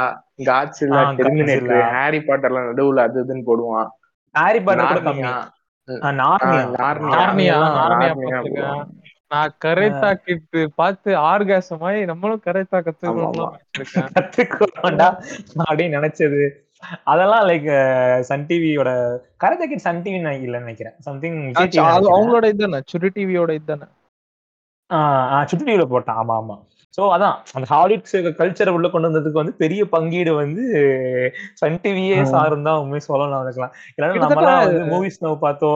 காட்ஸில்லா 0.48 1.02
டெர்மினேட்டர் 1.20 1.94
ஹாரி 1.96 2.18
பாட்டர்லாம் 2.28 2.68
நடுவுல 2.70 3.04
அது 3.08 3.24
இதுன்னு 3.24 3.48
போடுவான். 3.50 3.88
ஹாரி 4.34 4.60
பாட்டர் 4.60 4.90
கூட 4.90 5.02
கம்மி. 5.08 5.24
நான் 9.32 9.54
கரைத்தா 9.64 10.10
கிட்டு 10.26 10.60
பார்த்து 10.80 11.10
ஆர்காசமாய் 11.30 11.98
நம்மளும் 12.10 12.44
கரைத்தா 12.46 12.78
கத்துக்கணும் 12.86 13.56
கத்துக்கோண்டா 14.16 15.08
அப்படின்னு 15.66 15.96
நினைச்சது. 15.98 16.42
அதெல்லாம் 17.12 17.44
லைக் 17.48 17.68
சன் 18.28 18.46
டிவியோட 18.48 18.90
கரைத்தா 19.42 19.66
கிட் 19.70 19.86
சன் 19.86 20.02
டிவி 20.04 20.18
இல்லைன்னு 20.46 20.66
நினைக்கிறேன். 20.66 20.96
சம்திங் 21.06 21.38
அவங்களோட 22.12 22.44
இதுதானே? 22.52 22.80
சுரு 22.92 23.10
டிவியோட 23.16 23.52
இதுதானே? 23.58 23.86
சுட்டி 25.50 25.64
டிவில 25.68 25.84
போட்டான். 25.92 26.18
ஆமா 26.22 26.34
ஆமா. 26.40 26.56
சோ 26.98 27.04
அதான் 27.14 27.36
அந்த 27.56 27.66
ஹாலிவுட் 27.72 28.10
கல்ச்சரை 28.40 28.72
உள்ள 28.76 28.86
கொண்டு 28.90 29.08
வந்ததுக்கு 29.08 29.40
வந்து 29.40 29.54
பெரிய 29.62 29.82
பங்கீடு 29.94 30.32
வந்து 30.42 30.62
சன் 31.60 31.80
டிவியே 31.84 32.18
சாரும் 32.34 32.66
தான் 32.68 32.80
உண்மை 32.82 33.00
சொல்லலாம் 33.08 33.42
அதுக்கெல்லாம் 33.42 33.74
இல்லைன்னா 33.96 34.22
நம்மளாம் 34.24 34.62
வந்து 34.66 34.84
மூவிஸ் 34.92 35.20
நவ் 35.24 35.36
பார்த்தோ 35.44 35.72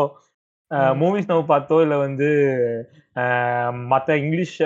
மூவிஸ் 1.01 1.30
நவ் 1.30 1.51
பார்த்தோ 1.53 1.78
இல்ல 1.84 1.94
வந்து 2.07 2.28
மத்த 3.92 4.16
இங்கிலீஷ் 4.22 4.57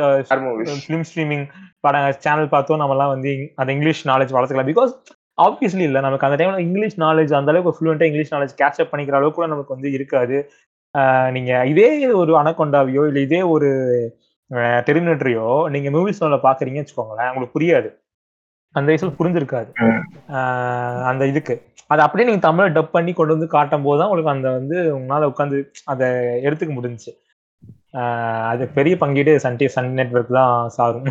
ஃபிலிம் 0.84 1.06
ஸ்ட்ரீமிங் 1.10 1.44
படம் 1.84 2.08
சேனல் 2.26 2.52
பார்த்தோ 2.54 2.78
நம்மலாம் 2.82 3.12
வந்து 3.14 3.32
அந்த 3.60 3.70
இங்கிலீஷ் 3.76 4.02
நாலேஜ் 4.10 4.34
வளர்த்துக்கலாம். 4.36 4.72
பிகாஸ் 4.72 4.92
ஆப்வியஸ்லி 5.38 5.84
இல்லை. 5.88 6.00
நமக்கு 6.06 6.26
அந்த 6.26 6.36
டைம்ல 6.40 6.60
இங்கிலீஷ் 6.66 6.98
நாலேஜ் 7.04 7.32
அந்த 7.38 7.50
அளவுக்கு 7.52 7.76
ஃப்ளூயண்டா 7.76 8.06
இங்கிலீஷ் 8.10 8.32
நாலேஜ் 8.34 8.54
கேட்ச் 8.60 8.80
அப் 8.82 8.92
பண்ணிக்கிற 8.92 9.18
அளவுக்கு 9.18 9.38
கூட 9.40 9.48
நமக்கு 9.54 9.74
வந்து 9.76 9.90
இருக்காது. 9.96 10.36
நீங்க 11.36 11.52
இதே 11.72 11.88
ஒரு 12.22 12.32
அனகொண்டாவையோ 12.42 13.02
இல்ல 13.10 13.20
இதே 13.28 13.40
ஒரு 13.54 13.68
டெர்மினேட்டரையோ 14.88 15.46
நீங்க 15.74 15.88
மூவிஸ் 15.96 16.22
நோல 16.24 16.36
பாக்குறீங்கன்னு 16.46 16.84
வச்சுக்கோங்களேன் 16.84 17.30
உங்களுக்கு 17.30 17.56
புரியாது. 17.58 17.88
அந்த 18.74 18.86
வயசுல 18.90 19.12
புரிஞ்சிருக்காது. 19.20 19.70
அந்த 21.10 21.22
இதுக்கு. 21.32 21.54
அது 21.92 22.00
அப்படியே 22.04 22.26
நீங்க 22.28 22.42
தமிழ 22.48 22.66
டப் 22.76 22.94
பண்ணி 22.96 23.12
கொண்டு 23.12 23.34
வந்து 23.36 23.48
காட்டும் 23.54 23.84
போது 23.86 23.98
தான் 24.00 24.08
உங்களுக்கு 24.10 24.34
அந்த 24.34 24.48
வந்து 24.58 24.76
உங்களால 24.98 25.28
உட்காந்து 25.32 25.58
அதை 25.92 26.06
எடுத்துக்க 26.46 26.72
முடிஞ்சுச்சு. 26.78 27.12
அது 28.52 28.64
பெரிய 28.78 28.94
பங்கீடு 29.02 29.32
சன் 29.44 29.58
டி 29.60 29.66
சன் 29.76 29.90
நெட்ஒர்க் 29.98 30.36
தான் 30.38 30.54
சாரும். 30.76 31.06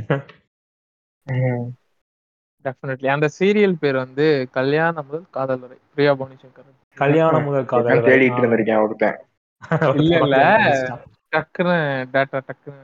டெஃபினெட்லி 2.66 3.08
அந்த 3.08 3.28
சீரியல் 3.38 3.80
பேர் 3.80 3.98
வந்து 3.98 4.26
கல்யாணம் 4.52 5.06
முதல் 5.06 5.26
காதல் 5.32 5.60
வரை. 5.60 5.78
பிரியா 5.92 6.14
பவானி 6.14 6.38
சங்கர் 6.38 6.72
கல்யாணம் 6.98 7.46
முதல் 7.46 7.66
காதல் 7.66 8.06
தேடிட்டு 8.08 8.42
இருந்திருக்கேன் 8.42 8.84
ஒருத்தன் 8.84 9.20
இல்ல. 9.96 10.14
இல்ல 10.22 10.38
டக்குன்னு 11.34 11.78
டேட்டா 12.14 12.40
டக்குன்னு 12.48 12.82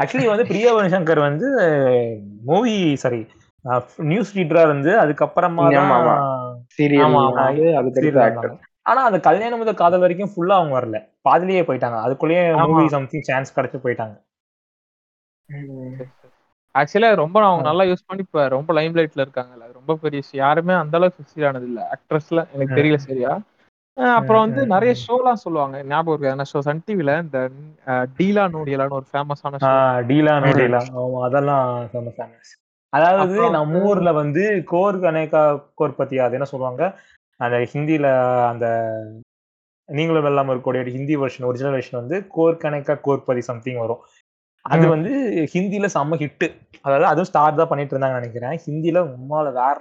ஆக்சுவலி 0.00 0.28
வந்து 0.30 0.46
பிரியா 0.46 0.70
சங்கர் 0.94 1.20
வந்து 1.20 1.48
மூவி 2.44 2.74
சாரி 2.96 3.20
நியூஸ் 4.10 4.34
ரீடரா 4.36 4.62
இருந்து 4.62 4.92
அதுக்கப்புறமா 5.00 5.64
ஆனா 8.86 9.00
அந்த 9.04 9.18
கல்யாணம் 9.20 9.58
முதல் 9.58 9.80
காதல் 9.80 10.00
வரைக்கும் 10.00 10.30
ஃபுல்லா 10.32 10.54
அவங்க 10.58 10.74
வரல. 10.74 10.98
பாதிலேயே 11.22 11.62
போயிட்டாங்க. 11.62 11.96
அதுக்குள்ளேயே 12.06 12.44
மூவி 12.62 12.84
சம்திங் 12.88 13.26
சான்ஸ் 13.28 13.54
கிடைச்சு 13.56 13.78
போயிட்டாங்க. 13.84 14.16
ஆக்சுவலா 16.78 17.10
ரொம்ப 17.16 17.36
அவங்க 17.44 17.64
நல்லா 17.68 17.84
யூஸ் 17.84 18.06
பண்ணி 18.06 18.24
இப்ப 18.26 18.42
ரொம்ப 18.48 18.70
லைம் 18.74 18.96
லைட்ல 18.96 19.24
இருக்காங்கல்ல 19.24 19.66
ரொம்ப 19.78 19.96
பெரிய 20.02 20.20
யாருமே 20.40 20.74
அந்த 20.74 20.96
அளவுக்கு 20.98 21.20
சக்சீட் 21.20 21.48
ஆனது 21.48 21.66
இல்ல. 21.70 21.80
ஆக்ட்ரஸ்ல 21.94 22.42
எனக்கு 22.54 22.76
தெரியல 22.78 22.98
சரியா. 23.06 23.32
அப்புறம் 24.16 24.44
வந்து 24.44 24.62
நிறைய 24.66 24.92
ஷோலாம் 25.04 25.42
சொல்லுவாங்க. 25.44 25.76
ஞாபகம் 25.86 26.14
இருக்கு? 26.14 26.32
ஏன்னா 26.32 26.46
ஷோ 26.52 26.60
சன் 26.66 26.82
டிவில 26.86 27.12
இந்த 27.24 27.38
டீலா 28.18 28.44
நோடியலான்னு 28.54 28.98
ஒரு 29.00 29.06
ஃபேமஸான 29.10 29.60
ஷோ 29.62 29.70
டீலா 30.10 30.34
நோடியலா 30.44 30.82
அதெல்லாம் 31.26 31.64
ஃபேமஸ் 31.90 32.52
அதாவது 32.92 33.38
நம்ம 33.56 33.80
ஊர்ல 33.86 34.10
வந்து 34.18 34.42
கோர் 34.70 34.98
கணேகா 34.98 35.42
கோர் 35.74 35.96
பத்தி 35.96 36.18
அது 36.26 36.36
என்ன 36.38 36.48
சொல்லுவாங்க? 36.52 36.82
அந்த 37.40 37.56
ஹிந்தில 37.72 38.06
அந்த 38.50 38.66
நீங்களும் 39.88 40.24
வெள்ளாம 40.24 40.50
இருக்கக்கூடிய 40.50 40.92
ஹிந்தி 40.96 41.14
வெர்ஷன் 41.16 41.46
ஒரிஜினல் 41.46 41.76
வெர்ஷன் 41.76 42.00
வந்து 42.00 42.16
கோர் 42.28 42.62
கணேகா 42.64 42.94
கோர்பதி 43.04 43.42
சம்திங் 43.46 43.78
வரும். 43.78 44.00
அது 44.68 44.84
வந்து 44.88 45.10
ஹிந்தில 45.52 45.86
செம்ம 45.94 46.18
ஹிட் 46.22 46.46
அதாவது 46.84 47.06
அதுவும் 47.10 47.28
ஸ்டார் 47.30 47.54
தான் 47.54 47.70
பண்ணிட்டு 47.70 47.94
இருந்தாங்க 47.94 48.18
நினைக்கிறேன். 48.20 48.54
ஹிந்தில 48.66 48.98
உம்மால 49.08 49.46
வேற 49.58 49.76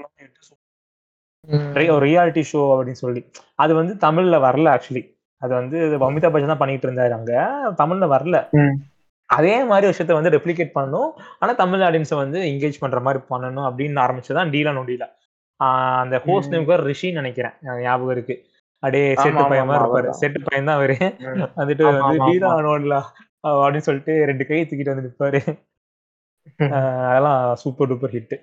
ரியாலிட்டி 2.05 2.43
ஷோ 2.51 2.61
அப்படின்னு 2.71 3.01
சொல்லி. 3.03 3.21
அது 3.55 3.73
வந்து 3.75 3.93
தமிழ்ல 4.07 4.37
வரல 4.47 4.67
ஆக்சுவலி 4.75 5.03
அது 5.41 5.53
வந்து 5.53 5.77
அமிதாப் 6.07 6.33
பச்சன் 6.33 6.51
தான் 6.53 6.61
பண்ணிட்டு 6.63 6.87
இருந்தாரு 6.87 7.13
அங்க. 7.17 7.33
தமிழ்ல 7.81 8.05
வரல. 8.15 8.37
அதே 9.29 9.63
மாதிரி 9.63 9.85
விஷயத்த 9.91 10.13
வந்து 10.17 10.33
ரெப்ளிகேட் 10.35 10.75
பண்ணணும். 10.75 11.09
ஆனா 11.39 11.51
தமிழ் 11.53 11.81
ஆடியன்ஸை 11.81 12.15
வந்து 12.15 12.39
என்கேஜ் 12.49 12.81
பண்ற 12.83 12.99
மாதிரி 12.99 13.23
பண்ணணும் 13.31 13.67
அப்படின்னு 13.69 14.03
ஆரம்பிச்சதான் 14.05 14.51
டீலா 14.53 14.73
நொடியில 14.77 15.05
அந்த 16.01 16.15
ஹோஸ்ட் 16.25 16.51
நேம் 16.53 16.65
பேர் 16.65 16.87
ரிஷின்னு 16.89 17.19
நினைக்கிறேன். 17.21 17.55
ஞாபகம் 17.81 18.13
இருக்கு. 18.15 18.35
அப்படியே 18.83 19.05
செட்டு 19.13 19.43
பையன் 19.49 19.69
மாதிரி 19.69 19.83
இருப்பாரு. 19.83 20.09
செட்டு 20.21 20.39
பையன் 20.47 20.67
தான் 20.69 20.77
அவரு. 20.79 20.95
வந்துட்டு 21.59 21.83
வந்து 21.97 22.19
டீலா 22.27 22.51
நோடலா. 22.67 22.99
அப்படின்னு 23.55 23.85
சொல்லிட்டு 23.87 24.13
ரெண்டு 24.25 24.45
கையை 24.45 24.67
தூக்கிட்டு 24.69 24.93
வந்து 24.93 25.07
நிற்பாரு 25.07 25.41
அதெல்லாம் 27.09 27.55
சூப்பர் 27.55 27.89
டூப்பர் 27.89 28.15
ஹிட் 28.15 28.35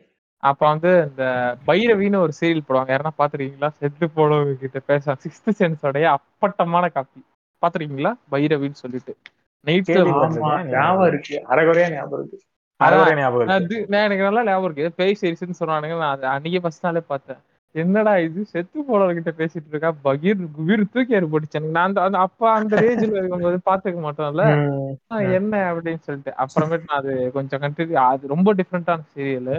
அப்ப 0.43 0.63
வந்து 0.69 0.91
இந்த 1.11 1.25
பைரவின்னு 1.67 2.23
ஒரு 2.25 2.33
சீரியல் 2.41 2.67
போடுவாங்க. 2.69 2.91
யாரா 2.95 3.11
பாத்துருக்கீங்களா? 3.19 3.69
செத்து 3.79 4.07
போனவங்க 4.17 4.55
கிட்ட 4.55 4.79
பேச 4.91 5.17
சிக்ஸ்த் 5.23 5.55
சென்ஸோடைய 5.59 6.05
அப்பட்டமான 6.17 6.89
காப்பி. 6.89 7.21
பாத்துருக்கீங்களா? 7.63 8.13
பைரவின்னு 8.33 8.83
சொல்லிட்டு. 8.83 9.13
நைட்ல 9.67 9.99
ஞாபகம் 10.73 11.07
இருக்கு. 11.07 11.37
அரைகுறையா 11.53 11.87
ஞாபகம் 11.97 12.21
இருக்கு. 12.21 12.39
எனக்கு 14.05 14.27
நல்லா 14.29 14.45
ஞாபகம் 14.45 14.71
இருக்கு. 14.71 14.87
பேய் 15.01 15.17
சீரிஸ்னு 15.21 15.61
சொன்னானுங்க. 15.63 15.97
நான் 15.99 16.23
அன்னைக்கு 16.37 16.61
ஃபர்ஸ்ட் 16.61 16.87
நாளே 16.87 17.03
பார்த்தேன். 17.13 17.41
என்னடா 17.75 18.13
இது? 18.25 18.41
செத்து 18.51 18.79
போனவர்கிட்ட 18.89 19.31
பேசிட்டு 19.39 19.71
இருக்கா? 19.73 19.91
பகீர் 20.05 20.43
குபீர் 20.57 20.83
தூக்கி 20.93 21.17
ஏற்பட்டுச்சு 21.19 21.61
நான் 21.71 21.99
அந்த 22.01 22.19
அப்ப 22.25 22.43
அந்த 22.53 22.75
ரேஞ்சில் 22.83 23.17
இருக்கும்போது 23.19 23.59
பாத்துக்க 23.69 24.01
மாட்டோம்ல. 24.07 24.45
என்ன 25.37 25.55
அப்படின்னு 25.71 26.03
சொல்லிட்டு. 26.07 26.33
அப்புறமேட்டு 26.45 26.89
நான் 26.89 27.03
அது 27.03 27.15
கொஞ்சம் 27.37 27.63
கண்டினியூ 27.65 27.99
அது 28.05 28.33
ரொம்ப 28.35 28.49
டிஃப்ரெண்டான 28.61 29.07
சீரியல் 29.13 29.55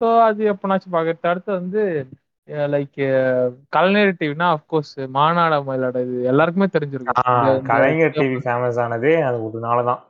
ஸோ 0.00 0.06
அது 0.26 0.40
எப்பனாச்சும் 0.52 0.94
பாக்குறது 0.94 1.30
அடுத்து 1.30 1.50
வந்து 1.52 1.82
லைக் 2.68 2.98
கலைஞர் 3.70 4.18
டிவினா 4.18 4.48
அப்கோர்ஸ் 4.56 4.94
மாநாட 5.16 5.54
மயிலாட 5.68 6.02
இது 6.06 6.16
எல்லாருக்குமே 6.32 6.68
தெரிஞ்சிருக்கும். 6.74 7.20
கலைஞர் 7.70 8.14
டிவி 8.16 8.38
ஃபேமஸ் 8.44 8.78
ஆனதே 8.84 9.14
அது 9.28 9.38
ஒரு 9.46 9.60
நாளதான் 9.64 10.02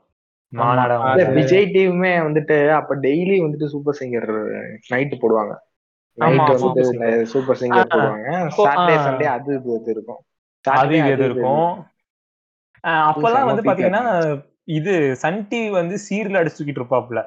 விஜய் 1.37 1.67
டிவியுமே 1.69 2.13
வந்துட்டு 2.27 2.57
அப்ப 2.79 2.97
டெய்லி 3.05 3.37
வந்துட்டு 3.43 3.73
சூப்பர் 3.73 3.99
சிங்கர் 3.99 4.29
நைட்டு 4.91 5.17
போடுவாங்க. 5.23 5.55
நைட் 6.23 6.53
சூப்பர் 7.33 7.59
சிங்கர் 7.61 7.91
போடுவாங்க. 7.93 8.31
சாட்டர்டே 8.59 8.97
சண்டே 9.07 9.27
அது 9.37 9.51
இது 9.79 9.91
இருக்கும். 9.95 10.21
அது 10.65 10.95
இது 11.13 11.25
இருக்கும். 11.29 11.69
அப்பெல்லாம் 13.11 13.49
வந்து 13.51 13.65
பாத்தீங்கன்னா 13.69 14.05
இது 14.79 14.93
சன் 15.23 15.43
டிவி 15.51 15.69
வந்து 15.81 15.97
சீரியல் 16.07 16.41
அடிச்சுக்கிட்டு 16.41 16.81
இருப்பாப்ல. 16.83 17.21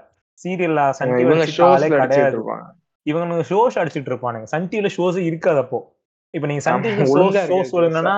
சீரியல்ல 0.43 0.81
சன் 0.99 1.13
டிவி 1.17 1.37
கிடையாது. 1.93 2.37
இவங்க 3.05 3.43
ஷோஸ் 3.51 3.79
அடிச்சுட்டு 3.81 4.11
இருப்பானுங்க. 4.11 4.47
சன் 4.53 4.67
டிவில 4.71 4.89
ஷோஸ் 4.97 5.17
இருக்காது 5.29 5.59
அப்போ. 5.63 5.79
இப்ப 6.33 6.47
நீங்க 6.49 6.63
சன் 6.65 6.83
டிவி 6.85 7.05
ஷோ 7.51 7.59
சொல்லுங்கன்னா 7.73 8.15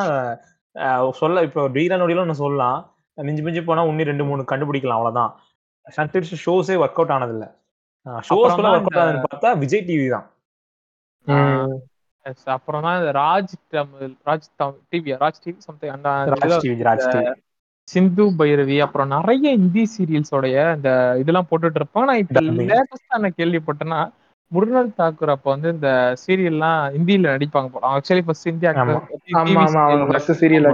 சொல்ல 1.21 1.41
இப்போ 1.47 1.61
டீரா 1.75 1.95
நொடியில 2.01 2.23
ஒன்னு 2.25 2.41
சொல்லலாம். 2.43 2.79
மிஞ்சி 3.17 3.41
மிஞ்சி 3.45 3.61
போனா 3.69 3.81
இன்னும் 3.89 4.09
ரெண்டு 4.11 4.25
மூணு 4.29 4.41
கண்டுபிடிக்கலாம் 4.51 4.99
அவ்வளவுதான். 4.99 5.31
சன் 5.85 6.11
டிவி 6.13 6.39
ஷோஸே 6.45 6.75
ஒர்க் 6.83 6.99
அவுட் 6.99 7.13
ஆனது 7.15 7.33
இல்ல 7.37 7.45
ஷோஸ் 8.27 8.43
ஒர்க் 8.43 8.67
அவுட் 8.67 8.99
ஆனதுன்னு 9.01 9.25
பார்த்தா 9.29 9.49
விஜய் 9.63 9.87
டிவி 9.89 10.07
தான். 10.15 10.27
அப்புறம் 12.55 12.83
தான் 12.83 12.99
Raj 13.17 13.53
Tamil 13.69 14.13
Raj 14.25 14.47
TV 14.91 15.11
Raj 15.21 15.43
TV 15.43 15.59
something 15.59 15.93
அந்த 15.95 16.09
சிந்து 17.87 18.25
பைரவி 18.39 18.75
அப்புறம் 18.81 19.09
நிறைய 19.09 19.45
ஹிந்தி 19.55 19.83
சீரியல்ஸோடைய 19.93 20.57
இந்த 20.75 20.89
இதெல்லாம் 21.17 21.47
போட்டுட்டு 21.49 21.79
இருப்பான் 21.79 22.05
நான் 22.05 22.21
இப்ப 22.23 22.35
லேட்டஸ்டா 22.71 23.17
நான் 23.17 23.37
கேள்விப்பட்டேன்னா 23.37 24.01
முருகல் 24.51 24.95
தாக்கூர் 24.97 25.33
அப்ப 25.33 25.47
வந்து 25.49 25.69
இந்த 25.69 25.89
சீரியல்லாம் 26.21 26.79
ஹிந்தியில 26.95 27.33
நடிப்பாங்க 27.33 27.67
போல. 27.69 27.89
ஆக்சுவலி 27.91 28.23
ஃபர்ஸ்ட் 28.25 28.47
ஹிந்தி 28.47 28.67
சீரியல் 30.41 30.67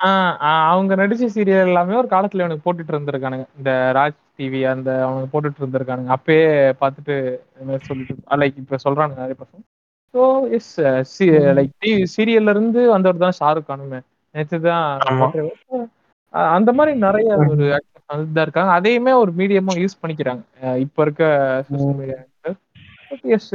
ஆ, 0.00 0.10
ஆ, 0.42 0.52
அவங்க 0.68 0.92
நடிச்ச 0.96 1.24
சீரியல் 1.34 1.66
எல்லாமே 1.66 1.94
ஒரு 1.94 2.08
காலத்துல 2.08 2.42
இவனுக்கு 2.42 2.64
போட்டுட்டு 2.64 2.92
இருந்திருக்கானுங்க. 2.92 3.46
இந்த 3.58 3.70
ராஜ் 3.92 4.16
டிவி 4.38 4.60
அந்த 4.72 4.90
அவனுங்க 5.04 5.28
போட்டுட்டு 5.32 5.60
இருந்திருக்கானுங்க. 5.62 6.10
அப்பயே 6.16 6.46
பார்த்துட்டு 6.82 7.14
இந்த 7.60 7.78
சொல்லிட்டு 7.88 8.14
லைக் 8.42 8.58
இப்ப 8.62 8.78
சொல்றானுங்க 8.84 9.20
நெறைய 9.22 9.36
பசங்க. 9.42 9.62
So 10.14 10.22
S 10.56 10.72
C 11.12 11.26
like 11.58 11.72
D 11.82 11.92
சீரியல்ல 12.14 12.54
இருந்து 12.54 12.80
வந்தவர் 12.94 13.24
தான் 13.24 13.38
ஷாருக் 13.40 13.70
கானுமே. 13.70 14.00
நேத்து 14.34 14.58
தான் 14.66 14.84
அந்த 16.56 16.70
மாரி 16.76 16.92
நெறைய 17.04 17.30
ஒரு 17.48 17.64
தான் 18.08 18.44
இருக்காங்க. 18.44 18.72
அதையுமே 18.78 19.12
ஒரு 19.22 19.32
மீடியமா 19.40 19.72
யூஸ் 19.82 20.00
பண்ணிக்கிறாங்க. 20.02 20.42
இப்ப 20.84 21.02
இருக்க 21.06 21.24
சோசியல் 21.68 21.98
மீடியா 22.00 22.18
எஸ் 23.34 23.48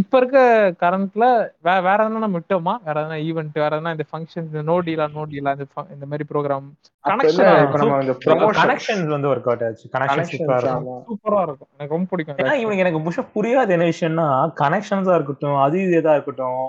இப்ப 0.00 0.18
இருக்க 0.20 0.38
கரண்ட்ல 0.80 1.24
வே 1.66 1.74
வேற 1.86 1.98
எதனா 1.98 2.22
நம்ம 2.24 2.38
விட்டோமா? 2.38 2.74
வேற 2.86 2.96
எதனா 3.02 3.18
ஈவென்ட் 3.28 3.56
வேற 3.62 3.72
எதனா 3.76 3.92
இந்த 3.96 4.06
ஃபங்ஷன்ஸ் 4.10 4.54
நோ 4.68 4.76
டீலா 4.86 5.06
நோ 5.14 5.22
டீலா 5.32 5.52
இந்த 5.56 5.66
இந்த 5.94 6.06
மாரி 6.06 6.24
ப்ரோகிராம் 6.30 6.66
கனெக்ஷன் 7.04 7.50
இப்ப 7.64 7.80
நம்ம 7.82 7.98
இந்த 8.04 8.14
கனெக்ஷன்ஸ் 8.60 9.10
வந்து 9.14 9.30
ஒர்க் 9.32 9.48
அவுட் 9.50 9.64
ஆச்சு. 9.68 9.86
கனெக்ஷன் 9.94 10.28
சூப்பரா 10.32 10.58
கனெக்ஷன்ஸ் 10.58 10.66
இருக்கும். 10.66 10.76
ஆமா 10.78 10.96
சூப்பரா 11.08 11.40
இருக்கும். 11.42 11.70
எனக்கு 11.74 11.96
ரொம்ப 11.96 12.08
பிடிக்கும் 12.12 12.38
ஏன்னா. 12.38 12.54
இவனுக்கு 12.62 12.84
எனக்கு 12.84 13.04
புஷப் 13.08 13.32
புரியாத 13.32 13.72
என்ன 13.72 13.88
விஷயம்னா, 13.90 14.28
கனெக்ஷன்ஸா 14.62 15.14
இருக்கட்டும், 15.14 15.58
அது 15.60 15.78
இது 15.82 15.94
எதா 16.00 16.14
இருக்கட்டும், 16.14 16.62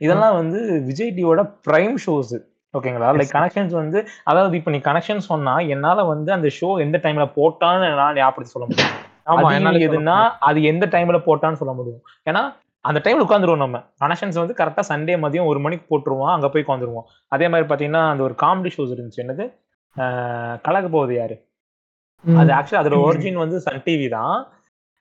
இதெல்லாம் 0.00 0.36
வந்து 0.36 0.58
விஜய் 0.86 1.14
டிவியோட 1.16 1.42
பிரைம் 1.68 1.98
ஷோஸ். 2.04 2.36
ஓகேங்களா? 2.74 3.10
லைக் 3.18 3.34
கனெக்ஷன்ஸ் 3.34 3.74
வந்து 3.74 3.98
அதாவது 4.24 4.56
இப்ப 4.56 4.70
நீ 4.70 4.80
கனெக்ஷன் 4.84 5.28
சொன்னா, 5.30 5.54
என்னால 5.74 6.04
வந்து 6.04 6.32
அந்த 6.32 6.48
ஷோ 6.58 6.70
எந்த 6.80 6.96
டைம்ல 7.04 7.26
போட்டான்னு 7.36 7.88
என்னால 7.90 8.12
ஞாபகப்படுத்தி 8.14 8.54
சொல்ல 8.56 8.66
முடியும். 8.68 8.96
எதுன்னா. 9.88 10.16
அது 10.48 10.58
எந்த 10.70 10.86
டைம்ல 10.94 11.20
போட்டான்னு 11.26 11.60
சொல்ல 11.60 11.74
முடியும். 11.78 12.02
ஏன்னா, 12.26 12.42
அந்த 12.84 12.98
டைம்ல 13.04 13.24
உட்கார்ந்துருவோம் 13.26 13.64
நம்ம. 13.64 13.78
கனெக்ஷன்ஸ் 14.02 14.40
வந்து 14.42 14.58
கரெக்ட்டா 14.60 14.84
சண்டே 14.90 15.16
மதியம் 15.24 15.48
1 15.50 15.62
மணிக்கு 15.64 15.86
போட்டுருவோம். 15.90 16.32
அங்க 16.34 16.48
போய் 16.48 16.64
உட்கார்ந்துருவோம். 16.64 17.06
அதே 17.32 17.48
மாரி 17.52 17.64
பார்த்தீங்கன்னா, 17.64 18.04
அந்த 18.12 18.22
ஒரு 18.28 18.36
காமெடி 18.44 18.72
ஷோஸ் 18.76 18.94
இருந்துச்சு. 18.94 19.22
என்னது? 19.24 19.46
ஆ 19.96 20.04
கலக்க 20.66 20.88
போவது 20.88 21.14
யாரு? 21.14 21.36
அது. 22.24 22.50
ஆக்சுவலா 22.56 22.82
அதோட 22.82 22.96
ஒரிஜின் 23.08 23.42
வந்து 23.42 23.58
சன் 23.66 23.84
டிவி 23.86 24.08
தான். 24.14 24.36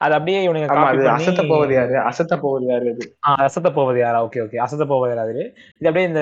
அது 0.01 0.13
அப்படியே 0.17 0.39
இவனுங்க 0.45 0.67
அசத்த 1.13 1.43
போவது 1.51 1.73
யாரு 1.77 1.93
அசத்த 2.09 2.33
போவது 2.41 2.65
யாரு 2.71 2.87
அது 2.91 3.05
அசத்த 3.45 3.69
போவது 3.77 3.99
யாரா? 4.01 4.19
Okay, 4.27 4.39
okay. 4.45 4.57
அசத்த 4.65 4.83
போவது 4.91 5.11
யாரா. 5.11 5.23
இது 5.31 5.43
அப்படியே 5.81 6.07
இந்த 6.09 6.21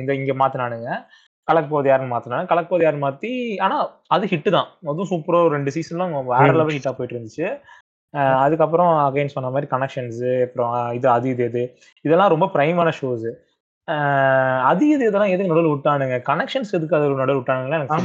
இந்த 0.00 0.12
இங்க 0.20 0.34
மாத்துனானுங்க. 0.42 0.90
கலக்க 1.50 1.66
போவது 1.72 1.90
யாருன்னு 1.90 2.14
மாத்துனாங்க. 2.14 2.50
கலக்க 2.52 2.66
போவது 2.70 2.86
யாருன்னு 2.86 3.06
மாத்தி 3.06 3.32
ஆனா 3.66 3.76
அது 4.16 4.30
ஹிட் 4.32 4.48
தான். 4.56 4.68
அதுவும் 4.90 5.10
சூப்பரா 5.12 5.42
ஒரு 5.46 5.54
2 5.56 5.76
சீசன்லாம் 5.76 6.16
வேற. 6.32 6.48
லெவல் 6.60 6.76
ஹிட்டா 6.78 6.92
போயிட்டு 6.96 7.16
இருந்துச்சு. 7.16 7.46
அதுக்கப்புறம் 8.44 8.92
அகைன் 9.04 9.34
சொன்ன 9.34 9.50
மாரி 9.54 9.66
கனெக்ஷன்ஸ் 9.72 10.22
அப்புறம் 10.46 10.72
இது 10.98 11.06
அது 11.16 11.26
இது 11.34 11.42
எது 11.48 11.62
இதெல்லாம் 12.04 12.32
ரொம்ப 12.34 12.46
பிரைமான 12.54 12.92
ஷோஸ். 12.98 13.28
அது 14.70 14.84
இது 14.94 15.02
இதெல்லாம் 15.08 15.32
எதுக்கு 15.34 15.52
நடுவுல 15.52 15.70
விட்டானுங்க? 15.72 16.16
கனெக்ஷன்ஸ் 16.28 16.74
எதுக்கு 16.78 16.96
அது 16.98 17.06
நடுவுல 17.20 17.38
விட்டானுங்கன்னு 17.38 17.78
எனக்கு. 17.78 17.96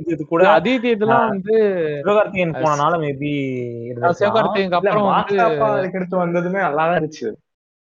இது 0.00 0.12
இது 0.14 0.22
கூட 0.30 0.46
அது 0.56 0.70
இது 0.78 0.88
இதெல்லாம் 0.96 1.26
வந்து 1.32 1.56
சிவகார்த்திகேயன் 2.06 2.56
போனனால 2.62 3.00
மேபி 3.04 3.32
இல்ல 3.92 4.12
அப்புறம் 4.78 5.10
அதுக்கடுத்து 5.70 6.22
வந்ததுமே 6.22 6.62
இருந்துச்சு 6.96 7.28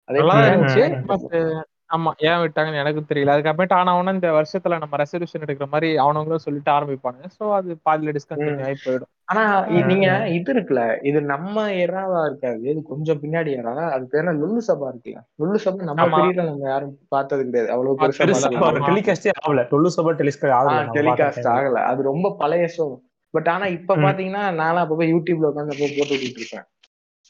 நல்லா 0.09 0.35
தான் 0.35 0.53
இருந்துச்சு. 0.53 0.85
பட் 1.11 1.25
தெரியல 1.31 1.63
ஆமா. 1.95 2.11
ஏன் 2.25 2.41
விட்டாங்கன்னு 2.41 2.81
எனக்கும் 2.81 3.09
தெரியல. 3.09 3.33
அதுக்கப்புறமேட்டு 3.33 3.77
ஆனா 3.77 3.91
ஊனா 3.97 4.13
இந்த 4.13 4.29
வருஷத்துல 4.35 4.79
நம்ம 4.79 4.97
ரெசல்யூஷன் 4.97 5.45
எடுக்கிற 5.45 5.67
மாரி 5.69 5.89
அவனுங்களும் 6.01 6.45
சொல்லிட்டு 6.45 6.71
ஆரம்பிப்பானுங்க. 6.71 7.29
ஸோ 7.37 7.45
அது 7.55 7.77
பாதியில 7.85 8.11
ம். 8.11 8.17
டிஸ்கன்டின்யூ 8.17 8.65
ஆயி 8.67 8.79
போயிடும். 8.83 9.11
ஆனா 9.29 9.43
இ- 9.75 9.85
நீங்க 9.87 10.07
ம். 10.17 10.27
இது 10.35 10.51
இருக்குல்ல 10.53 10.81
இது 11.03 11.19
நம்ம 11.31 11.55
எறாவா 11.83 12.21
இருக்காது 12.25 12.59
இது 12.65 12.81
கொஞ்சம் 12.89 13.21
பின்னாடி 13.21 13.51
எறா 13.59 13.75
அது 13.91 14.05
பேர் 14.07 14.23
என்ன 14.23 14.35
லுல்லு 14.41 14.63
சபா 14.67 14.89
இருக்குல்ல 14.91 15.21
லுல்லு 15.41 15.61
சபா 15.63 15.89
நம்ம 15.89 16.03
ஆமா. 16.05 16.17
பீரியட்ல 16.17 16.45
நம்ம 16.49 16.69
யாரும் 16.69 16.95
பார்த்தது 17.09 17.45
கிடையாது 17.47 17.71
அவ்வளவு 17.75 17.97
பெருசா 17.97 18.19
பார்த்ததில்ல. 18.19 18.33
பெருசா 18.33 18.49
பார்த்தது 18.49 18.65
ஒரு 18.67 18.81
ஆமா. 18.81 18.87
கிடையாது 18.87 18.91
டெலிகாஸ்டே 18.93 19.33
ஆகல. 19.41 19.65
டொல்லு 19.73 19.93
சபா 19.95 20.15
டெலிகாஸ்ட் 20.21 20.47
ஆஹ் 20.49 20.57
ஆகல 20.61 20.73
நம்ம 20.73 20.83
பார்த்த 20.83 20.99
டெலிகாஸ்ட் 21.01 21.43
டைம்ல. 21.43 21.57
ஆகல 21.59 21.85
அது 21.91 22.03
ரொம்ப 22.05 22.35
பழைய 22.39 22.67
ஷோ 22.77 22.87
பட் 23.35 23.49
ஆனா 23.51 23.67
இப்ப 23.77 23.93
ம், 23.95 24.05
பாத்தீங்கன்னா 24.05 24.43
நானும் 24.57 24.83
அப்பப்போ 24.83 25.07
யூடியூப்ல 25.11 25.49
உட்காந்து 25.51 25.75
அப்போ 25.75 25.87
போட்டு 25.93 26.15
விட்டுட்டு 26.15 26.43
இருப்பேன் 26.43 26.67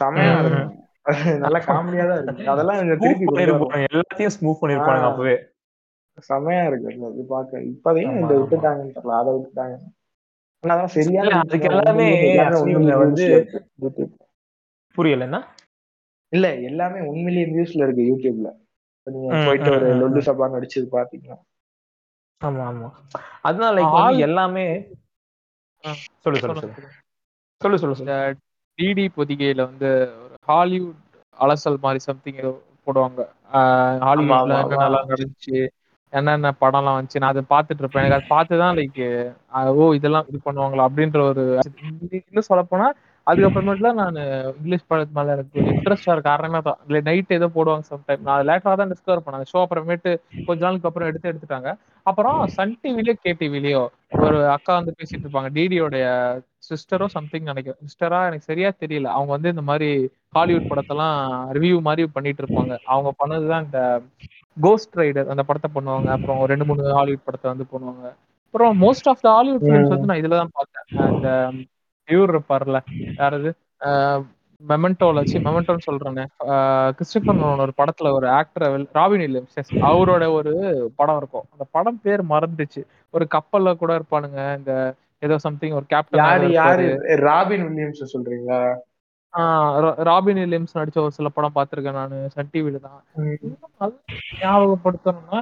செமையா 0.01 0.33
ம். 0.33 0.41
இருக்கும் 0.43 0.73
நல்லா 1.45 1.61
காமெடியா 1.65 2.05
தான் 2.11 2.21
இருக்கு 2.21 2.45
அதெல்லாம் 2.53 2.79
திருப்பி. 3.03 3.27
எல்லாத்தையும் 3.89 4.35
ஸ்மூவ் 4.37 4.61
பண்ணிருப்பானுங்க 4.61 5.03
ஆஹ் 5.03 5.11
அப்பவே. 5.11 5.35
செமையா 6.29 6.63
இருக்கு 6.67 6.89
அது 7.09 7.23
பார்க்க 7.31 7.63
இப்பதையும் 7.71 8.17
இந்த. 8.17 8.33
விட்டுட்டாங்கன்னு 8.41 8.95
தெரியல 8.95 9.15
அதை 9.21 9.31
விட்டுட்டாங்க 9.35 9.77
ஆனா 10.65 10.75
அதான் 10.75 10.93
சரியான 10.95 11.41
அதுக்கு 11.43 11.69
எல்லாமே 11.71 12.07
வந்து 13.03 13.25
வியூஸ்ல 13.25 13.33
இருக்கு 13.33 13.61
யூடியூப் 13.83 14.13
புரியல 14.97 15.27
என்ன? 15.29 15.39
இல்ல 16.33 16.47
எல்லாமே 16.69 17.01
ஒன் 17.09 17.21
மில்லியன் 17.25 17.53
வியூஸ்ல 17.55 17.85
இருக்கு 17.87 18.05
யூடியூப்ல 18.11 18.51
நீங்க 19.07 19.31
போயிட்டு 19.47 19.71
ஒரு 19.73 19.89
லொல்லு 19.95 20.21
ம். 20.21 20.27
சபா 20.29 20.47
நடிச்சது 20.53 20.87
பாத்தீங்கன்னா 20.93 21.39
ஆமா, 22.41 22.63
ஆமா. 22.71 22.89
அதுதான் 23.45 23.75
லைக் 23.77 23.95
எல்லாமே 24.27 24.65
சொல்லு, 25.85 26.39
சொல்லு, 26.39 26.55
சொல்லுங்க, 26.55 26.75
சொல்லு. 26.77 26.91
சொல்லுங்க. 27.61 27.81
சொல்லு, 27.81 27.97
சொல்லு. 28.01 28.17
டிடி 28.79 29.05
பொதிகையில 29.17 29.65
வந்து 29.69 29.91
ஹாலிவுட் 30.49 31.01
அலசல் 31.37 31.83
மாரி 31.83 32.01
சம்திங் 32.03 32.41
ஏதோ 32.43 32.53
போடுவாங்க. 32.87 33.21
ஹாலிவுட்ல 34.05 34.55
என்னென்னலாம் 34.63 35.11
நடந்துச்சு, 35.13 35.59
என்னென்ன 36.13 36.49
படம்லாம் 36.61 36.97
வந்துச்சு. 36.97 37.23
நான் 37.23 37.35
அத 37.35 37.43
பார்த்துட்டு 37.53 37.83
இருப்பேன். 37.83 38.03
எனக்கு 38.03 38.19
அத 38.19 38.27
பார்த்து 38.35 38.63
தான் 38.63 38.77
லைக் 38.79 39.01
ஓ! 39.77 39.87
இதெல்லாம் 39.99 40.29
இது 40.31 40.41
பண்ணுவாங்களா? 40.45 40.87
அப்படின்ற 40.89 41.21
ஒரு 41.31 41.45
இன்னும் 42.21 42.49
சொல்லப்போனா, 42.51 42.89
அதுக்கப்புறமேட்டு 43.27 43.87
தான் 43.87 44.01
நானு 44.03 44.23
இங்கிலீஷ் 44.59 44.89
படத்து 44.91 45.17
மேல 45.19 45.35
எனக்கு 45.37 45.59
இன்ட்ரெஸ்ட் 45.73 46.09
வர 46.11 46.21
காரணமே 46.27 46.59
அதான். 46.61 46.81
இல்ல 46.89 46.99
நைட் 47.07 47.37
ஏதோ 47.37 47.47
போடுவாங்க 47.55 47.85
சம்டைம். 47.93 48.23
நான் 48.27 48.47
லேட்டரா 48.49 48.75
தான் 48.81 48.93
டிஸ்கவர் 48.93 49.23
பண்ணேன். 49.27 49.49
ஷோ 49.53 49.59
அப்புறமேட்டு 49.65 50.11
கொஞ்ச 50.49 50.61
நாளுக்கு 50.67 50.89
அப்புறம் 50.91 51.09
எடுத்து 51.11 51.31
எடுத்துட்டாங்க. 51.33 51.71
அப்புறம் 52.07 52.39
சன் 52.57 52.75
டிவிலயோ, 52.83 53.15
கே 53.25 53.33
டிவிலயோ 53.43 53.83
ஒரு 54.25 54.39
அக்கா 54.57 54.73
வந்து 54.79 54.95
பேசிட்டு 54.99 55.25
இருப்பாங்க. 55.27 55.51
டிடியோடைய 55.59 56.05
சிஸ்டரோ 56.69 57.07
சம்திங் 57.17 57.49
நெனைக்கிறேன். 57.51 57.81
சிஸ்டரா 57.87 58.21
எனக்கு 58.29 58.49
சரியா 58.51 58.71
தெரியல. 58.83 59.09
அவங்க 59.17 59.33
வந்து 59.37 59.53
இந்த 59.55 59.65
மாரி 59.71 59.91
ஹாலிவுட் 60.39 60.71
படத்தெல்லாம் 60.71 61.17
ரிவ்யூ 61.59 61.79
மாரி 61.89 62.05
பண்ணிட்டு 62.19 62.43
இருப்பாங்க. 62.45 62.75
அவங்க 62.87 63.13
பண்ணது 63.23 63.47
தான் 63.53 63.67
இந்த 63.69 63.81
கோஸ்ட் 64.57 64.99
ரைடர் 65.01 65.31
அந்த 65.35 65.45
படத்த 65.49 65.69
பண்ணுவாங்க. 65.77 66.09
அப்புறம் 66.17 66.41
2, 66.53 66.67
3 66.71 66.97
ஹாலிவுட் 66.99 67.27
படத்த 67.29 67.53
வந்து 67.53 67.67
பண்ணுவாங்க. 67.73 68.07
அப்புறம் 68.49 68.75
most 68.83 69.09
of 69.13 69.23
the 69.25 69.29
Hollywood 69.37 69.65
films 69.65 69.95
வந்து 69.95 70.11
நான் 70.11 70.21
இதுல 70.23 70.37
தான் 70.43 70.57
பார்த்தேன். 70.59 70.87
இந்த 71.15 71.31
இவரு 72.09 72.33
இருப்பார்ல, 72.35 72.79
யார் 73.19 73.37
அது? 73.39 73.51
அ 73.83 73.91
மெமெண்டோல 74.63 75.23
ச்சீ 75.27 75.39
மெமெண்டோன்னு 75.47 75.87
சொல்றேனே. 75.87 76.25
அ 76.45 76.55
கிறிஸ்டோபர் 76.99 77.39
நோலன் 77.39 77.65
ஒரு 77.65 77.73
படத்துல 77.81 78.13
ஒரு 78.19 78.27
ஆக்டர 78.37 78.69
ராபின் 78.99 79.23
வில்லியம்ஸ் 79.25 79.57
அவரோட 79.89 80.25
ஒரு 80.37 80.53
படம் 80.97 81.19
இருக்கும். 81.21 81.47
அந்த 81.53 81.65
படம் 81.75 82.01
பேர் 82.05 82.23
மறந்துருச்சு. 82.31 82.83
ஒரு 83.15 83.27
கப்பல்ல 83.35 83.73
கூட 83.77 83.93
இருப்பானுங்க. 83.99 84.41
இந்த 84.61 84.73
ஏதோ 85.23 85.37
சம்திங் 85.45 85.77
ஒரு 85.79 85.87
கேப்டனா 85.91 86.23
யாரு 86.23 86.49
யாரு. 86.57 86.87
ராபின் 87.25 87.67
வில்லியம்ஸ் 87.69 88.13
சொல்றீங்களா 88.15 88.61
ராபின் 90.09 90.41
வில்லியம்ஸ் 90.43 90.77
நடிச்ச 90.77 90.99
ஒரு 91.05 91.15
சில 91.17 91.29
படம் 91.37 91.57
பார்த்துருக்கேன் 91.57 91.99
நானு. 92.01 92.19
சன் 92.35 92.51
டிவில 92.53 92.81
தான். 92.83 93.01
ஞாபகப்படுத்தணும்னா, 94.43 95.41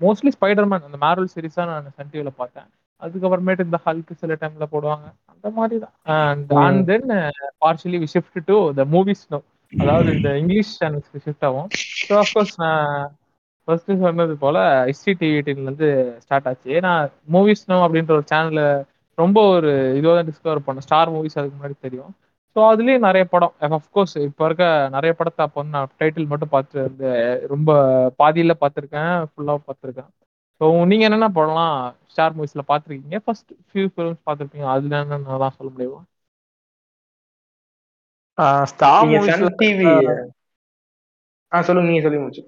மோஸ்ட்லி 0.00 0.32
ஸ்பைடர்மேன் 0.36 0.86
அந்த 0.88 0.98
மார்வெல் 1.04 1.32
சீரிஸ் 1.34 1.60
நான் 1.64 1.94
சன் 1.96 2.12
டிவில 2.12 2.32
பார்த்தேன். 2.36 2.68
அதுக்கப்புறமேட்டு 3.02 3.66
இந்த 3.68 3.78
ஹல்க் 3.86 4.12
சில 4.14 4.34
டைம்ல 4.40 4.66
போடுவாங்க. 4.72 5.06
அந்த 5.32 5.46
மாரி 5.50 5.76
தான். 5.78 5.94
And 6.60 6.80
then 6.90 7.08
partially 7.64 7.98
we 8.02 8.08
shift 8.14 8.40
to 8.48 8.58
the 8.78 8.84
movies 8.94 9.24
now. 9.32 9.44
அதாவது 9.72 10.08
இந்த 10.16 10.28
இங்கிலீஷ் 10.42 10.72
சேனல்ஸ்க்கு 10.80 11.24
ஷிஃப்ட் 11.26 11.46
ஆகும். 11.48 11.68
ஸோ 12.08 12.14
ஆஃப்கோர்ஸ் 12.22 12.54
நான் 12.58 12.90
ஃபர்ஸ்ட் 13.68 13.90
சொன்னது 14.02 14.34
போல 14.36 14.58
ஹிஸ்ட்ரி 14.88 15.14
டிவி 15.20 15.38
இருந்து 15.44 15.88
ஸ்டார்ட் 16.24 16.48
ஆச்சு. 16.50 16.68
ஏன்னா 16.78 16.92
மூவிஸ் 17.34 17.64
நவ் 17.70 17.84
அப்படின்ற 17.86 18.12
ஒரு 18.18 18.26
சேனல்ல 18.32 18.62
ரொம்ப 19.18 19.38
ஒரு 19.48 19.70
இதுவா 19.98 20.14
தான் 20.14 20.28
டிஸ்கவர் 20.30 20.66
பண்ணேன். 20.66 20.86
ஸ்டார் 20.86 21.12
மூவிஸ் 21.14 21.38
அதுக்கு 21.40 21.56
முன்னாடி 21.58 21.76
தெரியும். 21.86 22.12
ஸோ 22.56 22.60
அதுலயும் 22.72 23.06
நெறைய 23.06 23.24
படம். 23.32 23.54
அஃப்கோர்ஸ் 23.78 24.16
இப்ப 24.28 24.46
இருக்க 24.46 24.64
நெறைய 24.94 25.12
படத்த 25.12 25.44
அப்ப 25.46 25.58
வந்து 25.60 25.76
நான் 25.76 25.90
டைட்டில் 26.00 26.30
மட்டும் 26.32 26.52
பார்த்து 26.54 26.84
ரொம்ப 27.54 27.70
பாதியில 28.20 28.54
பார்த்துருக்கேன். 28.62 29.12
ஃபுல்லா 29.30 29.56
பார்த்துருக்கேன். 29.66 30.10
ஸோ 30.60 30.86
நீங்க 30.90 31.04
என்னென்ன 31.06 31.28
படம்லாம் 31.34 31.76
ஸ்டார் 32.10 32.36
மூவிஸ்ல 32.36 32.62
பார்த்துருக்கீங்க? 32.68 33.18
ஃபர்ஸ்ட் 33.24 33.50
ஃபியூ 33.66 33.86
ஃபிலிம்ஸ் 33.92 34.24
பார்த்துருப்பீங்க. 34.26 34.66
அதுல 34.74 35.00
என்னென்னலாம் 35.02 35.56
சொல்ல 35.58 35.70
முடியுமா? 35.70 36.00
ஆ 38.38 38.44
ஸ்டார் 38.72 39.06
மூவிஸ்ல 39.10 39.48
டிவி 39.60 39.86
ஆ 41.52 41.62
சொல்லுங்க 41.62 41.88
நீங்க 41.88 42.04
சொல்லி 42.06 42.20
முடிச்சு 42.20 42.42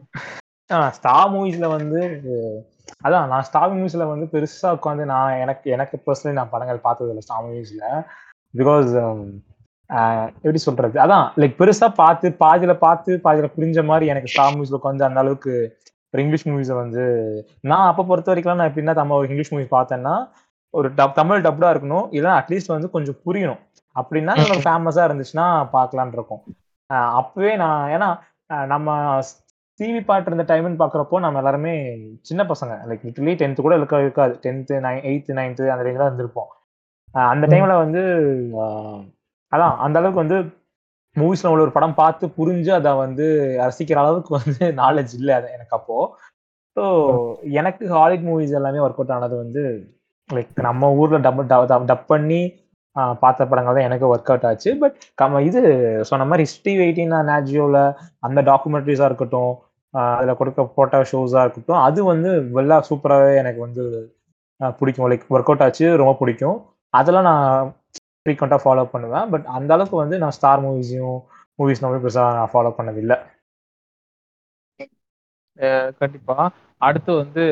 ஆ 0.70 0.78
ஸ்டார் 0.96 1.30
மூவிஸ்ல 1.32 1.66
வந்து 1.74 2.00
அதான் 3.04 3.28
நான் 3.30 3.46
ஸ்டார் 3.48 3.74
மூவிஸ்ல 3.74 4.06
வந்து 4.11 4.26
பெருசா 4.32 4.70
உட்காந்து 4.76 5.04
நான் 5.12 5.40
எனக்கு 5.44 5.66
எனக்கு 5.76 5.96
பர்சனலி 6.06 6.38
நான் 6.38 6.52
படங்கள் 6.52 6.86
பார்த்தது 6.86 7.12
இல்லை 7.12 7.24
ஸ்டார் 7.26 7.46
மூவிஸ்ல 7.46 7.84
பிகாஸ் 8.54 8.90
எப்படி 10.38 10.61
சொல்றது 10.61 10.96
அதான் 11.04 11.26
லைக் 11.40 11.59
பெருசா 11.61 11.88
பார்த்து 12.00 12.28
பாதியில 12.40 12.72
பார்த்து 12.78 13.12
பாதியில 13.24 13.48
புரிஞ்ச 13.54 13.84
மாதிரி 13.84 14.11
எனக்கு 14.12 14.32
ஸ்டார் 14.32 14.54
மூவிஸ்ல 14.54 14.80
உட்காந்து 14.80 15.09
அந்த 15.09 15.20
அளவுக்கு 15.20 15.54
ஒரு 16.14 16.22
இங்கிலீஷ் 16.22 16.46
மூவிஸை 16.48 16.74
வந்து 16.74 17.02
நான் 17.61 17.86
அப்போ 17.86 18.02
பொறுத்த 18.04 18.30
வரைக்கும் 18.30 18.61
நான் 18.61 18.70
எப்படின்னா 18.70 18.94
தமிழ் 18.94 19.16
ஒரு 19.16 19.26
இங்கிலீஷ் 19.28 19.52
மூவிஸ் 19.54 19.74
பார்த்தேன்னா 19.76 20.14
ஒரு 20.74 20.88
டப் 20.98 21.18
தமிழ் 21.18 21.44
டப்டா 21.46 21.68
இருக்கணும் 21.74 22.06
இல்லைன்னா 22.14 22.38
அட்லீஸ்ட் 22.40 22.74
வந்து 22.74 22.88
கொஞ்சம் 22.90 23.18
புரியணும். 23.26 23.61
அப்படின்னா 23.96 24.32
ஒரு 24.52 24.62
ஃபேமஸா 24.64 25.02
இருந்துச்சுன்னா 25.09 25.46
பார்க்கலான் 25.74 26.12
இருக்கும். 26.12 26.42
அப்பவே 27.20 27.52
நான் 27.56 27.90
ஏன்னா 27.94 28.09
நம்ம 28.66 28.96
டிவி 29.80 30.00
பார்ட் 30.04 30.28
இருந்த 30.30 30.44
டைம்னு 30.50 30.80
பாக்குறப்போ 30.82 31.16
நம்ம 31.24 31.40
எல்லாருமே 31.42 31.72
சின்ன 32.28 32.44
பசங்க. 32.44 32.72
லைக் 32.88 33.04
லிட்டலி 33.06 33.34
டென்த் 33.40 33.64
கூட 33.66 33.74
இருக்க 33.76 34.00
இருக்காது. 34.06 34.34
டென்த்து 34.44 34.76
நைன் 34.86 35.02
எயித்து 35.11 35.38
நைன்த்து 35.38 35.66
அந்த 35.74 35.84
ரேஞ்சில் 35.88 36.09
இருந்திருப்போம். 36.09 36.50
அந்த 37.32 37.44
டைம்ல 37.46 37.74
வந்து 37.84 38.02
அதான் 39.52 39.76
அந்த 39.84 39.98
அளவுக்கு 39.98 40.22
வந்து 40.24 40.38
மூவிஸ்ல 41.20 41.50
உள்ள 41.52 41.62
ஒரு 41.66 41.74
படம் 41.76 41.98
பார்த்து 42.00 42.24
புரிஞ்சு 42.38 42.70
அதை 42.78 42.92
வந்து 43.04 43.26
ரசிக்கிற 43.62 43.98
அளவுக்கு 44.02 44.32
வந்து 44.38 44.58
நாலேஜ் 44.82 45.12
இல்லை 45.18 45.32
அது 45.38 45.48
எனக்கு 45.56 45.76
அப்போ. 45.78 45.96
ஸோ 46.76 46.84
எனக்கு 47.60 47.84
ஹாலிவுட் 47.96 48.26
மூவிஸ் 48.28 48.56
எல்லாமே 48.58 48.82
ஒர்க் 48.86 49.00
அவுட் 49.00 49.14
ஆனது 49.16 49.36
வந்து 49.42 49.62
லைக் 50.30 50.60
நம்ம 50.68 50.90
ஊர்ல 51.00 51.18
டப் 51.26 51.40
டப் 51.90 52.08
பண்ணி 52.12 52.40
பார்த்த 53.22 53.46
படங்கள் 53.50 53.76
தான் 53.76 53.86
எனக்கு 53.88 54.06
ஒர்க் 54.12 54.30
அவுட் 54.32 54.46
ஆச்சு. 54.50 54.70
பட் 54.82 54.96
கம 55.20 55.40
இது 55.48 55.60
சொன்ன 56.10 56.26
மாதிரி 56.30 56.44
ஹிஸ்ட்ரி 56.46 56.74
வெயிட்டின் 56.80 57.14
நேஜியோவில் 57.30 57.82
அந்த 58.26 58.38
டாக்குமெண்ட்ரிஸாக 58.50 59.10
இருக்கட்டும் 59.10 59.52
அதில் 59.94 60.38
கொடுக்க 60.40 60.62
போட்டோ 60.76 60.98
ஷோஸாக 61.10 61.44
இருக்கட்டும் 61.44 61.82
அது 61.86 62.00
வந்து 62.12 62.30
வெள்ளா 62.56 62.78
சூப்பராகவே 62.88 63.34
எனக்கு 63.42 63.60
வந்து 63.66 63.84
பிடிக்கும். 64.78 65.08
லைக் 65.10 65.26
ஒர்க் 65.34 65.50
அவுட் 65.50 65.64
ஆச்சு 65.66 65.86
ரொம்ப 66.02 66.14
பிடிக்கும். 66.20 66.58
அதெல்லாம் 66.94 67.28
நான் 67.30 67.68
ஃப்ரீக்வெண்ட்டாக 68.28 68.64
ஃபாலோ 68.64 68.84
பண்ணுவேன். 68.84 69.30
பட் 69.30 69.44
அந்த 69.44 69.74
அளவுக்கு 69.74 69.96
வந்து 69.96 70.18
நான் 70.18 70.30
ஸ்டார் 70.30 70.62
மூவிஸையும் 70.62 71.18
மூவிஸ் 71.58 71.80
நம்ம 71.80 71.96
பெருசாக 71.96 72.36
நான் 72.36 72.50
ஃபாலோ 72.52 72.72
பண்ணதில்லை. 72.78 73.16
கண்டிப்பா. 75.98 76.36
அடுத்து 76.76 77.12
வந்து 77.16 77.44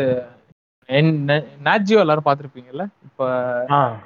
நாஜியோ 1.64 1.98
எல்லாரும் 2.02 2.24
பார்த்திருப்பீங்கல்ல? 2.24 2.84
இப்ப 3.02 3.28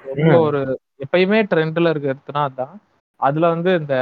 ரொம்ப 0.05 0.39
ஒரு 0.41 0.61
எப்பயுமே 1.05 1.41
ட்ரெண்ட்ல 1.51 1.91
இருக்கிறதுனா 1.95 2.43
அதான். 2.49 2.75
அதுல 3.21 3.49
வந்து 3.49 3.71
இந்த 3.77 3.95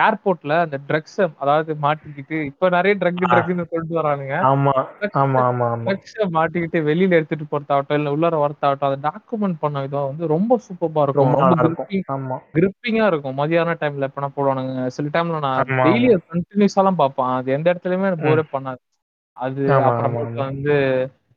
ஏர்போர்ட்ல 0.00 0.54
அந்த 0.60 0.76
ட்ரக்ஸ் 0.88 1.20
அதாவது 1.38 1.72
மாட்டிக்கிட்டு 1.82 2.38
இப்ப 2.50 2.68
நிறைய 2.68 2.94
ட்ரக். 2.96 3.22
ட்ரக்னு 3.26 3.66
சொல்லிட்டு 3.66 4.00
வரானுங்க. 4.00 4.36
ட்ரக்ஸ 5.84 6.14
மாட்டிக்கிட்டு 6.36 6.78
வெளியில 6.82 7.18
எடுத்துட்டு 7.18 7.46
போறதாகட்டும் 7.46 7.98
இல்ல 7.98 8.12
உள்ளார 8.12 8.36
வரத்தாகட்டும் 8.40 8.88
அதை 8.88 8.98
டாக்குமெண்ட் 9.08 9.58
பண்ண 9.58 9.80
விதம் 9.80 10.08
வந்து 10.08 10.26
ரொம்ப 10.28 10.52
சூப்பரா 10.66 11.04
இருக்கும். 11.58 11.90
கிரிப்பிங்கா 12.54 13.06
இருக்கும். 13.06 13.36
மதியான 13.38 13.70
டைம்ல 13.80 14.08
எப்பனா 14.08 14.28
போடுவானுங்க. 14.36 14.74
சில 14.96 15.08
டைம்ல 15.14 15.38
நான் 15.40 15.70
டெய்லி 15.78 16.08
கண்டினியூஸா 16.30 16.80
எல்லாம் 16.82 17.00
பார்ப்பேன். 17.02 17.32
அது 17.36 17.48
எந்த 17.52 17.66
இடத்துலயுமே 17.72 18.08
எனக்கு 18.10 18.26
போரே 18.26 18.44
பண்ணாது. 18.48 18.80
அது 19.36 19.62
அப்புறமேட்டு. 19.88 20.38
வந்து 20.42 20.74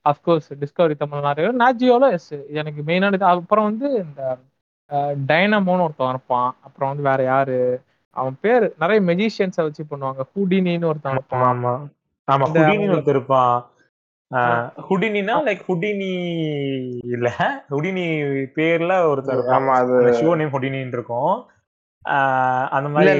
அஃப்கோர்ஸ் 0.05 0.49
டிஸ்கவரி 0.61 0.95
தமிழ் 0.95 1.27
நிறைய 1.27 1.47
நாஜியோல 1.61 2.05
எஸ் 2.11 2.29
எனக்கு 2.59 2.81
மெயினானது 2.83 3.25
அப்புறம் 3.31 3.67
வந்து 3.69 3.87
இந்த 4.03 4.21
டைனமோன்னு 5.27 5.83
ஒருத்தன் 5.83 6.09
இருப்பான் 6.09 6.55
அப்புறம் 6.63 6.89
வந்து 6.89 7.09
வேற 7.09 7.23
யாரு? 7.23 7.59
அவன் 8.15 8.37
பேர் 8.41 8.73
நிறைய 8.79 9.01
மெஜிஷியன்ஸை 9.01 9.63
வச்சு 9.65 9.83
பண்ணுவாங்க. 9.89 10.21
ஹூடினின்னு 10.35 10.85
ஒருத்தன் 10.85 11.11
இருப்பான் 11.11 11.47
ஆமா. 11.49 11.73
ஆமா 12.27 12.45
ஹுடினின்னு 12.53 12.95
ஒருத்தர் 12.95 13.17
இருப்பான். 13.17 13.55
ஹுடினினா 14.89 15.35
லைக் 15.47 15.61
ஹுடினி 15.67 16.11
இல்ல. 17.05 17.27
ஹுடினி 17.69 18.03
பேர்ல 18.57 18.93
ஒருத்தர் 19.11 19.41
ஆமா 19.57 19.73
அது 19.81 19.95
ஷோ 20.19 20.35
நேம் 20.35 20.53
ஹுடினின்னு 20.53 20.97
இருக்கும். 20.97 21.33
அந்த 22.75 22.87
மாதிரி 22.89 23.11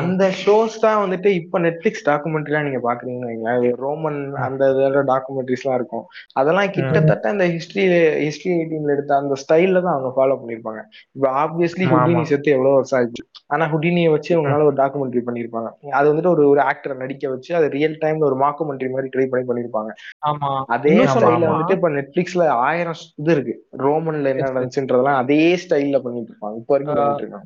அந்த 0.00 0.24
ஷோஸ் 0.40 0.74
தான் 0.80 1.00
வந்துட்டு 1.02 1.28
இப்ப 1.38 1.58
நெட்ஃபிளிக்ஸ் 1.58 2.04
டாக்குமெண்ட்ரிலாம் 2.08 2.66
நீங்க 2.66 2.80
பாக்குறீங்கன்னு 2.82 3.52
ரோமன் 3.82 4.18
அந்த 4.46 4.62
இதோட 4.72 5.02
டாக்குமெண்ட்ரிஸ் 5.10 5.64
எல்லாம் 5.64 5.78
இருக்கும். 5.80 6.04
அதெல்லாம் 6.40 6.70
கிட்டத்தட்ட 6.76 7.32
இந்த 7.34 7.46
ஹிஸ்டரி 7.54 7.84
ஹிஸ்டரி 8.24 8.52
எயிட்டீன்ல 8.56 8.94
எடுத்த 8.96 9.14
அந்த 9.16 9.36
ஸ்டைல்ல 9.42 9.80
தான் 9.80 9.94
அவங்க 9.94 10.10
ஃபாலோ 10.16 10.36
பண்ணிருப்பாங்க 10.40 10.82
இப்ப 11.16 11.26
ஆப்வியஸ்லி 11.42 11.86
ஹுடினி. 11.92 12.24
செத்து 12.32 12.54
எவ்வளவு 12.56 12.76
வருஷம் 12.78 12.98
ஆயிடுச்சு. 12.98 13.24
ஆனா 13.52 13.64
ஹுடினியை 13.72 14.10
வச்சு 14.14 14.30
அவங்களால 14.36 14.66
ஒரு 14.68 14.78
டாக்குமெண்ட்ரி 14.80 15.22
பண்ணிருப்பாங்க 15.26 15.68
அது 15.98 16.06
வந்துட்டு 16.10 16.32
ஒரு 16.34 16.44
ஒரு 16.52 16.62
ஆக்டரை 16.66 16.96
நடிக்க 17.02 17.24
வச்சு 17.34 17.50
அது 17.54 17.68
ரியல் 17.76 17.98
டைம்ல 18.00 18.28
ஒரு 18.30 18.38
மாக்குமெண்ட்ரி 18.42 18.90
மாதிரி 18.94 19.10
ட்ரை 19.14 19.26
பண்ணி 19.26 19.46
பண்ணிருப்பாங்க 19.46 19.90
ஆமா. 20.28 20.50
அதே 20.74 20.92
இன்னும் 20.92 21.10
ஆமா, 21.10 21.14
ஸ்டைல 21.16 21.32
ஆமா. 21.38 21.52
வந்துட்டு 21.52 21.76
இப்ப 21.78 21.90
நெட்ஃபிளிக்ஸ்ல 21.96 22.44
ஆயிரம் 22.64 23.00
இது 23.16 23.32
இருக்கு. 23.32 23.54
ரோமன்ல 23.84 24.32
என்ன. 24.32 24.46
நடந்துச்சுன்றதெல்லாம் 24.48 25.20
அதே 25.22 25.42
ஸ்டைல்ல 25.64 26.00
பண்ணிட்டு 26.04 26.32
இருப்பாங்க. 26.32 26.56
இப்ப 26.62 26.72
வரைக்கும் 26.74 27.44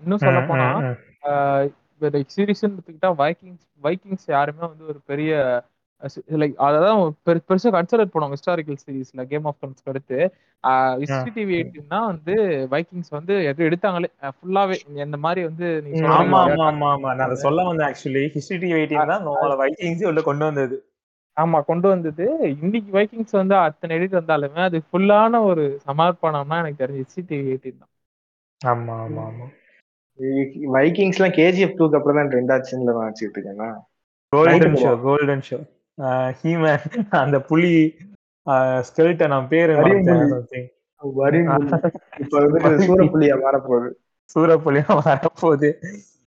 இன்னும் 0.00 0.24
சொல்ல 0.24 0.40
போனா 0.48 0.66
ம். 0.82 0.96
சீரீஸ்ன்னு 2.32 2.70
எடுத்துக்கிட்டா 2.70 3.10
வைக்கிங்ஸ் 3.20 3.64
வைக்கிங்ஸ் 3.82 4.26
யாருமே 4.30 4.64
வந்து 4.66 4.84
ஒரு 4.92 5.00
பெரிய 5.10 5.32
லைக் 6.40 6.56
அதான் 6.66 6.98
பெரு 7.26 7.38
பெருசா 7.48 7.70
கன்சிடர் 7.74 8.10
பண்ணுவாங்க 8.12 8.36
ஹிஸ்டாரிக்கல் 8.36 8.80
சீரீஸ்ல 8.82 9.22
கேம் 9.30 9.46
ஆஃப் 9.50 9.58
த்ரோன்ஸ்க்கு 9.60 9.92
அடுத்து 9.92 10.18
ஹிஸ்டரி 11.02 11.30
டிவி 11.36 11.54
எயிட்டின்னா 11.56 12.00
வந்து 12.10 12.34
வைக்கிங்ஸ் 12.74 13.10
வந்து 13.10 13.34
எது 13.50 13.68
எடுத்தாங்களே 13.68 14.08
ஃபுல்லாவே 14.34 14.76
இந்த 15.04 15.18
மாதிரி 15.24 15.42
வந்து 15.48 15.68
நீங்க 15.84 16.10
ஆமா 16.16 16.40
ஆமா 16.46 16.66
ஆமா 16.68 16.88
ஆமா. 16.94 17.12
நான் 17.20 17.42
சொல்ல 17.44 17.64
வந்தேன் 17.68 17.88
ஆக்சுவலி 17.88 18.24
ஹிஸ்டரி 18.34 18.70
எயிட்டீன் 18.76 19.12
தான் 19.12 19.24
வைக்கிங்ஸ் 19.62 20.04
உள்ள 20.10 20.22
கொண்டு 20.22 20.46
வந்தது. 20.48 20.76
ஆமா 21.36 21.58
கொண்டு 21.64 21.86
வந்தது. 21.88 22.24
இன்னைக்கு 22.56 22.90
வைக்கிங்ஸ் 22.92 23.34
வந்து 23.38 23.54
அத்தனை 23.62 23.94
எடிட் 23.96 24.18
வந்தாலுமே 24.18 24.60
அது 24.66 24.78
ஃபுல்லான 24.86 25.40
ஒரு 25.46 25.64
சமர்ப்பணம்னா 25.86 26.58
எனக்கு 26.62 26.82
தெரிஞ்சு 26.82 27.04
ஹிஸ்டரி 27.04 27.24
டிவி 27.30 27.50
எயிட்டின் 27.50 27.80
தான் 27.80 27.92
ஆமா 28.60 28.96
ஆமா 29.06 29.22
ஆமா. 29.30 29.46
வைக்கிங்ஸ் 30.74 31.18
எல்லாம் 31.18 31.36
கேஜிஎஃப் 31.38 31.76
டூக்கு 31.78 31.98
அப்புறம் 31.98 32.18
தான் 32.20 32.30
ட்ரெண்ட் 32.32 32.52
ஆச்சுன்னு 32.54 32.88
நான் 32.88 33.00
வச்சுட்டு 33.02 33.36
இருக்கேன்னா. 33.36 33.68
Golden 34.32 34.76
show 34.82 34.92
golden 35.04 35.44
show 35.48 35.58
He Man 36.40 36.84
அந்த 37.22 37.38
புலி 37.50 37.72
ஸ்கெல்டன் 38.88 39.34
அவன் 39.34 39.50
பேரு 39.52 39.74
இப்ப 42.22 42.34
வந்துட்டு 42.42 42.72
சூரப்புலியா 42.86 43.36
மாறப்போகுது. 43.44 43.88
சூரப்புலியா 44.30 44.86
வரப்போகுது 45.00 45.70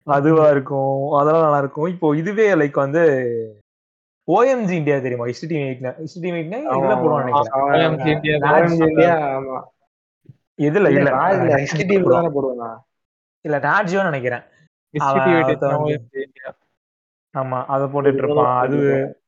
அதுவா 0.07 0.47
இருக்கும். 0.55 0.89
அதெல்லாம் 1.19 1.45
நல்லா 1.47 1.61
இருக்கும். 1.63 1.91
இப்போ 1.95 2.07
இதுவே 2.21 2.47
லைக் 2.61 2.79
வந்து 2.85 3.03
ஓஎம்ஜி 4.29 4.75
இந்தியா 4.81 4.97
தெரியுமா? 5.05 5.27
ஹிஸ்டி 5.31 5.57
எயிட்ல 5.63 5.91
ஹிஸ்டி 6.03 6.29
எயிட்னா 6.33 6.59
இதுல 6.77 6.95
போடுவான்னு 7.03 7.25
நினைக்கிறேன். 7.25 7.55
இதுல 10.67 10.89
இல்ல 10.93 11.09
நான் 11.15 11.55
ஹிஸ்டரி 11.63 11.87
டிவி 11.91 12.15
தானே 12.15 12.31
போடுவேன் 12.37 12.77
இல்ல 13.45 13.59
நாட்ஜியோன்னு 13.59 14.03
நினைக்கிறேன். 14.03 14.43
ஆமா 17.39 17.65
அதை 17.67 17.87
போட்டுட்டு 17.87 18.25
இருப்பான். 18.25 18.67
அது 18.67 19.23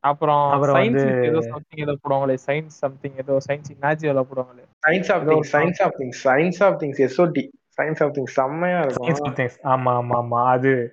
அப்புறம் 0.00 0.50
அப்புறம் 0.50 0.76
சயின்ஸ் 0.76 0.78
வந்து- 0.78 1.24
ஏதோ 1.24 1.40
சம்திங் 1.40 1.86
ஏதோ 1.86 1.96
போடுவாங்களே 2.08 2.36
சயின்ஸ் 2.46 2.66
சம்திங் 2.66 3.16
ஏதோ 3.16 3.38
சயின்ஸ் 3.48 3.72
மேஜியோல 3.80 4.24
போடுவாங்களே. 4.24 4.64
Science 4.86 5.12
of 5.12 5.22
things 5.22 5.46
science 5.52 5.82
of 5.82 5.94
things 5.98 6.18
science 6.24 6.64
of 6.64 6.82
things 6.82 7.08
SOD 7.08 7.48
science 7.76 8.04
of 8.04 8.16
things 8.16 8.22
செம்மையா 8.22 8.80
Science 8.80 9.02
இருக்கும். 9.02 9.32
Of 9.32 9.34
things. 9.34 9.54
ஆமா 9.62 9.92
ஆமா 9.92 10.20
ஆமா. 10.20 10.46
அது 10.46 10.92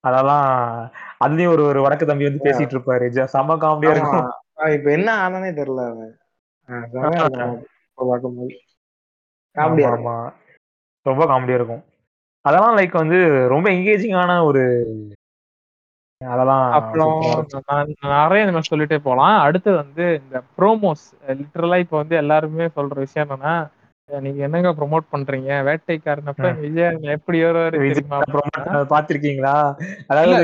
அதெல்லாம் 0.00 0.92
அதுலயும் 1.24 1.48
ஒரு 1.48 1.62
ஒரு 1.62 1.82
வடக்கு 1.82 2.06
தம்பி 2.06 2.24
வந்து 2.24 2.50
பேசிட்டு 2.50 2.78
இருப்பாரு. 2.78 3.20
ஜ- 3.20 3.24
செம 3.24 3.56
காமெடியா 3.56 3.90
இருக்கும். 3.90 4.32
இப்ப 4.56 4.90
என்ன 4.90 5.28
ஆனானே 5.28 5.50
தெரியல 5.50 5.88
அவன். 5.88 6.18
பார்க்கும்போது. 7.94 8.58
காமெடியா 9.54 9.92
இருக்கும். 9.92 10.32
ரொம்ப 11.02 11.24
காமெடியா 11.24 11.54
இருக்கும். 11.54 11.84
அதெல்லாம் 12.44 12.76
லைக் 12.78 12.94
வந்து 12.94 13.18
ரொம்ப 13.52 13.66
என்கேஜிங்கான 13.70 14.32
ஒரு 14.44 14.62
அதெல்லாம் 16.20 16.68
அப்புறம் 16.78 17.20
நிறைய 18.06 18.42
மாதிரி 18.46 18.70
சொல்லிட்டே 18.70 18.98
போலாம் 19.00 19.36
அடுத்து 19.44 19.70
வந்து 19.74 20.04
இந்த 20.20 20.38
ப்ரோமோஸ் 20.56 21.04
லிட்டரலா 21.38 21.76
இப்ப 21.84 21.96
வந்து 21.96 22.14
எல்லாருமே 22.22 22.64
சொல்ற 22.76 22.96
விஷயம் 23.04 23.26
என்னன்னா 23.26 23.54
நீங்க 24.08 24.40
என்னங்க 24.44 24.70
ப்ரோமோட் 24.76 25.06
பண்றீங்க? 25.12 25.50
வேட்டைக்காரனப்ப 25.68 26.50
விஜய் 26.60 26.86
எப்படி 27.16 27.38
வருவாரு 27.42 27.78
விஜய் 27.78 28.06
தெரியுமா 28.10 28.18
இல்ல 28.54 28.68
அதாவது 30.12 30.36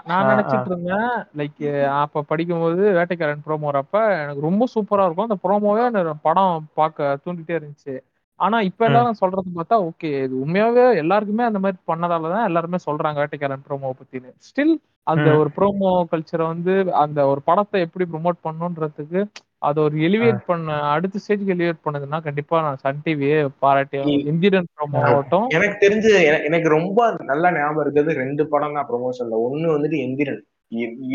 நான். 0.00 0.28
நினைச்சிட்டு 0.28 0.68
இருந்தேன் 0.70 1.08
லைக் 1.38 1.60
அப்ப 2.02 2.22
படிக்கும்போது 2.30 2.82
வேட்டைக்காரன் 2.96 3.44
ப்ரோமோ 3.46 3.68
வரப்ப 3.70 3.94
எனக்கு 4.22 4.40
ரொம்ப 4.40 4.64
சூப்பரா 4.74 5.04
இருக்கும். 5.06 5.28
அந்த 5.28 5.38
ப்ரோமோவே 5.44 5.84
படம் 6.26 6.52
பார்க்க 6.74 7.18
தூண்டிட்டே 7.24 7.56
இருந்துச்சு. 7.58 7.94
ஆனா 8.40 8.60
இப்ப. 8.60 8.82
எல்லாரும் 8.86 9.12
சொல்றது 9.14 9.48
பார்த்தா 9.54 9.76
ஓகே 9.84 10.10
இது 10.22 10.34
உண்மையாவே 10.40 10.96
எல்லாருக்குமே 10.96 11.44
அந்த 11.44 11.58
மாதிரி 11.58 11.78
பண்ணதாலதான் 11.86 12.44
எல்லாருமே 12.44 12.78
சொல்றாங்க 12.86 13.18
வேட்டைக்காரன் 13.18 13.64
ப்ரோமோ 13.66 13.90
பத்தின்னு. 13.94 14.30
ஸ்டில் 14.46 14.74
அந்த. 15.06 15.28
ஒரு 15.38 15.50
ப்ரோமோ 15.56 15.90
கல்ச்சரை 16.10 16.46
வந்து 16.46 16.72
அந்த 16.98 17.26
ஒரு 17.26 17.42
படத்தை 17.42 17.80
எப்படி 17.80 18.04
ப்ரோமோட் 18.12 18.44
பண்ணணுன்றதுக்கு 18.44 19.20
அதை 19.62 19.82
ஒரு 19.82 19.96
எலிவேட் 19.98 20.40
பண்ண 20.46 20.72
அடுத்த 20.88 21.18
ஸ்டேஜ்க்கு 21.18 21.54
எலிவேட் 21.54 21.84
பண்ணதுன்னா 21.84 22.22
கண்டிப்பா 22.22 22.60
நான் 22.60 22.76
சன் 22.76 23.02
டிவியே 23.04 23.48
பாராட்டி 23.58 24.00
இந்தியன் 24.26 24.68
ப்ரோமோ 24.74 25.00
ஆகட்டும் 25.04 25.46
எனக்கு 25.50 25.86
தெரிஞ்சு 25.86 26.10
என- 26.22 26.42
எனக்கு 26.42 26.68
ரொம்ப 26.68 26.98
நல்லா 27.24 27.50
ஞாபகம் 27.50 27.80
இருக்கிறது 27.80 28.14
ரெண்டு 28.14 28.46
படம் 28.48 28.74
தான் 28.74 28.88
ப்ரொமோஷன்ல 28.88 29.40
ஒண்ணு 29.46 29.66
வந்துட்டு 29.74 29.98
எந்திரன். 30.04 30.40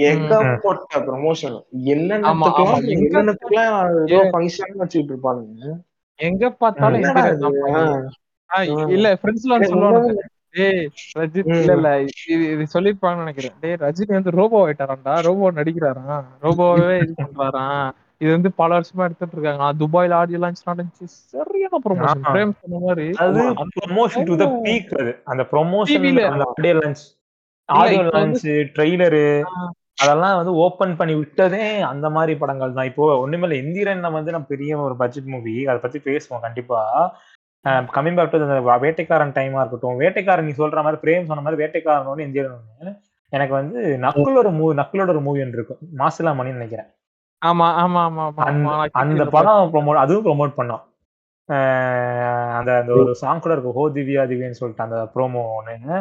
ஏகப்பட்ட 0.04 1.00
ப்ரொமோஷன் 1.06 1.58
ஏதோ 4.08 4.20
ஃபங்க்ஷன் 4.30 4.76
வச்சுட்டு 4.80 5.12
இருப்பானுங்க. 5.12 5.66
எங்க 6.24 6.50
பார்த்தாலும். 6.50 7.02
இல்ல 8.90 9.14
ஃப்ரெண்ட்ஸ்ல 9.14 9.48
வந்து 9.48 9.76
உண்மையாவே- 9.76 10.18
டேய் 10.52 10.90
ரஜித். 11.20 11.48
இல்ல 11.60 11.74
இல்ல 11.74 12.02
இது 12.28 12.52
இது 12.52 12.66
சொல்லிருப்பாங்கன்னு 12.74 13.16
நினைக்கிறேன். 13.16 13.52
டேய் 13.60 13.74
ரஜினி 13.74 14.14
வந்து 14.14 14.30
ரோபோ 14.30 14.68
ஆயிட்டாராம்டா. 14.68 15.22
ரோபோ 15.22 15.52
நடிக்கிறாராம் 15.52 16.24
ரோபோவே 16.42 17.02
இது 17.02 17.14
பண்றாராம் 17.18 17.92
இது 18.18 18.32
வந்து 18.32 18.52
பல 18.52 18.80
வருஷமா 18.80 19.04
எடுத்துட்டு 19.04 19.42
இருக்காங்க 19.42 19.86
துபாய்ல 19.86 20.14
ஆடியோ 20.14 20.38
லான்ச் 20.38 20.66
நடந்துச்சு. 20.66 21.04
சரியான 21.04 21.80
ப்ரொமோஷன். 21.90 22.24
பிரேம் 22.34 22.52
சொன்ன 22.62 22.86
மாதிரி. 22.86 23.12
அது 23.16 23.40
அந்த 23.40 23.64
ப்ரொமோஷன் 23.86 24.24
டு 24.24 24.36
த 24.36 24.46
பீக் 24.64 25.02
அது. 25.02 25.22
அந்த 25.24 25.44
promotion 25.52 26.28
audio 26.48 26.74
launch 26.74 27.04
audio 27.66 28.02
launch 28.02 28.70
trailer 28.76 29.44
அதெல்லாம் 30.04 30.38
வந்து 30.40 30.54
ஓப்பன் 30.66 30.96
பண்ணி 31.00 31.14
விட்டதே 31.20 31.66
அந்த 31.92 32.08
மாதிரி 32.16 32.34
படங்கள் 32.42 32.76
தான். 32.78 32.90
இப்போ 32.92 33.06
ஒண்ணுமே 33.24 33.46
இல்லை 33.48 33.60
இந்திரன் 33.64 34.18
வந்து 34.18 34.34
நம்ம 34.36 34.50
பெரிய 34.54 34.80
ஒரு 34.88 34.96
பட்ஜெட் 35.02 35.32
மூவி 35.34 35.56
அதை 35.70 35.80
பத்தி 35.86 36.00
பேசுவோம் 36.10 36.46
கண்டிப்பா. 36.48 36.82
கம்மிங் 37.96 38.18
பேக் 38.18 38.32
டு 38.34 38.48
வேட்டைக்காரன் 38.86 39.36
டைமா 39.38 39.60
இருக்கட்டும் 39.62 40.00
வேட்டைக்காரன் 40.04 40.48
நீ 40.50 40.54
சொல்ற 40.62 40.82
மாதிரி 40.86 41.02
பிரேம் 41.04 41.30
சொன்ன 41.30 41.44
மாதிரி 41.46 41.62
வேட்டைக்காரன் 41.64 42.10
ஒன்று 42.14 42.28
இந்தியன் 42.28 42.56
ஒன்று 42.56 42.94
எனக்கு 43.34 43.54
வந்து 43.60 43.78
நக்குலோட 44.06 44.50
மூவி 44.58 44.74
நக்குலோட 44.80 45.10
ஒரு 45.14 45.22
மூவி 45.28 45.44
ஒன்று 45.44 45.58
இருக்கும். 45.60 45.80
மாசிலா 46.02 46.34
மணின்னு 46.40 46.60
நினைக்கிறேன். 46.60 46.90
ஆமா 47.42 47.68
ஆமா 47.84 48.02
ஆமா 48.08 48.74
அந்த 49.02 49.24
படம் 49.36 49.72
ப்ரொமோட் 49.74 50.04
அதுவும் 50.04 50.26
ப்ரொமோட் 50.28 50.58
பண்ணோம். 50.60 50.84
அந்த 52.58 52.72
அந்த 52.82 52.92
ஒரு 53.00 53.14
சாங் 53.22 53.42
கூட 53.46 53.54
இருக்கும் 53.56 53.78
ஹோ 53.78 53.86
திவ்யா 53.96 54.24
திவ்யான்னு 54.30 54.60
சொல்லிட்டு 54.60 54.86
அந்த 54.86 55.00
ப்ரோமோ 55.16 55.42
ஒன்று 55.58 55.98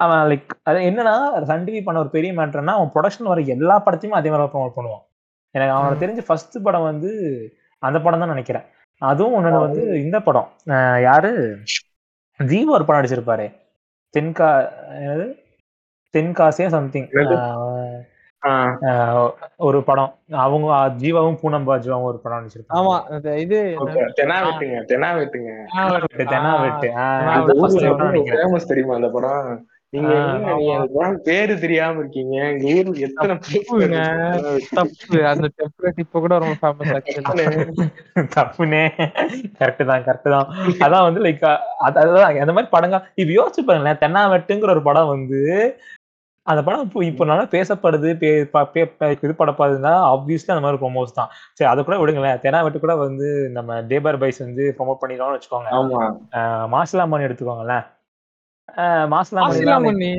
அவன் 0.00 0.20
லைக் 0.30 0.50
அது 0.68 0.78
என்னன்னா 0.88 1.14
சன் 1.50 1.64
டிவி 1.66 1.80
பண்ண 1.86 2.02
ஒரு 2.04 2.10
பெரிய 2.16 2.32
மேட்டர்னா 2.38 2.74
அவன் 2.78 2.92
ப்ரொடக்ஷன் 2.94 3.30
வர 3.32 3.40
எல்லா 3.54 3.76
படத்தையுமே 3.86 4.18
அதே 4.18 4.30
மாதிரி 4.32 4.52
ப்ரொமோட் 4.52 4.76
பண்ணுவான். 4.76 5.04
எனக்கு 5.54 5.74
அவனை 5.76 5.92
ம். 5.94 6.00
தெரிஞ்ச 6.02 6.20
ஃபர்ஸ்ட் 6.26 6.56
படம் 6.66 6.88
வந்து 6.90 7.10
அந்த 7.82 7.98
படம் 8.04 8.22
தான் 8.22 8.32
நினைக்கிறேன். 8.34 8.66
அதுவும் 9.02 9.34
ஒண்ணு 9.38 9.64
வந்து 9.66 9.82
இந்த 10.04 10.18
படம். 10.28 10.48
யாரு? 11.08 11.32
ஜீவா 12.40 12.74
ஒரு 12.76 12.84
படம் 12.88 13.00
அடிச்சிருப்பாரு 13.00 13.46
தென்கா 14.14 14.48
என்னது? 15.02 15.26
தென்காசியா 16.14 16.68
சம்திங் 16.76 17.08
ஒரு 19.66 19.78
படம். 19.88 20.12
அவங்க 20.44 20.68
ஜீவாவும் 21.00 21.38
பூனம் 21.40 21.66
பாஜுவாவும் 21.68 22.08
ஒரு 22.10 22.18
படம் 22.24 22.38
நடிச்சிருப்பாங்க. 22.38 22.76
ஆமா 22.78 22.94
இது 23.44 23.58
okay. 23.84 24.04
தெனா 24.20 24.36
வெட்டுங்க 24.46 24.78
தெனா 24.92 25.08
வெட்டுங்க 25.20 25.50
தெனாவெட்டு, 26.34 26.88
தெரியுமா 28.70 28.96
அந்த 29.00 29.10
படம்? 29.16 29.50
நீங்க 29.92 30.14
பேரு 31.26 31.52
தெரியாம 31.62 32.00
இருக்கீங்க? 32.00 32.34
எங்க 32.48 32.64
ஊர்ல 32.72 33.04
எத்தனை 33.06 33.34
தப்புங்க. 33.42 34.00
தப்பு. 34.78 35.18
அந்த 35.30 35.46
டெம்ப்ளேட் 35.58 36.02
இப்ப 36.04 36.20
கூட 36.24 36.38
ரொம்ப 36.42 36.56
ஃபேமஸ் 36.62 36.92
தப்புனே. 38.36 38.82
கரெக்ட் 39.60 39.84
தான் 39.90 40.04
கரெக்ட் 40.08 40.28
தான். 40.36 40.48
அதான் 40.86 41.06
வந்து 41.08 41.22
லைக் 41.26 41.44
அதான் 41.86 42.06
அந்த 42.44 42.54
மாதிரி 42.56 42.72
படங்கள் 42.76 43.04
இப்ப 43.22 43.30
யோசிச்சு 43.38 43.66
பாருங்களேன் 43.68 44.02
தென்னாவெட்டுங்கிற 44.04 44.74
ஒரு 44.76 44.84
படம் 44.90 45.12
வந்து 45.14 45.40
அந்த 46.46 46.60
படம் 46.66 46.84
இப்போ 46.86 47.00
இப்போ 47.08 47.24
நல்லா 47.30 47.46
பேசப்படுது 47.54 48.10
இது 48.12 49.34
படப்படுதுன்னா 49.40 49.94
ஆப்வியஸ்லி 50.12 50.52
அந்த 50.54 50.64
மாதிரி 50.66 50.80
ப்ரொமோஸ் 50.82 51.18
தான். 51.18 51.30
சரி 51.56 51.68
அதை 51.72 51.80
கூட 51.84 51.96
விடுங்களேன். 52.02 52.40
தெனாவெட்டு 52.44 52.78
கூட 52.84 52.94
வந்து 53.06 53.26
நம்ம 53.56 53.80
டேபர் 53.90 54.20
பைஸ் 54.22 54.40
வந்து 54.46 54.64
ப்ரொமோட் 54.78 55.02
பண்ணிடுவோம்னு 55.02 55.36
வச்சுக்கோங்க. 55.36 55.70
ஆமா. 55.78 56.02
மாசிலாமணி 56.74 57.26
எடுத்துக்கோங்களேன். 57.28 57.86
மாசிலாமணி 59.36 60.10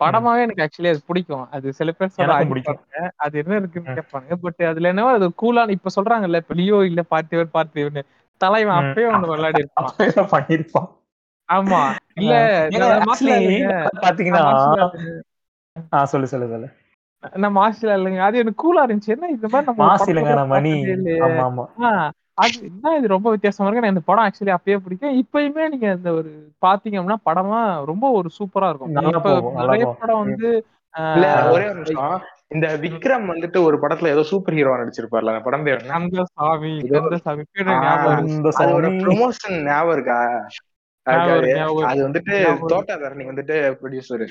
படமாவே 0.00 0.40
எனக்கு 0.46 0.64
ஆக்சுவலி 0.64 0.90
அது 0.90 1.00
பிடிக்கும். 1.06 1.44
அது 1.50 1.66
சில 1.72 1.90
பேர். 1.92 2.10
அடிப்பாங்க 2.38 2.82
அது 3.24 3.34
என்ன 3.42 3.54
இருக்குன்னு. 3.60 3.94
கேட்பாங்க. 3.96 4.30
பட் 4.44 4.60
அதுல 4.70 4.90
என்னவோ 4.92 5.10
அது 5.12 5.28
கூலான 5.42 5.74
இப்ப 5.76 5.92
சொல்றாங்கல்ல 5.96 6.40
இப்ப 6.42 6.54
லியோ 6.54 6.78
இல்ல 6.84 7.02
பார்த்திவன் 7.12 7.54
பார்த்திவன் 7.54 8.00
தலைவன். 8.40 8.80
அப்பயே 8.80 9.06
ஒண்ணு 9.10 9.30
விளையாடி 9.32 9.62
இருப்பான். 9.64 9.96
பண்ணிருப்பான் 10.32 10.88
ஆமா. 11.48 11.80
இல்ல 12.20 12.32
பாத்தீங்கன்னா 14.02 14.44
சொல்லு 16.12 16.26
சொல்லு 16.26 16.48
சொல்லு. 16.48 16.68
நான் 17.38 17.56
மாசிலா 17.56 17.94
இல்லைங்க 17.98 18.20
அது 18.20 18.36
எனக்கு 18.38 18.62
கூலா 18.62 18.84
இருந்துச்சு. 18.84 19.14
என்ன 19.14 19.30
இந்த 19.30 19.46
மாதிரி 19.48 19.68
நம்ம 19.70 19.82
மாசி 19.82 20.08
படத்துல 20.12 20.32
இல்லைங்க 20.32 20.34
மணி. 20.52 20.74
ஆமா 21.24 21.44
ஆமா. 21.48 21.64
அது 22.38 22.56
என்ன 22.68 22.96
இது? 22.98 23.06
ரொம்ப 23.08 23.28
வித்தியாசமா 23.30 23.66
இருக்கு. 23.66 23.80
எனக்கு 23.80 23.94
இந்த 23.94 24.06
படம் 24.06 24.24
ஆக்சுவலி 24.24 24.52
அப்பயே 24.54 24.78
பிடிக்கும். 24.78 25.14
இப்பயுமே 25.20 25.64
நீங்க 25.68 25.88
இந்த 25.92 26.10
ஒரு 26.12 26.30
பாத்தீங்க 26.62 26.96
அப்படின்னா 26.98 27.20
படமா 27.26 27.60
ரொம்ப 27.84 28.06
ஒரு 28.18 28.28
சூப்பரா 28.38 28.68
இருக்கும். 28.70 28.92
நிறைய. 29.60 29.84
படம் 29.94 30.22
வந்து 30.24 30.48
ஒரே 31.50 31.66
ஒரு 31.66 31.78
நிமிஷம். 31.78 32.02
இந்த 32.54 32.66
விக்ரம் 32.82 33.26
வந்துட்டு 33.30 33.58
ஒரு 33.62 33.76
படத்துல 33.82 34.12
ஏதோ 34.12 34.22
சூப்பர் 34.28 34.56
ஹீரோ 34.58 34.74
நடிச்சிருப்பார்ல 34.76 35.32
அந்த 35.32 35.44
படம் 35.44 35.64
பேர் 35.64 35.82
கந்தசாமி 35.88 36.72
கந்தசாமி. 36.90 37.44
அதோட 38.60 38.84
சாமி 38.84 38.92
ப்ரொமோஷன் 39.02 39.56
ஞாபகம் 39.66 39.96
இருக்கா? 39.96 40.20
அது. 41.86 41.98
வந்துட்டு. 42.06 42.36
தோட்டாதாரணி 42.72 43.24
வந்துட்டு 43.30 43.56
ப்ரொடியூசர் 43.80 44.26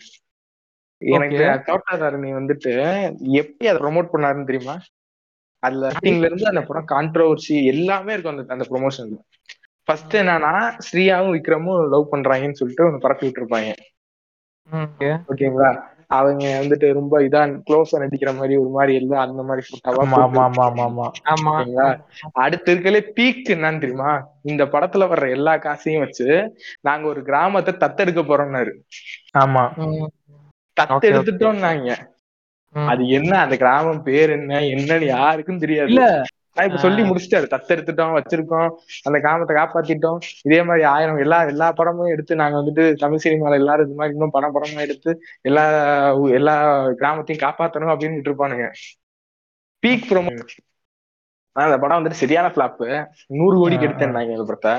எனக்கு 1.01 1.37
தோட்டாதாரணி 1.67 2.29
வந்துட்டு 2.37 2.71
எப்படி 3.41 3.65
அதை 3.71 3.79
ப்ரோமோட் 3.83 4.11
பண்ணாருன்னு 4.13 4.49
தெரியுமா? 4.51 4.75
அதுல 5.65 5.89
ஸ்டார்டிங்ல 5.89 6.25
இருந்து 6.25 6.47
அந்த 6.47 6.61
படம் 6.61 6.91
கான்ட்ரவர்சி 6.93 7.63
எல்லாமே 7.63 8.13
இருக்கும் 8.13 8.37
அந்த 8.37 8.53
அந்த 8.53 8.65
ப்ரொமோஷன்ல 8.69 9.19
ஃபர்ஸ்ட் 9.87 10.15
என்னன்னா 10.17 10.53
ஸ்ரீயாவும் 10.85 11.35
விக்ரமும் 11.35 11.89
லவ் 11.89 12.11
பண்றாங்கன்னு 12.11 12.59
சொல்லிட்டு 12.59 12.85
ஒன்னு 12.85 12.97
பரப்பி 12.97 13.25
விட்டுருப்பாங்க. 13.27 13.73
ஓகேங்களா 15.27 15.69
அவங்க 16.07 16.61
வந்துட்டு 16.61 16.93
ரொம்ப 16.93 17.19
இதா 17.19 17.41
க்ளோஸா 17.67 17.99
நடிக்கிற 18.01 18.35
மாதிரி 18.35 18.55
ஒரு 18.57 18.69
மாதிரி 18.69 18.93
எல்லாம் 18.95 19.23
அந்த 19.27 19.43
மாதிரி 19.43 19.63
ஓகேங்களா? 21.51 21.87
அடுத்து 22.31 22.75
இருக்கலே 22.75 23.01
பீக் 23.15 23.53
என்னன்னு 23.53 23.79
தெரியுமா? 23.79 24.11
இந்த 24.41 24.65
படத்துல 24.65 25.07
வர்ற 25.11 25.29
எல்லா 25.29 25.57
காசையும் 25.57 26.01
வச்சு 26.01 26.27
நாங்க 26.81 27.07
ஒரு 27.07 27.23
கிராமத்தை 27.23 27.73
தத்தெடுக்க 27.79 28.23
போறோம்னாரு. 28.23 28.73
ஆமா. 29.37 29.63
ம், 29.75 30.09
அது 32.91 33.03
என்ன? 33.07 33.33
அந்த 33.39 33.55
கிராமம் 33.57 34.01
பேர் 34.03 34.29
என்ன? 34.29 34.59
என்னன்னு 34.75 35.05
யாருக்கும் 35.05 35.59
தெரியாது. 35.59 35.97
நான் 36.57 36.67
இப்ப 36.67 36.77
சொல்லி 36.77 37.01
முடிச்சிட்டாரு. 37.01 37.47
தத்தெடுத்துட்டோம் 37.53 38.13
வச்சிருக்கோம். 38.17 38.69
அந்த 39.03 39.17
கிராமத்தை 39.19 39.55
காப்பாத்திட்டோம். 39.55 40.19
இதே 40.43 40.59
மாதிரி 40.63 40.83
ஆயிரம் 40.85 41.17
எல்லா 41.17 41.39
எல்லா 41.45 41.71
படமும் 41.71 42.11
எடுத்து 42.13 42.35
நாங்க 42.35 42.57
வந்துட்டு 42.61 42.83
தமிழ் 42.93 43.23
சினிமால 43.23 43.59
எல்லாரும் 43.61 43.85
இது 43.85 43.95
மாதிரி 43.95 44.15
இன்னும் 44.15 44.35
படம் 44.35 44.55
படமா 44.55 44.79
எடுத்து 44.79 45.13
எல்லா 45.41 45.65
எல்லா 46.39 46.55
கிராமத்தையும் 47.01 47.43
காப்பாத்தணும் 47.45 47.93
அப்படின்னு 47.93 48.19
விட்டுருப்பானுங்க. 48.19 48.67
பீக் 49.83 50.07
ப்ரோமோ 50.11 50.33
ஆனா 51.55 51.65
அந்த 51.65 51.77
படம் 51.77 51.97
வந்துட்டு 51.97 52.21
சரியான 52.23 52.47
பிளாப் 52.51 52.81
நூறு 53.39 53.57
கோடிக்கு 53.57 53.87
எடுத்தேன்னாங்க 53.87 54.37
அந்த 54.37 54.47
படத்தை. 54.51 54.73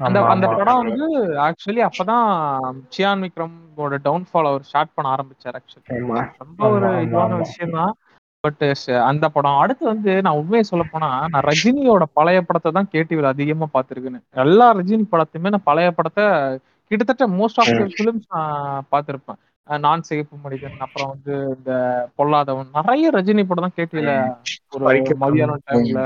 அந்த 0.00 0.18
அந்த. 0.32 0.46
படம் 0.50 0.80
வந்து 0.80 1.06
ஆக்சுவலி 1.44 1.82
அப்பதான் 1.86 2.26
சியான் 2.94 3.22
விக்ரமோட 3.24 3.98
டவுன்ஃபால் 4.06 4.48
அவர் 4.50 4.66
ஸ்டார்ட் 4.68 4.92
பண்ண 4.96 5.12
ஆரம்பிச்சார் 5.12 5.56
ஆக்சுவலி 5.58 6.00
ரொம்ப 6.40 6.60
ஒரு 6.74 6.88
இதுவான. 7.04 7.38
விஷயம் 7.44 7.76
தான் 7.78 7.94
பட் 8.44 8.64
அந்த 9.06 9.24
படம். 9.28 9.58
அடுத்து 9.62 9.84
வந்து 9.92 10.12
நான் 10.22 10.38
உண்மையை 10.40 10.64
சொல்ல 10.64 10.84
போனா 10.86 11.08
நான் 11.26 11.46
ரஜினியோட 11.48 12.04
பழைய 12.18 12.40
படத்தை 12.42 12.70
தான் 12.72 12.90
கேடிவில 12.92 13.32
அதிகமா 13.34 13.68
பார்த்திருக்கேன் 13.72 14.20
எல்லா 14.44 14.66
ரஜினி 14.78 15.06
படத்தையுமே 15.12 15.52
நான் 15.54 15.68
பழைய 15.70 15.90
படத்தை 15.92 16.26
கிட்டத்தட்ட 16.90 17.26
மோஸ்ட் 17.38 17.60
ஆஃப் 17.60 17.72
த 17.72 17.86
ஃபிலிம்ஸ் 17.94 18.28
நான் 18.34 18.60
பார்த்திருப்பேன். 18.92 19.40
நான் 19.68 20.06
சிகப்பு 20.08 20.36
மனிதன் 20.42 20.84
அப்புறம் 20.84 21.10
வந்து 21.12 21.34
இந்த 21.54 21.72
பொல்லாதவன் 22.18 22.68
நிறைய 22.78 23.06
ரஜினி 23.16 23.44
படம் 23.44 23.66
தான் 23.66 23.76
கேடிவில 23.78 24.12
ஒரு 24.74 24.84
மதியானம் 25.24 25.64
டைம்ல 25.68 26.02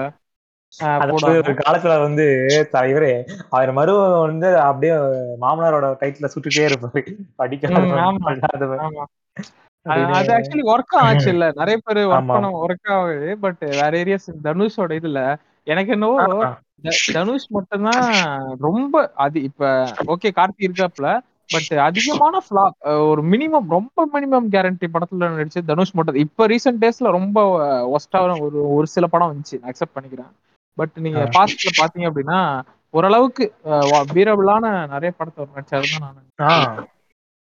ஒரு 1.16 1.53
காலத்துல 1.61 1.95
வந்து 2.03 2.25
தலைவரே 2.73 3.12
அவர் 3.51 3.73
மருமகன் 3.73 4.25
வந்து 4.27 4.49
அப்படியே 4.61 4.95
மாமனாரோட 5.43 5.87
கைட்ல 6.03 6.29
சுட்டுட்டே 6.33 6.64
இருப்பாரு. 6.68 7.03
ம், 7.12 7.25
படிக்காதவன் 7.37 8.05
ஆமா. 8.05 8.21
பண்ணாதவன் 8.29 8.83
ஆமா. 8.87 9.05
அது 9.87 10.31
ஆக்சுவலி 10.35 10.64
ஒர்க் 10.71 10.97
ஆச்சு 11.03 11.29
இல்ல 11.31 11.45
நிறைய 11.57 11.77
பேர் 11.81 12.01
ஒர்க். 12.07 12.31
பண்ண 12.31 12.49
ஒர்க் 12.62 12.91
ஆகுது 12.97 13.31
பட் 13.41 13.62
வேற 13.75 13.93
ஏரியாஸ் 14.01 14.29
தனுஷோட 14.45 14.99
இதுல 15.01 15.21
எனக்கு 15.66 15.93
என்னவோ 15.93 16.18
தனுஷ் 17.14 17.49
மட்டும்தான் 17.51 18.05
ரொம்ப 18.62 18.95
அது 19.25 19.39
இப்ப 19.43 19.64
ஓகே 20.12 20.31
கார்த்தி 20.37 20.66
இருக்காப்ல 20.66 21.09
பட் 21.51 21.73
அதிகமான 21.85 22.37
ஃபிளாப் 22.45 22.77
ஒரு 23.09 23.23
மினிமம் 23.31 23.68
ரொம்ப 23.68 24.07
மினிமம் 24.14 24.47
கேரண்டி 24.53 24.87
படத்துல 24.91 25.31
நடிச்சு 25.33 25.61
தனுஷ் 25.64 25.95
மட்டும் 25.95 26.21
இப்ப 26.25 26.47
ரீசெண்ட் 26.47 26.83
டேஸ்ல 26.83 27.11
ரொம்ப 27.16 27.39
ஒஸ்டான 27.95 28.39
ஒரு 28.41 28.61
ஒரு 28.75 28.87
சில 28.89 29.07
படம் 29.07 29.31
வந்துச்சு 29.31 29.59
அக்செப்ட் 29.64 29.97
பண்ணிக்கிறேன். 29.97 30.31
பட் 30.81 30.95
நீங்க. 31.05 31.22
பாஸ்ட்ல 31.37 31.72
பாத்தீங்க 31.81 32.07
அப்படின்னா 32.11 32.39
ஓரளவுக்கு 32.95 33.45
வீரபிளான 34.14 34.64
நிறைய 34.95 35.11
படத்தை 35.18 35.64
தான் 35.74 36.14
நான். 36.39 36.78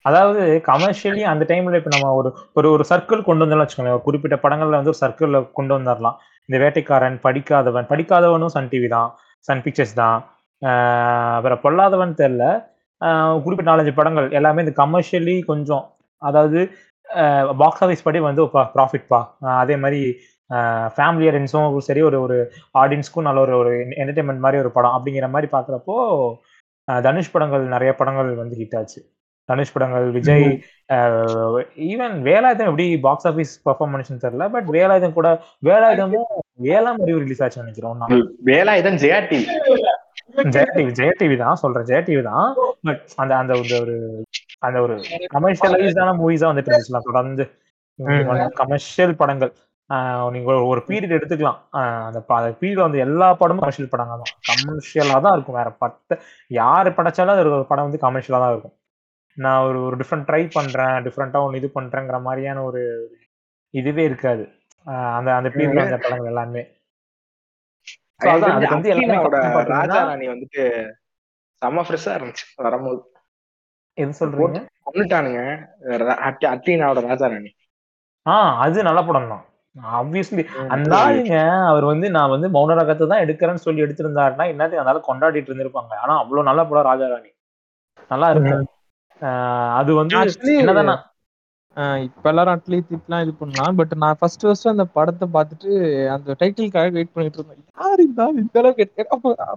அதாவது 0.04 0.40
கமர்ஷியலி 0.68 1.22
அந்த 1.30 1.44
டைம்ல 1.50 1.78
இப்ப 1.80 1.90
நம்ம 1.94 2.10
ஒரு 2.18 2.28
ஒரு 2.58 2.68
ஒரு 2.74 2.84
சர்க்கிள் 2.90 3.26
கொண்டு 3.26 3.44
வந்தோம்னு 3.44 3.64
வச்சுக்கோங்களேன். 3.64 4.04
குறிப்பிட்ட 4.06 4.36
படங்கள்ல 4.44 4.78
வந்து 4.78 4.92
ஒரு 4.92 5.00
சர்க்கிள்ல 5.02 5.40
கொண்டு 5.58 5.72
வந்துடலாம் 5.76 6.16
இந்த 6.48 6.58
வேட்டைக்காரன் 6.62 7.18
படிக்காதவன் 7.26 7.88
படிக்காதவனும் 7.90 8.54
சன் 8.54 8.70
டிவி 8.72 8.88
தான் 8.94 9.10
சன் 9.48 9.62
பிக்சர்ஸ் 9.66 9.94
தான். 10.00 10.18
ஆஹ் 10.62 11.34
அப்புறம் 11.36 11.62
பொல்லாதவன் 11.64 12.18
தெரியல. 12.20 12.46
ஆஹ் 13.00 13.36
குறிப்பிட்ட 13.44 13.70
நாலஞ்சு 13.70 13.94
படங்கள் 13.98 14.28
எல்லாமே 14.38 14.64
இந்த 14.64 14.74
கமர்ஷியலி 14.82 15.36
கொஞ்சம் 15.50 15.84
அதாவது 16.22 16.60
பாக்ஸ் 17.60 17.82
ஆஃபீஸ் 17.84 18.06
படி 18.06 18.18
வந்து 18.28 18.42
ப்ராஃபிட் 18.74 19.06
பா. 19.12 19.20
அதே 19.62 19.76
மாதிரி 19.84 20.00
ஃபேமிலி 20.96 21.26
ஆடியன்ஸும் 21.30 21.78
சரி 21.88 22.02
ஒரு 22.08 22.18
ஒரு 22.26 22.36
ஆடியன்ஸ்க்கும் 22.82 23.28
நல்ல 23.28 23.40
ஒரு 23.46 23.54
ஒரு 23.62 23.72
என்டர்டைன்மெண்ட் 24.02 24.44
மாதிரி 24.44 24.62
ஒரு 24.62 24.72
படம் 24.76 24.96
அப்படிங்கிற 24.96 25.28
மாதிரி 25.36 25.50
பார்க்குறப்போ 25.56 25.96
தனுஷ் 26.88 27.32
படங்கள் 27.32 27.64
நிறைய 27.74 27.90
படங்கள் 28.00 28.30
வந்து 28.42 28.56
ஹிட் 28.60 28.76
ஆச்சு. 28.80 29.00
தனுஷ் 29.48 29.72
படங்கள் 29.74 30.06
விஜய் 30.16 30.46
ஈவன் 31.90 32.14
வேலாயுதம் 32.26 32.68
எப்படி 32.70 32.86
பாக்ஸ் 33.06 33.28
ஆஃபீஸ் 33.30 33.52
பர்ஃபார்மன்ஸ் 33.68 34.10
தெரியல 34.24 34.46
பட் 34.54 34.68
வேலாயுதம் 34.76 35.16
கூட 35.18 35.28
வேலாயுதமும் 35.68 36.28
வேளாண் 36.66 37.00
அறிவு 37.04 37.22
ரிலீஸ் 37.24 37.42
ஆச்சு 37.44 37.62
நினைக்கிறோம். 37.62 38.02
Velayudham 38.50 38.98
Jaya 39.04 39.18
TV 39.30 39.46
Jaya 40.54 40.66
TV 40.74 40.90
Jaya 40.98 41.14
TV 41.20 41.36
தான் 41.44 41.60
சொல்றேன் 41.62 41.86
ஜெயா 41.90 42.02
டிவி 42.08 42.22
தான். 42.30 42.48
பட் 42.88 43.02
அந்த 43.22 43.32
அந்த 43.40 43.52
ஒரு 43.62 43.96
அந்த 44.66 44.78
ஒரு 44.86 44.94
கமர்ஷியலைஸ்டான 45.34 46.14
மூவிஸா 46.20 46.50
வந்துட்டு 46.50 46.70
இருந்துச்சுல 46.72 47.00
தொடர்ந்து. 47.08 47.46
கமர்ஷியல் 48.60 49.14
படங்கள். 49.22 49.52
நீங்க 50.30 50.52
ஒரு- 50.52 50.66
ஒரு 50.66 50.82
பீரியட் 50.86 51.16
எடுத்துக்கலாம். 51.16 51.58
ஆஹ் 51.72 52.04
அந்த 52.04 52.24
பீரியட் 52.28 52.80
வந்து 52.80 52.98
எல்லா 52.98 53.34
படமும் 53.34 53.60
கமர்ஷியல் 53.60 53.90
படங்க 53.90 54.20
தான். 54.20 54.22
கமர்ஷியலா 54.50 55.20
தான் 55.20 55.32
இருக்கும். 55.32 55.54
வேற 55.54 55.70
பத்து 55.70 56.20
யாரு 56.48 56.90
படைச்சாலும் 56.90 57.26
அது 57.26 57.50
ஒரு 57.50 57.66
படம் 57.68 57.90
வந்து 57.90 57.98
கமர்ஷியலா 57.98 58.38
தான் 58.38 58.50
இருக்கும். 58.50 58.72
நான் 59.34 59.66
ஒரு 59.66 59.82
ஒரு 59.84 59.96
டிஃப்ரெண்ட் 59.96 60.28
ட்ரை 60.28 60.50
பண்றேன் 60.52 61.02
டிஃப்ரெண்டா 61.04 61.42
ஒன்று 61.42 61.58
இது 61.58 61.70
பண்றேங்கிற 61.74 62.20
மாதிரியான 62.20 62.62
ஒரு 62.62 63.10
இதுவே 63.70 64.04
இருக்காது. 64.04 64.48
அந்த 64.84 65.34
அந்த 65.34 65.48
பீரியட்ல 65.48 65.74
வந்த 65.74 65.96
படங்கள் 65.96 66.26
எல்லாமே. 66.26 66.66
ராஜா 69.64 70.04
ராணி 70.04 70.28
வந்துட்டு 70.28 70.90
செம்ம 71.62 71.82
ஃப்ரெஷ்ஷா 71.82 72.10
இருந்துச்சு 72.18 72.46
வரும்போது. 72.56 73.12
எது 73.92 74.10
சொல்றீங்க? 74.20 74.66
கொண்டுட்டானுங்க 74.86 75.66
அட்லீனாவோட 75.82 77.06
ராஜா 77.06 77.26
ராணி. 77.26 77.54
ஆஹ் 78.30 78.56
அது 78.56 78.82
நல்ல 78.82 79.02
படம் 79.02 79.28
தான் 79.28 79.44
ஆப்வியஸ்லி 79.98 80.42
அந்த 80.74 80.92
ஆளுங்க 81.00 81.34
அவர் 81.70 81.84
வந்து 81.90 82.06
நான் 82.16 82.32
வந்து 82.34 82.48
மௌன 82.56 82.76
ரகத்தை 82.80 83.06
தான் 83.12 83.24
எடுக்கிறேன்னு 83.24 83.64
சொல்லி 83.66 83.84
எடுத்திருந்தாருன்னா 83.84 84.46
என்னது 84.52 84.80
அதனால 84.80 85.02
கொண்டாடிட்டு 85.10 85.50
இருந்திருப்பாங்க. 85.50 85.92
ஆனா 86.04 86.16
அவ்வளவு 86.22 86.48
நல்ல 86.48 86.64
படம் 86.70 86.88
ராஜாராணி 86.90 87.30
நல்லா 88.10 88.28
இருக்கும் 88.32 88.66
ஆஹ் 89.22 89.72
அது 89.78 89.90
வந்து 90.00 90.16
என்னதான்? 90.60 91.00
இப்ப 92.04 92.24
எல்லாரும் 92.30 92.54
அட்லீட் 92.54 92.94
இப்பெல்லாம் 92.94 93.22
இது 93.24 93.32
பண்ணலாம். 93.40 93.76
பட் 93.78 93.92
நான் 94.02 94.16
ஃபர்ஸ்ட் 94.20 94.44
ஃபர்ஸ்ட் 94.46 94.70
அந்த 94.72 94.84
படத்தை 94.96 95.26
பார்த்துட்டு 95.34 95.68
அந்த 96.14 96.34
டைட்டிலுக்காக 96.40 96.90
வெயிட் 96.96 97.12
பண்ணிட்டு 97.14 97.38
இருந்தேன். 97.38 97.60
யார் 97.80 98.00
இருந்தாலும் 98.04 98.40
இந்த 98.42 98.56
அளவுக்கு 98.60 98.84
எடுத்து 98.84 99.14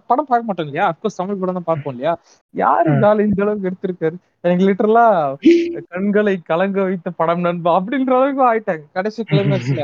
படம் 0.09 0.27
பார்க்க 0.29 0.47
மாட்டோம் 0.49 0.67
இல்லையா? 0.67 0.85
அப்கோர்ஸ் 0.91 1.19
தமிழ் 1.21 1.41
படம் 1.41 1.57
தான் 1.59 1.67
பார்ப்போம் 1.69 1.93
இல்லையா? 1.95 2.13
யார் 2.55 2.85
இருந்தாலும் 2.87 3.25
இந்த 3.29 3.41
அளவுக்கு 3.45 3.69
எடுத்திருக்காரு. 3.71 4.15
எனக்கு 4.45 4.67
லிட்டரலா 4.69 5.07
கண்களை 5.93 6.35
கலங்க 6.51 6.79
வைத்த 6.89 7.11
படம் 7.21 7.43
நண்பா 7.47 7.73
அப்படின்ற 7.79 8.13
அளவுக்கு 8.19 8.45
ஆயிட்டாங்க. 8.51 8.85
கடைசி 8.99 9.23
கிளைமேக்ஸ்ல 9.31 9.83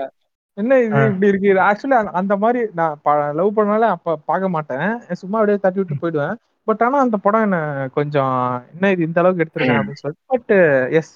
என்ன 0.60 0.78
இது. 0.86 0.99
இப்படி 1.10 1.32
இருக்கு? 1.32 1.49
ஆக்சுவலி 1.70 1.97
அந்த 2.20 2.36
மாதிரி 2.43 2.62
நான் 2.80 3.36
லவ் 3.39 3.57
பண்ணாலே 3.57 3.88
அப்ப 3.95 4.16
பார்க்க 4.30 4.55
மாட்டேன். 4.55 4.88
சும்மா 5.22 5.39
அப்படியே 5.39 5.60
தட்டி 5.64 5.82
விட்டு 5.82 6.01
போயிடுவேன். 6.01 6.38
பட் 6.68 6.82
ஆனா 6.86 6.97
அந்த 7.05 7.18
படம் 7.26 7.45
என்ன 7.47 7.60
கொஞ்சம் 7.97 8.36
என்ன 8.74 8.89
இது 8.93 9.07
இந்த 9.07 9.20
அளவுக்கு 9.22 9.43
எடுத்திருக்கேன் 9.43 9.80
அப்படின்னு 9.80 10.01
சொல்லிட்டு. 10.01 10.26
பட் 10.34 10.53
எஸ் 10.99 11.14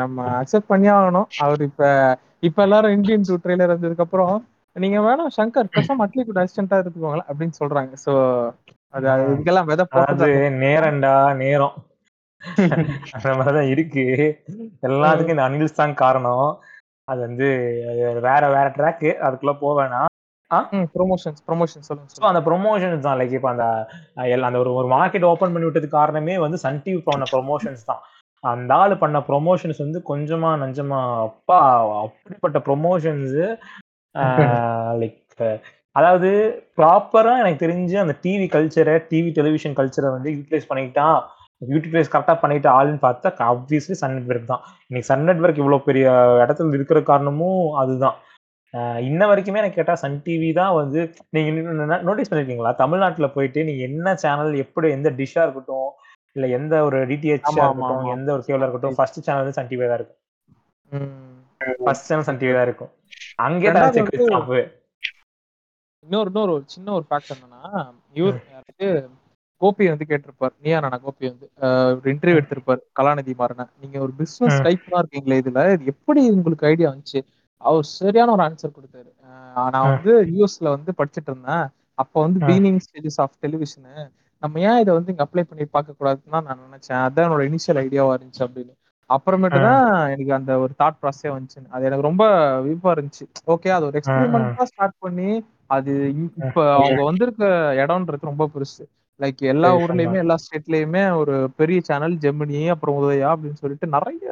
நம்ம 0.00 0.26
அக்செப்ட் 0.40 0.70
பண்ணி 0.72 0.88
ஆகணும். 0.96 1.28
அவர் 1.44 1.62
இப்ப 1.68 1.88
இப்ப 2.48 2.62
எல்லாரும் 2.66 2.94
இந்தியன் 2.96 3.26
டூ 3.28 3.36
ட்ரெய்லர் 3.44 3.74
வந்ததுக்கு 3.74 4.04
அப்புறம் 4.06 4.36
நீங்க 4.76 4.98
வேணா 5.06 5.24
சங்கர் 5.38 5.72
பேசாம 5.74 6.04
அட்லி 6.04 6.22
கூட 6.28 6.38
அசிஸ்டன்டா 6.42 6.78
இருந்துக்கோங்களேன் 6.80 7.28
அப்படின்னு 7.30 7.56
சொல்றாங்க. 7.60 7.92
சோ 8.04 8.12
அது 8.94 9.06
இதுக்கெல்லாம் 9.32 9.68
விதை 9.70 9.84
அதாவது 9.86 10.24
போட்டு 10.24 10.50
நேரம்டா 10.64 11.14
நேரம். 11.42 11.76
அந்த 13.16 13.28
மாதிரிதான் 13.38 13.70
இருக்கு. 13.74 14.04
எல்லாத்துக்கும் 14.88 15.34
இந்த 15.34 15.46
அனில்ஸ் 15.48 15.80
தான் 15.80 15.94
காரணம். 16.02 16.48
அது 17.08 17.20
வந்து 17.26 17.46
வேற 18.26 18.42
வேற 18.56 18.66
ட்ராக்கு 18.76 19.10
அதுக்குள்ள 19.26 19.52
போக 19.62 19.72
வேணாம். 19.80 20.10
ப்ரொமோஷன்ஸ் 20.96 21.40
ப்ரொமோஷன் 21.48 21.86
சொல்லுங்க 21.88 22.10
ஸோ. 22.14 22.22
அந்த 22.30 22.40
ப்ரொமோஷன்ஸ் 22.48 23.04
தான். 23.06 23.18
லைக் 23.20 23.36
இப்போ 23.38 23.50
அந்த 23.54 23.64
அந்த 24.48 24.58
ஒரு 24.62 24.70
ஒரு 24.80 24.88
மார்க்கெட் 24.96 25.28
ஓப்பன் 25.30 25.54
பண்ணி 25.54 25.68
விட்டதுக்கு 25.68 25.98
காரணமே 26.00 26.34
வந்து 26.44 26.58
சன் 26.64 26.82
டிவி 26.84 27.00
பண்ண 27.08 27.26
ப்ரொமோஷன்ஸ் 27.34 27.88
தான். 27.90 28.02
அந்த 28.44 28.70
ஆள் 28.82 28.94
பண்ண 29.02 29.18
ப்ரொமோஷன்ஸ் 29.28 29.84
வந்து 29.84 30.00
கொஞ்சமா 30.10 30.50
நஞ்சமா 30.62 30.98
அப்பா 31.28 31.58
அப்படிப்பட்ட 32.02 32.58
ப்ரொமோஷன்ஸ் 32.68 33.36
லைக் 35.02 35.20
அதாவது 35.96 36.30
ப்ராப்பரா 36.78 37.32
எனக்கு 37.42 37.62
தெரிஞ்சு 37.64 37.96
அந்த 38.02 38.14
டிவி 38.24 38.46
கல்ச்சரை 38.54 38.94
டிவி 39.10 39.30
டெலிவிஷன் 39.38 39.76
கல்ச்சரை 39.78 40.08
வந்து 40.16 40.30
யூட்டிலைஸ் 40.36 40.68
பண்ணிக்கிட்டான். 40.70 41.18
யூட்டிலைஸ் 41.72 42.12
கரெக்டாக 42.12 42.36
பண்ணிட்டு 42.42 42.68
ஆளுன்னு 42.76 43.00
பார்த்தா 43.04 43.30
ஆப்வியஸ்லி 43.52 43.96
சன் 44.00 44.14
நெட்வொர்க் 44.16 44.52
தான். 44.52 44.62
இன்னைக்கு 44.88 45.08
சன் 45.10 45.26
நெட்வொர்க் 45.28 45.60
இவ்வளோ 45.62 45.78
பெரிய 45.88 46.06
இடத்துல 46.44 46.78
இருக்கிற 46.78 47.00
காரணமும் 47.10 47.64
அதுதான். 47.82 48.16
இன்ன 49.08 49.22
வரைக்குமே 49.30 49.60
எனக்கு 49.62 49.78
கேட்டா 49.80 49.94
சன் 50.02 50.16
டிவி 50.24 50.48
தான் 50.60 50.72
வந்து 50.78 51.00
நீங்க 51.34 51.50
நோட்டீஸ் 52.08 52.30
பண்ணிருக்கீங்களா? 52.30 52.72
தமிழ்நாட்டுல 52.82 53.26
போயிட்டு 53.36 53.60
நீங்க 53.68 53.82
என்ன 53.90 54.14
சேனல் 54.22 54.52
எப்படி 54.64 54.88
எந்த 54.96 55.10
டிஷ்ஷா 55.20 55.44
இருக்கட்டும் 55.46 55.90
இல்ல 56.36 56.46
எந்த 56.58 56.74
ஒரு 56.86 56.98
டிடிஹெச் 57.10 57.48
ஆமா, 57.48 57.62
ஆமா, 57.62 57.66
இருக்கட்டும். 57.66 58.08
எந்த 58.16 58.28
ஒரு 58.36 58.42
கேபிளா 58.46 58.66
இருக்கட்டும் 58.66 58.96
ஃபர்ஸ்ட் 58.98 59.24
சேனல் 59.26 59.42
வந்து 59.42 59.56
சன் 59.58 59.70
டிவி 59.70 59.88
தான் 59.90 60.00
இருக்கும். 60.00 60.20
ஃபர்ஸ்ட் 61.84 62.08
சேனல் 62.08 62.28
சன் 62.28 62.40
டிவி 62.40 62.54
தான் 62.58 62.66
இருக்கும். 62.68 62.92
அங்கே 63.46 63.70
தான் 63.70 63.98
இன்னொரு 66.04 66.28
இன்னொரு 66.30 66.54
சின்ன 66.72 66.88
ஒரு 66.96 67.04
ஃபேக்ட் 67.10 67.30
என்னன்னா 67.34 67.60
இவர் 68.18 68.40
கோபி 69.64 69.84
வந்து 69.88 70.06
கேட்டிருப்பார். 70.08 70.54
நீயா 70.58 70.78
நானா 70.80 70.98
கோபி 70.98 71.24
வந்து 71.30 71.46
ஒரு 71.96 72.08
இன்டர்வியூ 72.12 72.38
எடுத்திருப்பார். 72.40 72.82
கலாநிதி 72.98 73.34
மாறன. 73.38 73.68
நீங்க 73.80 73.96
ஒரு 74.00 74.12
பிசினஸ் 74.20 74.58
ம். 74.58 74.64
டைப் 74.66 74.90
தான் 74.90 75.02
இருக்கீங்களே 75.02 75.38
இதுல 75.42 75.62
இது 75.74 75.92
எப்படி 75.94 76.22
உங்களுக்கு 76.34 76.66
ஐடியா 76.66 76.90
வந்துச்சு? 76.92 77.20
அவர் 77.60 77.86
சரியான 77.94 78.32
ஒரு 78.32 78.42
ஆன்சர் 78.42 78.76
கொடுத்தாரு. 78.76 79.10
நான். 79.56 79.88
வந்து 79.88 80.12
யூஎஸ்ல 80.32 80.68
வந்து 80.76 80.92
படிச்சிட்டு 80.98 81.30
இருந்தேன். 81.32 81.66
அப்போ 81.98 82.18
வந்து 82.22 82.38
ம். 82.40 82.46
பீனிங் 82.48 82.80
ஸ்டேஜஸ் 82.86 83.20
ஆஃப் 83.20 83.36
டெலிவிஷனு 83.42 83.94
நம்ம 84.42 84.60
ஏன் 84.60 84.80
இதை 84.80 84.92
வந்து 84.94 85.12
இங்க 85.12 85.24
அப்ளை 85.26 85.42
பண்ணி 85.42 85.64
பார்க்க 85.66 85.98
கூடாதுன்னு 85.98 86.34
தான் 86.34 86.46
நான் 86.48 86.64
நினைச்சேன். 86.66 87.02
அதான் 87.04 87.26
என்னோட 87.26 87.44
இனிஷியல் 87.48 87.80
ஐடியாவா 87.82 88.14
இருந்துச்சு 88.16 88.42
அப்படின்னு. 88.46 88.72
அப்புறமேட்டு 89.10 89.58
தான் 89.62 89.82
எனக்கு 90.10 90.32
அந்த 90.32 90.52
ஒரு 90.58 90.72
தாட் 90.78 91.00
ப்ராசஸே 91.02 91.30
வந்துச்சு. 91.34 91.58
அது 91.70 91.84
எனக்கு 91.84 92.02
ரொம்ப 92.02 92.24
விருப்பம் 92.60 92.94
இருந்துச்சு. 92.96 93.24
ஓகே 93.46 93.68
அது 93.68 93.86
ஒரு 93.86 93.98
எக்ஸ்பெரிமெண்டா 94.00 94.64
ஸ்டார்ட் 94.64 94.96
பண்ணி 94.98 95.30
அது 95.68 95.92
இப்ப 96.40 96.58
அவங்க 96.74 97.02
வந்திருக்க 97.02 97.44
இடம்ன்றது 97.82 98.20
ரொம்ப 98.22 98.46
பெருசு. 98.54 98.84
லைக் 99.20 99.40
எல்லா 99.46 99.68
ஊர்லயுமே 99.78 100.18
எல்லா 100.20 100.36
ஸ்டேட்லயுமே 100.42 101.02
ஒரு 101.16 101.34
பெரிய 101.56 101.80
சேனல் 101.82 102.16
ஜெமினி 102.18 102.60
அப்புறம் 102.70 102.98
உதயா 103.00 103.28
அப்படின்னு 103.32 103.60
சொல்லிட்டு 103.60 103.86
நிறைய 103.88 104.22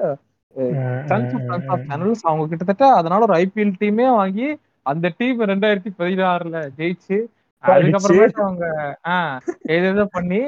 சேனல்ஸ் 1.85 2.25
அவங்க 2.25 2.47
கிட்டத்தட்ட 2.47 2.87
அதனால 2.95 3.21
ஒரு 3.25 3.35
ஐபிஎல் 3.39 3.79
டீமே 3.81 4.09
வாங்கி 4.15 4.49
அந்த 4.87 5.13
டீம் 5.19 5.41
ரெண்டாயிரத்தி 5.45 5.91
பதினாறுல 5.99 6.59
ஜெயிச்சு 6.79 7.19
அதுக்கப்புறமேட்டு 7.65 8.41
அவங்க 8.43 8.67
ஆஹ் 9.11 9.37
ஏதேதோ 9.73 10.05
பண்ணி 10.13 10.41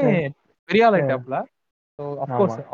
பெரிய 0.68 0.86
ஆள் 0.86 0.96
ஆயிட்டாப்ல 0.96 1.36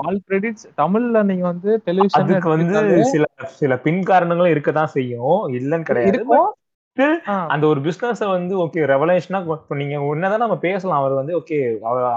ஆல் 0.02 0.20
கிரெடிட்ஸ் 0.26 0.66
தமிழ்ல 0.76 1.22
நீங்க 1.22 1.44
வந்து 1.46 1.70
டெலிவிஷன் 1.86 2.22
வந்து 2.54 2.80
சில 3.10 3.24
சில 3.58 3.76
பின் 3.84 4.02
காரணங்களும் 4.02 4.52
இருக்கதான் 4.54 4.92
செய்யும். 4.94 5.26
இல்லைன்னு 5.56 5.88
கிடையாது. 5.90 6.12
அந்த 7.52 7.64
ஒரு 7.72 7.80
பிசினஸ் 7.86 8.22
வந்து 8.36 8.54
ஓகே 8.64 8.80
ரெவலேஷனா 8.92 9.38
இப்போ 9.56 9.74
நீங்க 9.80 9.96
உன்னதான் 10.10 10.44
நம்ம 10.44 10.56
பேசலாம். 10.66 11.00
அவர் 11.00 11.14
வந்து 11.20 11.32
ஓகே 11.40 11.58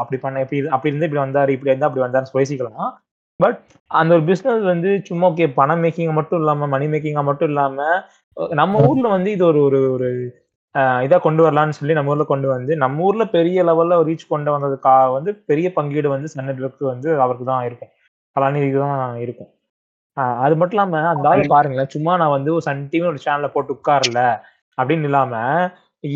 அப்படி 0.02 0.18
பண்ண 0.24 0.44
இப்படி 0.46 0.60
அப்படி 0.76 0.92
இருந்து 0.92 1.08
இப்படி 1.08 1.24
வந்தாரு 1.26 1.56
இப்படி 1.56 1.72
இருந்தா 1.72 1.90
அப்படி 1.90 2.06
வந்தாருன்னு 2.06 2.38
பேசிக்கலாம். 2.38 2.92
பட் 3.40 3.58
அந்த 3.92 4.12
ஒரு 4.18 4.24
பிசினஸ் 4.30 4.64
வந்து 4.74 4.90
சும்மா 5.10 5.28
ஓகே 5.32 5.46
பணம் 5.60 5.82
மேக்கிங் 5.84 6.18
மட்டும் 6.20 6.40
இல்லாம 6.42 6.68
மணி 6.74 6.88
மேக்கிங்கா 6.94 7.24
மட்டும் 7.30 7.50
இல்லாம 7.52 7.78
நம்ம 8.62 8.82
ஊர்ல 8.90 9.08
வந்து 9.16 9.30
இது 9.36 9.44
ஒரு 9.52 9.60
ஒரு 9.68 9.80
ஒரு 9.96 10.10
இதா 11.06 11.18
கொண்டு 11.26 11.42
வரலாம்னு 11.46 11.78
சொல்லி 11.80 11.96
நம்ம 11.98 12.12
ஊர்ல 12.14 12.26
கொண்டு 12.30 12.48
வந்து 12.54 12.74
நம்ம 12.84 13.04
ஊர்ல 13.08 13.24
பெரிய 13.36 13.64
லெவல்ல 13.70 13.98
ரீச் 14.08 14.32
கொண்டு 14.32 14.50
வந்ததுக்கா 14.56 14.94
வந்து 15.18 15.32
பெரிய 15.50 15.68
பங்கீடு 15.78 16.10
வந்து 16.16 16.32
சன் 16.34 16.48
நெட்வொர்க் 16.50 16.86
வந்து 16.94 17.10
அவருக்கு 17.24 17.46
தான் 17.52 17.66
இருக்கும். 17.70 17.92
கலாநிதிக்கு 18.36 18.80
தான் 18.86 18.96
இருக்கும். 19.26 19.52
அது 20.44 20.56
மட்டும் 20.60 20.78
இல்லாம 20.78 21.02
அந்த 21.12 21.28
ஆளு 21.32 21.44
பாருங்களேன் 21.54 21.92
சும்மா 21.96 22.14
நான் 22.22 22.36
வந்து 22.38 22.52
ஒரு 22.56 22.64
சன் 22.68 22.82
டிவி 22.92 23.06
ஒரு 23.12 23.22
சேனல்ல 23.26 23.48
போட்டு 23.56 23.72
உட்காரல 23.78 24.22
அப்படின்னு 24.82 25.08
இல்லாம 25.10 25.34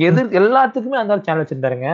எது 0.08 0.22
எல்லாத்துக்குமே 0.40 0.98
அந்த 1.02 1.20
சேனல் 1.26 1.44
வச்சிருந்தாருங்க. 1.44 1.90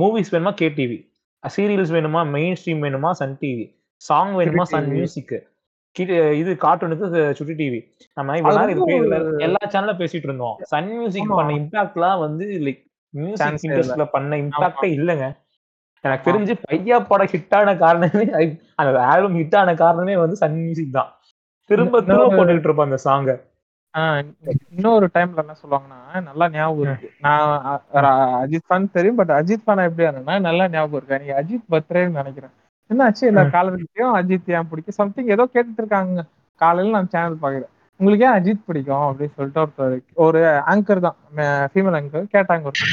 மூவிஸ் 0.00 0.32
வேணுமா? 0.34 0.52
கே 0.60 0.68
டிவி 0.78 0.98
சீரியல்ஸ் 1.42 1.94
வேணுமா? 1.96 2.22
மெயின் 2.36 2.56
ஸ்ட்ரீம் 2.60 2.82
வேணுமா 2.86 3.10
சன் 3.20 3.36
டிவி 3.42 3.66
சாங் 4.02 4.32
வேணுமா? 4.40 4.64
சன். 4.72 4.90
மியூசிக் 4.96 5.36
இது 6.40 6.50
கார்ட்டூனுக்கு 6.64 7.06
சுட்டி 7.38 7.54
டிவி 7.60 7.80
நம்ம 8.18 8.36
இவ்வளவு 8.40 9.40
எல்லா 9.46 9.62
சேனலும் 9.72 10.00
பேசிட்டு 10.00 10.28
இருந்தோம். 10.28 10.56
Sun 10.72 10.90
music. 10.98 11.30
பண்ண 11.38 11.54
இம்பாக்ட்லாம் 11.60 12.20
வந்து 12.24 12.46
லைக் 12.66 12.82
மியூசிக். 13.14 13.46
இண்டஸ்ட்ரியில 13.64 14.06
பண்ண 14.14 14.36
இம்பாக்டே 14.42 14.88
இல்லைங்க. 14.98 15.26
எனக்கு 16.04 16.26
தெரிஞ்சு 16.30 16.54
பையா 16.66 16.96
படம் 17.10 17.30
ஹிட் 17.32 17.54
ஆன 17.58 17.76
காரணமே 17.82 18.26
அந்த 18.80 18.90
ஆல்பம் 19.12 19.38
ஹிட் 19.38 19.56
ஆன 19.60 19.74
காரணமே 19.82 20.14
வந்து 20.22 20.36
சன் 20.42 20.58
மியூசிக் 20.62 20.96
தான். 20.98 21.10
திரும்ப 21.70 22.02
திரும்ப 22.02 22.28
போட்டுக்கிட்டு 22.36 22.68
இருப்போம் 22.68 22.88
அந்த 22.90 23.00
சாங்க 23.06 23.32
இன்னொரு 24.76 25.06
டைம்ல 25.14 25.42
என்ன 25.44 25.54
சொல்லுவாங்கன்னா 25.62 25.98
நல்லா 26.28 26.46
ஞாபகம் 26.56 26.84
இருக்கு. 26.84 27.08
நான் 27.26 27.52
அஜித் 28.42 28.66
ஃபேன் 28.68 28.92
தெரியும் 28.96 29.18
பட் 29.20 29.32
அஜித் 29.38 29.64
ஃபேன் 29.66 29.84
எப்படி 29.88 30.06
ஆனா 30.10 30.38
நல்லா 30.48 30.66
ஞாபகம் 30.74 30.98
இருக்கு. 30.98 31.20
நீங்க 31.22 31.34
அஜித் 31.42 31.66
பர்த்டேன்னு 31.72 32.20
நினைக்கிறேன். 32.20 32.54
என்னாச்சு? 32.90 33.24
எல்லா. 33.30 33.42
காலர்கிட்டயும் 33.56 34.14
அஜித் 34.20 34.52
ஏன் 34.58 34.68
பிடிக்கும் 34.70 34.98
சம்திங் 35.00 35.32
ஏதோ 35.34 35.44
கேட்டுட்டு 35.54 35.82
இருக்காங்க. 35.82 36.22
காலையில 36.60 36.94
நான் 36.96 37.12
சேனல் 37.14 37.42
பாக்குறேன் 37.42 37.72
உங்களுக்கு 38.00 38.24
ஏன் 38.28 38.36
அஜித் 38.38 38.66
பிடிக்கும்? 38.68 39.06
அப்படின்னு 39.08 39.36
சொல்லிட்டு 39.38 39.62
ஒருத்தர் 39.64 39.94
ஒரு 40.26 40.40
ஆங்கர் 40.72 41.04
தான். 41.06 41.16
ஃபீமேல் 41.72 41.96
ஆங்கர் 42.00 42.28
கேட்டாங்க 42.36 42.70
ஒரு 42.70 42.86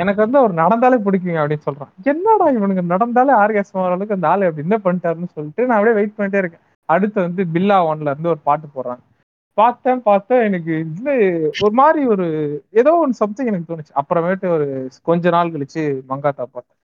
எனக்கு 0.00 0.20
வந்து 0.24 0.38
அவர் 0.40 0.52
நடந்தாலே 0.62 0.98
பிடிக்குங்க 1.06 1.40
அப்படின்னு 1.42 1.66
சொல்றான். 1.68 1.92
என்னடா 2.12 2.46
இவனுக்கு 2.58 2.84
நடந்தாலே 2.94 3.32
ஆர்காசம் 3.42 3.86
அளவுக்கு 3.86 4.16
அந்த 4.18 4.28
ஆளு 4.32 4.48
அப்படி 4.48 4.66
என்ன 4.66 4.78
பண்ணிட்டாருன்னு 4.86 5.34
சொல்லிட்டு 5.36 5.66
நான் 5.66 5.78
அப்படியே 5.78 5.96
வெயிட் 5.98 6.16
பண்ணிட்டே 6.18 6.42
இருக்கேன். 6.42 6.64
அடுத்து 6.88 7.18
வந்து 7.26 7.42
பில்லா 7.54 7.78
ஒன்ல 7.90 8.12
இருந்து 8.12 8.32
ஒரு 8.34 8.40
பாட்டு 8.48 8.66
போடுறாங்க. 8.74 9.02
பார்த்தேன் 9.58 10.02
பார்த்தேன். 10.02 10.42
எனக்கு 10.48 10.72
இது 10.80 11.14
ஒரு 11.64 11.74
மாதிரி 11.80 12.02
ஒரு 12.14 12.26
ஏதோ 12.80 12.92
ஒன்று 13.02 13.20
சம்திங் 13.22 13.50
எனக்கு 13.50 13.70
தோணுச்சு. 13.70 13.92
அப்புறமேட்டு 14.00 14.46
ஒரு 14.56 14.66
கொஞ்ச 15.08 15.30
நாள் 15.36 15.52
கழிச்சு 15.54 15.82
மங்காத்தா 16.12 16.44
பார்த்தேன். 16.54 16.78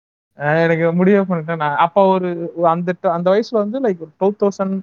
எனக்கு 0.65 0.89
முடிவு 0.99 1.23
பண்ணிட்டேன் 1.29 1.63
நான். 1.63 1.81
அப்போ 1.87 2.01
ஒரு 2.17 2.29
அந்த 2.75 2.91
அந்த 3.17 3.29
வயசுல 3.31 3.63
வந்து 3.65 3.79
like 3.87 4.03
two 4.23 4.29
thousand 4.43 4.77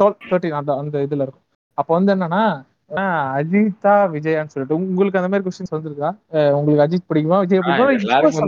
twelve 0.00 0.18
thirteen 0.30 0.58
அந்த 0.60 0.72
அந்த 0.82 0.96
இதுல 1.06 1.24
இருக்கும். 1.26 1.46
அப்ப 1.78 1.90
வந்து 1.98 2.12
என்னன்னா 2.14 2.42
அஜித்தா 3.40 3.92
விஜயான்னு 4.14 4.52
சொல்லிட்டு. 4.52 4.78
உங்களுக்கு 4.86 5.18
அந்த 5.20 5.30
மாதிரி 5.32 5.44
கொஸ்டின்ஸ் 5.46 5.74
வந்திருக்கா? 5.76 6.10
உங்களுக்கு 6.58 6.84
அஜித் 6.86 7.08
பிடிக்குமா 7.10 7.38
விஜய் 7.42 7.60
பிடிக்குமா? 7.60 7.90
எல்லாருக்கும் 8.04 8.40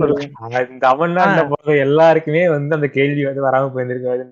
வந்து 2.56 2.76
அந்த 2.78 2.88
கேள்வி 2.98 3.24
வந்து 3.28 3.46
வராம 3.48 3.70
போயிருந்திருக்காது 3.74 4.24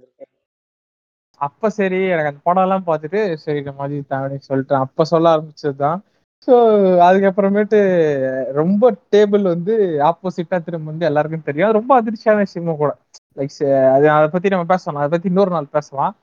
அப்ப 1.41 1.71
சரி 1.71 2.01
எனக்கு 2.13 2.31
அந்த 2.33 2.41
படம் 2.43 2.65
எல்லாம் 2.65 2.87
பார்த்துட்டு 2.87 3.21
சரி 3.45 3.59
இந்த 3.59 3.73
மாதிரி 3.79 3.97
தான் 4.09 4.23
அப்படின்னு 4.23 4.49
சொல்லிட்டு 4.51 4.75
அப்ப 4.77 5.05
சொல்ல 5.13 5.27
ஆரம்பிச்சதுதான். 5.35 5.99
ஸோ 6.49 6.53
அதுக்கப்புறமேட்டு 7.07 7.79
ரொம்ப 8.61 8.85
டேபிள் 9.15 9.45
வந்து 9.55 9.75
ஆப்போசிட்டா 10.09 10.59
திரும்ப 10.67 10.91
வந்து 10.93 11.09
எல்லாருக்கும் 11.11 11.49
தெரியும். 11.49 11.75
ரொம்ப 11.79 11.93
அதிர்ச்சியான 12.01 12.43
விஷயமும் 12.47 12.81
கூட. 12.83 12.93
லைக் 13.37 13.55
அது 13.95 14.07
அதை 14.17 14.29
பத்தி 14.35 14.49
நம்ம 14.49 14.67
பேசலாம். 14.73 15.01
அதை 15.01 15.11
பத்தி 15.15 15.31
இன்னொரு 15.33 15.53
நாள் 15.57 15.75
பேசலாம். 15.77 16.15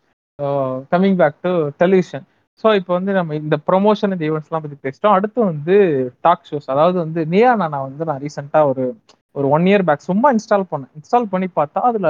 Coming 0.91 1.19
back 1.21 1.37
to 1.45 1.51
television 1.81 2.25
so 2.63 2.67
இப்போ 2.75 2.91
வந்து 2.93 3.11
நம்ம 3.13 3.35
இந்த 3.35 3.55
ப்ரொமோஷன் 3.67 4.13
இந்த 4.15 4.25
ஈவெண்ட்ஸ்லாம் 4.29 4.63
பற்றி 4.63 4.77
பேசிட்டோம். 4.85 5.15
அடுத்து 5.17 5.39
வந்து 5.51 5.75
டாக் 6.21 6.47
ஷோஸ் 6.49 6.69
அதாவது 6.73 6.97
வந்து 7.03 7.21
நியா 7.33 7.51
நானா 7.55 7.79
வந்து 7.87 8.05
நான் 8.05 8.21
ரீசெண்டாக 8.25 8.69
ஒரு 8.71 8.85
ஒரு 9.35 9.47
ஒன் 9.55 9.65
இயர் 9.69 9.85
பேக் 9.87 10.07
சும்மா 10.09 10.27
இன்ஸ்டால் 10.35 10.69
பண்ணேன். 10.71 10.91
இன்ஸ்டால் 10.97 11.31
பண்ணி 11.33 11.47
பார்த்தா 11.55 11.79
அதில் 11.89 12.09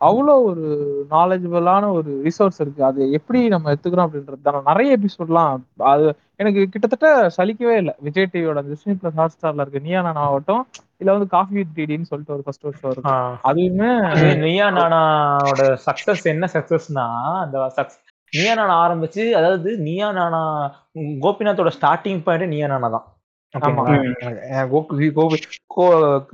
அவ்வளோ 0.00 0.34
ஒரு 0.50 0.64
நாலேஜபிளான 1.14 1.88
ஒரு 1.98 2.10
ரிசோர்ஸ் 2.26 2.60
இருக்கு. 2.62 2.82
அது 2.88 3.00
எப்படி 3.18 3.40
நம்ம 3.54 3.72
எடுத்துக்கிறோம் 3.72 4.06
அப்படின்றது 4.08 4.46
தான். 4.46 4.68
நிறைய 4.70 4.96
எபிசோட்லாம் 4.98 5.64
அது 5.92 6.06
எனக்கு 6.42 6.60
கிட்டத்தட்ட 6.74 7.08
சலிக்கவே 7.36 7.74
இல்லை. 7.82 7.94
விஜய் 8.06 8.30
டிவியோட 8.34 8.62
டிஸ்னி 8.70 8.94
பிளஸ் 9.00 9.18
ஹாட் 9.20 9.34
ஸ்டார்ல 9.36 9.64
இருக்க 9.64 9.82
நியா 9.88 10.02
நானா 10.06 10.22
ஆகட்டும் 10.28 10.62
இல்ல 11.00 11.10
வந்து 11.16 11.28
காஃபி 11.36 11.56
வித் 11.58 11.76
டிடின்னு 11.78 12.10
சொல்லிட்டு 12.10 12.34
ஒரு 12.36 12.44
ஃபர்ஸ்ட் 12.46 12.66
ஷோ 12.82 12.90
இருக்கு. 12.94 13.14
அதுவுமே 13.50 13.90
அது 14.12 14.26
நியா 14.46 14.68
நானாவோட 14.78 15.66
சக்சஸ் 15.86 16.24
என்ன 16.34 16.48
சக்சஸ்னா 16.56 17.06
அந்த 17.44 17.68
சக்ஸ் 17.78 17.98
நியா 18.32 18.52
நானா 18.58 18.74
ஆரம்பிச்சு 18.86 19.22
அதாவது 19.38 19.70
நியா 19.86 20.10
நானா 20.18 20.42
கோபிநாத்தோட 21.24 21.72
ஸ்டார்டிங் 21.78 22.22
பாயிண்ட் 22.26 22.52
நியா 22.56 22.66
நானா 22.74 22.90
தான். 22.96 23.06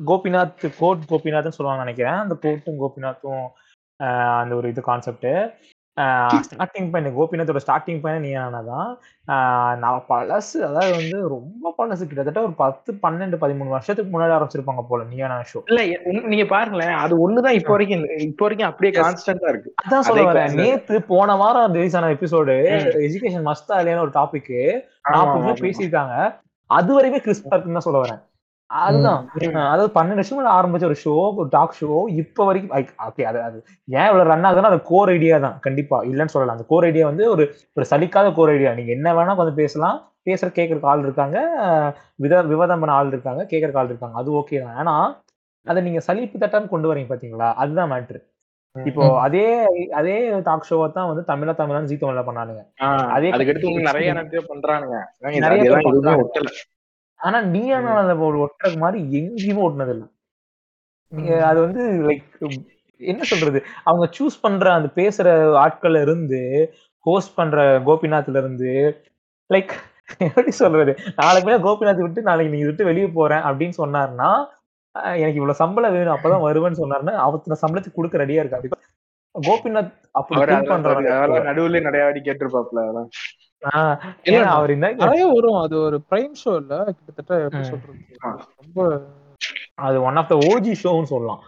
கோபிநாத் 0.09 0.65
கோட் 0.81 1.07
கோபிநாத்னு 1.11 1.57
சொல்லுவாங்க 1.57 1.85
நினைக்கிறேன். 1.85 2.19
அந்த 2.25 2.35
கோட்டும் 2.43 2.81
கோபிநாத்தும் 2.83 3.47
அந்த 4.41 4.55
ஒரு 4.55 4.69
இது 4.69 4.83
கான்செப்ட் 4.83 5.31
ஸ்டார்டிங் 6.47 6.89
பாயிண்ட் 6.93 7.11
கோபிநாத்தோட 7.17 7.61
ஸ்டார்டிங் 7.65 8.01
பாயிண்ட் 8.01 8.25
நியா 8.25 8.41
நானா 8.45 8.61
தான் 8.71 8.89
ஆஹ் 9.29 9.77
நான் 9.83 10.03
பழசு 10.09 10.59
அதாவது 10.67 10.93
வந்து 10.99 11.19
ரொம்ப 11.35 11.73
பழசு 11.79 12.03
கிட்டத்தட்ட 12.03 12.41
ஒரு 12.43 12.55
பத்து 12.55 12.93
பன்னெண்டு 13.05 13.37
பதிமூணு 13.43 13.75
வருஷத்துக்கு 13.75 14.13
முன்னாடி 14.13 14.35
ஆரம்பிச்சிருப்பாங்க 14.37 14.83
போல 14.91 15.07
நியானா 15.13 15.39
ஷோ 15.53 15.61
இல்ல 15.71 15.81
நீங்க 16.27 16.47
பாருங்களேன் 16.47 16.95
அது 17.05 17.15
ஒண்ணுதான் 17.25 17.57
இப்போ 17.61 17.73
வரைக்கும் 17.73 18.05
இப்போ 18.27 18.45
வரைக்கும் 18.47 18.71
அப்படியே. 18.71 18.93
கான்ஸ்டன்டா 18.99 19.51
இருக்கு. 19.55 19.73
அதான் 19.83 20.07
சொல்ல 20.09 20.27
வரேன். 20.31 20.55
நேத்து 20.61 20.99
போன 21.13 21.37
வாரம் 21.37 21.77
ரிலீஸ் 21.79 21.97
ஆன 21.99 22.11
எபிசோடு. 22.17 22.57
எஜுகேஷன் 23.07 23.49
மஸ்தா 23.51 23.79
இல்லையான்னு 23.81 24.07
ஒரு 24.07 24.15
டாபிக் 24.21 24.53
நாற்பது. 25.15 25.63
பேசியிருக்காங்க. 25.67 26.17
அது 26.71 26.91
வரைக்கும் 26.95 27.25
கிறிஸ்பா 27.27 27.53
இருக்குன்னு 27.53 27.79
தான் 27.79 27.87
சொல்ல 27.87 28.01
வரேன். 28.05 28.21
அதுதான். 28.71 29.21
அதாவது 29.73 29.91
பன்னெண்டு 29.97 30.21
வருஷம் 30.21 30.49
ஆரம்பிச்ச 30.55 30.87
ஒரு 30.89 30.99
ஷோ 31.03 31.13
ஒரு 31.41 31.49
டாக் 31.49 31.77
ஷோ 31.81 31.89
இப்ப 32.23 32.45
வரைக்கும் 32.45 32.73
ஓகே 33.07 33.25
அது 33.31 33.39
அது 33.49 33.59
ஏன் 33.89 34.09
இவ்வளவு 34.09 34.31
ரன் 34.31 34.47
ஆகுதுன்னா 34.49 34.73
அது 34.73 34.81
கோர் 34.91 35.13
ஐடியா 35.13 35.37
தான். 35.45 35.57
கண்டிப்பா. 35.67 35.99
இல்லைன்னு 36.11 36.35
சொல்லலாம் 36.35 36.57
அந்த 36.59 36.67
கோர் 36.73 36.87
ஐடியா 36.89 37.07
வந்து 37.07 37.25
ஒரு 37.35 37.45
ஒரு 37.77 37.87
சலிக்காத 37.93 38.33
கோர் 38.39 38.53
ஐடியா 38.55 38.73
நீங்க 38.79 38.93
என்ன 38.99 39.15
வேணா 39.19 39.37
கொஞ்சம் 39.41 39.61
பேசலாம். 39.63 39.99
பேசுற 40.27 40.49
கேட்கறக்கு 40.59 40.91
ஆள் 40.93 41.05
இருக்காங்க. 41.07 41.39
வித 42.25 42.43
விவாதம் 42.53 42.81
பண்ண 42.83 42.95
ஆள் 42.95 43.13
இருக்காங்க. 43.13 43.43
கேட்கறக்கு 43.53 43.81
ஆள் 43.83 43.93
இருக்காங்க. 43.93 44.17
அது 44.23 44.31
ஓகே 44.41 44.59
தான். 44.65 44.79
ஆனா 44.83 44.95
அதை 45.67 45.81
நீங்க 45.83 46.01
சலிப்பு 46.09 46.37
தட்டான்னு 46.39 46.73
கொண்டு 46.73 46.91
வரீங்க 46.91 47.11
பாத்தீங்களா? 47.13 47.49
அதுதான் 47.63 47.91
மேட்ரு 47.93 48.19
இப்போ. 48.85 49.05
அதே 49.21 49.45
அதே 49.93 50.15
டாக் 50.41 50.69
ஷோவை 50.69 50.87
தான் 50.93 51.09
வந்து 51.09 51.23
தமிழா 51.31 51.53
தமிழான்னு 51.61 51.91
ஜீ 51.91 51.97
தமிழ்ல 51.97 52.23
பண்ணானுங்க. 52.29 52.63
அதே 53.11 53.29
அதுக்கு 53.29 53.53
அடுத்து 53.53 53.71
இன்னும் 53.71 53.89
நிறைய 53.91 54.13
நிறைய 54.21 54.43
பண்றானுங்க. 54.51 54.97
நிறைய 55.47 55.71
ஆனா 57.21 57.39
நீயான 57.53 57.93
ஒரு 58.27 58.39
ஒட்டுறது 58.45 58.79
மாதிரி 58.79 58.99
எங்கேயுமே 59.19 59.63
ஓட்டுனது 59.67 59.95
இல்ல. 59.97 60.05
அது 61.49 61.59
வந்து 61.61 61.83
லைக் 62.09 62.25
என்ன 63.01 63.23
சொல்றது? 63.25 63.59
அவங்க 63.85 64.05
சூஸ் 64.17 64.37
பண்ற 64.41 64.67
அந்த 64.73 64.89
பேசுற 64.97 65.27
ஆட்கள்ல 65.65 66.01
இருந்து 66.07 66.41
ஹோஸ்ட் 67.07 67.35
பண்ற 67.35 67.57
கோபிநாத்ல 67.89 68.41
இருந்து 68.43 68.71
லைக் 69.51 69.73
எப்படி 70.21 70.53
சொல்றது? 70.61 70.93
நாளைக்கு 71.17 71.47
மேல 71.49 71.59
கோபிநாத் 71.67 72.05
விட்டு 72.05 72.23
நாளைக்கு 72.23 72.53
நீங்க 72.55 72.67
விட்டு 72.67 72.85
வெளியே 72.85 73.09
போறேன் 73.11 73.45
அப்படின்னு 73.49 73.77
சொன்னாருன்னா 73.79 74.31
எனக்கு 75.03 75.33
இவ்வளவு 75.33 75.55
சம்பளம் 75.55 75.93
வேணும் 75.93 76.17
அப்பதான் 76.17 76.45
வருவேன்னு 76.47 76.81
சொன்னாருன்னா 76.83 77.15
அவத்துல 77.27 77.57
சம்பளத்துக்கு 77.67 77.95
கொடுக்க 77.95 78.19
ரெடியா 78.19 78.45
இருக்காரு. 78.45 78.71
கோபிநாத் 79.49 79.93
அப்படி 80.13 80.41
நடுவுல 80.41 81.81
நடையாடி 81.81 82.21
கேட்டிருப்பாப்ல 82.21 82.83
அதெல்லாம். 82.83 83.11
அவர் 84.47 84.77
நிறைய 84.77 85.27
வரும். 85.27 85.55
அது 85.55 85.81
ஒரு 85.81 86.03
பிரைம் 86.11 86.33
ஷோ 86.45 86.57
இல்ல 86.57 86.85
கிட்டத்தட்ட. 86.85 87.63
சொல்றது? 87.63 87.99
ரொம்ப 88.65 89.03
அது 89.75 90.03
ஒன் 90.03 90.17
ஆஃப் 90.17 90.29
த 90.29 90.35
ஓஜி 90.35 90.75
ஷோன்னு 90.85 91.03
சொல்லலாம். 91.03 91.43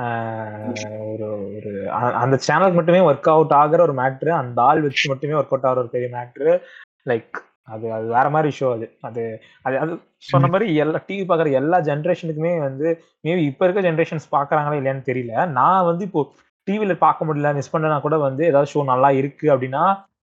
ஆஹ் 0.00 1.14
ஒரு 1.14 1.54
ஒரு 1.56 1.90
அந்த 1.90 2.38
சேனலுக்கு 2.46 2.74
மட்டுமே 2.74 2.98
ஒர்க் 2.98 3.28
அவுட் 3.28 3.50
ஆகுற 3.50 3.80
ஒரு 3.80 3.94
மேட்ரு 3.94 4.28
அந்த 4.28 4.62
ஆள் 4.62 4.80
வச்சு 4.80 5.08
மட்டுமே 5.08 5.32
ஒர்க் 5.32 5.50
அவுட் 5.50 5.64
ஆகுற 5.64 5.76
ஒரு 5.76 5.88
பெரிய 5.88 6.08
மேட்ரு 6.16 6.60
லைக் 7.08 7.30
அது 7.68 7.86
அது 7.96 8.06
வேற 8.16 8.26
மாதிரி 8.34 8.50
ஷோ 8.58 8.68
அது. 8.76 8.86
அது 9.08 9.22
அது 9.66 9.76
அது 9.82 9.92
சொன்ன 10.30 10.48
மாதிரி 10.52 10.66
எல்லா 10.84 10.98
டிவி 11.08 11.24
பார்க்குற 11.30 11.50
எல்லா 11.60 11.78
ஜென்ரேஷனுக்குமே 11.88 12.52
வந்து 12.66 12.86
மேபி 13.26 13.42
இப்போ 13.50 13.64
இருக்க 13.66 13.82
ஜென்ரேஷன்ஸ் 13.88 14.26
பார்க்குறாங்களா 14.36 14.78
இல்லையான்னு 14.80 15.08
தெரியல. 15.10 15.34
நான் 15.58 15.86
வந்து 15.90 16.04
இப்போ 16.08 16.22
டிவியில் 16.68 17.02
பார்க்க 17.04 17.26
முடியல 17.28 17.50
மிஸ் 17.58 17.72
பண்ணனா 17.74 17.98
கூட 18.06 18.16
வந்து 18.28 18.42
ஏதாவது 18.50 18.70
ஷோ 18.72 18.82
நல்லா 18.92 19.10
இருக்கு 19.20 19.46
அப்படின்னா 19.54 19.84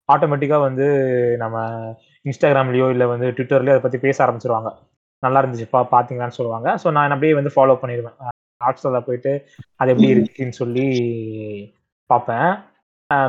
ஆட்டோமேட்டிக்காக 0.10 0.62
வந்து 0.68 0.86
நம்ம 1.44 1.58
இன்ஸ்டாகிராம்லயோ 2.26 2.88
இல்லை 2.94 3.08
வந்து 3.14 3.28
ட்விட்டர்லயோ 3.38 3.74
அதை 3.76 3.84
பற்றி 3.86 4.00
பேச 4.06 4.18
ஆரம்பிச்சிருவாங்க. 4.26 4.70
நல்லா 5.24 5.40
இருந்துச்சுப்பா 5.42 5.80
பார்த்தீங்களான்னு 5.94 6.38
சொல்லுவாங்க. 6.40 6.70
ஸோ 6.82 6.88
நான் 6.98 7.16
அப்படியே 7.16 7.34
வந்து 7.40 7.54
ஃபாலோ 7.56 7.76
பண்ணிடுவேன். 7.82 8.18
ஹாட்ஸ்டாரில் 8.62 9.08
போயிட்டு 9.08 9.32
அது 9.82 9.92
எப்படி 9.94 10.10
இருக்குன்னு 10.14 10.60
சொல்லி 10.62 10.86
பார்ப்பேன். 12.10 12.50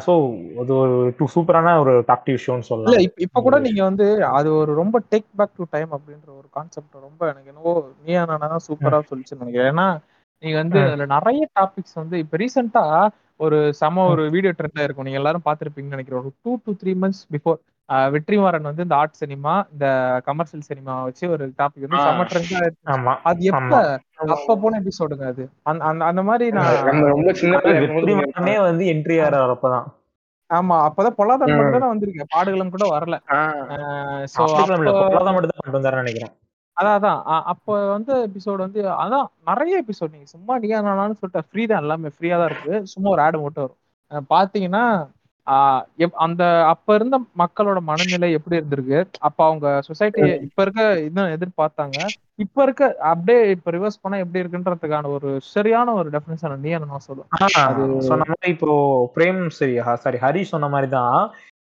ஸோ 0.07 0.13
அது 0.61 0.73
ஒரு 0.77 0.95
டூ 1.19 1.25
சூப்பரான 1.35 1.75
ஒரு 1.83 1.93
டாப் 2.07 2.25
டிவி 2.25 2.41
ஷோன்னு 2.45 2.69
இல்ல 2.87 2.97
சொல்லலாம் 2.97 3.09
இப்ப 3.25 3.41
கூட 3.47 3.57
நீங்க 3.67 3.81
வந்து 3.89 4.07
அது 4.39 4.49
ஒரு 4.61 4.73
ரொம்ப 4.81 4.97
டேக் 5.13 5.29
பேக் 5.39 5.57
டு 5.57 5.65
டைம் 5.75 5.91
அப்படின்ற 5.97 6.29
ஒரு 6.39 6.49
கான்செப்ட் 6.57 6.97
ரொம்ப 7.07 7.23
எனக்கு 7.31 7.51
என்னவோ 7.53 7.73
நீயா 8.05 8.23
நானா 8.31 8.49
தான் 8.55 8.67
சூப்பரா 8.67 8.99
சொல்லிச்சுன்னு 9.11 9.43
நினைக்கிறேன். 9.43 9.71
ஏன்னா 9.73 9.87
நீங்க 10.43 10.57
வந்து. 10.63 10.81
அதுல 10.87 11.07
நிறைய 11.15 11.43
டாபிக்ஸ் 11.57 11.97
வந்து 11.97 12.17
இப்ப 12.25 12.37
ரீசெண்டா 12.43 12.85
ஒரு 13.41 13.59
செம. 13.81 14.05
ஒரு 14.13 14.23
வீடியோ 14.35 14.53
ட்ரெண்டா 14.59 14.85
இருக்கும். 14.87 15.07
நீங்க 15.07 15.21
எல்லாரும் 15.23 15.47
பார்த்திருப்பீங்கன்னு 15.47 15.97
நினைக்கிறேன். 15.97 16.23
ஒரு 16.23 16.33
two 16.45 16.53
to 16.65 16.73
three 16.81 16.95
months 17.03 17.23
before 17.35 17.59
Vetrimaaran 18.09 18.69
வந்து 18.69 18.83
இந்த 18.83 18.95
ஆர்ட் 18.95 19.21
சினிமா 19.21 19.53
இந்த 19.73 19.87
கமர்ஷியல் 20.27 20.67
சினிமா 20.69 20.95
வச்சு 21.03 21.25
ஒரு 21.29 21.45
டாபிக் 21.59 21.85
வந்து. 21.85 22.01
செம 22.07 22.25
ட்ரெண்டா 22.25 22.59
அது 23.25 23.45
எப்ப? 23.51 23.61
ஆமா. 23.61 23.81
அப்ப 24.35 24.57
போன 24.57 24.81
எபிசோடுங்க 24.83 25.27
அது. 25.27 25.45
அந்த 25.65 25.83
அந்த 26.09 26.23
மாதிரி 26.29 26.47
நான் 26.57 27.07
ரொம்ப 27.13 27.33
சின்ன 27.35 27.63
வந்து 28.67 28.85
என்ட்ரி 28.95 29.17
ஆகிற 29.21 29.41
அப்பதான். 29.55 29.87
ஆமா 30.51 30.77
அப்பதான் 30.85 31.17
பொல்லாதன் 31.17 31.51
ம். 31.51 31.59
மட்டும் 31.59 31.83
தான் 31.83 31.93
வந்திருக்கேன் 31.93 32.31
பாடுகளும் 32.35 32.75
கூட 32.75 32.85
வரல. 32.93 33.17
ஆஹ் 33.37 34.23
சோ 34.27 34.45
பொருளாதாரம் 34.45 35.37
மட்டும் 35.37 35.87
தான் 35.87 35.99
நினைக்கிறேன். 35.99 36.33
அதான் 36.77 36.97
அதான். 36.99 37.21
அப்போ 37.53 37.73
வந்து 37.89 38.13
எபிசோட் 38.27 38.65
வந்து 38.65 38.81
அதான் 39.03 39.27
நிறைய 39.47 39.83
எபிசோட் 39.83 40.15
நீங்க 40.15 40.29
சும்மா 40.29 40.55
நீயா 40.59 40.79
நானான்னு 40.83 41.19
சொல்லிட்டு 41.21 41.49
ஃப்ரீ 41.49 41.63
தான் 41.67 41.83
எல்லாமே. 41.83 42.11
ஃப்ரீயா 42.15 42.37
தான் 42.41 42.51
இருக்கு. 42.51 42.75
சும்மா 42.93 43.09
ஒரு 43.15 43.23
ஆடு 43.23 43.39
மட்டும் 43.41 43.65
வரும். 43.67 43.81
பாத்தீங்கன்னா 44.31 44.85
அந்த 46.27 46.43
அப்ப 46.65 46.95
இருந்த 46.95 47.17
மக்களோட 47.39 47.79
மனநிலை 47.81 48.29
எப்படி 48.33 48.59
இருந்திருக்கு? 48.59 49.01
அப்ப 49.21 49.39
அவங்க 49.45 49.67
சொசைட்டி 49.81 50.23
இப்ப 50.47 50.59
இருக்க 50.63 50.83
இன்னும் 51.01 51.35
எதிர்பார்த்தாங்க. 51.37 51.99
இப்ப 52.37 52.63
இருக்க 52.63 52.83
அப்படியே 53.03 53.39
இப்ப 53.51 53.71
ரிவர்ஸ் 53.71 54.03
பண்ணா 54.03 54.19
எப்படி 54.19 54.43
இருக்குன்றதுக்கான 54.43 55.11
ஒரு 55.11 55.31
சரியான 55.55 55.95
ஒரு 55.95 56.11
டெஃபினேஷன் 56.11 56.65
நீ 56.65 56.73
நான் 56.85 57.07
சொல்லுவேன் 57.09 57.63
அது 57.65 57.85
சொன்ன 58.11 58.29
மாதிரி 58.31 58.55
இப்போ 58.57 58.73
பிரேம் 59.17 59.41
சரி 59.59 59.77
சாரி 60.05 60.19
ஹரி 60.19 60.43
சொன்ன 60.53 60.69
மாதிரி 60.69 60.91
தான் 60.91 61.19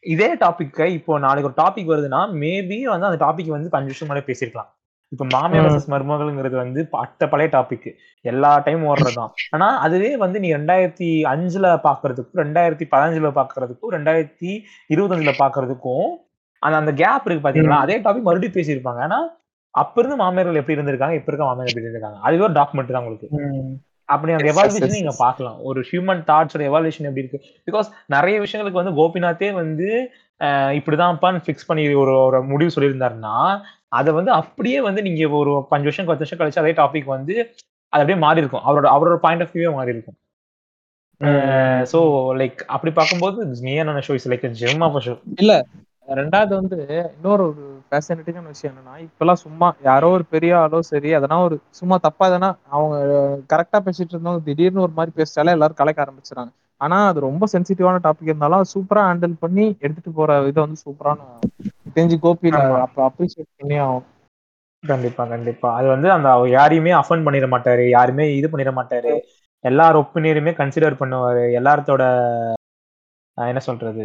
இதே 0.04 0.28
டாபிக்கை 0.44 0.88
இப்போ 0.98 1.18
நாளைக்கு 1.18 1.48
ஒரு 1.50 1.58
டாபிக் 1.62 1.90
வருதுன்னா 1.92 2.20
மேபி 2.42 2.78
வந்து 2.92 3.08
அந்த 3.08 3.20
டாபிக் 3.26 3.56
வந்து 3.56 3.76
அஞ்சு 3.78 3.92
வருஷம் 3.92 4.08
முன்னாடி 4.08 4.28
பேசியிருக்கலாம். 4.28 4.70
இப்போ 5.12 5.24
மாமியார் 5.24 5.64
ம். 5.64 5.68
வர்சஸ் 5.68 5.92
மருமகள்ங்கிறது 5.92 6.56
வந்து 6.56 6.88
அட்ட 6.90 7.28
பழைய 7.28 7.48
டாபிக் 7.52 7.88
எல்லா 8.24 8.58
டைம் 8.58 8.82
ஓடுறதுதான். 8.84 9.32
ஆனா 9.50 9.78
அதுவே 9.78 10.16
வந்து 10.16 10.40
நீ 10.40 10.54
ரெண்டாயிரத்தி 10.54 11.08
அஞ்சுல 11.32 11.72
பாக்குறதுக்கும் 11.86 12.40
ரெண்டாயிரத்தி 12.42 12.86
பதினஞ்சுல 12.90 13.30
பாக்குறதுக்கும் 13.38 13.94
ரெண்டாயிரத்தி 13.96 14.50
இருபத்தஞ்சுல 14.94 15.34
பாக்குறதுக்கும் 15.42 16.08
அந்த 16.62 16.76
அந்த 16.76 16.92
கேப் 16.92 17.26
இருக்கு 17.26 17.44
பாத்தீங்களா? 17.46 17.78
அதே 17.78 17.98
டாபிக் 17.98 18.26
மறுபடியும் 18.28 18.56
பேசியிருப்பாங்க. 18.56 19.00
ஆனா 19.00 19.18
அப்ப 19.74 20.00
இருந்து 20.00 20.16
மாமியார்கள் 20.16 20.54
எப்படி 20.54 20.76
இருந்திருக்காங்க? 20.78 21.14
இப்ப 21.14 21.30
இருக்க 21.32 21.44
மாமியார் 21.44 21.70
எப்படி 21.70 21.84
இருந்திருக்காங்க? 21.84 22.18
அதுவே 22.20 22.42
ஒரு 22.42 22.52
டாக்குமெண்ட் 22.52 22.92
தான் 22.92 23.02
உங்களுக்கு. 23.04 23.28
அப்படி 24.04 24.32
அந்த 24.32 24.52
எவால்வேஷன் 24.52 24.96
நீங்க 24.96 25.12
yes. 25.12 25.18
பார்க்கலாம். 25.18 25.58
ஒரு 25.62 25.80
ஹியூமன் 25.90 26.22
தாட்ஸோட 26.30 26.62
எவால்வேஷன் 26.70 27.08
எப்படி 27.10 27.22
இருக்கு? 27.24 27.40
பிகாஸ் 27.66 27.88
நிறைய 28.06 28.36
விஷயங்களுக்கு 28.40 28.80
வந்து 28.82 28.96
கோபிநாத்தே 29.00 29.52
வந்து 29.52 29.88
இப்படிதான்ப்பான்னு 30.78 31.42
ஃபிக்ஸ் 31.46 31.66
பண்ணி 31.66 31.94
ஒரு 31.94 32.12
ஒரு 32.18 32.38
முடிவு 32.42 32.70
சொல்லியிருந்தாருன்னா 32.76 33.34
அதை 33.92 34.10
வந்து 34.12 34.32
அப்படியே 34.40 34.78
வந்து 34.88 35.00
நீங்க 35.06 35.28
ஒரு 35.40 35.52
பஞ்சு 35.70 35.88
வருஷம் 35.88 36.08
பத்து 36.08 36.24
வருஷம் 36.24 36.40
கழிச்சு 36.40 36.62
அதே 36.62 36.72
டாபிக் 36.80 37.14
வந்து 37.14 37.34
அது 37.92 38.02
அப்படியே 38.02 38.18
மாறி 38.24 38.42
இருக்கும். 38.42 38.64
அவரோட 38.66 38.88
அவரோட 38.96 39.16
பாயிண்ட் 39.24 39.44
ஆஃப் 39.44 39.54
வியூவே 39.54 39.72
மாறி 39.76 39.94
இருக்கும். 39.94 40.18
ஸோ 41.92 41.98
லைக் 42.40 42.60
அப்படி 42.74 42.90
பார்க்கும்போது 42.92 43.38
நீயான 43.60 44.02
show 44.06 44.14
is 44.14 44.28
like 44.28 44.46
gem 44.60 44.84
of 44.86 44.98
show 45.06 45.14
இல்ல 45.36 45.54
ரெண்டாவது 46.20 46.52
வந்து 46.54 46.76
இன்னொரு 47.10 47.42
ஒரு 47.48 47.64
ஃபேசினேட்டிங்கான 47.88 48.46
விஷயம் 48.46 48.72
என்னன்னா 48.72 48.94
இப்பெல்லாம் 49.04 49.42
சும்மா 49.42 49.68
யாரோ 49.88 50.08
ஒரு 50.16 50.24
பெரிய 50.30 50.52
ஆளோ 50.60 50.78
சரி 50.88 51.10
அதனா 51.14 51.36
ஒரு 51.46 51.56
சும்மா 51.70 51.96
தப்பா 52.06 52.26
எதனா 52.30 52.48
அவங்க 52.74 52.96
கரெக்டா 53.52 53.80
பேசிட்டு 53.86 54.14
இருந்தவங்க 54.14 54.42
திடீர்னு 54.48 54.84
ஒரு 54.86 54.94
மாதிரி 54.98 55.12
பேசிட்டாலே 55.16 55.54
எல்லாரும் 55.56 55.80
கலைக்க 55.80 56.04
ஆரம்பிச்சிடறாங்க. 56.04 56.52
ஆனா 56.80 56.98
அது 57.08 57.20
ரொம்ப 57.20 57.44
சென்சிட்டிவான 57.52 58.00
டாபிக் 58.04 58.30
இருந்தாலும் 58.30 58.68
சூப்பரா 58.72 59.02
ஹேண்டில் 59.08 59.34
பண்ணி 59.40 59.64
எடுத்துட்டு 59.78 60.12
போற 60.12 60.38
விதம் 60.40 60.66
வந்து 60.66 60.82
சூப்பரான 60.84 61.18
தெரிஞ்சு 61.96 62.16
ஆமா. 62.54 62.76
அப்ப 62.84 62.98
அப்ரிசியேட் 63.08 63.50
பண்ணி 63.58 63.76
ஆகும் 63.78 64.06
கண்டிப்பா 64.82 65.22
கண்டிப்பா. 65.26 65.68
அது 65.78 65.86
வந்து 65.88 66.08
அந்த 66.12 66.28
யாரையுமே 66.50 66.92
அஃபண்ட் 66.92 67.26
பண்ணிட 67.26 67.46
மாட்டாரு 67.54 67.84
யாருமே 67.88 68.24
இது 68.36 68.48
பண்ணிட 68.48 68.72
மாட்டாரு. 68.78 69.12
எல்லார் 69.64 70.00
ஒப்பீனியருமே 70.02 70.52
கன்சிடர் 70.56 71.00
பண்ணுவாரு. 71.00 71.42
எல்லாத்தோட 71.58 72.02
என்ன 73.38 73.60
சொல்றது? 73.60 74.04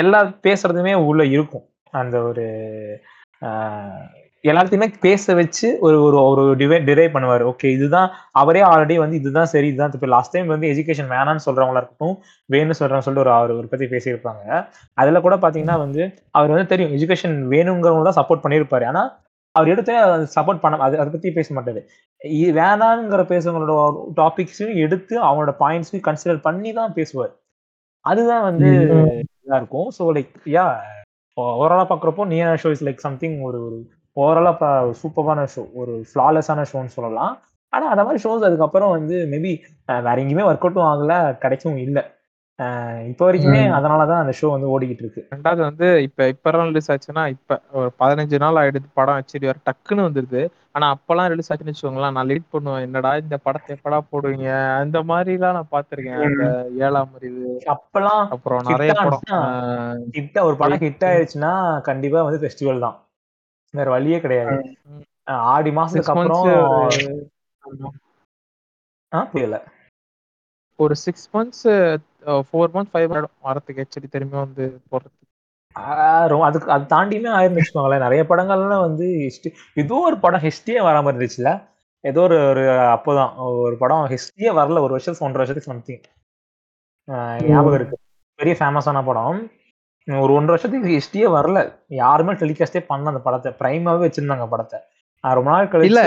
எல்லா 0.00 0.20
பேசுறதுமே 0.46 0.94
உள்ள 1.08 1.22
இருக்கும். 1.26 1.66
அந்த 1.92 2.16
ஒரு 2.22 2.44
எல்லாத்தையுமே 4.52 4.86
பேச 5.04 5.34
வச்சு 5.38 5.68
ஒரு 5.86 5.96
ஒரு 6.06 6.16
ஒரு 6.30 6.42
டிவை 6.60 6.78
டிரைவ் 6.88 7.14
பண்ணுவார். 7.14 7.42
ஓகே 7.50 7.68
இதுதான் 7.76 8.08
அவரே 8.40 8.62
ஆல்ரெடி 8.70 8.96
வந்து 9.02 9.18
இதுதான் 9.20 9.50
சரி 9.52 9.68
இதுதான் 9.70 9.94
இப்போ 9.98 10.10
லாஸ்ட் 10.14 10.34
டைம் 10.34 10.52
வந்து 10.54 10.70
எஜுகேஷன் 10.72 11.10
வேணாம்னு 11.14 11.44
சொல்றவங்களா 11.46 11.80
இருக்கட்டும் 11.82 12.16
வேணும்னு 12.54 12.78
சொல்றவங்க 12.80 13.06
சொல்லிட்டு 13.06 13.24
ஒரு 13.26 13.32
அவர் 13.38 13.52
ஒரு 13.60 13.68
பத்தி 13.72 13.88
பேசியிருப்பாங்க. 13.94 14.44
அதுல 15.02 15.20
கூட 15.26 15.36
பாத்தீங்கன்னா 15.44 15.78
வந்து 15.84 16.02
அவர் 16.38 16.52
வந்து 16.54 16.70
தெரியும் 16.72 16.94
எஜுகேஷன் 16.98 17.36
வேணுங்கிறவங்க 17.54 18.06
தான் 18.08 18.18
சப்போர்ட் 18.20 18.44
பண்ணியிருப்பாரு. 18.44 18.86
ஆனா 18.92 19.02
அவர் 19.54 19.72
எடுத்து 19.74 19.92
சப்போர்ட் 20.36 20.62
பண்ண 20.62 20.84
அது 20.86 21.00
அதை 21.02 21.10
பத்தி 21.12 21.28
பேச 21.38 21.54
மாட்டாரு. 21.58 21.80
வேணாங்கிற 22.58 23.22
பேசுறவங்களோட 23.32 23.74
டாபிக்ஸையும் 24.20 24.78
எடுத்து 24.84 25.14
அவங்களோட 25.26 25.52
பாயிண்ட்ஸையும் 25.62 26.06
கன்சிடர் 26.08 26.44
பண்ணி 26.46 26.72
தான் 26.80 26.96
பேசுவார். 26.98 27.32
அதுதான் 28.04 28.44
வந்து 28.48 28.68
இதா 29.44 29.58
இருக்கும். 29.62 29.88
ஸோ 29.96 30.02
லைக் 30.16 30.32
யா 30.56 30.66
ஓவராலா 31.36 31.84
பாக்குறப்போ 31.92 32.22
நியா 32.32 32.46
ஷோ 32.62 32.70
இஸ் 32.74 32.84
லைக் 32.86 33.06
சம்திங் 33.06 33.36
ஒரு 33.48 33.58
ஒரு 33.66 33.76
ஓவராலா 34.16 34.52
சூப்பரான 35.00 35.46
ஷோ 35.54 35.64
ஒரு 35.80 35.94
ஃபிளாலெஸ்ஸான 36.10 36.66
ஷோன்னு 36.72 36.96
சொல்லலாம். 36.98 37.34
ஆனா 37.72 37.86
அந்த 37.92 38.02
மாதிரி 38.04 38.22
ஷோஸ் 38.24 38.46
அதுக்கப்புறம் 38.48 38.94
வந்து 38.96 39.16
மேபி 39.32 39.50
வேற 40.06 40.16
எங்கேயுமே 40.22 40.46
ஒர்க் 40.50 40.64
அவுட்டும் 40.64 40.90
ஆகல 40.92 41.14
கிடைக்கவும் 41.42 41.82
இல்லை. 41.86 42.02
இப்போ 43.08 43.24
வரைக்குமே. 43.26 43.60
அதனாலதான் 43.76 44.22
அந்த 44.22 44.32
ஷோ 44.38 44.46
வந்து 44.52 44.70
ஓடிக்கிட்டு 44.74 45.02
இருக்கு. 45.04 45.22
ரெண்டாவது 45.34 45.60
வந்து 45.66 45.88
இப்ப 46.06 46.28
இப்ப 46.32 46.52
ரிலீஸ் 46.70 46.90
ஆச்சுன்னா 46.92 47.24
இப்ப 47.34 47.58
ஒரு 47.78 47.90
பதினஞ்சு 48.02 48.38
நாள் 48.44 48.58
ஆயிடுது 48.60 48.88
படம் 48.98 49.18
ஹெச்டி 49.18 49.48
வர 49.50 49.60
டக்குன்னு 49.68 50.06
வந்துருது. 50.06 50.42
ஆனா 50.76 50.86
அப்பெல்லாம் 50.94 51.28
ரிலீஸ் 51.32 51.50
ஆச்சுன்னு 51.50 51.72
வச்சுக்கோங்களேன் 51.72 52.16
நான் 52.16 52.28
லேட் 52.30 52.52
பண்ணுவேன். 52.54 52.84
என்னடா 52.86 53.12
இந்த 53.22 53.36
படத்தை 53.46 53.76
எப்படா 53.76 54.00
போடுவீங்க? 54.12 54.48
அந்த 54.82 55.02
மாதிரி 55.10 55.32
எல்லாம் 55.38 55.56
நான் 55.58 55.72
பாத்திருக்கேன் 55.76 56.24
அந்த 56.28 56.48
ஏழாம் 56.86 57.14
அறிவு 57.18 57.52
அப்பெல்லாம் 57.74 58.24
அப்புறம் 58.36 58.70
நிறைய 58.72 58.94
படம். 59.04 59.24
hit 60.16 60.40
ஒரு 60.48 60.56
படம் 60.62 60.84
ஹிட் 60.86 61.06
ஆயிடுச்சுன்னா 61.10 61.52
கண்டிப்பா 61.90 62.22
வந்து 62.28 62.42
ஃபெஸ்டிவல் 62.44 62.84
தான். 62.86 62.98
வேற 63.70 63.90
வழியே 63.90 64.18
கிடையாது. 64.20 64.76
ஆடி 65.54 65.70
மாசத்துக்கு 65.70 66.12
அப்புறம் 66.12 66.90
புரியல. 69.32 69.56
ஒரு 70.78 70.94
six 70.96 71.26
months 71.36 71.66
four 72.48 72.72
months 72.74 72.92
five 72.92 73.06
ஆயிடும் 73.14 73.36
வரத்துக்கு 73.44 73.80
ஹெச்டி 73.80 74.08
திரும்பி 74.10 74.36
வந்து 74.36 74.64
போடுறதுக்கு 74.90 75.16
ரொம்ப 76.32 76.44
அதுக்கு 76.44 76.70
அது 76.70 76.84
தாண்டியுமே 76.94 77.30
ஆயிரம் 77.30 77.56
வச்சுக்கோங்களேன். 77.56 78.04
நிறைய 78.04 78.22
படங்கள்லாம் 78.28 78.80
வந்து 78.80 79.06
ஹிஸ்டி 79.24 79.50
ஏதோ 79.74 79.94
ஒரு 80.06 80.16
படம் 80.24 80.44
ஹிஸ்டியே 80.46 80.78
வராம 80.88 81.10
இருந்துச்சுல. 81.12 81.50
ஏதோ 82.04 82.20
ஒரு 82.20 82.38
ஒரு 82.48 82.64
அப்போதான். 82.94 83.32
ஒரு 83.64 83.76
படம் 83.82 84.08
ஹிஸ்டியே 84.12 84.50
வரல. 84.58 84.78
ஒரு 84.86 84.94
வருஷத்துக்கு 84.96 85.26
ஒன்றரை 85.26 85.46
வருஷத்துக்கு 85.46 85.70
சம்திங் 85.72 86.04
ஞாபகம் 87.50 87.78
இருக்கு. 87.78 87.96
பெரிய 88.38 88.54
ஃபேமஸான 88.58 89.04
படம். 89.10 89.40
ஒரு 90.24 90.32
ஒன்றரை 90.32 90.52
வருஷத்துக்கு 90.54 90.92
ஹிஸ்டியே 90.94 91.26
வரல. 91.36 91.58
யாருமே 92.02 92.32
டெலிகாஸ்டே 92.32 92.80
பண்ண 92.86 93.08
அந்த 93.08 93.20
படத்தை. 93.20 93.50
பிரைமாவே 93.60 94.02
வச்சிருந்தாங்க 94.04 94.48
படத்தை. 94.48 94.78
ரொம்ப 95.24 95.50
நாள். 95.50 95.70
கழிச்சு 95.72 96.04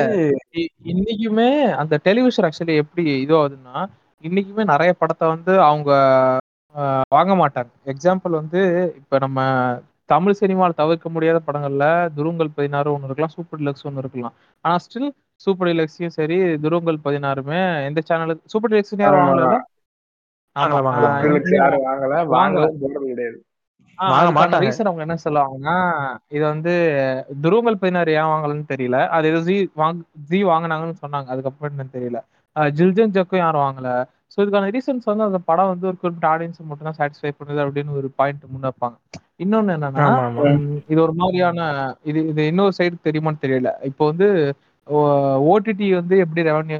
இன்னைக்குமே 0.91 1.49
அந்த 1.71 1.99
டெலிவிஷன் 2.03 2.45
ஆக்சுவலி 2.47 2.75
எப்படி 2.75 3.03
இது 3.21 3.33
ஆகுதுன்னா 3.35 3.85
இன்னைக்குமே 4.23 4.63
நிறைய 4.63 4.93
படத்தை 4.93 5.27
வந்து 5.27 5.61
அவங்க 5.61 5.91
வாங்க 7.15 7.31
மாட்டாங்க. 7.41 7.71
எக்ஸாம்பிள் 7.85 8.39
வந்து 8.41 8.61
இப்ப 8.97 9.17
நம்ம 9.17 9.39
தமிழ் 10.05 10.33
சினிமாவில் 10.33 10.79
தவிர்க்க 10.81 11.09
முடியாத 11.09 11.39
படங்கள்ல 11.47 11.85
துருவங்கள் 12.15 12.55
பதினாறு 12.55 12.93
ஒன்று 12.93 13.05
இருக்கலாம் 13.05 13.33
சூப்பர் 13.35 13.59
டிலக்ஸ் 13.59 13.85
ஒன்று 13.89 13.99
இருக்கலாம். 13.99 14.33
ஆனா 14.61 14.75
ஸ்டில் 14.85 15.09
சூப்பர் 15.35 15.67
டிலக்ஸையும் 15.67 16.15
சரி 16.17 16.37
துருவங்கள் 16.63 16.97
பதினாறுமே 17.05 17.85
எந்த 17.85 18.01
சேனலுக்கு 18.09 18.51
சூப்பர் 18.53 18.71
டிலக்ஸ் 18.71 18.93
யாரும் 18.97 19.21
வாங்கல? 19.21 19.59
வாங்கல, 20.55 20.81
வாங்கல. 22.35 22.65
கிடையாது. 23.11 23.37
வாங்க 23.99 24.15
அதுக்கான 24.17 24.37
மாட்டாங்க. 24.37 24.63
ரீசன் 24.65 24.89
அவங்க 24.89 25.03
என்ன 25.05 25.17
சொல்லுவாங்கன்னா 25.25 25.75
இது 26.35 26.43
வந்து 26.53 26.73
துருவங்கள் 27.43 27.79
பதினாறு 27.81 28.15
ஏன் 28.19 28.31
வாங்கலன்னு 28.33 28.65
தெரியல. 28.73 28.99
அது 29.15 29.29
ஏதோ 29.31 29.41
ஜி 29.49 29.57
வாங்க 29.81 30.01
ஜி 30.29 30.39
வாங்கினாங்கன்னு 30.51 31.01
சொன்னாங்க. 31.03 31.29
அதுக்கப்புறம் 31.33 31.71
என்னன்னு 31.71 31.95
தெரியல. 31.97 32.21
ஜில்ஜன் 32.77 33.15
ஜக்கும் 33.17 33.43
யாரும் 33.43 33.65
வாங்கல. 33.67 33.89
ஸோ 34.33 34.37
இதுக்கான 34.43 34.69
ரீசன்ஸ் 34.75 35.09
வந்து 35.11 35.27
அந்த 35.29 35.39
படம் 35.49 35.71
வந்து 35.71 35.87
ஒரு 35.89 35.97
குறிப்பிட்ட 36.01 36.27
ஆடியன்ஸ் 36.33 36.59
மட்டும் 36.69 36.89
தான் 36.89 36.99
சாட்டிஸ்ஃபை 36.99 37.31
பண்ணுது 37.39 37.63
அப்படின்னு 37.65 37.97
ஒரு 38.01 38.09
பாயிண்ட் 38.19 38.43
முன் 38.53 38.67
வைப்பாங்க. 38.67 38.97
இன்னொன்னு 39.43 39.75
என்னன்னா 39.77 40.07
இது 40.91 40.99
ஒரு 41.05 41.13
மாதிரியான 41.21 41.59
இது 42.09 42.19
இது 42.31 42.41
இன்னொரு 42.51 42.75
சைடு 42.79 43.05
தெரியுமான்னு 43.07 43.43
தெரியல. 43.45 43.71
இப்போ 43.89 44.03
வந்து 44.11 44.27
ஓடிடி 45.51 45.87
வந்து 45.99 46.15
எப்படி 46.25 46.43
ரெவன்யூ 46.51 46.79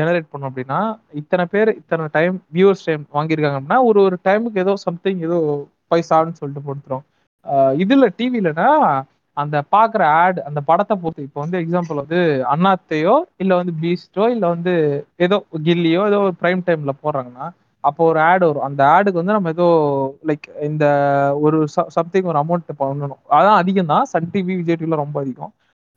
ஜெனரேட் 0.00 0.30
பண்ணும் 0.32 0.48
அப்படின்னா 0.50 0.80
இத்தனை 1.20 1.44
பேர் 1.54 1.70
இத்தனை 1.78 2.04
டைம் 2.16 2.34
வியூவர்ஸ் 2.56 2.84
டைம் 2.88 3.04
வாங்கியிருக்காங்க 3.16 3.58
அப்படின்னா 3.58 3.78
ஒரு 3.88 4.00
ஒரு 4.08 4.16
டைமுக்கு 4.28 4.62
ஏதோ 4.64 4.74
சம்திங் 4.86 5.22
ஏதோ 5.28 5.38
பைசான்னு 5.94 6.38
சொல்லிட்டு 6.40 6.66
போட்டுரும் 6.68 7.04
இதுல 7.82 8.06
டிவிலனா 8.18 8.68
அந்த 9.36 9.56
பாக்குற 9.74 10.02
ஆட் 10.20 10.38
அந்த 10.48 10.60
படத்தை 10.68 10.94
பொறுத்து 10.96 11.26
இப்போ 11.26 11.40
வந்து 11.44 11.56
எக்ஸாம்பிள் 11.62 12.00
வந்து 12.02 12.20
அண்ணாத்தையோ 12.52 13.14
இல்ல 13.42 13.52
வந்து 13.60 13.72
பீஸ்டோ 13.82 14.24
இல்ல 14.34 14.44
வந்து 14.54 14.74
ஏதோ 15.26 15.36
கில்லியோ 15.68 16.02
ஏதோ 16.10 16.20
ஒரு 16.26 16.34
பிரைம் 16.42 16.66
டைம்ல 16.68 16.94
போடுறாங்கன்னா 17.02 17.46
அப்போ 17.84 18.02
ஒரு 18.10 18.18
ஆடு 18.28 18.44
வரும். 18.48 18.66
அந்த 18.68 18.82
ஆடுக்கு 18.94 19.20
வந்து 19.20 19.36
நம்ம 19.36 19.50
ஏதோ 19.56 19.66
லைக் 20.28 20.46
இந்த 20.68 20.84
ஒரு 21.44 21.58
சம்திங் 21.96 22.28
ஒரு 22.32 22.38
அமௌண்ட் 22.42 22.70
பண்ணணும். 22.82 23.20
அதான் 23.38 23.58
அதிகம் 23.62 23.90
தான் 23.92 24.08
சன் 24.12 24.30
டிவி 24.34 24.54
விஜய் 24.60 24.78
டிவில 24.80 24.98
ரொம்ப 25.02 25.16
அதிகம். 25.24 25.52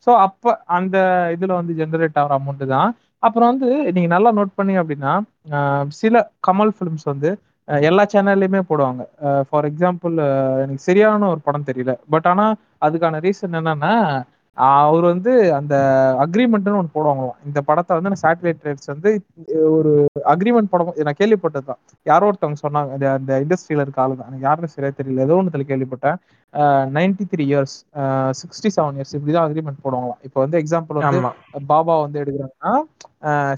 ஸோ 0.08 0.12
அப்ப 0.26 0.44
அந்த 0.78 0.98
இதுல 1.36 1.54
வந்து 1.60 1.74
ஜென்ரேட் 1.82 2.20
ஆகிற 2.22 2.36
அமௌண்ட் 2.40 2.66
தான். 2.76 2.90
அப்புறம் 3.24 3.50
வந்து 3.52 3.70
நீங்க 3.96 4.10
நல்லா 4.16 4.30
நோட் 4.40 4.58
பண்ணீங்க 4.58 4.82
அப்படின்னா 4.84 5.14
சில 6.02 6.16
கமல் 6.48 6.74
ஃபிலிம்ஸ் 6.78 7.08
வந்து 7.14 7.30
எல்லா 7.90 8.04
சேனல்லையுமே 8.14 8.62
போடுவாங்க. 8.70 9.04
ஃபார் 9.50 9.68
எக்ஸாம்பிள் 9.70 10.16
எனக்கு 10.64 10.88
சரியான 10.90 11.30
ஒரு 11.34 11.42
படம் 11.48 11.68
தெரியல. 11.70 11.94
பட் 12.16 12.28
ஆனா 12.32 12.48
அதுக்கான 12.88 13.20
ரீசன் 13.28 13.60
என்னன்னா 13.60 13.94
அவர் 14.58 15.04
வந்து 15.10 15.32
அந்த 15.58 15.76
அக்ரிமெண்ட்னு 16.24 16.80
ஒன்று 16.80 16.94
போடுவாங்களாம். 16.96 17.40
இந்த 17.48 17.60
படத்தை 17.68 17.96
வந்து 17.98 18.12
நான் 18.12 18.24
சேட்டலைட் 18.24 18.64
ரைட்ஸ் 18.68 18.90
வந்து 18.94 19.10
ஒரு 19.78 19.92
அக்ரிமெண்ட் 20.34 20.72
படம் 20.72 20.96
நான் 21.08 21.20
கேள்விப்பட்டது 21.20 21.68
தான் 21.68 21.80
யாரோ 22.06 22.28
ஒருத்தவங்க 22.30 22.60
சொன்னாங்க 22.64 22.96
அந்த 22.96 23.08
அந்த 23.18 23.34
இண்டஸ்ட்ரியில 23.44 23.86
இருக்க 23.86 24.02
ஆளு 24.04 24.18
தான் 24.20 24.30
எனக்கு 24.30 24.48
யாருன்னு 24.48 24.74
சரியா 24.76 24.92
தெரியல. 25.00 25.26
ஏதோ 25.28 25.38
ஒன்றுல 25.42 25.66
கேள்விப்பட்டேன். 25.72 26.18
Ninety 26.98 27.28
three 27.34 27.46
years 27.52 27.76
sixty 28.42 28.72
seven 28.78 28.98
years 29.00 29.14
இப்படிதான் 29.18 29.48
அக்ரிமெண்ட் 29.50 29.84
போடுவாங்களாம். 29.86 30.22
இப்போ 30.28 30.40
வந்து 30.46 30.60
எக்ஸாம்பிள் 30.64 31.00
வந்து 31.02 31.22
பாபா 31.74 31.98
வந்து 32.06 32.22
எடுக்கிறாங்கன்னா 32.24 32.74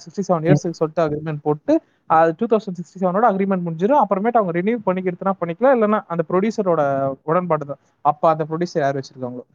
சிக்ஸ்டி 0.03 0.25
செவன் 0.29 0.47
இயர்ஸ்க்கு 0.47 0.79
சொல்லிட்டு 0.81 1.05
அக்ரிமெண்ட் 1.07 1.45
போட்டு 1.47 1.75
அது 2.17 2.31
டூ 2.39 2.45
தௌசண்ட் 2.51 2.77
சிக்ஸ்டி 2.79 2.99
செவனோட 3.01 3.25
அக்ரிமெண்ட் 3.31 3.65
முடிஞ்சிடும் 3.65 4.01
அப்புறமேட்டு 4.03 4.39
அவங்க 4.39 4.53
ரினியூ 4.59 4.77
பண்ணிக்கிறதுனா 4.87 5.33
பண்ணிக்கலாம். 5.41 5.75
இல்லைன்னா 5.77 5.99
அந்த 6.13 6.23
ப்ரொடியூசரோட 6.29 6.81
உடன்பாடு 7.29 7.65
தான். 7.71 7.81
அப்போ 8.11 8.25
அந்த 8.33 8.43
ப்ரொடியூசர் 8.49 8.83
யார் 8.85 8.99
வச்சிருக்காங்களோ. 8.99 9.45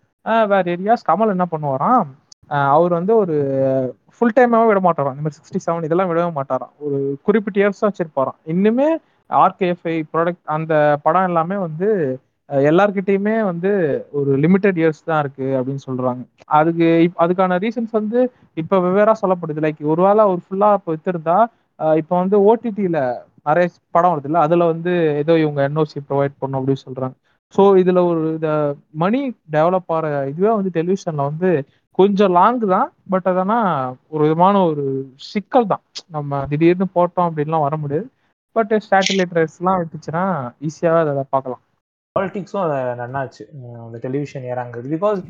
வேற 0.53 0.65
ஏரியாஸ் 0.75 1.09
கமல் 1.11 1.35
என்ன 1.37 1.47
பண்ணுவாராம்? 1.55 2.11
அவர் 2.77 2.93
வந்து 2.99 3.13
ஒரு 3.23 3.37
ஃபுல் 4.15 4.37
டைமாவே 4.37 4.67
விட 4.71 4.81
மாட்டாராம். 4.87 5.15
இந்த 5.15 5.25
மாதிரி 5.25 5.39
சிக்ஸ்டி 5.39 5.61
செவன் 5.65 5.87
இதெல்லாம் 5.89 6.11
விடவே 6.11 6.31
மாட்டாராம். 6.39 6.73
ஒரு 6.85 6.99
குறிப்பிட்ட 7.27 7.59
இயர்ஸ் 7.63 7.85
வச்சிருப்பாராம். 7.87 8.39
இன்னுமே 8.55 8.89
ஆர்கேஎஃப்ஐ 9.31 9.97
ப்ராடக்ட் 10.13 10.45
அந்த 10.57 10.73
படம் 11.05 11.29
எல்லாமே 11.31 11.57
வந்து 11.67 11.89
எல்லார்கிட்டயுமே 12.71 13.35
வந்து 13.51 13.71
ஒரு 14.19 14.31
லிமிடெட் 14.45 14.79
இயர்ஸ் 14.81 15.07
தான் 15.11 15.21
இருக்கு 15.25 15.47
அப்படின்னு 15.59 15.83
சொல்றாங்க. 15.89 16.23
அதுக்கு 16.59 16.87
அதுக்கான 17.25 17.59
ரீசன்ஸ் 17.65 17.93
வந்து 18.01 18.19
இப்ப 18.63 18.81
வெவ்வேறா 18.87 19.15
சொல்லப்படுது. 19.23 19.63
லைக் 19.67 19.81
ஒருவேளை 19.93 20.21
அவர் 20.27 20.43
ஃபுல்லா 20.47 20.69
இப்போ 20.79 20.93
வித்திருந்தா 20.97 21.39
இப்போ 21.81 22.15
வந்து 22.23 22.37
ஓடிடியில 22.49 22.99
நிறைய 23.49 23.67
படம் 23.95 24.13
வருது 24.13 24.29
இல்லை 24.31 24.41
அதுல 24.47 24.67
வந்து 24.73 24.93
ஏதோ 25.23 25.33
இவங்க 25.45 25.61
என்ஓசி 25.69 25.99
ப்ரொவைட் 26.09 26.35
பண்ணும் 26.41 26.59
அப்படின்னு 26.61 26.85
சொல்றாங்க. 26.87 27.15
ஸோ 27.55 27.63
இதுல 27.83 27.99
ஒரு 28.11 28.21
இந்த 28.37 28.51
மணி 29.03 29.21
டெவலப் 29.57 29.93
ஆகிற 29.97 30.13
இதுவே 30.33 30.53
வந்து 30.59 30.71
டெலிவிஷன்ல 30.79 31.25
வந்து 31.31 31.51
கொஞ்சம் 31.99 32.33
லாங் 32.39 32.63
தான் 32.75 32.89
பட் 33.13 33.27
அதனா 33.33 33.59
ஒரு 34.13 34.23
விதமான 34.27 34.63
ஒரு 34.71 34.85
சிக்கல் 35.31 35.71
தான். 35.73 35.83
நம்ம 36.17 36.41
திடீர்னு 36.53 36.87
போட்டோம் 36.97 37.29
அப்படின்லாம் 37.29 37.67
வர 37.67 37.77
முடியாது. 37.83 38.07
பட் 38.57 38.73
சேட்டலைட் 38.89 39.37
ரைட்ஸ்லாம் 39.39 39.79
விட்டுச்சுன்னா 39.83 40.25
ஈஸியாகவே 40.69 41.13
அதை 41.15 41.25
பார்க்கலாம். 41.35 41.63
பாலிட்டிக்ஸும் 42.17 42.65
அதை 42.67 42.79
நன்னாச்சு. 43.03 43.45
அந்த 43.85 43.99
டெலிவிஷன் 44.05 44.45
ஏறாங்கிறது 44.51 44.91
பிகாஸ் 44.97 45.21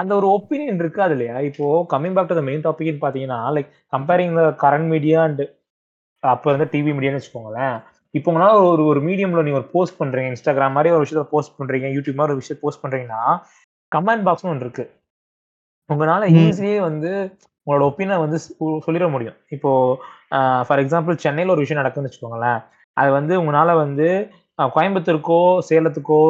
அந்த 0.00 0.12
ஒரு 0.18 0.26
ஒப்பீனியன் 0.36 0.82
இருக்காது 0.84 1.12
இல்லையா 1.16 1.36
இப்போ 1.48 1.66
coming 1.92 2.16
back 2.16 2.30
to 2.30 2.36
the 2.38 2.42
main 2.48 2.64
டாபிக்னு 2.66 3.02
பார்த்தீங்கன்னா 3.04 3.38
like 3.56 3.70
comparing 3.94 4.34
the 4.40 4.44
current 4.64 4.88
media 4.94 5.18
and 5.28 5.42
அப்போ 6.22 6.46
இருந்த 6.52 6.66
டிவி 6.72 6.90
மீடியான்னு 6.96 7.20
வச்சுக்கோங்களேன். 7.20 7.76
இப்போ 8.14 8.28
உங்களால 8.32 8.54
ஒரு 8.70 8.82
ஒரு 8.90 9.00
மீடியம்ல 9.08 9.42
நீங்க 9.46 9.58
ஒரு 9.60 9.68
போஸ்ட் 9.74 9.98
பண்றீங்க 10.00 10.30
இன்ஸ்டாகிராம் 10.32 10.74
மாதிரி 10.76 10.94
ஒரு 10.96 11.04
விஷயத்த 11.04 11.24
போஸ்ட் 11.34 11.54
பண்றீங்க 11.58 11.88
யூடியூப் 11.96 12.18
மாதிரி 12.20 12.34
ஒரு 12.34 12.42
விஷயம் 12.42 12.62
போஸ்ட் 12.64 12.82
பண்றீங்கன்னா 12.84 13.22
கமெண்ட் 13.92 14.24
பாக்ஸ்னு 14.26 14.52
ஒன்று 14.52 14.66
இருக்கு. 14.66 14.84
உங்களால. 15.90 16.24
ஈஸியே 16.42 16.76
வந்து 16.88 17.10
உங்களோட 17.66 17.84
ஒப்பீனியன் 17.90 18.24
வந்து 18.24 18.38
சொல்லிட 18.86 19.06
முடியும். 19.14 19.38
இப்போ 19.56 19.70
ஃபார் 20.66 20.82
எக்ஸாம்பிள் 20.84 21.22
சென்னையில் 21.24 21.54
ஒரு 21.54 21.64
விஷயம் 21.64 21.80
நடக்குதுன்னு 21.82 22.10
வச்சுக்கோங்களேன். 22.10 22.60
அது 22.96 23.10
வந்து 23.18 23.34
உங்களால 23.42 23.70
வந்து 23.84 24.08
கோயம்புத்தூருக்கோ 24.76 25.40
சேலத்துக்கோ 25.68 26.22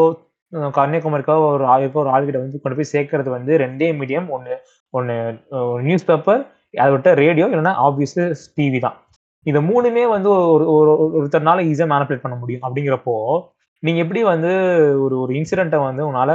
கன்னியாகுமரிக்காக 0.52 0.76
கன்னியாகுமரிக்கோ 0.78 1.34
ஒரு 1.48 1.64
ஆளுக்கோ 1.72 1.98
ஒரு 2.02 2.10
ஆளுகிட்ட 2.14 2.38
வந்து 2.42 2.60
கொண்டு 2.62 2.76
போய் 2.78 2.92
சேர்க்கறது 2.94 3.30
வந்து 3.36 3.52
ரெண்டே 3.64 3.88
மீடியம் 4.00 4.28
ஒன்று 4.36 4.54
ஒன்று 4.94 5.14
நியூஸ் 5.86 6.08
பேப்பர் 6.08 6.40
அதை 6.82 6.90
விட்ட 6.94 7.10
ரேடியோ 7.22 7.46
இல்லைன்னா 7.50 7.74
ஆப்வியஸ்லி 7.86 8.24
டிவி 8.58 8.78
தான். 8.86 8.96
இது 9.46 9.58
மூணுமே 9.68 10.04
வந்து 10.14 10.30
ஒரு 10.54 10.64
ஒரு 10.76 10.90
ஒருத்தர்னால 11.18 11.62
ஈஸியாக 11.70 11.90
மேனிபுலேட் 11.92 12.24
பண்ண 12.24 12.36
முடியும். 12.42 12.64
அப்படிங்கிறப்போ 12.66 13.14
நீங்கள் 13.82 14.04
எப்படி 14.04 14.22
வந்து 14.32 14.50
ஒரு 15.04 15.14
ஒரு 15.24 15.32
இன்சிடென்ட்டை 15.40 15.80
வந்து 15.88 16.02
உன்னால் 16.08 16.34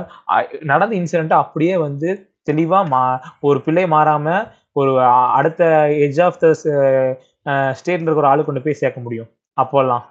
நடந்த 0.71 0.93
இன்சிடெண்ட்டை 1.01 1.37
அப்படியே 1.43 1.75
வந்து 1.87 2.09
தெளிவாக 2.49 2.89
மா 2.93 3.01
ஒரு 3.49 3.59
பிள்ளை 3.65 3.85
மாறாமல் 3.95 4.43
ஒரு 4.79 4.91
அடுத்த 5.39 5.61
எஜ் 6.07 6.21
ஆஃப் 6.27 6.39
த 6.43 6.47
ஸ்டேட்டில் 7.79 8.07
இருக்கிற 8.07 8.27
ஆளு 8.31 8.47
கொண்டு 8.47 8.63
போய் 8.65 8.81
சேர்க்க 8.81 8.99
முடியும். 9.07 9.29
அப்போல்லாம். 9.57 10.03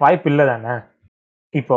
வாய்ப்பு 0.00 0.28
இல்லை 0.32 0.44
தானே 0.50 0.74
இப்போ 1.54 1.76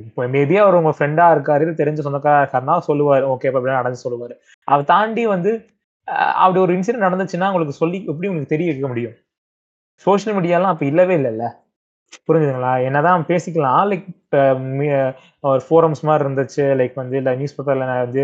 இப்போ 0.00 0.22
மேபி 0.34 0.54
அவர் 0.62 0.78
உங்க 0.78 0.92
ஃப்ரெண்டா 0.96 1.26
இருக்காரு 1.34 1.72
தெரிஞ்ச 1.80 2.04
சொந்தக்காரா 2.06 2.38
இருக்காருன்னா 2.42 2.76
சொல்லுவாரு 2.88 3.24
ஓகே 3.32 3.48
இப்போ 3.50 3.60
நடந்து 3.78 4.04
சொல்லுவாரு. 4.04 4.34
அதை 4.68 4.82
தாண்டி 4.92 5.24
வந்து 5.34 5.50
அப்படி 6.42 6.60
ஒரு 6.64 6.72
இன்சிடென்ட் 6.76 7.06
நடந்துச்சுன்னா 7.06 7.48
உங்களுக்கு 7.52 7.74
சொல்லி 7.82 7.98
எப்படி 8.10 8.28
உங்களுக்கு 8.30 8.52
தெரிய 8.54 8.70
வைக்க 8.72 8.88
முடியும்? 8.92 9.16
சோஷியல் 10.06 10.36
மீடியாலாம் 10.36 10.72
அப்ப 10.74 10.84
இல்லவே 10.90 11.14
இல்லைல்ல? 11.18 11.46
புரிஞ்சுதுங்களா? 12.28 12.72
என்னதான் 12.86 13.26
பேசிக்கலாம். 13.28 13.82
லைக் 13.90 14.06
ஒரு 15.44 15.60
ஃபோரம்ஸ் 15.66 16.02
மாதிரி 16.08 16.24
இருந்துச்சு. 16.26 16.64
லைக் 16.80 16.96
வந்து 17.02 17.16
இல்லை 17.20 17.32
நியூஸ் 17.40 17.56
பேப்பர்ல 17.58 17.86
வந்து 18.04 18.22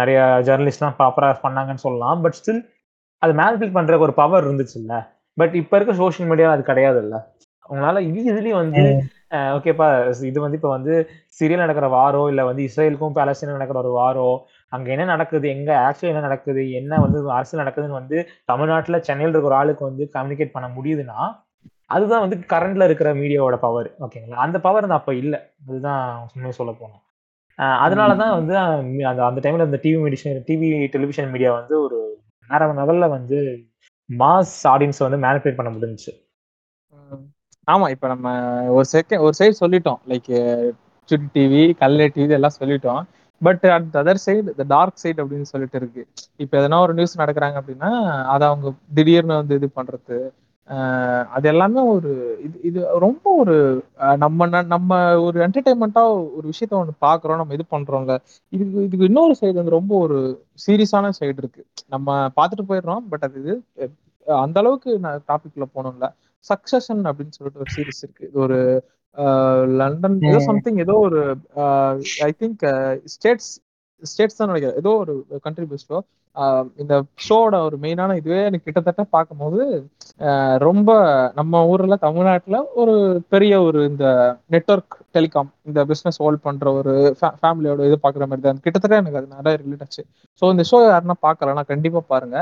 நிறைய 0.00 0.18
ஜேர்னலிஸ்ட்லாம் 0.48 0.96
ப்ராப்பராக 1.00 1.36
பண்ணாங்கன்னு 1.44 1.84
சொல்லலாம். 1.86 2.22
பட் 2.24 2.38
ஸ்டில் 2.40 2.62
அது 3.22 3.32
மேல்பில் 3.42 3.76
பண்ற 3.78 3.98
ஒரு 4.06 4.14
பவர் 4.22 4.46
இருந்துச்சுல்ல? 4.48 4.96
பட் 5.38 5.54
இப்ப 5.62 5.76
இருக்க 5.76 5.94
சோஷியல் 6.02 6.30
மீடியா 6.32 6.50
அது 6.56 6.64
கிடையாது 6.70 7.00
இல்ல 7.04 7.16
உங்களால 7.70 8.00
ஈஸிலி 8.10 8.52
வந்து 8.62 8.82
ஓகேப்பா 9.54 9.86
இது 10.28 10.38
வந்து 10.40 10.58
இப்போ 10.58 10.70
வந்து 10.74 10.94
சிரியல் 11.38 11.62
நடக்கிற 11.62 11.86
வாரோ 11.96 12.22
இல்லை 12.30 12.44
வந்து 12.48 12.62
இஸ்ரேலுக்கும் 12.68 13.16
பாலஸ்தீனும் 13.16 13.56
நடக்கிற 13.56 13.80
ஒரு 13.82 13.90
வாரோ 13.96 14.28
அங்கே 14.72 14.92
என்ன 14.94 15.04
நடக்குது 15.04 15.48
எங்கே 15.48 15.74
ஆக்சுவலி 15.86 16.12
என்ன 16.12 16.22
நடக்குது 16.26 16.62
என்ன 16.80 17.00
வந்து 17.04 17.18
அரசியல் 17.38 17.62
நடக்குதுன்னு 17.62 17.98
வந்து 18.00 18.18
தமிழ்நாட்டில் 18.52 19.04
சென்னையில் 19.08 19.32
இருக்கிற 19.32 19.50
ஒரு 19.50 19.58
ஆளுக்கு 19.60 19.84
வந்து 19.90 20.06
கம்யூனிகேட் 20.16 20.54
பண்ண 20.56 20.68
முடியுதுன்னா 20.76 21.18
அதுதான் 21.90 22.24
வந்து 22.24 22.36
கரண்ட்ல 22.52 22.86
இருக்கிற 22.88 23.10
மீடியாவோட 23.20 23.56
பவர் 23.66 23.88
ஓகேங்களா 24.04 24.42
அந்த 24.46 24.56
பவர் 24.66 24.84
வந்து 24.86 24.98
அப்போ 25.00 25.12
இல்லை. 25.22 25.38
அதுதான் 25.68 26.02
உண்மையை 26.26 26.54
சொல்ல 26.58 26.72
போனோம் 26.72 27.02
அதனாலதான் 27.84 28.34
வந்து 28.38 28.54
அந்த 29.10 29.20
அந்த 29.28 29.40
டைம்ல 29.44 29.66
இந்த 29.68 29.80
டிவி 29.84 29.98
மீடிஷன் 30.04 30.42
டிவி 30.48 30.68
டெலிவிஷன் 30.94 31.32
மீடியா 31.34 31.52
வந்து 31.58 31.74
ஒரு 31.84 31.98
நேரம் 32.50 32.78
லெவலில் 32.80 33.14
வந்து 33.16 33.38
மாஸ் 34.08 34.54
ஆடியன்ஸ் 34.72 35.04
வந்து 35.06 35.18
மேனிபுலேட் 35.24 35.58
பண்ண 35.58 35.70
முடிஞ்சுச்சு. 35.70 36.12
ஆமா 37.68 37.86
இப்ப 37.90 38.06
நம்ம 38.08 38.28
ஒரு 38.70 38.86
செகண்ட் 38.92 39.20
ஒரு 39.20 39.34
சைடு 39.38 39.54
சொல்லிட்டோம். 39.60 40.00
லைக் 40.08 40.30
சுட்டி 41.08 41.26
டிவி 41.36 41.62
கல்லை 41.76 42.06
டிவி 42.14 42.34
எல்லாம் 42.38 42.58
சொல்லிட்டோம். 42.60 43.02
But 43.42 43.64
at 43.68 43.96
other 44.00 44.20
side 44.26 44.54
the 44.56 44.64
dark 44.68 45.02
side 45.02 45.18
அப்படின்னு 45.22 45.48
சொல்லிட்டு 45.52 45.78
இருக்கு. 45.80 46.02
இப்ப 46.36 46.52
எதனா 46.60 46.78
ஒரு 46.80 46.94
நியூஸ் 46.94 47.18
நடக்கிறாங்க 47.20 47.56
அப்படின்னா 47.60 47.90
அதை 48.34 48.44
அவங்க 48.48 48.68
திடீர்னு 48.94 49.34
வந்து 49.34 49.54
இது 49.54 49.68
பண்றது 49.76 50.18
அது 51.36 51.46
எல்லாமே 51.48 51.80
ஒரு 51.92 52.10
இது 52.38 52.56
இது 52.62 52.80
ரொம்ப 52.98 53.34
ஒரு 53.38 53.54
நம்ம 54.18 54.46
ந- 54.46 54.66
நம்ம 54.66 54.90
ஒரு 55.20 55.38
என்டர்டைன்மெண்ட்டா 55.46 56.02
ஒரு 56.36 56.46
விஷயத்த 56.50 56.74
ஒன்று 56.80 56.94
பாக்குறோம் 57.00 57.40
நம்ம 57.40 57.54
இது 57.54 57.64
பண்றோம்ல. 57.70 58.14
இதுக்கு 58.52 58.84
இதுக்கு 58.84 59.04
இன்னொரு 59.04 59.34
சைடு 59.40 59.54
வந்து 59.54 59.76
ரொம்ப 59.76 59.92
ஒரு 60.04 60.18
சீரியஸான 60.64 61.12
சைடு 61.20 61.40
இருக்கு. 61.42 61.62
நம்ம 61.88 62.08
பார்த்துட்டு 62.36 62.68
போயிடுறோம் 62.68 63.04
பட் 63.12 63.24
அது 63.28 63.40
இது 63.42 63.54
அந்த 64.26 64.58
அளவுக்கு 64.60 64.90
நான் 65.04 65.22
டாபிக்ல 65.28 65.66
போகணும்ல. 65.74 66.06
சக்சஷன் 66.50 67.02
அப்படின்னு 67.10 67.36
சொல்லிட்டு 67.36 67.62
ஒரு 67.64 67.72
சீரிஸ் 67.76 68.02
இருக்கு. 68.04 68.26
இது 68.30 68.38
ஒரு 68.46 68.58
லண்டன் 69.80 70.18
ஏதோ 70.30 70.40
சம்திங் 70.50 70.78
ஏதோ 70.84 70.94
ஒரு 71.06 71.20
ஐ 72.28 72.30
திங்க் 72.42 72.62
ஸ்டேட்ஸ் 73.14 73.50
ஸ்டேட்ஸ் 74.02 74.38
தான் 74.38 74.50
நினைக்கிறேன். 74.50 74.78
ஏதோ 74.82 74.90
ஒரு 75.02 75.14
கண்ட்ரி 75.46 75.66
பெஸ்டோ 75.72 75.98
இந்த 76.82 76.94
ஷோட 77.26 77.54
ஒரு 77.66 77.76
மெயினான 77.84 78.16
இதுவே 78.18 78.40
எனக்கு 78.48 78.66
கிட்டத்தட்ட 78.66 79.02
பார்க்கும்போது 79.14 79.62
ரொம்ப 80.66 80.90
நம்ம 81.38 81.62
ஊர்ல 81.70 81.96
தமிழ்நாட்டுல 82.04 82.58
ஒரு 82.80 82.94
பெரிய 83.34 83.54
ஒரு 83.68 83.80
இந்த 83.90 84.06
நெட்வொர்க் 84.54 84.96
டெலிகாம் 85.16 85.50
இந்த 85.68 85.82
பிசினஸ் 85.90 86.20
ஹோல்ட் 86.24 86.44
பண்ற 86.46 86.72
ஒரு 86.80 86.94
ஃபேமிலியோட 87.42 87.88
இது 87.88 87.98
பாக்குற 88.04 88.26
மாதிரி 88.28 88.44
தான். 88.46 88.62
கிட்டத்தட்ட 88.66 89.02
எனக்கு 89.02 89.20
அது 89.20 89.34
நிறைய 89.38 89.56
ரிலேட் 89.64 89.84
ஆச்சு. 89.86 90.04
ஸோ 90.42 90.52
இந்த 90.54 90.66
ஷோ 90.70 90.80
யாருன்னா 90.92 91.16
பார்க்கலன்னா 91.26 91.64
கண்டிப்பா 91.72 92.02
பாருங்க. 92.14 92.38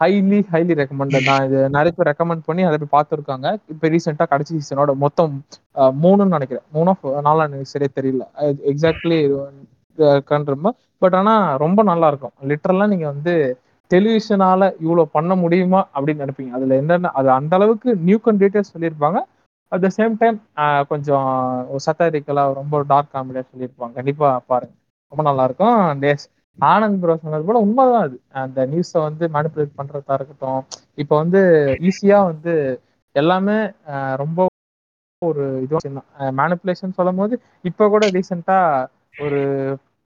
ஹைலி 0.00 0.38
ஹைலி 0.52 0.74
ரெக்கமெண்டட் 0.80 1.26
நான் 1.30 1.46
இது 1.46 1.58
நிறைய 1.74 1.92
பேர் 1.96 2.08
ரெக்கமெண்ட் 2.10 2.44
பண்ணி 2.46 2.62
அதை 2.66 2.76
போய் 2.82 2.94
பார்த்துருக்காங்க. 2.94 3.46
இப்போ 3.72 3.88
ரீசெண்டாக 3.94 4.28
கடைசி 4.30 4.52
சீசனோட 4.58 4.92
மொத்தம் 5.02 5.32
மூணுன்னு 6.04 6.34
நினைக்கிறேன். 6.36 6.64
மூணோ 6.76 6.92
நாலா 7.26 7.44
எனக்கு 7.48 7.72
சரியா 7.72 7.90
தெரியல. 7.98 8.24
எக்ஸாக்ட்லி 8.72 9.18
கண்டிருப்போம் 10.30 10.76
பட் 11.04 11.16
ஆனால் 11.20 11.44
ரொம்ப 11.64 11.80
நல்லா 11.90 12.08
இருக்கும். 12.12 12.34
லிட்டரலாக 12.50 12.90
நீங்கள் 12.92 13.12
வந்து 13.12 13.34
டெலிவிஷனால 13.90 14.62
இவ்வளோ 14.84 15.04
பண்ண 15.16 15.34
முடியுமா 15.42 15.82
அப்படின்னு 15.94 16.24
நினைப்பீங்க. 16.24 16.52
அதில் 16.56 16.74
என்னென்ன 16.80 17.12
அது 17.20 17.28
அந்த 17.38 17.54
அளவுக்கு 17.58 17.90
நியூ 18.08 18.18
கன் 18.26 18.40
டீட்டெயில்ஸ் 18.42 18.74
சொல்லியிருப்பாங்க. 18.74 19.20
அட் 19.72 19.84
த 19.86 19.88
சேம் 19.98 20.14
டைம் 20.20 20.38
கொஞ்சம் 20.92 21.30
சத்தாரிக்கலாக 21.86 22.58
ரொம்ப 22.60 22.84
டார்க் 22.92 23.14
காமெடியாக 23.16 23.46
சொல்லியிருப்பாங்க. 23.52 23.94
கண்டிப்பாக 24.00 24.44
பாருங்க. 24.52 24.74
ரொம்ப 25.12 25.22
நல்லா 25.30 25.44
இருக்கும். 25.48 25.80
டேஸ் 26.04 26.26
ஆனந்த் 26.68 27.00
ப்ரோ 27.00 27.14
சொன்னது 27.18 27.44
போல 27.44 27.62
உண்மைதான் 27.64 28.04
அது. 28.06 28.16
அந்த 28.40 28.60
நியூஸை 28.66 29.00
வந்து 29.06 29.24
மேனிப்புலேட் 29.34 29.78
பண்றதா 29.78 30.16
இருக்கட்டும். 30.18 30.62
இப்போ 30.98 31.14
வந்து 31.22 31.40
ஈஸியா 31.88 32.18
வந்து 32.30 32.54
எல்லாமே 33.14 33.58
ரொம்ப 34.22 34.38
ஒரு 35.22 35.44
இது 35.64 35.76
மேனிப்புலேஷன் 36.38 36.96
சொல்லும் 36.96 37.20
போது 37.20 37.34
இப்ப 37.64 37.88
கூட 37.88 38.04
ரீசெண்டா 38.14 38.58
ஒரு 39.18 39.40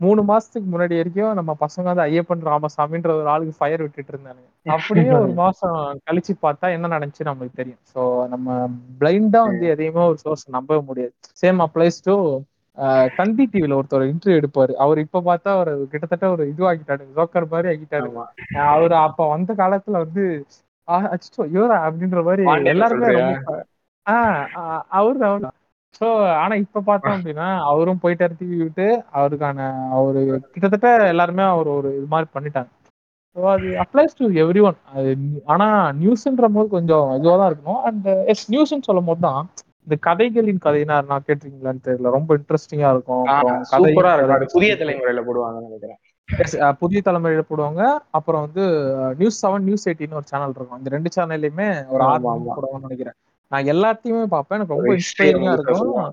மூணு 0.01 0.21
மாசத்துக்கு 0.23 0.69
முன்னாடி 0.71 0.95
வரைக்கும் 0.97 1.37
நம்ம 1.39 1.53
பசங்க 1.61 1.87
வந்து 1.91 2.07
ஐயப்பன் 2.07 2.49
ராமசாமின்ற 2.49 3.11
ஒரு 3.19 3.29
ஆளுக்கு 3.29 3.59
ஃபயர் 3.59 3.85
விட்டுட்டு 3.85 4.13
இருந்தானுங்க. 4.13 4.49
அப்படியே 4.67 5.11
ஒரு 5.19 5.33
மாசம் 5.41 5.77
கழிச்சு 6.07 6.33
பார்த்தா 6.43 6.67
என்ன 6.77 6.91
நடந்துச்சு 6.93 7.29
நமக்கு 7.29 7.59
தெரியும். 7.61 7.83
சோ 7.93 8.01
நம்ம 8.33 8.49
பிளைண்டா 9.01 9.41
வந்து 9.45 9.65
எதையுமே 9.75 10.03
ஒரு 10.11 10.19
சோர்ஸ் 10.23 10.45
நம்ப 10.57 10.81
முடியாது. 10.89 11.13
சேம் 11.43 11.61
அப்ளைஸ் 11.67 11.99
டு 12.03 12.15
தந்தி 13.19 13.45
டிவில 13.53 13.77
ஒருத்தர் 13.79 14.11
இன்டர்வியூ 14.13 14.39
எடுப்பாரு. 14.41 14.73
அவர் 14.77 14.99
இப்ப 14.99 15.23
பார்த்தா 15.27 15.51
அவர் 15.57 15.73
கிட்டத்தட்ட 15.93 16.29
ஒரு 16.31 16.45
இது 16.53 16.63
ஆகிட்டாரு 16.71 17.05
ஜோக்கர் 17.17 17.53
மாதிரி 17.53 17.69
ஆகிட்டாரு 17.73 18.09
அவர் 18.69 18.95
அப்ப 19.03 19.29
வந்த 19.35 19.53
காலத்துல 19.61 20.03
வந்து 20.05 20.25
அச்சோ 21.15 21.43
இவரா 21.55 21.77
அப்படின்ற 21.87 22.23
மாதிரி 22.27 22.43
எல்லாருமே 22.73 23.13
ஆஹ் 24.07 24.43
அவரு 24.97 25.21
அவரு 25.29 25.51
சோ 26.01 26.07
ஆனா 26.41 26.55
இப்ப 26.63 26.83
பார்த்தோம் 26.87 27.17
அப்படின்னா 27.17 27.49
அவரும் 27.71 28.01
போயிட்டாரு 28.03 28.35
டிவி 28.39 28.57
விட்டு. 28.63 28.87
அவருக்கான 29.19 29.59
அவரு 29.97 30.21
கிட்டத்தட்ட 30.55 30.89
எல்லாருமே 31.13 31.45
அவர் 31.53 31.69
ஒரு 31.77 31.91
இது 31.99 32.07
மாதிரி 32.07 32.29
பண்ணிட்டாங்க. 32.35 32.71
ஸோ 33.37 33.47
அது 33.53 33.69
அப்ளைஸ் 33.85 34.19
டு 34.19 34.25
எவ்ரி 34.43 34.61
ஒன் 34.69 34.79
அது 34.93 35.13
ஆனா 35.53 35.67
நியூஸ்ன்ற 36.01 36.49
போது 36.57 36.69
கொஞ்சம் 36.69 37.07
இதுவாக 37.19 37.39
தான் 37.39 37.51
இருக்கணும். 37.51 37.83
அண்ட் 37.89 38.09
எஸ் 38.33 38.45
நியூஸ்ன்னு 38.53 38.89
சொல்லும் 38.89 39.09
போது 39.11 39.21
தான் 39.21 39.41
இந்த 39.85 39.97
கதைகளின் 40.01 40.59
கதைனா 40.65 41.05
நான் 41.05 41.23
கேட்டிருக்கீங்களான்னு 41.27 41.85
தெரியல. 41.85 42.11
ரொம்ப 42.11 42.37
இன்ட்ரெஸ்டிங்கா 42.37 42.91
இருக்கும். 42.91 43.25
இருக்கும். 44.27 44.53
புதிய 44.53 44.75
தலைமுறையில 44.75 45.23
போடுவாங்கன்னு 45.25 45.61
நினைக்கிறேன். 45.61 45.99
புதிய 46.79 47.01
தலைமுறையில 47.05 47.43
போடுவாங்க. 47.51 47.99
அப்புறம் 48.11 48.41
வந்து 48.41 48.65
நியூஸ் 49.19 49.47
செவன் 49.47 49.61
நியூஸ் 49.61 49.89
எயிட்டின்னு 49.89 50.13
ஒரு 50.13 50.23
சேனல் 50.25 50.53
இருக்கும். 50.55 50.79
இந்த 50.79 50.91
ரெண்டு 50.91 51.11
சேனல்லையுமே 51.17 51.89
ஒரு 51.89 52.03
ஆறு. 52.03 52.31
போடுவாங்கன்னு 52.31 52.81
நினைக்கிறேன். 52.81 53.13
நான் 53.49 53.65
எல்லாத்தையுமே 53.65 54.25
பார்ப்பேன். 54.25 54.59
எனக்கு 54.59 54.75
ரொம்ப 54.75 54.95
இன்ஸ்பைரிங்கா 54.95 55.51
முழுக்க 55.51 55.73
இருக்கும். 55.73 56.13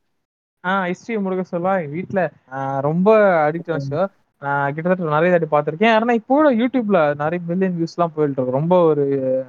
ஆஹ் 0.68 0.88
ஹிஸ்டரி 0.88 1.22
முருக 1.26 1.44
சொல்வா 1.52 1.92
எங்க 1.92 1.98
வீட்டுல 1.98 2.80
ரொம்ப 2.82 3.18
அடிக்ட் 3.52 4.08
நான் 4.40 4.74
கிட்டத்தட்ட 4.74 5.20
நிறைய 5.20 5.40
தாட்டி 5.40 5.72
பார்த்திருக்கேன். 5.72 5.90
ஏன்னா 5.90 6.12
இப்போ 6.12 6.54
யூடியூப்ல 6.54 7.16
நிறைய 7.16 7.46
மில்லியன் 7.48 7.74
வியூஸ் 7.74 7.96
எல்லாம் 7.96 8.12
போயிட்டு 8.16 8.42
இருக்கு. 8.42 8.52
ரொம்ப 8.52 8.84
ஒரு 8.84 9.06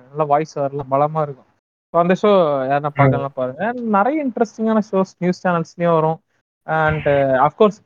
நல்ல 0.09 0.24
வாய்ஸ் 0.24 0.53
வரலாம் 0.53 0.90
பலமா 0.90 1.23
இருக்கும். 1.23 1.51
அந்த 1.94 2.14
ஷோ 2.20 2.31
யாரா 2.70 2.90
பார்க்கலாம் 2.98 3.39
பாருங்க. 3.39 3.62
நிறைய 3.97 4.16
இன்ட்ரெஸ்டிங்கான 4.27 4.82
ஷோஸ் 4.90 5.12
நியூஸ் 5.19 5.43
சேனல்ஸ்லயும் 5.44 5.97
வரும். 5.98 6.19
அண்ட் 6.66 7.09
அஃப்கோர்ஸ் 7.47 7.78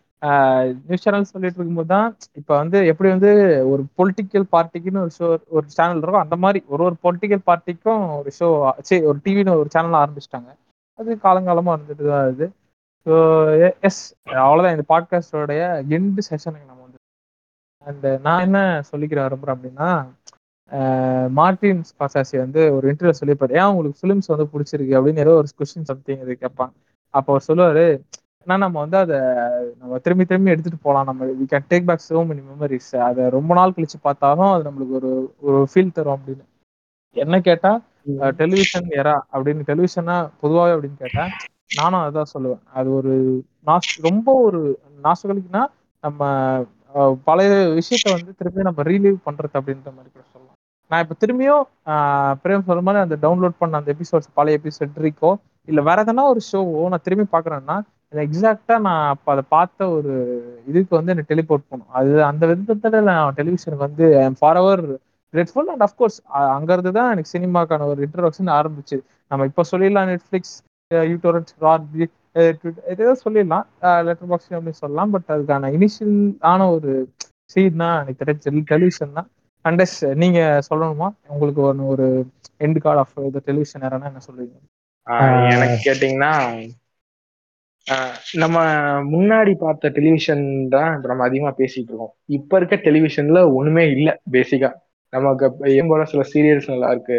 நியூஸ் 0.87 1.05
சேனல் 1.05 1.31
சொல்லிட்டு 1.33 1.59
இருக்கும்போது 1.59 1.91
தான் 1.95 2.07
இப்ப 2.41 2.51
வந்து 2.61 2.79
எப்படி 2.93 3.09
வந்து 3.15 3.31
ஒரு 3.73 3.83
பொலிட்டிக்கல் 3.99 4.47
பார்ட்டிக்குன்னு 4.55 5.03
ஒரு 5.05 5.13
ஷோ 5.19 5.27
ஒரு 5.57 5.67
சேனல் 5.77 6.01
இருக்கும் 6.03 6.25
அந்த 6.25 6.37
மாதிரி 6.45 6.61
ஒரு 6.75 6.83
ஒரு 6.89 6.97
பொலிட்டிக்கல் 7.05 7.43
பார்ட்டிக்கும் 7.51 8.05
ஒரு 8.21 8.31
ஷோ 8.39 8.49
சரி 8.89 9.03
ஒரு 9.11 9.19
டிவின்னு 9.27 9.59
ஒரு 9.63 9.71
சேனல் 9.77 10.01
ஆரம்பிச்சிட்டாங்க. 10.03 10.51
அது 10.99 11.19
காலங்காலமா 11.25 11.75
இருந்துட்டு 11.77 12.07
தான் 12.13 12.29
இது 12.35 12.47
ஸோ 13.07 13.15
எஸ் 13.89 14.03
அவ்வளோதான் 14.45 14.75
இந்த 14.77 14.87
பாட்காஸ்டோடைய 14.93 15.63
எண்டு 15.97 16.23
செஷனுக்கு 16.29 16.71
நம்ம 16.71 16.83
வந்து 16.87 17.01
அண்ட் 17.87 18.07
நான் 18.27 18.45
என்ன 18.47 18.61
சொல்லிக்கிற 18.91 19.21
விரும்புறேன் 19.27 19.57
அப்படின்னா 19.57 19.91
மார்டின் 21.39 21.83
ஸ்காசாசி 21.91 22.37
வந்து 22.45 22.61
ஒரு 22.77 22.85
இன்டர்வியூ 22.93 23.19
சொல்லியிருப்பாரு. 23.21 23.55
ஏன் 23.61 23.71
உங்களுக்கு 23.73 24.01
ஃபிலிம்ஸ் 24.01 24.31
வந்து 24.33 24.47
பிடிச்சிருக்கு? 24.53 24.97
அப்படின்னு 24.99 25.25
ஏதோ 25.25 25.35
ஒரு 25.41 25.49
கொஸ்டின் 25.61 25.89
சம்திங் 25.91 26.23
இது 26.25 26.35
கேட்பான். 26.45 26.73
அப்போ 27.15 27.31
அவர் 27.33 27.47
சொல்லுவாரு 27.49 27.85
ஏன்னா 28.47 28.57
நம்ம 28.65 28.77
வந்து 28.85 28.97
அதை 29.05 29.17
நம்ம 29.81 29.99
திரும்பி 30.05 30.25
திரும்பி 30.31 30.53
எடுத்துட்டு 30.53 30.79
போகலாம் 30.83 31.09
நம்ம 31.11 31.25
we 31.39 31.47
can 31.53 31.67
take 31.73 31.87
back 31.89 32.05
so 32.09 32.19
many 32.29 32.43
memories 32.51 32.91
அதை 33.07 33.23
ரொம்ப 33.37 33.51
நாள் 33.59 33.75
கழிச்சு 33.77 33.99
பார்த்தாலும் 34.03 34.51
அது 34.53 34.67
நம்மளுக்கு 34.69 34.95
ஒரு 35.01 35.11
ஒரு 35.47 35.61
ஃபீல் 35.71 35.97
தரும் 35.97 36.17
அப்படின்னு. 36.17 36.45
என்ன 37.17 37.41
கேட்டா 37.49 37.73
டெலிவிஷன் 38.41 38.89
எரா 39.01 39.17
அப்படின்னு 39.35 39.63
டெலிவிஷனா 39.71 40.17
பொதுவாகவே 40.43 40.75
அப்படின்னு 40.77 41.03
கேட்டா 41.05 41.25
நானும் 41.71 42.05
அதான் 42.07 42.33
சொல்லுவேன். 42.35 42.63
அது 42.79 42.89
ஒரு 42.99 43.13
நாஸ் 43.67 43.91
ரொம்ப 44.09 44.29
ஒரு 44.47 44.61
நாசுகளுக்குன்னா 45.07 45.65
நம்ம 46.03 46.23
பழைய 47.29 47.51
விஷயத்த 47.79 48.17
வந்து 48.17 48.33
திரும்பி 48.39 48.69
நம்ம 48.69 48.83
ரீலீவ் 48.91 49.19
பண்றது 49.27 49.55
அப்படின்ற 49.61 49.89
மாதிரி 49.97 50.11
கூட 50.15 50.25
சொல்லலாம். 50.33 50.46
நான் 50.91 51.03
இப்போ 51.05 51.15
திரும்பியும் 51.23 51.65
பிரேம் 52.43 52.67
சொல்ற 52.69 52.83
மாதிரி 52.87 53.03
அந்த 53.05 53.17
டவுன்லோட் 53.25 53.61
பண்ண 53.63 53.81
அந்த 53.81 53.91
எபிசோட்ஸ் 53.97 54.31
பழைய 54.39 54.59
எபிசோட் 54.61 55.01
இருக்கோ 55.03 55.31
இல்லை 55.69 55.83
வேற 55.89 55.99
எதனா 56.05 56.25
ஒரு 56.33 56.41
ஷோவோ 56.51 56.83
நான் 56.93 57.05
திரும்பி 57.07 57.27
பார்க்குறேன்னா 57.33 57.77
எக்ஸாக்டாக 58.25 58.79
நான் 58.87 59.07
அப்போ 59.13 59.29
அதை 59.35 59.43
பார்த்த 59.55 59.89
ஒரு 59.97 60.13
இதுக்கு 60.71 60.93
வந்து 60.99 61.13
எனக்கு 61.15 61.33
டெலிபோர்ட் 61.33 61.65
பண்ணும். 61.71 61.91
அது 61.99 62.11
அந்த 62.29 62.43
விதத்தில் 62.51 63.07
நான் 63.09 63.37
டெலிவிஷனுக்கு 63.39 63.87
வந்து 63.89 64.07
forever 64.63 64.83
grateful 65.35 65.71
and 65.73 65.85
of course 65.87 66.19
அங்க 66.57 66.77
தான் 66.99 67.11
எனக்கு 67.15 67.33
சினிமாக்கான 67.37 67.89
ஒரு 67.93 68.01
இன்ட்ரோடக்ஷன் 68.07 68.53
ஆரம்பிச்சு. 68.59 68.99
நம்ம 69.31 69.47
இப்போ 69.51 69.63
சொல்லிடலாம் 69.73 70.11
நெட்ஃப்ளிக்ஸ் 70.13 70.55
யூடோரட் 71.13 71.53
ரார்பி 71.67 72.05
ஏதோ 72.93 73.15
சொல்லிடலாம். 73.25 73.67
லெட்டர் 74.09 74.31
பாக்ஸ் 74.33 74.49
அப்படின்னு 74.57 74.83
சொல்லலாம். 74.85 75.13
பட் 75.15 75.29
அதுக்கான 75.35 75.71
இனிஷியல் 75.79 76.17
ஆன 76.53 76.69
ஒரு 76.77 76.93
சீட்னா 77.55 77.89
தான் 77.91 78.01
எனக்கு 78.03 78.23
தெரிஞ்ச 78.23 78.63
டெலிவிஷன் 78.73 79.17
தான் 79.19 79.29
அண்டஸ் 79.67 79.95
நீங்க 80.15 80.41
சொல்லணுமா? 80.69 81.09
உங்களுக்கு 81.27 81.61
ஒன்று 81.63 81.85
ஒரு 81.87 82.07
end 82.61 82.79
card 82.79 83.01
of 83.01 83.15
the 83.35 83.43
television 83.47 83.85
என்ன 84.03 84.23
சொல்லுவீங்க 84.27 84.57
எனக்கு 85.53 85.79
கேட்டிங்கன்னா 85.87 86.33
ஆஹ் 87.87 88.15
நம்ம 88.35 88.57
முன்னாடி 89.13 89.53
பார்த்த 89.57 89.91
டெலிவிஷன் 89.91 90.43
தான் 90.69 90.95
இப்போ 90.95 91.09
நம்ம 91.09 91.25
அதிகமா 91.25 91.51
பேசிட்டு 91.59 91.91
இருக்கோம். 91.91 92.15
இப்ப 92.37 92.57
இருக்க 92.57 92.77
டெலிவிஷன்ல 92.87 93.41
ஒண்ணுமே 93.55 93.85
இல்ல 93.91 94.11
பேசிக்கா 94.33 94.71
நமக்கு 95.13 95.47
ஏன் 95.75 95.89
போல 95.89 96.05
சில 96.05 96.23
சீரியல்ஸ் 96.33 96.73
நல்லா 96.73 96.91
இருக்கு. 96.91 97.19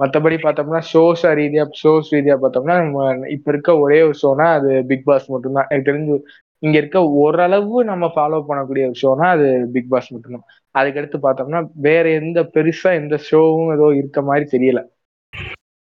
மத்தபடி 0.00 0.36
பார்த்தோம்னா 0.38 0.80
ஷோஸ் 0.92 1.22
ரீதியா 1.38 1.64
ஷோஸ் 1.80 2.10
ரீதியா 2.10 2.36
பார்த்தோம்னா 2.42 2.74
நம்ம 2.82 3.06
இப்ப 3.28 3.50
இருக்க 3.50 3.70
ஒரே 3.78 3.98
ஒரு 4.02 4.16
ஷோனா 4.22 4.46
அது 4.58 4.70
பிக் 4.86 5.04
பாஸ் 5.04 5.26
மட்டும்தான். 5.30 5.68
எனக்கு 5.70 5.88
தெரிஞ்சு 5.90 6.16
இங்க 6.62 6.76
இருக்க 6.76 6.98
ஓரளவு 7.16 7.84
நம்ம 7.84 8.04
ஃபாலோ 8.14 8.38
பண்ணக்கூடிய 8.48 8.84
ஒரு 8.86 8.98
ஷோனா 9.02 9.26
அது 9.30 9.46
பிக் 9.72 9.90
பாஸ் 9.90 10.08
மட்டும்தான். 10.12 10.46
அதுக்கடுத்து 10.78 11.18
பார்த்தோம்னா 11.22 11.60
வேற 11.80 12.04
எந்த 12.20 12.40
பெருசா 12.54 12.90
எந்த 12.94 13.16
ஷோவும் 13.28 13.72
ஏதோ 13.74 13.86
இருக்க 14.00 14.20
மாதிரி 14.22 14.46
தெரியல. 14.52 14.80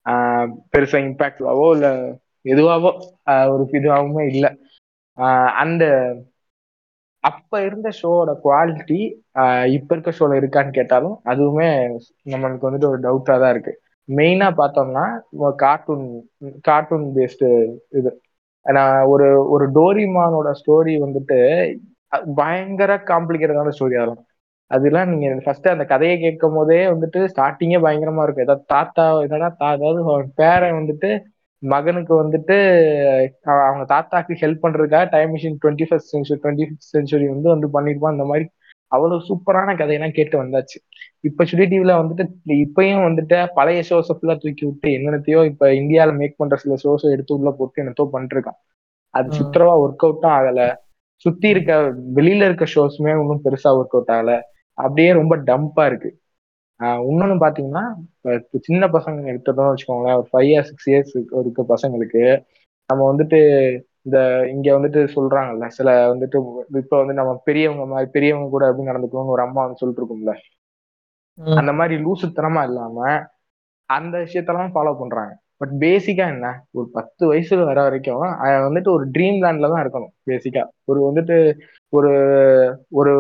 ஆஹ் 0.06 0.50
பெருசா 0.72 1.00
இம்பாக்டாவோ 1.06 1.68
இல்ல 1.76 1.88
எதுவாவோ 2.46 2.92
ஒரு 3.54 3.64
இதுவாகவுமே 3.72 4.24
இல்லை. 4.32 4.52
அந்த 5.64 5.84
அப்ப 7.24 7.60
இருந்த 7.64 7.90
ஷோவோட 7.98 8.32
குவாலிட்டி 8.44 9.00
இப்ப 9.74 9.90
இருக்க 9.96 10.12
ஷோல 10.12 10.38
இருக்கான்னு 10.40 10.72
கேட்டாலும் 10.72 11.16
அதுவுமே 11.26 11.68
நம்மளுக்கு 12.32 12.68
வந்துட்டு 12.68 12.90
ஒரு 12.90 13.00
டவுட்டா 13.02 13.36
தான் 13.40 13.54
இருக்கு. 13.56 13.74
மெயினா 14.10 14.48
பார்த்தோம்னா 14.60 15.06
கார்ட்டூன் 15.60 16.06
கார்ட்டூன் 16.68 17.06
பேஸ்டு 17.16 17.48
இது. 18.00 18.12
நான் 18.66 18.98
ஒரு 19.14 19.26
ஒரு 19.54 19.66
டோரிமானோட 19.76 20.50
ஸ்டோரி 20.60 20.94
வந்துட்டு 21.06 21.38
பயங்கர 22.38 22.92
காம்ப்ளிகேட்டடான 23.08 23.74
ஸ்டோரி 23.76 23.96
அதெல்லாம் 23.98 24.24
அதெல்லாம் 24.68 25.10
நீங்க 25.10 25.42
ஃபர்ஸ்ட் 25.44 25.68
அந்த 25.68 25.86
கதையை 25.86 26.20
கேட்கும் 26.20 26.54
போதே 26.54 26.86
வந்துட்டு 26.86 27.18
ஸ்டார்டிங்கே 27.18 27.80
பயங்கரமா 27.80 28.24
இருக்கும். 28.24 28.44
ஏதாவது 28.44 28.64
தாத்தா 28.68 29.22
என்னன்னா 29.22 29.54
தா- 29.60 29.64
அதாவது 29.64 30.30
பேரன் 30.36 30.74
வந்துட்டு 30.74 31.24
மகனுக்கு 31.60 32.24
வந்துட்டு 32.24 32.58
அவ- 33.44 33.64
அவங்க 33.64 33.96
தாத்தாக்கு 33.96 34.34
ஹெல்ப் 34.34 34.58
பண்றதுக்காக 34.62 35.10
time 35.10 35.36
machine 35.36 35.56
twenty 35.66 35.86
first 35.90 36.08
century 36.08 36.40
twenty 36.44 36.66
century 36.78 37.28
வந்து 37.28 37.50
வந்து 37.50 37.82
பண்ணிருப்பான். 37.82 38.12
இந்த 38.12 38.24
மாதிரி 38.24 38.50
அவ்வளவு 38.88 39.22
சூப்பரான 39.22 39.66
கதையெல்லாம் 39.66 40.12
கேட்டு 40.12 40.44
வந்தாச்சு. 40.44 40.90
இப்ப 41.20 41.46
சுடி 41.46 41.66
டிவில 41.66 41.82
வந்துட்டு 41.82 42.26
இப்பயும் 42.48 43.06
வந்துட்டு 43.06 43.48
பழைய 43.54 43.84
ஷோஸ் 43.90 44.10
ஃபுல்லா 44.10 44.38
தூக்கி 44.38 44.66
விட்டு 44.66 44.90
என்னென்னத்தையோ 44.90 45.46
இப்ப 45.46 45.68
இந்தியால 45.68 46.18
மேக் 46.18 46.34
பண்ற 46.38 46.56
சில 46.56 46.76
ஷோஸ் 46.84 47.12
எடுத்து 47.12 47.38
உள்ள 47.38 47.52
போட்டு 47.52 47.82
என்னத்தோ 47.82 48.10
பண்ணிருக்கான் 48.14 48.66
அது. 49.10 49.38
சுத்தரவா 49.38 49.88
ஒர்க் 49.88 50.06
அவுட்டும் 50.06 50.28
ஆகல. 50.28 50.76
சுத்தி 51.16 51.50
இருக்க 51.50 51.94
வெளியில 52.16 52.46
இருக்க 52.46 52.66
ஷோஸுமே 52.76 53.28
ஒன்றும் 53.28 53.42
பெருசா 53.44 53.68
ஒர்க் 53.68 54.02
அவுட் 54.02 54.08
ஆகல. 54.08 54.42
அப்படியே 54.78 55.10
ரொம்ப 55.20 55.34
டம்பா 55.48 55.84
இருக்கு. 55.90 56.10
இன்னொன்னு 57.08 57.36
பாத்தீங்கன்னா 57.42 57.84
இப்ப 58.38 58.60
சின்ன 58.66 58.84
பசங்க 58.96 59.32
எடுத்ததும் 59.32 59.70
வச்சுக்கோங்களேன் 59.70 60.20
ஒரு 60.20 60.28
ஃபைவ் 60.30 60.50
இயர்ஸ் 60.50 60.70
சிக்ஸ் 60.72 60.90
இயர்ஸ் 60.90 61.14
இருக்க 61.40 61.64
பசங்களுக்கு 61.72 62.24
நம்ம 62.90 63.02
வந்துட்டு 63.10 63.40
இந்த 64.06 64.18
இங்க 64.54 64.68
வந்துட்டு 64.76 65.00
சொல்றாங்கல்ல 65.16 65.66
சில 65.78 65.90
வந்துட்டு 66.12 66.38
இப்ப 66.82 66.94
வந்து 67.02 67.16
நம்ம 67.16 67.32
பெரியவங்க 67.48 67.86
மாதிரி 67.88 68.10
பெரியவங்க 68.12 68.50
கூட 68.50 68.66
எப்படி 68.70 68.90
நடந்துக்கணும்னு 68.90 69.36
ஒரு 69.36 69.46
அம்மா 69.48 69.62
வந்து 69.64 69.82
சொல்லிட்டு 69.82 70.02
இருக்கும்ல. 70.02 70.34
அந்த 71.58 71.72
மாதிரி 71.78 71.96
லூசுத்தனமா 72.04 72.62
இல்லாம 72.70 72.98
அந்த 73.90 74.16
விஷயத்தெல்லாம் 74.24 74.74
ஃபாலோ 74.74 74.94
பண்றாங்க. 75.00 75.34
பட் 75.62 75.74
பேசிக்கா 75.84 76.26
என்ன? 76.34 76.48
ஒரு 76.74 76.88
பத்து 76.94 77.24
வயசுல 77.30 77.62
வர 77.64 77.80
வரைக்கும் 77.84 78.24
வந்துட்டு 78.66 78.90
ஒரு 78.96 79.06
ட்ரீம் 79.14 79.40
லேண்ட்ல 79.44 79.70
தான் 79.74 79.84
இருக்கணும் 79.84 80.14
பேசிக்கா 80.28 80.64
ஒரு 80.88 81.00
வந்துட்டு 81.08 81.38
ஒரு 81.94 82.12
ஒரு 82.94 83.14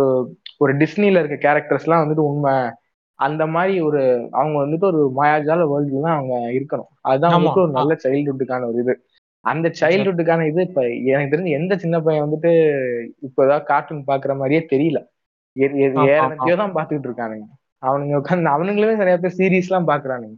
ஒரு 0.61 0.73
டிஸ்னில 0.77 1.21
இருக்க 1.21 1.37
கேரக்டர்ஸ் 1.45 1.85
எல்லாம் 1.87 2.03
வந்துட்டு 2.03 2.27
உண்மை. 2.29 2.55
அந்த 3.19 3.43
மாதிரி 3.47 3.75
ஒரு 3.81 4.01
அவங்க 4.31 4.55
வந்துட்டு 4.63 4.85
ஒரு 4.85 5.01
மாயாஜால 5.19 5.61
வேர்ல்டுல 5.71 6.01
தான் 6.01 6.17
அவங்க 6.17 6.35
இருக்கணும். 6.57 6.89
அதுதான். 7.03 7.35
வந்துட்டு 7.37 7.63
ஒரு 7.65 7.73
நல்ல 7.79 7.93
சைல்ட்ஹுட்டுக்கான 8.03 8.67
ஒரு 8.67 8.79
இது. 8.83 8.93
அந்த 9.45 9.67
சைல்ட்ஹுட்டுக்கான 9.81 10.45
இது 10.47 10.61
இப்ப 10.61 10.81
எனக்கு 11.09 11.33
தெரிஞ்சு 11.33 11.57
எந்த 11.59 11.73
சின்ன 11.77 11.95
பையன் 11.99 12.25
வந்துட்டு 12.25 12.51
இப்ப 13.21 13.37
ஏதாவது 13.45 13.65
கார்ட்டூன் 13.65 14.09
பாக்குற 14.09 14.33
மாதிரியே 14.39 14.61
தெரியல. 14.73 14.99
என்னத்தையோ 15.55 16.57
தான் 16.61 16.75
பாத்துக்கிட்டு 16.75 17.09
இருக்கானுங்க. 17.09 17.45
அவனுங்க 17.83 18.19
உட்காந்து 18.19 18.53
அவனுங்களுமே 18.55 18.95
நிறைய 18.95 19.15
பேர் 19.17 19.37
சீரீஸ் 19.39 19.69
எல்லாம் 19.69 19.89
பாக்குறானுங்க. 19.89 20.37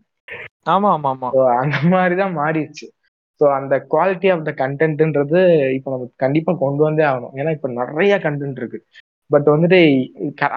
ஆமா 0.66 0.90
ஆமா 0.96 1.10
ஆமா. 1.14 1.30
அந்த 1.62 1.78
மாதிரி 1.94 2.16
தான் 2.16 2.34
மாறிடுச்சு. 2.40 2.86
ஸோ 3.42 3.46
அந்த 3.58 3.76
குவாலிட்டி 3.94 4.28
ஆஃப் 4.34 4.48
த 4.48 4.52
கண்டென்ட்ன்றது 4.62 5.42
இப்போ 5.78 5.90
நம்ம 5.92 6.08
கண்டிப்பா 6.18 6.52
கொண்டு 6.64 6.82
வந்தே 6.88 7.06
ஆகணும். 7.12 7.36
ஏன்னா 7.36 7.52
இப்போ 7.58 7.70
நிறைய 7.80 8.14
கண்டென்ட் 8.26 8.60
இருக்கு. 8.62 8.80
பட் 9.32 9.48
வந்துட்டு 9.54 9.80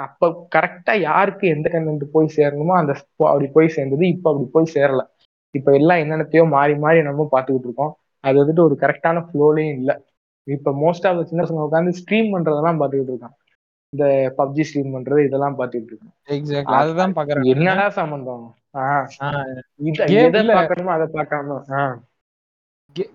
அப்ப 0.03 0.29
கரெக்டா 0.55 0.93
யாருக்கு 1.01 1.47
எந்த 1.49 1.67
கண்டென்ட் 1.73 2.05
போய் 2.13 2.35
சேரணுமோ 2.37 2.75
அந்த 2.81 2.93
அப்படி 3.25 3.49
போய் 3.51 3.75
சேர்ந்தது 3.77 4.05
இப்போ 4.09 4.29
அப்படி 4.31 4.49
போய் 4.51 4.75
சேரல. 4.75 5.03
இப்போ 5.55 5.71
எல்லாம் 5.73 6.01
என்னென்னத்தையோ 6.03 6.45
மாறி 6.49 6.75
மாறி 6.77 7.01
நம்ம 7.03 7.29
பார்த்துக்கிட்டு 7.33 7.69
இருக்கோம். 7.69 7.93
அது 8.25 8.37
வந்துட்டு 8.43 8.63
ஒரு 8.63 8.77
கரெக்டான 8.83 9.23
ஃப்ளோலையும் 9.27 9.77
இல்லை. 9.79 9.95
இப்போ 10.47 10.71
மோஸ்ட் 10.83 11.07
ஆஃப் 11.09 11.27
சின்ன 11.29 11.43
பசங்க 11.43 11.67
உட்காந்து 11.67 11.99
ஸ்ட்ரீம் 12.01 12.31
பண்றதெல்லாம் 12.35 12.81
பார்த்துக்கிட்டு 12.81 13.15
இருக்கான் 13.15 13.37
இந்த 13.93 14.05
பப்ஜி 14.39 14.63
ஸ்ட்ரீம் 14.69 14.95
பண்றது 14.95 15.27
இதெல்லாம் 15.27 15.57
பார்த்துக்கிட்டு 15.59 15.93
இருக்கான் 15.93 16.15
அதுதான் 16.77 17.15
பாக்குறேன். 17.19 17.49
என்னடா 17.55 17.87
சம்பந்தம்? 17.99 18.45
இத-. 19.83 20.07
பார்க்கணுமோ 20.59 20.93
அதை 20.97 21.07
பார்க்காம 21.13 21.59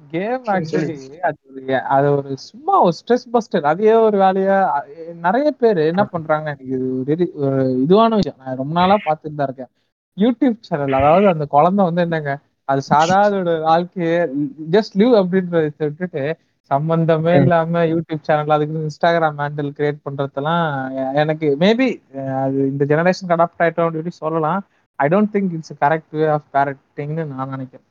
கேம் 0.08 0.44
ஆக்சுவலி 0.44 1.18
அது 1.18 1.82
அது 1.82 2.16
ஒரு 2.16 2.38
சும்மா 2.38 2.82
ஒரு 2.82 2.92
ஸ்ட்ரெஸ் 2.92 3.38
பஸ்டர் 3.38 3.62
அதே 3.62 3.94
ஒரு 3.94 4.18
வேலையா 4.18 4.72
நிறைய 5.14 5.52
பேர் 5.52 5.78
என்ன 5.78 6.06
பண்றாங்க 6.06 6.44
எனக்கு 6.44 6.66
இது 6.66 7.00
ஒரு 7.00 7.16
இது- 7.16 7.34
ஒரு 7.34 7.86
இதுவான 7.88 8.16
விஷயம். 8.16 8.38
நான் 8.46 8.56
ரொம்ப 8.56 8.74
நாளா 8.74 8.96
பார்த்துட்டு 9.06 9.36
தான் 9.36 9.48
இருக்கேன். 9.48 9.68
யூடியூப் 10.16 10.58
சேனல் 10.60 10.92
அதாவது 10.92 11.28
அந்த 11.28 11.46
குழந்தை 11.46 11.86
வந்து 11.86 12.02
என்னங்க 12.02 12.38
அது 12.64 12.82
சாதாரண 12.82 13.52
வாழ்க்கைய 13.52 14.30
ஜஸ்ட் 14.72 14.98
லிவ் 14.98 15.28
அப்படின்றத 15.28 15.74
விட்டுட்டு 15.78 16.38
சம்பந்தமே. 16.62 17.36
இல்லாம 17.36 17.84
யூடியூப் 17.84 18.22
சேனல் 18.22 18.50
அதுக்கு 18.50 18.80
இன்ஸ்டாகிராம் 18.80 19.34
ஹேண்டில் 19.38 19.72
கிரியேட் 19.78 19.98
பண்றதெல்லாம் 20.10 21.14
எனக்கு 21.14 21.56
மேபி 21.60 22.16
அது 22.44 22.58
இந்த 22.58 22.86
ஜெனரேஷன் 22.86 23.30
அடாப்ட் 23.30 23.60
ஆயிட்டோம் 23.60 23.90
அப்படின்னு 23.90 24.10
சொல்லலாம். 24.10 24.66
I 24.96 25.08
don't 25.08 25.30
think 25.34 25.52
it's 25.52 25.74
correct 25.82 26.12
way 26.12 26.28
of 26.28 26.42
பேரக்டிங்னு 26.54 27.26
நான் 27.26 27.50
நினைக்கிறேன். 27.50 27.87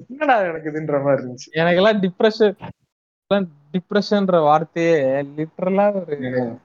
என்னடா 0.07 0.41
நடக்குதுன்ற 0.41 1.03
மாதிரி 1.03 1.27
இருந்துச்சு. 1.27 1.57
எனக்கெல்லாம் 1.57 2.09
டிப்ரெஷன் 3.33 3.47
டிப்ரெஷன்ற 3.73 4.39
வார்த்தையே 4.39 5.03
லிட்டரலா 5.03 6.03
ஒரு- 6.05 6.57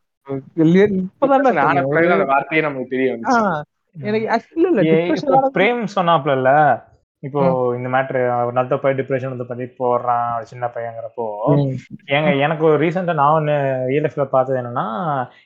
இப்பதான்டா 1.13 1.53
அந்த 2.13 2.27
வார்த்தையே 2.27 2.63
நமக்கு 2.63 2.89
தெரிய 2.89 3.11
எனக்கு 3.11 3.35
இப்போ 4.85 5.37
ஆனது- 5.39 5.55
பிரேம் 5.55 5.85
சொன்னாப்ல 5.95 6.51
இப்போ 7.23 7.41
இந்த 7.77 7.89
மேட்ரு 7.89 8.21
நல்ல 8.53 8.77
பையன் 8.77 8.99
டிப்ரெஷன் 9.01 9.29
வந்து 9.29 9.47
பத்தி 9.47 9.65
போடுறான் 9.79 10.37
ஒரு 10.37 10.45
சின்ன 10.45 10.71
பையங்கிறப்போ 10.75 11.25
ம். 11.55 11.73
ஏங்க 12.07 12.39
எனக்கு 12.39 12.65
ஒரு 12.65 12.87
ரீசெண்டா 12.87 13.15
நான் 13.15 13.33
ஒன்று 13.33 13.55
ரியல் 13.87 14.03
லைஃப்ல 14.03 14.25
பார்த்தது 14.27 14.61
என்னன்னா 14.61 14.87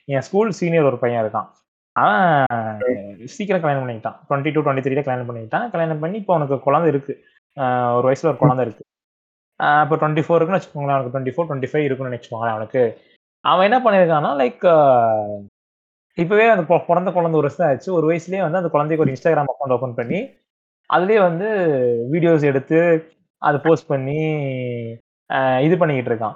என் 0.05 0.21
ஸ்கூல் 0.21 0.51
சீனியர் 0.51 0.83
ஒரு 0.83 0.97
பையன் 0.97 1.25
இருக்கான். 1.25 1.47
அவன் 1.95 2.45
சீக்கிரம் 3.25 3.61
கல்யாணம் 3.61 3.89
பண்ணிக்கிட்டான். 3.89 4.17
டுவெண்ட்டி 4.29 4.53
டூ 4.53 4.61
டுவெண்ட்டி 4.61 4.85
த்ரீல 4.85 5.03
கல்யாணம் 5.03 5.29
பண்ணிக்கிட்டான். 5.29 5.71
கல்யாணம் 5.71 5.99
பண்ணி 5.99 6.17
இப்போ 6.17 6.33
அவனுக்கு 6.33 6.59
குழந்தை 6.59 6.89
இருக்கு. 6.89 7.13
ஆஹ் 7.57 7.95
ஒரு 7.95 8.05
வயசுல 8.07 8.25
ஒரு 8.25 8.37
குழந்தை 8.37 8.65
இருக்கு. 8.65 8.83
இப்போ 9.83 9.95
டுவெண்ட்டி 9.95 10.23
ஃபோர் 10.23 10.35
இருக்குன்னு 10.35 10.61
வச்சுக்கோங்களேன் 10.61 10.95
அவனுக்கு 10.95 11.13
டுவெண்ட்டி 11.13 11.33
ஃபோர் 11.35 11.49
டுவெண்ட்டி 11.49 11.69
ஃபைவ் 11.71 11.83
இருக்குன்னு 11.83 12.15
வச்சுக்கோங்களேன் 12.15 12.49
அவனுக்கு. 12.49 12.83
அவன் 13.51 13.67
என்ன 13.67 13.77
பண்ணியிருக்கான்னா 13.85 14.31
லைக் 14.41 14.63
இப்பவே 16.21 16.45
அந்த 16.53 16.63
பிறந்த 16.89 17.09
குழந்தை 17.13 17.37
ஒரு 17.39 17.47
வருஷம் 17.47 17.67
ஆச்சு. 17.67 17.89
ஒரு 17.97 18.05
வயசுலயே 18.09 18.41
வந்து 18.45 18.59
அந்த 18.61 18.69
குழந்தைக்கு 18.73 19.05
ஒரு 19.05 19.13
இன்ஸ்டாகிராம் 19.13 19.51
அக்கௌண்ட் 19.51 19.75
ஓப்பன் 19.75 19.97
பண்ணி 19.99 20.19
அதுலயே 20.89 21.19
வந்து 21.27 21.47
வீடியோஸ் 22.13 22.43
எடுத்து 22.51 22.79
அதை 23.41 23.57
போஸ்ட் 23.65 23.89
பண்ணி 23.91 24.19
இது 25.65 25.75
பண்ணிக்கிட்டு 25.81 26.11
இருக்கான். 26.11 26.35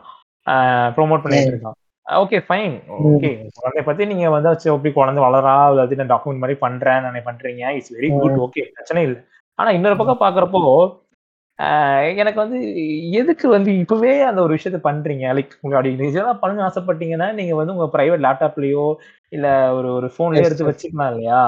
ப்ரோமோட் 0.95 1.23
பண்ணிட்டு 1.23 1.53
இருக்கான். 1.53 1.77
ஓகே 2.05 2.37
ஃபைன் 2.47 2.75
ஓகே 3.07 3.29
குழந்தைய 3.57 3.83
பத்தி 3.87 4.03
நீங்க 4.11 4.27
வந்து 4.35 4.51
வச்சு 4.51 4.67
எப்படி 4.73 4.91
குழந்தை 4.97 5.21
வளரா 5.25 5.55
அதாவது 5.71 5.97
நான் 5.99 6.11
டாக்குமெண்ட் 6.13 6.43
மாதிரி 6.43 6.57
பண்றேன் 6.65 7.03
நான் 7.05 7.27
பண்றீங்க? 7.29 7.63
இட்ஸ் 7.77 7.93
வெரி 7.97 8.09
குட் 8.21 8.39
ஓகே 8.45 8.63
பிரச்சனை 8.75 9.01
இல்லை. 9.07 9.19
ஆனா 9.59 9.69
இன்னொரு 9.77 9.97
பக்கம் 9.99 10.23
பாக்குறப்போ 10.25 10.61
எனக்கு 12.17 12.39
வந்து 12.41 12.57
எதுக்கு 13.19 13.47
வந்து 13.49 13.71
இப்பவே 13.83 14.11
அந்த 14.21 14.39
ஒரு 14.41 14.51
விஷயத்த 14.55 14.79
பண்றீங்க? 14.83 15.25
லைக் 15.37 15.53
அப்படி 15.67 15.91
இதெல்லாம் 16.07 16.41
பண்ண 16.41 16.65
ஆசைப்பட்டீங்கன்னா 16.67 17.27
நீங்க 17.39 17.53
வந்து 17.59 17.73
உங்க 17.75 17.87
பிரைவேட் 17.95 18.25
லேப்டாப்லயோ 18.27 18.83
இல்ல 19.31 19.47
ஒரு 19.77 19.89
ஒரு 19.93 20.07
போன்லயோ 20.17 20.45
எடுத்து. 20.47 20.67
வச்சுக்கலாம் 20.69 21.11
இல்லையா? 21.13 21.41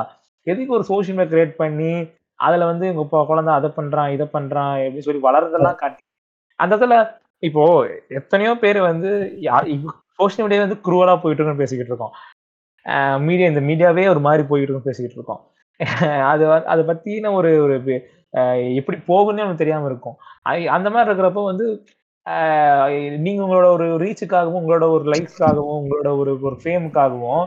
எதுக்கு 0.48 0.76
ஒரு 0.77 0.86
சோஷியல் 0.90 1.18
மீடியா 1.18 1.31
கிரியேட் 1.34 1.53
பண்ணி 1.61 1.94
அதுல 2.40 2.65
வந்து 2.72 2.86
உங்க 2.94 3.23
குழந்தை 3.30 3.53
அதை 3.56 3.69
பண்றான் 3.77 4.11
இதை 4.15 4.27
பண்றான் 4.36 4.73
எப்படி 4.86 5.06
சொல்லி 5.07 5.22
வளர்றதெல்லாம் 5.27 5.80
காட்டி 5.81 6.02
அந்த 6.60 6.73
இடத்துல 6.73 6.95
இப்போ 7.44 7.64
எத்தனையோ 8.19 8.53
பேர் 8.64 8.80
வந்து 8.90 9.10
சோஷியல் 10.19 10.45
மீடியா 10.45 10.64
வந்து 10.65 10.80
குரூவலா 10.88 11.15
போயிட்டு 11.18 11.40
இருக்குன்னு 11.40 11.64
பேசிக்கிட்டு 11.64 11.91
இருக்கோம். 11.94 12.14
மீடியா 13.27 13.48
இந்த 13.53 13.61
மீடியாவே 13.69 14.06
ஒரு 14.14 14.22
மாதிரி 14.27 14.44
போயிட்டு 14.49 14.68
இருக்குன்னு 14.68 14.90
பேசிக்கிட்டு 14.91 15.19
இருக்கோம். 15.19 15.41
அது 16.31 16.44
அதை 16.72 16.84
பத்தின 16.90 17.31
ஒரு 17.34 17.52
ஒரு 17.65 17.76
எப்படி 18.76 18.97
போகும்னே 19.07 19.43
நமக்கு 19.43 19.64
தெரியாம 19.64 19.88
இருக்கும். 19.88 20.18
அந்த 20.69 20.88
மாதிரி 20.89 21.10
இருக்கிறப்ப 21.10 21.43
வந்து 21.45 21.68
நீங்க 23.26 23.41
உங்களோட 23.45 23.68
ஒரு 23.76 23.85
ரீச்சுக்காகவும் 24.03 24.60
உங்களோட 24.61 24.85
ஒரு 24.95 25.06
லைக்ஸ்க்காகவும் 25.14 25.80
உங்களோட 25.81 26.10
ஒரு 26.22 26.31
ஒரு 26.41 26.57
ஃபேமுக்காகவும் 26.64 27.43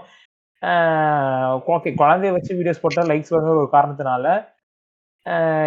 ஓகே 1.68 1.90
குழந்தைய 2.00 2.32
வச்சு 2.32 2.52
வீடியோஸ் 2.58 2.82
போட்டால் 2.82 3.10
லைக்ஸ் 3.12 3.34
வர 3.34 3.52
ஒரு 3.54 3.68
காரணத்தினால 3.72 4.26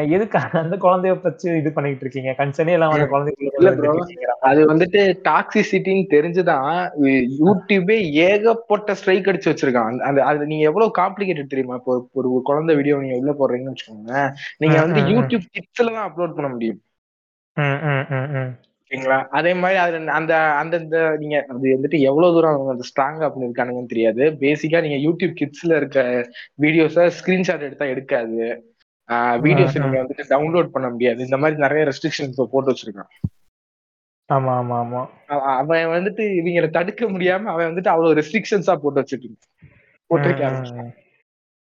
எதுக்கு 0.09 0.39
அந்த 0.39 0.75
குழந்தைய 0.75 1.21
வச்சு 1.21 1.57
இது 1.57 1.71
பண்ணிட்டு 1.73 2.05
இருக்கீங்க? 2.05 2.45
கன்சர்னே 2.45 2.71
இல்லாம 2.71 3.07
அந்த 3.11 3.33
இல்ல 3.37 3.71
bro. 3.71 3.73
குழந்தைங்க 3.73 4.21
அது 4.21 4.75
வந்துட்டு 4.75 5.17
டாக்ஸிசிட்டின்னு 5.23 6.07
தெரிஞ்சுதான் 6.09 6.89
யூடியூபே 7.39 8.11
ஏகப்பட்ட 8.11 8.93
ஸ்ட்ரைக் 8.93 9.25
அடிச்சு 9.25 9.55
வச்சிருக்கான். 9.55 9.89
அந்த- 9.89 10.03
அந்த 10.03 10.23
அது 10.23 10.45
நீங்க 10.45 10.63
எவ்வளவு 10.63 10.91
காம்ப்ளிகேட்டட் 10.97 11.47
தெரியுமா? 11.47 11.75
இப்போ 11.75 12.07
ஒரு 12.11 12.41
குழந்தை 12.43 12.75
வீடியோ 12.75 12.97
நீங்க 12.97 13.15
உள்ள 13.15 13.33
போடுறீங்கன்னு 13.33 13.73
வச்சுக்கோங்க 13.73 14.31
நீங்க 14.57 14.79
வந்து. 14.79 15.01
யூடியூப் 15.01 15.41
கிட்ஸ்ல 15.53 15.93
தான் 15.93 16.11
அப்லோட் 16.11 16.33
பண்ண 16.33 16.47
முடியும். 16.47 16.81
ஓகேங்களா? 17.59 19.23
அதே 19.23 19.53
மாதிரி 19.53 19.79
அதுல 19.79 20.11
அந்த 20.11 20.37
அந்தந்த 20.37 21.15
நீங்க 21.19 21.45
அது 21.47 21.79
வந்துட்டு 21.79 21.99
எவ்வளவு 21.99 22.33
தூரம் 22.33 22.53
அவங்க 22.53 22.71
அந்த 22.71 22.83
ஸ்ட்ராங்கா 22.83 23.31
பண்ணிருக்கானுங்கன்னு 23.31 23.85
தெரியாது. 23.85 24.29
பேசிக்கா 24.39 24.81
நீங்க 24.81 25.09
யூடியூப் 25.09 25.35
கிட்ஸ்ல 25.41 25.75
இருக்க 25.75 26.29
வீடியோஸ 26.61 27.11
ஸ்கிரீன்ஷாட் 27.23 27.59
எடுத்தா 27.59 27.85
எடுக்காது. 27.85 28.74
வீடியோஸ். 29.43 29.75
நீங்க 29.77 29.97
வந்துட்டு 29.99 30.23
டவுன்லோட் 30.29 30.69
பண்ண 30.69 30.89
முடியாது 30.89 31.19
இந்த 31.21 31.37
மாதிரி 31.37 31.57
நிறைய 31.59 31.81
ரெஸ்ட்ரிக்ஷன்ஸ் 31.85 32.31
இப்போ 32.31 32.47
போட்டு 32.47 32.71
வச்சிருக்கான் 32.71 33.11
ஆமா 34.29 34.51
ஆமா 34.55 34.75
ஆமா 34.83 35.01
அவ- 35.27 35.55
அவன் 35.55 35.91
வந்துட்டு 35.91 36.23
இவங்களை 36.37 36.69
தடுக்க 36.71 37.05
முடியாம 37.09 37.49
அவன் 37.51 37.69
வந்துட்டு 37.69 37.87
அவ்வளவு 37.87 38.17
ரெஸ்ட்ரிக்ஷன்ஸா 38.19 38.75
போட்டு 38.75 39.01
வச்சுட்டு 39.01 39.29
போட்டிருக்க 40.09 40.41
ம், 40.41 40.47
ஆரம்பிச்சிட்டான். 40.47 40.89
ம். 40.89 40.95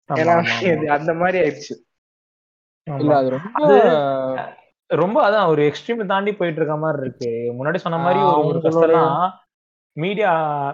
ஆமா, 0.10 0.36
ஏன்னா. 0.68 0.90
அந்த 0.96 1.12
மாதிரி 1.16 1.38
ஆயிடுச்சு 1.42 1.74
இல்ல. 2.88 3.14
அது 3.16 3.30
ரொம்ப 3.30 3.58
அது 3.62 3.78
ரொம்ப 4.90 5.18
அதான் 5.26 5.48
ஒரு 5.48 5.62
எக்ஸ்ட்ரீம் 5.66 6.00
தாண்டி 6.08 6.32
போயிட்டு 6.34 6.60
இருக்க 6.60 6.76
மாதிரி 6.78 7.02
இருக்கு 7.04 7.30
முன்னாடி 7.58 7.80
சொன்ன 7.80 8.00
மாதிரி 8.00 8.20
ஒரு 8.44 8.60
கஷ்டம்லாம் 8.66 9.18
மீடியா 10.00 10.30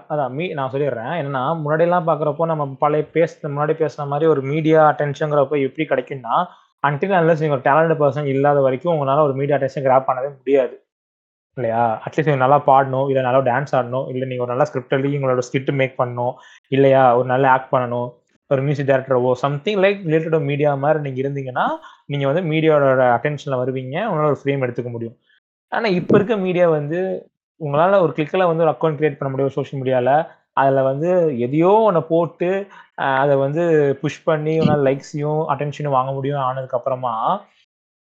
அதான் 0.09 0.33
மீ 0.37 0.45
நான் 0.53 0.71
சொல்லிடுறேன். 0.71 1.13
என்னன்னா 1.19 1.43
முன்னாடி 1.63 1.79
எல்லாம் 1.79 2.07
பாக்குறப்போ 2.07 2.45
நம்ம 2.45 2.67
பழைய 2.79 3.03
பேச 3.15 3.49
முன்னாடி 3.49 3.73
பேசுன 3.81 4.07
மாதிரி 4.07 4.29
ஒரு 4.29 4.41
மீடியா 4.41 4.81
அட்டென்ஷன்ங்கிறப்ப 4.91 5.59
எப்படி 5.67 5.85
கிடைக்கும்னா 5.91 6.35
அன்டில் 6.83 7.17
அன்லஸ் 7.19 7.43
நீங்க 7.43 7.55
ஒரு 7.57 7.65
டேலண்ட் 7.67 7.99
பர்சன் 8.01 8.31
இல்லாத 8.33 8.59
வரைக்கும் 8.61 8.93
உங்களால 8.95 9.23
ஒரு 9.27 9.33
மீடியா 9.33 9.57
அட்டென்ஷன் 9.57 9.85
கிராப் 9.87 10.09
பண்ணவே 10.09 10.29
முடியாது. 10.37 10.75
இல்லையா? 11.57 11.81
அட்லீஸ்ட் 12.05 12.29
நீங்க 12.29 12.43
நல்லா 12.45 12.59
பாடணும் 12.67 13.07
இல்ல 13.09 13.21
நல்லா 13.21 13.41
டான்ஸ் 13.49 13.73
ஆடணும் 13.77 14.07
இல்ல 14.11 14.25
நீங்க 14.25 14.43
ஒரு 14.43 14.51
நல்ல 14.51 14.65
ஸ்கிரிப்ட் 14.65 14.93
எழுதி 14.93 15.17
உங்களோட 15.17 15.43
ஸ்கிரிப்ட் 15.47 15.71
மேக் 15.71 16.01
பண்ணணும் 16.01 16.33
இல்லையா? 16.71 17.03
ஒரு 17.17 17.27
நல்ல 17.27 17.45
ஆக்ட் 17.49 17.73
பண்ணணும் 17.75 18.09
ஒரு 18.51 18.61
மியூசிக் 18.61 18.89
டேரக்டரோ 18.89 19.31
சம்திங் 19.43 19.79
லைக் 19.79 20.01
ரிலேட்டட் 20.05 20.49
மீடியா 20.49 20.75
மாதிரி 20.75 20.99
நீங்க 21.01 21.19
இருந்தீங்கன்னா 21.21 21.65
நீங்க 22.05 22.25
வந்து 22.31 22.43
மீடியாவோட 22.51 23.05
அட்டென்ஷன்ல 23.17 23.57
வருவீங்க 23.63 23.95
உங்களால 24.09 24.31
ஒரு 24.33 24.41
ஃப்ரேம் 24.43 24.63
எடுத்துக்க 24.65 24.89
முடியும். 24.89 25.15
ஆனா 25.71 25.87
இப்ப 25.99 26.13
இருக்க 26.17 26.35
மீடியா 26.37 26.67
வந்து 26.69 26.99
உங்களால 27.61 27.99
ஒரு 28.01 28.11
கிளிக்கில் 28.15 28.49
வந்து 28.49 28.63
ஒரு 28.63 28.73
அக்கௌண்ட் 28.73 28.97
கிரியேட் 28.99 29.17
பண்ண 29.17 29.31
முடியும் 29.31 29.55
சோஷியல் 29.55 29.81
மீடியால 29.81 30.11
அதுல 30.57 30.81
வந்து 30.87 31.09
எதையோ 31.45 31.71
ஒன்றை 31.85 32.01
போட்டு 32.09 32.49
அதை 33.17 33.33
வந்து 33.39 33.63
புஷ் 34.01 34.23
பண்ணி 34.25 34.53
உங்களால் 34.55 34.85
லைக்ஸையும் 34.87 35.41
அட்டென்ஷனும் 35.51 35.95
வாங்க 35.95 36.11
முடியும் 36.13 36.45
ஆனதுக்கு 36.45 36.77
அப்புறமா 36.77 37.13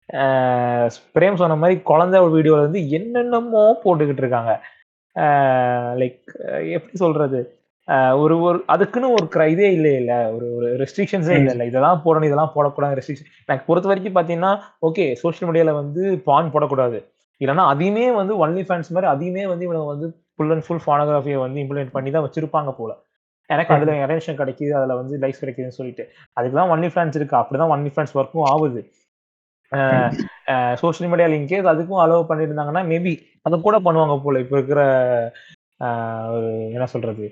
அஹ், 0.09 0.85
பிரேம் 1.15 1.39
சொன்ன 1.39 1.57
மாதிரி 1.57 1.76
குழந்தை 1.84 2.19
வீடியோல 2.27 2.61
வந்து 2.63 2.81
என்னென்னமோ 2.97 3.63
போட்டுக்கிட்டு 3.84 4.23
இருக்காங்க. 4.23 4.53
லைக் 5.99 6.17
எப்படி 6.76 6.97
சொல்றது? 6.97 7.39
அஹ், 7.88 8.15
ஒரு 8.21 8.35
ஒரு 8.41 8.57
அதுக்குன்னு 8.67 9.09
ஒரு 9.15 9.26
இதே 9.49 9.69
இல்லை 9.73 9.93
இல்ல 9.95 10.13
ஒரு 10.34 10.47
ஒரு 10.55 10.67
ரெஸ்ட்ரிக்ஷன்ஸே 10.81 11.35
இல்லை 11.35 11.53
இல்லை 11.53 11.67
இதெல்லாம் 11.67 12.01
போடணும் 12.05 12.30
இதெல்லாம் 12.30 12.53
போடக்கூடாது 12.55 12.97
ரெஸ்ட்ரிக்ஷன் 12.99 13.31
எனக்கு 13.49 13.67
பொறுத்த 13.67 13.89
வரைக்கும் 13.89 14.17
பார்த்தீங்கன்னா 14.17 14.51
ஓகே 14.88 15.05
சோஷியல் 15.21 15.49
மீடியால 15.49 15.73
வந்து 15.76 16.01
பான் 16.23 16.53
போடக்கூடாது. 16.53 16.99
இல்லைன்னா 17.41 17.65
அதையுமே 17.73 18.05
வந்து 18.21 18.33
ஒன்லி 18.45 18.63
ஃபேன்ஸ் 18.67 18.89
மாதிரி 18.95 19.07
அதையுமே 19.13 19.43
வந்து 19.51 19.65
இவங்க 19.67 19.85
வந்து 19.93 20.07
ஃபுல் 20.35 20.51
அண்ட் 20.55 20.65
ஃபுல் 20.65 20.83
ஃபோனோகிராஃபியை 20.85 21.37
வந்து 21.45 21.59
இம்ப்ளிமெண்ட் 21.63 21.95
பண்ணி 21.95 22.09
தான் 22.15 22.25
வச்சிருப்பாங்க 22.25 22.71
போல. 22.79 22.91
எனக்கு 23.49 23.73
அதுல 23.75 23.93
அட்டென்ஷன் 24.05 24.39
கிடைக்குது 24.41 24.73
அதுல 24.79 24.95
வந்து 25.01 25.15
லைக்ஸ் 25.21 25.41
கிடைக்குதுன்னு 25.43 25.77
சொல்லிட்டு. 25.79 26.03
அதுக்கு 26.37 26.57
தான் 26.59 26.71
ஒன்லி 26.73 26.89
ஃபேன்ஸ் 26.95 27.17
இருக்கு. 27.19 27.35
அப்படிதான் 27.41 27.73
ஒன்லி 27.75 27.91
ஃபேன்ஸ் 27.95 28.15
ஒர்க்கும் 28.19 28.47
ஆகுது. 28.53 28.81
சோஷியல் 30.81 31.09
மீடியால 31.11 31.37
இன்கேஸ் 31.39 31.71
அதுக்கும் 31.71 32.01
அலோவ் 32.03 32.29
பண்ணியிருந்தாங்கன்னா 32.29 32.83
மேபி 32.91 33.13
அதை 33.47 33.55
கூட 33.67 33.77
பண்ணுவாங்க 33.87 34.15
போல. 34.25 34.39
இப்போ 34.43 34.55
இருக்கிற 34.59 34.81
ஒரு 36.35 36.49
என்ன 36.75 36.87
சொல்றது? 36.93 37.25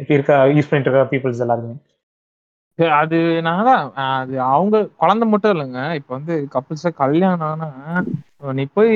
இப்போ 0.00 0.12
இருக்க 0.16 0.32
யூஸ் 0.56 0.70
பண்ணிட்டு 0.70 0.90
இருக்க 0.90 1.04
பீப்புள்ஸ் 1.12 1.42
எல்லாருமே. 1.44 1.76
அது 3.00 3.16
நான் 3.42 3.66
தான் 3.68 3.84
அது 4.16 4.34
அவங்க 4.48 4.76
குழந்தை 5.02 5.26
மட்டும் 5.28 5.52
இல்லைங்க. 5.54 5.80
இப்ப 6.00 6.10
வந்து 6.16 6.34
கப்புள்ஸா 6.54 6.90
கல்யாணம் 7.00 7.46
ஆனா 7.48 7.68
நீ 8.52 8.64
போய் 8.76 8.92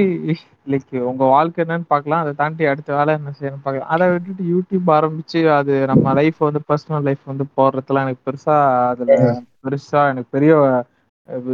லைக் 0.67 0.93
உங்க 1.11 1.25
வாழ்க்கை 1.33 1.61
என்னன்னு 1.65 1.87
பார்க்கலாம். 1.89 2.23
அதை 2.25 2.33
தாண்டி 2.41 2.69
அடுத்த 2.73 2.91
வேலை 2.99 3.13
என்ன 3.19 3.33
செய்யணும் 3.39 3.65
பார்க்கலாம். 3.65 3.91
அதை 3.95 4.07
விட்டுட்டு 4.13 4.45
யூடியூப் 4.53 4.89
ஆரம்பிச்சு 4.97 5.41
அது 5.59 5.75
நம்ம 5.93 6.13
லைஃப் 6.21 6.39
வந்து 6.49 6.61
பர்சனல் 6.71 7.07
லைஃப் 7.09 7.25
வந்து 7.33 7.47
போடுறதுலாம் 7.59 8.07
எனக்கு 8.07 8.27
பெருசா 8.29 8.57
அதுல 8.93 9.17
பெருசா 9.65 10.03
எனக்கு 10.13 10.31
பெரிய 10.37 10.53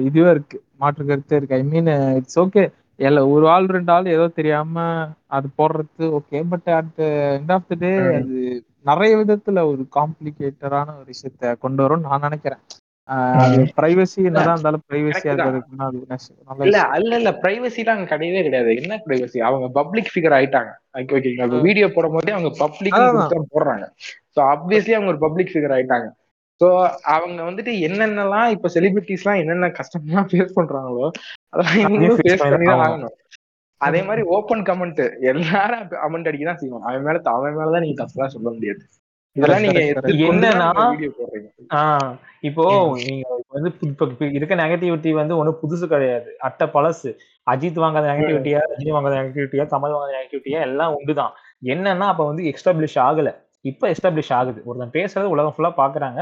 இதுவே 0.09 0.31
இருக்கு. 0.35 0.59
மாற்று 0.83 1.03
கருத்தே 1.05 1.39
இருக்கு. 1.39 1.57
ஐ 1.57 1.65
மீன் 1.73 1.89
இட்ஸ் 2.19 2.39
ஓகே 2.45 2.65
இல்ல 2.99 3.19
ஒரு 3.29 3.45
ஆள் 3.49 3.67
ரெண்டு 3.69 3.93
ஆள் 3.93 4.15
ஏதோ 4.15 4.27
தெரியாம 4.35 4.85
அது 5.29 5.47
போடுறது 5.59 6.05
okay 6.19 6.39
but 6.49 6.69
at 6.79 6.97
end 7.37 7.53
of 7.57 7.69
the 7.69 7.77
day. 7.77 7.93
அது 8.19 8.39
நிறைய 8.85 9.13
விதத்துல 9.21 9.63
ஒரு 9.71 9.83
காம்ப்ளிகேட்டடான 9.95 10.89
ஒரு 10.97 11.09
விஷயத்த 11.09 11.55
கொண்டு 11.59 11.83
வரும் 11.83 12.07
நான் 12.07 12.21
நினைக்கிறேன். 12.21 12.63
ஆஹ் 13.09 13.41
அது 13.45 13.59
பிரைவசி 13.77 14.19
என்னதான் 14.23 14.57
இருந்தாலும் 14.57 14.87
பிரைவசியா. 14.89 15.33
இருக்கிறதுக்கு 15.33 15.87
அது 15.87 16.01
இல்ல. 16.61 16.79
அல்ல 16.97 17.11
இல்ல 17.17 17.31
பிரைவசிலாம் 17.43 17.97
அங்க 17.97 18.09
கிடையவே 18.13 18.41
கிடையாது. 18.43 18.71
என்ன 18.81 18.95
பிரைவசி 19.05 19.39
அவங்க 19.49 19.67
பப்ளிக் 19.79 20.13
ஃபிகர் 20.13 20.37
ஆயிட்டாங்க. 20.39 20.71
ஓகே 20.99 21.15
ஓகேங்களா? 21.19 21.61
வீடியோ 21.67 21.87
போடும் 21.89 22.17
போதே 22.17 22.33
அவங்க 22.33 22.51
பப்ளிக் 22.63 22.99
போடுறாங்க. 23.53 23.85
ஸோ 24.35 24.41
ஆப்வியஸ்லி 24.53 24.95
அவங்க 24.95 25.13
ஒரு 25.15 25.23
பப்ளிக் 25.27 25.53
ஃபிகர் 25.53 25.75
ஆயிட்டாங்க. 25.77 26.09
ஸோ 26.61 26.69
அவங்க 27.15 27.41
வந்துட்டு 27.43 27.73
என்னென்னலாம் 27.87 28.49
இப்ப 28.49 28.71
செலிபிரிட்டிஸ்லாம் 28.75 29.41
என்னென்ன 29.41 29.67
கஷ்டம்லாம் 29.79 30.29
ஃபேஸ் 30.31 30.57
பண்றாங்களோ 30.57 31.07
அதெல்லாம் 31.53 31.81
இவங்களும் 31.85 32.21
ஃபேஸ் 32.21 32.43
பண்ணி 32.45 32.67
தான் 32.69 32.83
ஆகணும். 32.87 33.15
அதே 33.81 34.01
மாதிரி 34.03 34.23
ஓப்பன் 34.37 34.65
கமெண்ட் 34.69 35.03
எல்லாரும் 35.33 35.85
கமெண்ட் 35.97 36.29
அடிக்க 36.29 36.45
தான் 36.45 36.61
செய்யணும் 36.61 36.87
அவன் 36.87 37.05
மேல 37.05 37.21
அவன் 37.33 37.57
மேலதான் 37.59 37.85
நீங்க 37.85 37.99
தப்புலாம் 38.03 38.35
சொல்ல 38.37 38.49
முடியாது. 38.51 38.83
இதெல்லாம் 39.37 39.65
நீங்க. 39.67 39.81
என்னன்னா, 40.29 40.69
ஆஹ் 41.79 42.13
இப்போ 42.43 42.65
நீங்க 43.05 43.25
வந்து 43.51 43.71
இப்ப 43.89 44.07
இருக்க 44.31 44.55
நெகட்டிவிட்டி 44.55 45.11
வந்து 45.13 45.37
ஒண்ணும் 45.37 45.61
புதுசு 45.63 45.87
கிடையாது. 45.87 46.31
அட்டை 46.39 46.67
பழசு. 46.67 47.11
அஜித் 47.47 47.83
வாங்காத 47.83 48.07
நெகட்டிவிட்டியா 48.13 48.61
ரஜினி 48.73 48.91
வாங்காத 48.91 49.15
நெகட்டிவிட்டியா 49.21 49.65
கமல் 49.67 49.95
வாங்காத 49.95 50.17
நெகட்டிவிட்டியா 50.19 50.61
எல்லாம் 50.61 50.95
உண்டுதான். 50.97 51.33
என்னன்னா 51.67 52.09
அப்ப 52.09 52.27
வந்து 52.27 52.43
எஸ்டாப்ளிஷ் 52.53 52.99
ஆகல. 53.05 53.29
இப்ப 53.65 53.89
எஸ்டாப்ளிஷ் 53.91 54.33
ஆகுது. 54.33 54.61
ஒருத்தன் 54.65 54.97
பேசுறது 54.99 55.33
உலகம் 55.35 55.55
ஃபுல்லா 55.57 55.73
பாக்குறாங்க. 55.77 56.21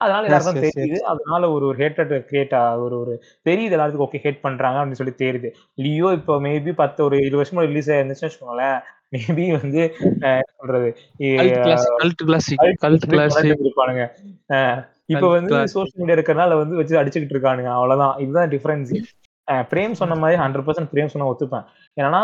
அதனால 0.00 0.26
எல்லாருக்கும். 0.26 0.64
தெரியுது. 0.68 0.98
அதனால 1.12 1.42
ஒரு 1.50 1.64
ஒரு 1.66 1.78
ஹேட்டட் 1.78 2.12
கிரியேட் 2.28 2.54
ஒரு 2.84 2.94
ஒரு 3.00 3.12
தெரியுது 3.46 3.76
எல்லாத்துக்கும். 3.76 4.06
ஓகே 4.06 4.22
ஹேட் 4.24 4.44
பண்றாங்க 4.46 4.78
அப்படின்னு 4.80 5.00
சொல்லி 5.00 5.14
தெரியுது. 5.22 5.48
லியோ 5.84 6.10
இப்போ 6.18 6.34
மேபி 6.46 6.72
பத்து 6.82 7.00
ஒரு 7.04 7.16
இருபது 7.20 7.42
வருஷமா 7.42 7.66
ரிலீஸ் 7.70 7.90
ஆயிருந்துச்சுன்னு 7.90 8.30
வச்சுக்கோங்களேன். 8.30 8.78
மேபி 9.14 9.44
வந்து 9.60 9.82
சொல்றது? 10.56 10.88
இருப்பானுங்க 13.66 14.02
இப்ப 15.12 15.26
வந்து. 15.36 15.52
சோஷியல் 15.74 16.00
மீடியா 16.00 16.16
இருக்கறனால 16.18 16.56
வந்து 16.62 16.76
வச்சு 16.80 17.00
அடிச்சுக்கிட்டு 17.00 17.36
இருக்கானுங்க. 17.36 17.70
அவ்வளவுதான். 17.76 18.16
இதுதான் 18.24 18.50
டிஃபரன்ஸ் 18.54 18.92
பிரேம் 19.70 19.98
சொன்ன 20.00 20.14
மாதிரி 20.22 20.38
ஹண்ட்ரட் 20.40 20.66
பர்சன்ட் 20.66 20.90
பிரேம் 20.94 21.12
சொன்ன 21.12 21.28
ஒத்துப்பேன். 21.30 21.64
ஏன்னா 21.96 22.20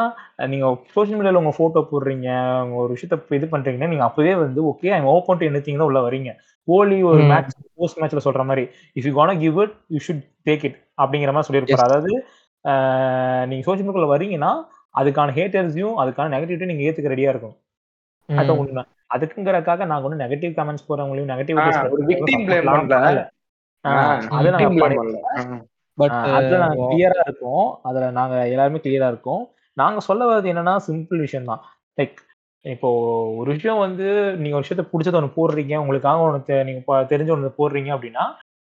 நீங்க 0.52 0.66
சோஷியல் 0.96 1.18
மீடியால 1.20 1.40
உங்க 1.42 1.52
போட்டோ 1.56 1.80
போடுறீங்க 1.92 2.28
உங்க 2.64 2.76
ஒரு 2.82 2.92
விஷயத்த 2.96 3.36
இது 3.38 3.46
பண்றீங்கன்னா 3.54 3.88
நீங்க 3.88 4.04
அப்பவே 4.08 4.34
வந்து 4.42 4.60
okay 4.70 4.90
I 4.90 5.00
open 5.14 5.38
to 5.38 5.48
anything 5.50 5.84
உள்ள 5.86 6.00
வரீங்க 6.08 6.32
கோலி 6.68 6.98
ஒரு. 7.10 7.22
மேட்ச் 7.32 7.54
போஸ்ட் 7.78 7.98
மேட்ச்ல 8.00 8.22
சொல்ற 8.26 8.42
மாதிரி 8.50 8.64
if 8.96 9.06
you 9.08 9.12
gonna 9.18 9.34
give 9.44 9.58
it 9.64 9.74
you 9.94 10.00
should 10.06 10.24
take 10.48 10.64
it 10.68 10.78
அப்படிங்கிற 11.02 11.32
மாதிரி 11.34 11.48
சொல்லியிருப்பாரு. 11.48 11.86
அதாவது 11.88 12.10
நீங்க 13.50 13.62
சோஷியல் 13.66 13.86
மீடியாக்குள்ள 13.86 14.10
வரீங்கன்னா 14.14 14.52
அதுக்கான 14.94 15.34
ஹேட்டர்ஸையும் 15.38 15.96
அதுக்கான 16.02 16.32
நெகட்டிவிட்டி 16.34 16.70
நீங்க 16.70 16.84
ஏத்துக்க 16.88 17.14
ரெடியா 17.14 17.32
இருக்கும் 17.34 17.56
அதான் 18.28 18.60
உண்மை. 18.62 18.82
அதுக்குங்கறக்காக 19.14 19.86
நாங்க 19.90 20.06
ஒன்னும் 20.06 20.22
நெகட்டிவ் 20.24 20.52
கமெண்ட்ஸ் 20.58 20.86
போறவங்களையும் 20.88 21.32
நெகட்டிவ் 21.32 21.58
கிளியரா 26.90 27.20
இருக்கோம். 27.26 27.66
அதுல 27.88 28.06
நாங்க 28.18 28.36
எல்லாருமே 28.52 28.80
கிளியரா 28.84 29.08
இருக்கோம். 29.12 29.42
நாங்க 29.76 29.98
சொல்ல 30.08 30.22
வர்றது 30.28 30.50
என்னன்னா 30.52 30.74
சிம்பிள் 30.86 31.20
விஷயம் 31.26 31.48
தான் 31.50 31.62
லைக் 31.98 32.16
இப்போ 32.64 32.88
ஒரு 33.40 33.48
விஷயம் 33.54 33.82
வந்து 33.84 34.06
நீங்க 34.36 34.56
ஒரு 34.56 34.64
விஷயத்த 34.64 34.84
பிடிச்சத 34.90 35.18
ஒன்று 35.18 35.36
போடுறீங்க 35.36 35.74
உங்களுக்காக 35.82 36.24
ஒன்று 36.26 36.46
தெ- 36.48 36.64
நீங்க 36.68 36.80
தெரிஞ்ச 37.12 37.30
ஒன்று 37.36 37.58
போடுறீங்க 37.58 37.90
அப்படின்னா 37.96 38.24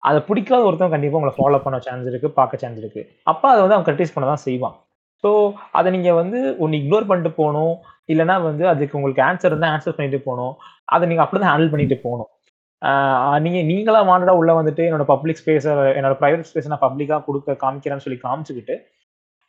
அதை 0.03 0.19
பிடிக்காத 0.29 0.63
ஒருத்தன் 0.69 0.93
கண்டிப்பா 0.95 1.19
உங்களை 1.19 1.35
ஃபாலோ 1.39 1.59
பண்ண 1.65 1.79
சான்ஸ் 1.87 2.07
இருக்கு 2.11 2.29
பார்க்க 2.39 2.61
சான்ஸ் 2.63 2.79
இருக்கு. 2.83 3.03
அப்ப 3.27 3.43
அதை 3.53 3.61
வந்து 3.63 3.77
அவன் 3.77 3.87
கிரிட்டிஸ் 3.89 4.15
பண்ண 4.15 4.27
தான் 4.29 4.45
செய்வான். 4.45 4.77
ஸோ 5.25 5.31
அதை 5.79 5.89
நீங்க 5.97 6.11
வந்து 6.21 6.39
ஒன்று 6.59 6.79
இக்னோர் 6.81 7.09
பண்ணிட்டு 7.11 7.33
போகணும் 7.41 7.75
இல்லைன்னா 8.09 8.37
வந்து 8.43 8.65
அதுக்கு 8.69 8.99
உங்களுக்கு 8.99 9.25
ஆன்சர் 9.27 9.53
இருந்தால் 9.53 9.73
ஆன்சர் 9.75 9.97
பண்ணிட்டு 9.99 10.21
போகணும். 10.27 10.55
அதை 10.89 11.05
நீங்க 11.11 11.23
அப்படிதான் 11.25 11.53
ஹேண்டில் 11.53 11.73
பண்ணிட்டு 11.75 11.99
போகணும். 12.05 12.31
நீங்க 13.45 13.59
நீங்களா 13.71 14.01
மாண்டடா 14.09 14.35
உள்ள 14.41 14.53
வந்துட்டு 14.59 14.83
என்னோட 14.89 15.05
பப்ளிக் 15.13 15.41
ஸ்பேஸை 15.41 15.73
என்னோட 15.99 16.15
ப்ரைவேட் 16.21 16.49
ஸ்பேஸ் 16.51 16.71
நான் 16.73 16.85
பப்ளிக்காக 16.87 17.23
கொடுக்க 17.27 17.57
காமிக்கிறேன்னு 17.65 18.05
சொல்லி 18.07 18.21
காமிச்சுக்கிட்டு 18.23 18.75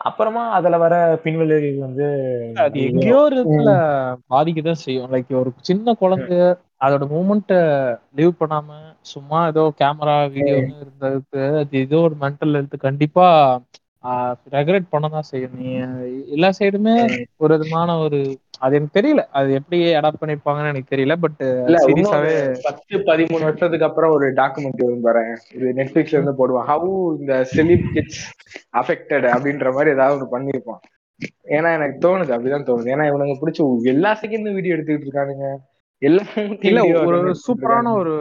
அப்புறமா 0.02 0.44
அதுல 0.58 0.76
வர 0.78 0.94
பின்விளைவு 1.24 1.70
வந்து 1.80 2.06
அது 2.62 2.78
எங்கேயோ 2.88 3.18
ஒரு 3.22 3.36
இடத்துல 3.36 3.72
பாதிக்கதான் 4.32 4.82
செய்யும். 4.82 5.10
லைக் 5.12 5.32
ஒரு 5.42 5.52
சின்ன 5.62 5.94
குழந்தை 5.96 6.38
அதோட 6.82 7.04
மூமெண்ட்டை 7.12 7.60
லீவ் 8.18 8.34
பண்ணாம 8.40 8.78
சும்மா 9.12 9.40
ஏதோ 9.48 9.64
கேமரா 9.80 10.16
வீடியோன்னு 10.36 10.76
இருந்ததுக்கு 10.84 11.42
அது 11.62 11.78
ஏதோ 11.84 12.00
ஒரு 12.08 12.16
மென்டல் 12.22 12.56
ஹெல்த் 12.58 12.78
கண்டிப்பா 12.82 13.28
ரெகுலேட் 14.56 14.94
பண்ண 14.94 15.06
தான் 15.16 15.28
செய்யும். 15.32 15.58
நீ 15.60 15.68
எல்லா 16.36 16.50
சைடுமே 16.60 16.96
ஒரு 17.44 17.52
விதமான 17.56 17.98
ஒரு 18.06 18.20
அது 18.66 18.76
எனக்கு 18.78 18.98
தெரியல. 18.98 19.22
அது 19.38 19.50
எப்படி 19.60 19.78
அடாப்ட் 20.00 20.22
பண்ணிருப்பாங்கன்னு 20.22 20.72
எனக்கு 20.74 20.94
தெரியல 20.94 21.16
பட் 21.24 21.40
சீரியஸாவே 21.86 22.34
பத்து 22.68 22.96
பதிமூணு 23.10 23.44
வருஷத்துக்கு 23.48 23.88
அப்புறம் 23.90 24.14
ஒரு 24.18 24.28
டாக்குமெண்ட்ரி 24.40 24.86
வரும் 24.88 25.06
பாருங்க 25.08 25.36
இது 25.58 25.74
நெட்ஃபிளிக்ஸ்ல 25.80 26.18
இருந்து 26.18 26.36
போடுவான். 26.42 26.68
ஹவு 26.72 26.92
இந்த 27.20 27.36
செலிப் 27.56 27.88
கிட்ஸ் 27.96 28.22
அஃபெக்டட் 28.82 29.28
அப்படின்ற 29.36 29.74
மாதிரி 29.78 29.96
ஏதாவது 29.98 30.16
ஒன்று 30.18 30.34
பண்ணிருப்பான் 30.36 30.82
ஏன்னா 31.56 31.72
எனக்கு 31.78 31.98
தோணுது 32.06 32.34
அப்படிதான் 32.36 32.70
தோணுது. 32.70 32.92
ஏன்னா 32.94 33.08
இவனுங்க 33.10 33.36
பிடிச்சி 33.42 33.64
எல்லா 33.94 34.12
செகண்டும் 34.22 34.58
வீடியோ 34.60 34.76
எடுத்துக்கிட்டு 34.76 35.10
இருக்கானுங்க. 35.10 35.48
இல்ல 36.02 36.80
ஒரு 37.08 37.18
சூப்பரான. 37.44 37.92
ஒரு 38.02 38.14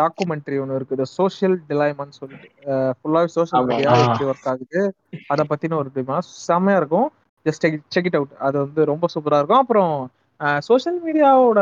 டாக்குமெண்ட்ரி 0.00 0.56
ஒன்று 0.62 0.78
இருக்குது. 0.78 1.04
சோஷியல் 1.18 1.56
டிலைமன்னு 1.70 2.18
சொல்லிட்டு. 2.20 2.48
ஃபுல்லாவே 2.96 3.30
சோஷியல். 3.36 3.66
மீடியா. 3.70 3.92
எப்படி 4.04 4.26
ஒர்க் 4.32 4.50
ஆகுது 4.52 4.82
அதை 5.30 5.44
பத்தின 5.48 5.76
ஒரு 5.76 5.88
இதுமா 5.94 6.16
செம்மையா 6.46 6.78
இருக்கும். 6.78 7.08
ஜஸ்ட் 7.46 7.64
செக் 7.94 8.08
இட் 8.08 8.18
அவுட் 8.18 8.34
அது 8.46 8.56
வந்து 8.58 8.80
ரொம்ப 8.84 9.06
சூப்பரா 9.14 9.38
இருக்கும். 9.40 9.62
அப்புறம் 9.64 9.92
சோஷியல் 10.68 11.00
மீடியாவோட 11.06 11.60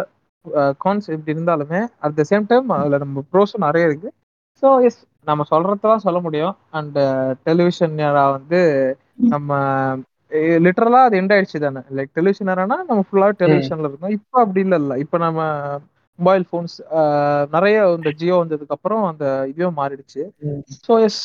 கான்செப்ட் 0.84 1.30
இருந்தாலுமே 1.34 1.80
அட் 1.98 2.14
த 2.14 2.24
சேம் 2.30 2.46
டைம் 2.46 2.74
அதுல 2.78 2.98
நம்ம 3.04 3.22
ப்ரோஸும் 3.32 3.66
நிறைய 3.66 3.88
இருக்கு. 3.88 4.08
ஸோ 4.62 4.68
எஸ் 4.88 5.00
நம்ம 5.26 5.42
சொல்றதெல்லாம் 5.50 6.04
சொல்ல 6.06 6.18
முடியும். 6.20 6.54
அண்ட் 6.70 6.98
டெலிவிஷன் 7.48 7.96
வந்து 8.36 8.60
நம்ம 9.30 9.50
லிட்டரலா 10.64 11.00
அது 11.06 11.18
எண்ட் 11.20 11.34
ஆயிடுச்சு 11.34 11.58
தானே. 11.60 11.80
லைக் 11.96 12.10
டெலிவிஷன் 12.12 12.50
ஏரானா 12.52 12.76
நம்ம 12.88 13.02
ஃபுல்லாவே 13.06 13.34
டெலிவிஷன்ல 13.40 13.88
இருந்தோம் 13.88 14.14
இப்போ 14.18 14.36
அப்படி 14.44 14.60
இல்ல 14.66 14.76
இல்ல. 14.82 14.92
இப்போ 15.04 15.16
நம்ம 15.24 15.40
மொபைல் 16.18 16.44
ஃபோன்ஸ் 16.48 16.74
நிறைய 17.54 17.76
இந்த 17.96 18.10
ஜியோ 18.18 18.36
வந்ததுக்கு 18.40 18.76
அப்புறம் 18.76 19.02
அந்த 19.10 19.24
இதுவும் 19.52 19.78
மாறிடுச்சு. 19.80 20.22
ஸோ 20.78 20.92
எஸ் 21.06 21.22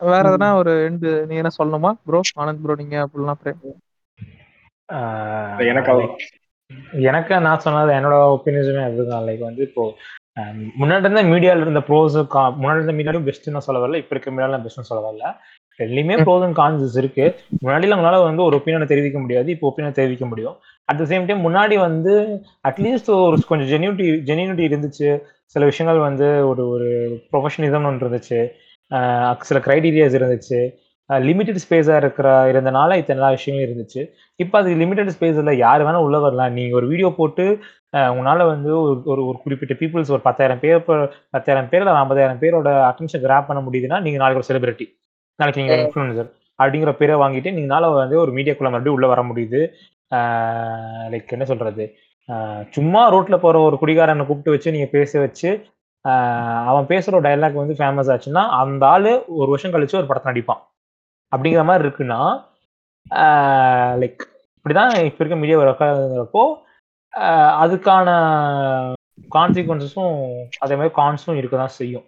வேற 0.00 0.24
எதனா 0.30 0.48
ஒரு 0.60 0.72
எண்டு 0.86 1.10
நீ 1.28 1.34
என்ன 1.40 1.52
சொல்லணுமா? 1.56 1.90
ப்ரோ 2.02 2.20
ஆனந்த் 2.36 2.62
ப்ரோ 2.62 2.76
நீங்க 2.80 2.96
அப்படிலாம் 3.04 3.40
பிரேம் 3.40 3.60
ஆஹ் 4.88 5.60
எனக்கு. 5.70 5.94
எனக்கு 7.02 7.34
நான் 7.46 7.62
சொன்னது 7.64 7.92
என்னோட 7.96 8.16
ஒப்பீனியனுமே 8.34 8.82
அதுதான். 8.86 9.24
லைக் 9.28 9.48
வந்து 9.48 9.62
இப்போ 9.68 9.84
முன்னாடி 10.80 11.04
இருந்த 11.04 11.22
மீடியால 11.30 11.64
இருந்த 11.64 11.80
ப்ரோஸ் 11.88 12.16
முன்னாடி 12.58 12.78
இருந்த 12.78 12.94
மீடியாலும் 12.98 13.26
பெஸ்ட் 13.28 13.48
நான் 13.50 13.66
சொல்ல 13.66 13.82
வரல 13.82 14.00
இப்ப 14.02 14.14
இருக்க 14.14 14.30
மீடியாலும் 14.30 14.64
பெஸ்ட் 14.66 14.90
சொல்ல 14.90 15.02
வரல 15.06 15.30
ரெண்டுலயுமே 15.80 16.22
ப்ரோஸ் 16.22 16.52
அண்ட் 16.52 16.56
கான்சஸ் 16.56 16.98
இருக்கு. 16.98 17.34
முன்னாடிலாம் 17.64 17.98
உங்களால 17.98 18.22
வந்து 18.22 18.42
ஒரு 18.42 18.56
ஒப்பீனியனை 18.56 18.84
தெரிவிக்க 18.84 19.18
முடியாது 19.18 19.50
இப்போ 19.50 19.74
ஒப்பீனியன் 19.76 19.92
தெரிவிக்க 19.92 20.26
முடியும். 20.26 20.56
அட் 20.84 20.96
த 20.96 21.02
சேம் 21.04 21.26
டைம் 21.26 21.48
முன்னாடி 21.48 21.78
வந்து 21.78 22.42
அட்லீஸ்ட் 22.68 23.06
ஒரு 23.06 23.38
கொஞ்சம் 23.48 23.82
ஜென்யூட்டி 23.82 24.00
ஜென்யூனிட்டி 24.00 24.70
இருந்துச்சு. 24.70 25.20
சில 25.44 25.64
விஷயங்கள் 25.64 26.02
வந்து 26.02 26.48
ஒரு 26.48 26.68
ஒரு 26.68 27.20
ப்ரொஃபஷனலிசம் 27.32 27.84
ஒன்று 27.84 28.08
இருந்துச்சு. 28.08 28.48
சில 29.40 29.60
கிரைடீரியாஸ் 29.60 30.18
இருந்துச்சு. 30.20 30.70
லிமிட்டட் 31.08 31.56
ஸ்பேஸா 31.68 31.96
இருக்கிற 31.96 32.52
இருந்தனால 32.52 32.96
இத்தனை 32.96 33.06
எல்லா 33.06 33.28
விஷயங்களும் 33.28 33.76
இருந்துச்சு. 33.76 34.06
இப்போ 34.36 34.58
அது 34.58 34.74
லிமிட்டட் 34.74 35.10
ஸ்பேஸ் 35.20 35.38
இல்லை. 35.38 35.58
யார் 35.58 35.84
வேணா 35.84 35.94
உள்ள 35.94 36.18
வரலாம். 36.18 36.52
நீங்க 36.52 36.76
ஒரு 36.76 36.86
வீடியோ 36.86 37.14
போட்டு 37.16 37.58
உங்களால 37.96 38.46
வந்து 38.46 38.76
ஒரு- 38.76 39.02
ஒரு 39.04 39.38
குறிப்பிட்ட 39.42 39.74
பீப்புள்ஸ் 39.74 40.10
ஒரு 40.10 40.20
பத்தாயிரம் 40.20 40.60
பேர் 40.60 40.84
பத்தாயிரம் 41.30 41.68
பேர் 41.68 41.80
இல்லை 41.80 41.96
ஐம்பதாயிரம் 41.96 42.38
பேரோட 42.40 42.70
அட்டென்ஷன் 42.70 43.26
கிராப் 43.26 43.46
பண்ண 43.46 43.62
முடியுதுன்னா 43.62 44.00
நீங்க 44.00 44.18
நாளைக்கு 44.18 44.58
ஒரு 44.58 44.60
செலிபிரிட்டி 44.60 44.99
நாளைக்கு 45.40 45.62
நீங்க 45.62 45.76
இன்ஃபுளுசர் 45.82 46.30
அப்படிங்கிற 46.58 46.92
பேரை 47.00 47.16
வாங்கிட்டு 47.22 47.50
நீங்களால 47.56 47.88
வந்து 47.94 48.16
ஒரு 48.22 48.30
மீடியாக்குள்ள 48.36 48.70
மறுபடியும் 48.70 48.96
உள்ள 48.96 49.06
வர 49.12 49.20
முடியுது. 49.28 49.60
லைக் 51.12 51.34
என்ன 51.36 51.44
சொல்றது? 51.50 51.84
சும்மா 52.76 53.02
ரோட்ல 53.14 53.36
போற 53.44 53.56
ஒரு 53.68 53.76
குடிகாரனை 53.82 54.24
கூப்பிட்டு 54.26 54.54
வச்சு 54.54 54.74
நீங்க 54.74 54.88
பேச 54.96 55.12
வச்சு 55.26 55.50
அவன் 56.70 56.86
பேசுற 56.90 57.18
டைலாக் 57.26 57.60
வந்து 57.62 57.74
ஃபேமஸ் 57.78 58.10
ஆச்சுன்னா 58.12 58.42
அந்த 58.60 58.82
ஆளு 58.94 59.12
ஒரு 59.40 59.48
வருஷம் 59.52 59.74
கழிச்சு 59.74 59.98
ஒரு 60.00 60.08
படத்தை 60.10 60.28
நடிப்பான். 60.30 60.62
அப்படிங்கிற 61.32 61.62
மாதிரி 61.68 61.84
இருக்குன்னா 61.86 62.20
லைக் 64.02 64.22
இப்படிதான் 64.56 64.92
இப்ப 65.08 65.20
இருக்க 65.22 65.36
மீடியா 65.42 65.58
இருக்கிறப்போ 65.66 66.44
அதுக்கான 67.62 68.08
கான்சிக்வன்சஸும் 69.36 70.16
அதே 70.64 70.74
மாதிரி 70.78 70.92
கான்ஸும் 71.00 71.38
இருக்க 71.40 71.54
தான் 71.56 71.76
செய்யும் 71.80 72.06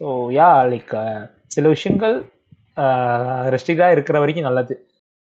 ஸோ 0.00 0.06
யா 0.38 0.48
லைக் 0.72 0.94
சில 1.54 1.64
விஷயங்கள் 1.68 2.16
ரெஸ்ட்ரிக்டா 3.54 3.88
இருக்கிற 3.96 4.16
வரைக்கும் 4.22 4.48
நல்லது. 4.48 4.74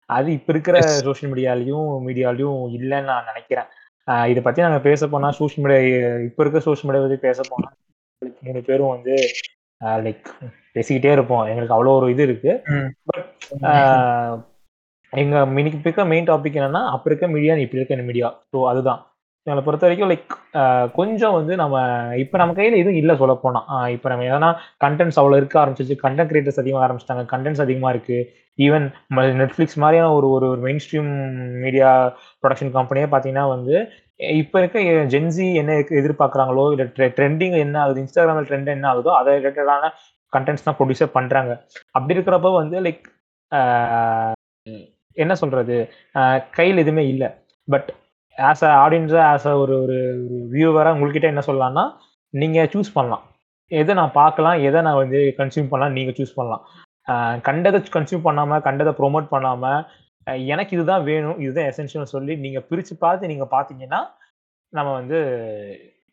அது 0.09 0.29
இப்ப 0.37 0.51
இருக்கிற. 0.53 0.77
சோஷியல் 1.07 1.31
மீடியாலையும் 1.33 1.89
மீடியாலையும் 2.07 2.59
இல்லைன்னு 2.77 3.09
நான் 3.11 3.29
நினைக்கிறேன். 3.31 3.69
இதை 4.31 4.41
பத்தி 4.43 4.65
நாங்க 4.65 4.79
பேச 4.87 5.07
போனா 5.07 5.29
சோஷியல் 5.39 5.63
மீடியா 5.65 5.81
இப்ப 6.27 6.43
இருக்க 6.43 6.61
சோஷியல் 6.67 6.89
மீடியா 6.89 7.03
பத்தி 7.05 7.19
பேச 7.27 7.41
போனா 7.49 7.69
மூணு 8.47 8.61
பேரும் 8.69 8.93
வந்து 8.95 9.13
லைக் 10.05 10.27
பேசிக்கிட்டே 10.75 11.11
இருப்போம். 11.15 11.45
எங்களுக்கு 11.51 11.75
அவ்வளோ 11.75 11.93
ஒரு 11.99 12.07
இது 12.13 12.23
இருக்கு. 12.29 12.51
பட் 13.09 13.29
எங்க 15.13 15.37
மினிக்கு 15.55 15.85
இருக்க 15.85 16.03
மெயின் 16.11 16.27
டாபிக் 16.29 16.59
என்னன்னா 16.59 16.81
அப்ப 16.95 17.09
இருக்க 17.09 17.27
மீடியா 17.35 17.55
இப்ப 17.63 17.77
இருக்க 17.77 18.03
மீடியா 18.09 18.27
ஸோ 18.51 18.59
அதுதான். 18.71 19.01
என்னை 19.47 19.61
பொறுத்த 19.65 19.85
வரைக்கும் 19.85 20.09
லைக் 20.09 20.33
கொஞ்சம் 20.95 21.35
வந்து 21.37 21.53
நம்ம 21.55 21.75
இப்போ 22.23 22.35
நம்ம 22.37 22.53
கையில் 22.57 22.77
எதுவும் 22.79 22.99
இல்லை 22.99 23.13
சொல்ல 23.17 23.33
போனால் 23.35 23.87
இப்போ 23.91 24.07
நம்ம 24.09 24.25
எதனா 24.25 24.49
கண்டென்ட்ஸ் 24.77 25.19
அவ்வளோ 25.21 25.37
இருக்க 25.39 25.55
ஆரம்பிச்சிச்சு 25.61 25.95
கண்டென்ட் 26.03 26.31
கிரியேட்டர்ஸ் 26.31 26.61
அதிகமாக 26.63 26.85
ஆரம்பிச்சிட்டாங்க 26.85 27.23
கண்டென்ட்ஸ் 27.25 27.63
அதிகமாக 27.65 27.93
இருக்குது 27.93 28.27
ஈவன் 28.59 28.85
நெட்ஃப்ளிக்ஸ் 29.41 29.77
மாதிரியான 29.77 30.11
ஒரு 30.13 30.27
ஒரு 30.35 30.47
மெயின் 30.65 30.81
ஸ்ட்ரீம் 30.83 31.09
மீடியா 31.63 31.89
ப்ரொடக்ஷன் 32.41 32.73
கம்பெனியே 32.77 33.07
பார்த்தீங்கன்னா 33.09 33.45
வந்து 33.47 33.75
இப்போ 34.35 34.57
இருக்க 34.61 34.79
ஜென்சி 35.13 35.47
என்ன 35.61 35.77
எதிர்பார்க்குறாங்களோ 36.01 36.65
இல்லை 36.73 37.07
ட்ரெண்டிங் 37.17 37.57
என்ன 37.63 37.79
ஆகுது 37.83 38.01
இன்ஸ்டாகிராமில் 38.03 38.47
ட்ரெண்ட் 38.49 38.75
என்ன 38.75 38.87
ஆகுதோ 38.91 39.11
அதை 39.19 39.33
ரிலேட்டடான 39.39 39.89
கண்டென்ட்ஸ் 40.33 40.67
தான் 40.67 40.77
ப்ரொடியூசர் 40.79 41.15
பண்ணுறாங்க 41.17 41.51
அப்படி 41.91 42.15
இருக்கிறப்ப 42.15 42.51
வந்து 42.57 42.77
லைக் 42.87 43.07
என்ன 45.17 45.33
சொல்கிறது 45.35 45.77
கையில் 46.57 46.81
எதுவுமே 46.83 47.03
இல்லை. 47.13 47.29
பட் 47.67 47.89
ஆஸ் 48.41 48.63
அ 48.63 48.71
ஆடியன்ஸா 48.83 49.21
ஆஸ் 49.31 49.47
அ 49.47 49.57
ஒரு 49.57 49.75
ஒரு 49.83 49.97
வியூவராக 50.51 50.95
உங்கள்கிட்ட 50.95 51.23
என்ன 51.23 51.43
சொல்லலாம்னா 51.45 51.83
நீங்க 52.33 52.63
சூஸ் 52.73 52.93
பண்ணலாம். 52.93 53.23
எதை 53.71 53.95
நான் 53.95 54.11
பார்க்கலாம் 54.13 54.57
எதை 54.61 54.81
நான் 54.81 54.95
வந்து 54.95 55.19
கன்சியூம் 55.37 55.69
பண்ணலாம் 55.69 55.93
நீங்க 55.93 56.11
சூஸ் 56.11 56.35
பண்ணலாம். 56.35 56.63
கண்டதை 57.41 57.79
கன்சியூம் 57.93 58.25
பண்ணாம 58.25 58.61
கண்டதை 58.61 58.93
ப்ரோமோட் 58.93 59.27
பண்ணாம 59.31 59.63
அஹ் 60.27 60.45
எனக்கு 60.45 60.75
இதுதான் 60.75 61.03
வேணும் 61.03 61.39
இதுதான் 61.39 61.69
எசென்ஷியல் 61.69 62.11
சொல்லி 62.11 62.35
நீங்க 62.35 62.59
பிரிச்சு 62.69 62.93
பார்த்து 62.99 63.27
நீங்க 63.27 63.45
பாத்தீங்கன்னா 63.51 63.99
நம்ம 64.73 64.89
வந்து 64.93 65.19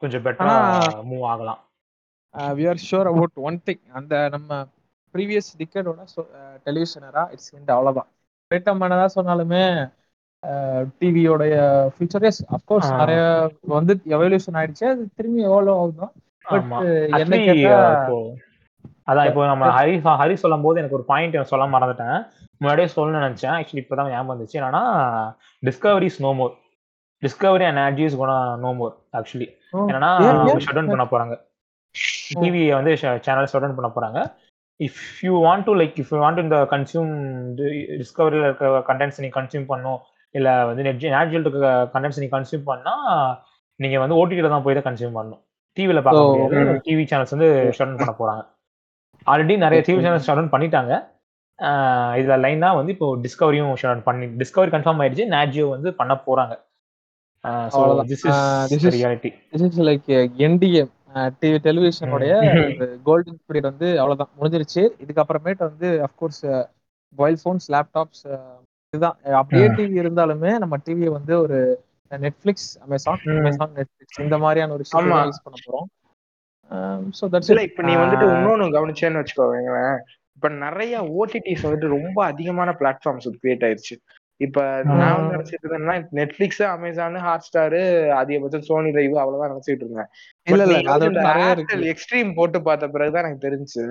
கொஞ்சம் 0.03 0.25
பெட்டரா 0.25 0.55
ஆனா- 0.63 1.03
மூவ் 1.05 1.25
ஆகலாம். 1.25 1.61
We 2.55 2.69
are 2.69 2.81
sure 2.87 3.09
about 3.09 3.37
one 3.43 3.63
thing 3.67 3.83
அந்த 3.93 4.29
நம்ம 4.29 4.51
ப்ரீவியஸ் 5.15 5.51
டிக்கெடோட 5.59 6.01
டெலிவிஷனரா 6.67 7.23
இட்ஸ் 7.31 7.51
அவ்வளோதான் 7.69 8.09
பேட்டம் 8.51 8.81
பண்ணதா 8.81 9.07
சொன்னாலுமே 9.15 9.63
டிவியோடைய 11.01 11.55
ஃபியூச்சரஸ் 11.95 12.41
அஃப்கோர்ஸ். 12.57 12.91
நிறைய 13.01 13.23
வந்து 13.77 13.95
எவல்யூஷன் 14.17 14.59
ஆயிடுச்சு. 14.61 14.85
அது 14.93 15.03
திரும்பி 15.19 15.43
எவ்வளோ 15.51 15.75
பட் 16.53 16.69
என்ன 17.23 17.39
கேட்டா 17.47 17.79
இப்போ 17.97 18.19
அதான் 19.11 19.29
இப்போ 19.31 19.43
நம்ம 19.51 19.67
ஹரி 19.79 19.95
ஹரி 20.21 20.35
சொல்லும் 20.43 20.65
போது 20.67 20.81
எனக்கு 20.81 20.97
ஒரு 20.99 21.07
பாயிண்ட் 21.11 21.37
சொல்ல 21.51 21.67
மறந்துட்டேன். 21.75 22.19
முன்னாடியே 22.61 22.89
சொல்லணும்னு 22.95 23.27
நினைச்சேன். 23.27 23.55
ஆக்சுவலி 23.59 23.83
இப்பதான் 23.85 24.11
ஞாபகம் 24.13 24.33
வந்துச்சு. 24.33 24.57
என்னன்னா 24.61 24.83
Discovery's 25.69 26.19
no 26.25 26.31
more 26.41 26.53
Discovery 27.23 27.65
and 27.69 27.83
ஆட்ஜிஸ் 27.85 28.19
Guna 28.21 28.37
no 28.65 28.71
more 28.81 28.95
actually 29.19 29.49
என்னன்னா? 29.89 30.11
ஷட் 30.65 30.77
டவுன் 30.79 30.93
பண்ண 30.93 31.07
போறாங்க. 31.13 31.37
டிவி 32.43 32.63
வந்து 32.79 32.93
சேனல் 33.27 33.49
ஷட் 33.53 33.65
டவுன் 33.65 33.79
பண்ண 33.79 33.91
போறாங்க. 33.97 34.21
If 34.81 35.01
you 35.27 35.35
want 35.47 35.67
to 35.69 35.75
like 35.81 35.97
if 36.03 36.13
you 36.15 36.21
want 36.25 36.43
இந்த 36.45 36.59
கன்சியூம் 36.75 37.13
டிஸ்கவரியில் 38.01 38.47
இருக்க 38.49 38.85
கண்டென்ட்ஸ் 38.91 39.21
நீ 39.25 39.31
கன்சியூம் 39.39 39.67
பண்ணும் 39.73 40.01
இல்ல 40.35 40.49
வந்து 40.69 40.85
நெட் 40.87 41.05
நேச்சுரல் 41.17 41.47
இருக்க 41.47 41.69
கண்டென்ட்ஸ் 41.95 42.21
நீ 42.23 42.29
கன்சியூம் 42.37 42.65
பண்ணா 42.71 42.95
நீங்க 43.81 43.97
வந்து 44.03 44.17
ஓடிடில 44.21 44.49
தான் 44.53 44.65
போய் 44.65 44.77
தான் 44.79 44.89
கன்சியூம் 44.89 45.17
பண்ணணும். 45.19 45.43
டிவில 45.77 46.01
பார்க்க 46.07 46.29
முடியாது. 46.29 46.81
டிவி 46.87 47.05
சேனல்ஸ் 47.11 47.35
வந்து 47.35 47.49
ஷட் 47.77 47.99
பண்ண 48.01 48.15
போறாங்க. 48.21 48.43
ஆல்ரெடி 49.27 49.57
நிறைய 49.65 49.81
டிவி 49.89 50.03
சேனல்ஸ் 50.07 50.29
ஷட் 50.29 50.53
பண்ணிட்டாங்க. 50.55 50.93
இதுல 52.21 52.35
லைனா 52.45 52.69
வந்து 52.79 52.93
இப்போ 52.95 53.07
டிஸ்கவரியும் 53.25 53.73
ஷட் 53.83 54.07
பண்ணி 54.09 54.27
டிஸ்கவரி 54.43 54.71
கன்ஃபார்ம் 54.75 55.01
ஆயிடுச்சு. 55.03 55.27
நேஜியோ 55.37 55.67
வந்து 55.75 55.89
பண்ண 56.01 56.15
போறாங்க. 56.27 56.55
லைக் 59.89 60.09
என்டிஎம் 60.47 60.93
டிவி 61.41 61.59
டெலிவிஷனுடைய. 61.67 62.33
கோல்டன் 63.07 63.41
பீரியட் 63.47 63.71
வந்து 63.71 63.89
அவ்வளவுதான். 64.01 64.33
முடிஞ்சிருச்சு. 64.39 64.83
இதுக்கப்புறமேட்டு 65.05 65.69
வந்து 65.71 65.89
அஃப்கோர்ஸ் 66.07 66.43
மொபைல் 67.19 67.39
ஃபோன்ஸ் 67.43 67.67
லேப்டாப்ஸ் 67.75 68.25
இதுதான். 68.93 69.17
அப்படியே. 69.41 69.67
டிவி 69.69 69.97
இருந்தாலுமே 70.03 70.51
நம்ம 70.59 70.75
டிவியை 70.87 71.11
வந்து 71.17 71.35
ஒரு 71.41 71.59
நெட்ஃபிளிக்ஸ் 72.11 72.69
அமேசான். 72.85 73.19
அமேசான் 73.39 73.75
நெட்ஃபிளிக்ஸ் 73.79 74.23
இந்த 74.25 74.37
மாதிரியான 74.39 74.73
ஒரு. 74.73 74.85
தான் 74.93 75.27
யூஸ் 75.31 75.45
பண்ண 75.47 75.59
போறோம். 75.67 75.89
ஸோ 77.19 77.27
தட்ஸ் 77.33 77.51
இல்ல 77.53 77.63
இப்ப 77.63 77.83
நீ 77.83 77.93
வந்துட்டு 77.95 78.29
இன்னொன்னு 78.37 78.77
கவனிச்சேன்னு 78.77 79.21
வச்சுக்கோங்க 79.23 79.83
இப்ப 80.39 80.49
நிறைய 80.65 80.95
ஓடிடிஸ் 81.19 81.67
வந்துட்டு 81.67 81.95
ரொம்ப 81.97 82.19
அதிகமான 82.25 82.71
பிளாட்ஃபார்ம்ஸ் 82.81 83.29
கிரியேட் 83.43 83.65
ஆயிருச்சு. 83.69 83.95
இப்ப 84.41 84.65
நான் 84.89 85.15
வந்து 85.15 85.33
நினைச்சிட்டு 85.37 85.65
இருந்தேன்னா 85.65 85.95
நெட்ஃபிளிக்ஸ் 86.19 86.61
அமேசான் 86.75 87.17
ஹாட் 87.25 87.47
ஸ்டார் 87.47 87.77
அதிகபட்சம் 88.19 88.67
சோனி 88.69 88.91
லைவ் 88.97 89.17
அவ்வளவுதான் 89.23 89.53
நினைச்சிட்டு 89.55 89.85
இருந்தேன். 89.85 90.11
இல்ல 90.47 91.87
எக்ஸ்ட்ரீம் 91.93 92.31
போட்டு 92.35 92.59
பார்த்த 92.63 92.89
பிறகுதான் 92.89 93.25
எனக்கு 93.25 93.47
தெரிஞ்சு 93.47 93.85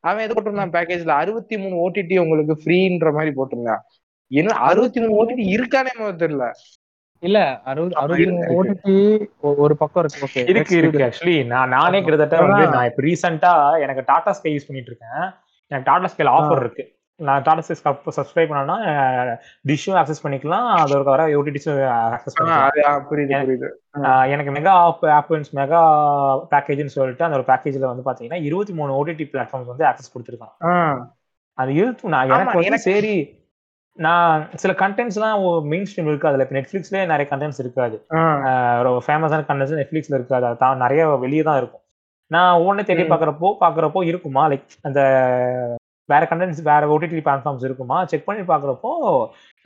அவன் 0.00 0.24
எது 0.26 0.34
போட்டிருந்தான் 0.34 0.74
பேக்கேஜ்ல 0.76 1.18
அறுபத்தி 1.22 1.56
மூணு 1.56 1.76
ஓடிடி 1.84 2.18
உங்களுக்கு 2.18 2.56
ஃப்ரீன்ற 2.62 3.12
மாதிரி 3.18 3.32
போட்டிருந்தான். 3.36 3.84
என்ன 4.32 4.54
அறுபத்தி 4.54 5.06
மூணு 5.06 5.24
ஓடிடி 5.24 5.40
இருக்கானே 5.40 6.02
தெரியல. 6.02 6.50
இல்ல 7.18 7.60
அறுபது 7.60 7.94
அறுபது. 7.94 8.64
ஓடிடி 8.64 9.26
ஒரு 9.40 9.76
பக்கம் 9.76 10.04
இருக்கு. 10.04 10.40
ஓகே 10.40 10.48
இருக்கு 10.48 10.76
இருக்கு. 10.76 10.98
ஆக்சுவலி 10.98 11.46
நான் 11.46 11.68
நானே. 11.68 12.02
கிட்டத்தட்ட 12.02 12.46
வந்து 12.46 12.68
நான் 12.68 12.90
இப்போ 12.90 13.02
ரீசெண்டா 13.02 13.80
எனக்கு 13.80 14.02
டாடா 14.06 14.32
ஸ்கை 14.32 14.56
யூஸ் 14.56 14.66
பண்ணிட்டு 14.66 14.96
இருக்கேன். 14.96 15.30
எனக்கு 15.66 15.90
டாடா 15.90 16.08
ஸ்கைல 16.16 16.42
ஆஃபர் 16.42 16.56
இருக்கு. 16.56 16.98
நான் 17.16 17.42
டாடா 17.42 17.60
ஸ்கை 17.60 17.92
சப்ஸ்கிரைப் 17.92 18.52
பண்ணனா 18.52 18.76
டிஷ்ஷும் 19.68 20.06
ஆக்சஸ் 20.06 20.26
பண்ணிக்கலாம். 20.26 20.74
அதோட 20.84 21.02
வர 21.02 21.26
ஓடிடிஸும் 21.26 21.88
ஆக்சஸ் 22.10 22.42
பண்ணிக்கலாம். 22.42 22.68
புரியுது 23.10 23.30
புரியுது. 23.44 23.68
ஆஹ் 24.02 24.30
எனக்கு 24.30 24.52
மெகா 24.52 24.68
ஆப் 24.68 25.04
ஆப்பன்ஸ் 25.04 25.44
மெகா 25.54 25.80
பேக்கேஜ்னு 26.54 26.86
சொல்லிட்டு 26.86 27.24
அந்த 27.24 27.36
ஒரு 27.36 27.46
பேக்கேஜ்ல 27.46 28.02
வந்து 28.02 28.12
பாத்தீங்கன்னா 28.12 28.42
இருபத்தி 28.42 28.72
மூணு 28.72 29.06
ஓடிடி 29.06 29.24
பிளாட்ஃபார்ம்ஸ் 29.32 29.66
வந்து 29.66 29.84
ஆக்சஸ் 29.84 30.16
கொடுத்துருக்கான். 30.18 30.62
அது 31.54 31.74
இருபத்தி 31.74 32.08
நான் 32.08 32.30
ஆமா, 32.30 32.34
எனக்கு 32.34 32.52
வந்து 32.52 32.70
எனக்கு- 32.70 32.80
சரி. 32.80 33.38
நான் 33.98 34.48
சில 34.54 34.72
கண்டென்ட்ஸ்லாம் 34.72 35.40
மெயின் 35.70 35.86
ஸ்ட்ரீம் 35.88 36.10
இருக்காதுல 36.10 36.44
இப்போ 36.44 36.56
நெட்ஃபிளிக்ஸ்லேயே 36.58 37.06
நிறைய 37.06 37.26
கண்டென்ட்ஸ் 37.30 37.58
இருக்காது. 37.58 37.96
ரொம்ப 38.86 39.00
ஃபேமஸான 39.06 39.46
கண்டென்ட்ஸ் 39.48 39.80
நெட்ஃப்ளிக்ஸ்ல 39.80 40.18
இருக்காது. 40.18 40.44
அது 40.46 40.56
தான் 40.56 40.82
நிறைய 40.84 41.08
வெளியே 41.24 41.42
தான் 41.42 41.56
இருக்கும். 41.56 41.84
நான் 42.30 42.58
ஒவ்வொன்று 42.60 42.84
தேடி. 42.84 43.04
பார்க்குறப்போ 43.12 43.48
பார்க்குறப்போ 43.60 44.02
இருக்குமா? 44.04 44.42
லைக் 44.48 44.76
அந்த 44.82 45.00
வேற 46.08 46.22
கண்டென்ட்ஸ் 46.30 46.62
வேற 46.62 46.86
ஓடிடி 46.86 47.22
பிளாட்ஃபார்ம்ஸ் 47.26 47.66
இருக்குமா? 47.68 48.04
செக் 48.04 48.24
பண்ணி 48.24 48.42
பார்க்குறப்போ 48.42 48.90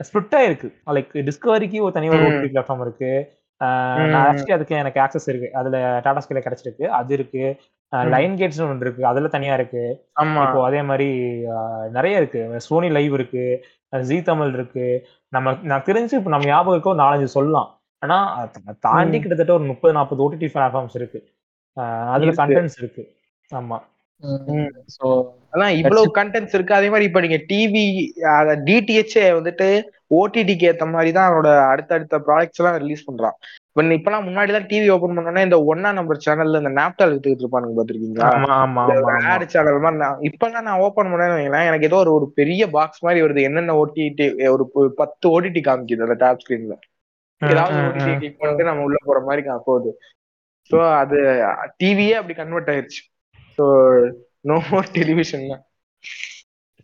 ஸ்பிளிட்டா 0.00 0.40
இருக்கு. 0.48 0.68
லைக் 0.98 1.12
டிஸ்கவரிக்கு 1.28 1.78
ஒரு 1.80 1.92
தனி 1.92 2.08
ஒரு 2.08 2.22
ம். 2.22 2.26
ஓடிடி 2.28 2.50
பிளாட்ஃபார்ம் 2.54 2.80
இருக்கு. 2.80 3.12
நான் 3.58 4.26
ஆக்சுவலி 4.26 4.52
அதுக்கு 4.52 4.76
எனக்கு 4.76 5.00
ஆக்சஸ் 5.00 5.28
இருக்கு. 5.28 5.50
அதுல 5.54 6.00
டாடா 6.02 6.20
ஸ்கைல 6.28 6.38
கிடைச்சிருக்கு. 6.38 6.84
அது 7.00 7.14
இருக்கு. 7.14 7.44
லைன் 8.06 8.34
கேட்ஸ் 8.34 8.62
ஒன்று 8.62 8.78
இருக்கு. 8.80 9.06
அதுல 9.06 9.28
தனியா 9.28 9.54
இருக்கு. 9.54 9.82
ஆமா. 10.20 10.42
இப்போ 10.42 10.64
அதே 10.64 10.82
மாதிரி 10.82 11.08
நிறைய 11.90 12.16
இருக்கு. 12.16 12.60
சோனி 12.60 12.90
லைவ் 12.90 13.14
இருக்கு. 13.14 13.44
ஜி 14.02 14.22
தமிழ் 14.22 14.52
இருக்கு. 14.52 14.86
நம்ம 15.28 15.56
நான் 15.62 15.82
தெரிஞ்சு 15.82 16.12
இப்போ 16.12 16.30
நம்ம 16.30 16.46
ஞாபகம் 16.46 16.72
இருக்க 16.72 16.90
ஒரு 16.90 17.02
நாலஞ்சு 17.02 17.24
சொல்லலாம். 17.36 17.70
ஆனா 17.98 18.18
தாண்டி. 18.80 19.18
கிட்டத்தட்ட 19.18 19.52
ஒரு 19.52 19.64
முப்பது 19.64 19.94
நாற்பது 19.94 20.22
ஓடிடி 20.24 20.48
பிளாட்ஃபார்ம்ஸ் 20.54 20.94
இருக்கு. 20.94 21.20
அதுல. 21.76 22.30
கண்டென்ட்ஸ் 22.36 22.78
இருக்கு. 22.78 23.04
ஆமா. 23.54 23.78
அதான் 25.52 25.74
இவ்வளவு 25.80 26.06
கண்டென்ட்ஸ் 26.18 26.54
இருக்கு. 26.56 26.78
அதே 26.78 26.88
மாதிரி 26.92 27.08
இப்ப 27.08 27.20
நீங்க 27.20 27.38
டிவி 27.50 27.82
டிடிஹெச் 28.68 29.16
வந்துட்டு 29.36 29.66
ஓடிடிக்கு 30.14 30.68
ஏத்த 30.70 30.84
மாதிரி 30.90 31.10
தான் 31.12 31.28
அவனோட 31.28 31.50
அடுத்தடுத்த 31.72 32.18
ப்ராடக்ட்ஸ் 32.26 32.60
எல்லாம் 32.60 32.78
ரிலீஸ் 32.82 33.06
பண்றான். 33.06 33.36
இப்ப 33.70 33.84
இப்பெல்லாம் 33.96 34.26
முன்னாடி 34.26 34.50
தான் 34.52 34.66
டிவி 34.70 34.88
ஓபன் 34.94 35.14
பண்ணோம்னா 35.16 35.44
இந்த 35.46 35.58
ஒன்னா 35.70 35.90
நம்பர் 35.98 36.22
சேனல்ல 36.26 36.60
இந்த 36.62 36.72
நாப்டால் 36.76 37.12
வித்துக்கிட்டு 37.14 37.44
இருப்பானுங்க 37.44 37.76
பாத்திருக்கீங்களா? 37.78 38.28
ஆட் 39.30 39.54
சேனல் 39.54 39.80
மாதிரி 39.80 40.02
இப்பெல்லாம் 40.28 40.66
நான் 40.68 40.82
ஓபன் 40.84 41.10
பண்ணேன்னு 41.12 41.38
எனக்கு 41.70 41.88
ஏதோ 41.90 41.98
ஒரு 42.04 42.12
ஒரு 42.18 42.28
பெரிய 42.38 42.68
பாக்ஸ் 42.76 43.04
மாதிரி 43.06 43.22
வருது. 43.24 43.46
என்னென்ன 43.48 43.76
ஓடிடி 43.80 44.26
ஒரு 44.50 44.66
பத்து 45.00 45.24
ஓடிடி 45.34 45.62
காமிக்குது 45.62 46.06
அந்த 46.08 46.18
டாப் 46.22 46.42
ஸ்கிரீன்ல 46.44 46.76
ஏதாவது 47.42 47.78
ஓடிடி 47.84 48.10
ம், 48.10 48.20
கிளிக் 48.20 48.38
பண்ணிட்டு 48.38 48.68
நம்ம 48.68 48.84
உள்ள 48.84 48.98
போற 49.04 49.18
மாதிரி 49.24 49.42
போகுது 49.66 49.90
சோ 50.70 50.76
அது 51.00 51.18
டிவியே 51.80 52.14
அப்படி 52.20 52.34
கன்வெர்ட் 52.34 52.70
ஆயிருச்சு. 52.72 53.02
So 53.58 53.64
no 54.44 54.56
more 54.70 54.90
television 54.98 55.46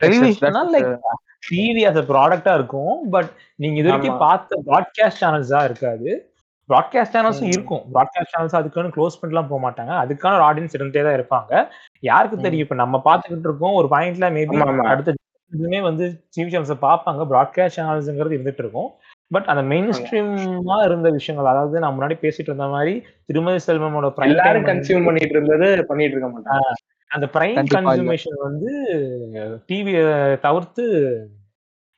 டெலிவிஷனா 0.01 0.62
like 0.74 0.90
TV 1.47 1.82
a 1.90 2.02
ப்ராடக்டா 2.10 2.52
இருக்கும் 2.59 2.97
பட் 3.14 3.30
நீங்க 3.62 3.76
இது 3.80 3.88
வரைக்கும். 3.90 4.18
பார்த்த 4.24 4.59
ப்ராட்காஸ்ட் 4.66 5.20
சேனல்ஸ் 5.22 5.52
தான் 5.55 5.66
இருக்காது 5.68 6.09
ப்ராட்காஸ்ட் 6.68 7.14
சேனல்ஸும். 7.14 7.51
இருக்கும் 7.55 7.82
ப்ராட்காஸ்ட் 7.94 8.32
சேனல்ஸ் 8.34 8.56
அதுக்குன்னு 8.59 8.94
க்ளோஸ் 8.97 9.18
பண்ணிலாம் 9.20 9.48
போக 9.48 9.60
மாட்டாங்க 9.64 9.92
அதுக்கான 10.02 10.36
ஒரு 10.38 10.47
ஆடியன்ஸ் 10.48 10.76
இருந்துட்டே 10.76 11.05
தான் 11.06 11.16
இருப்பாங்க 11.18 11.52
யாருக்கு. 12.02 12.44
தெரியும் 12.47 12.66
இப்ப 12.66 12.78
நம்ம 12.82 13.01
பார்த்துக்கிட்டு 13.09 13.48
இருக்கோம் 13.51 13.78
ஒரு 13.80 13.88
பாயிண்ட்ல 13.94 14.28
மேபி. 14.36 14.59
அடுத்த 14.92 15.16
இதுமே 15.52 15.80
வந்து 15.82 16.05
டிவி 16.34 16.51
சேனல்ஸ் 16.52 16.84
பார்ப்பாங்க 16.86 17.22
ப்ராட்காஸ்ட் 17.32 17.78
சேனல்ஸ்ங்கிறது 17.78 18.36
இருந்துட்டு 18.36 18.64
இருக்கும் 18.66 18.90
பட் 19.35 19.48
அந்த 19.52 19.62
மெயின் 19.73 19.90
ஸ்ட்ரீமா 19.97 20.77
இருந்த 20.86 21.09
விஷயங்கள் 21.16 21.51
அதாவது 21.51 21.82
நான் 21.82 21.94
முன்னாடி 21.97 22.16
பேசிட்டு 22.23 22.48
இருந்த 22.51 22.66
மாதிரி 22.74 22.94
திருமதி 23.31 23.61
செல்வமோட 23.66 24.09
prime 24.16 24.31
time 24.31 24.36
எல்லாரும் 24.36 24.69
கன்சியூம் 24.70 25.07
பண்ணிட்டு 25.09 25.36
இருந்தது 25.36 25.69
பண்ணிட்டு 25.90 26.16
இருக்க 26.16 26.31
மாட்டாங்க. 26.32 26.70
அந்த 27.11 27.27
பிரைம். 27.35 27.59
கன்சூமேஷன் 27.74 28.39
வந்து 28.47 28.70
டிவியை 29.69 30.05
தவிர்த்து 30.47 30.85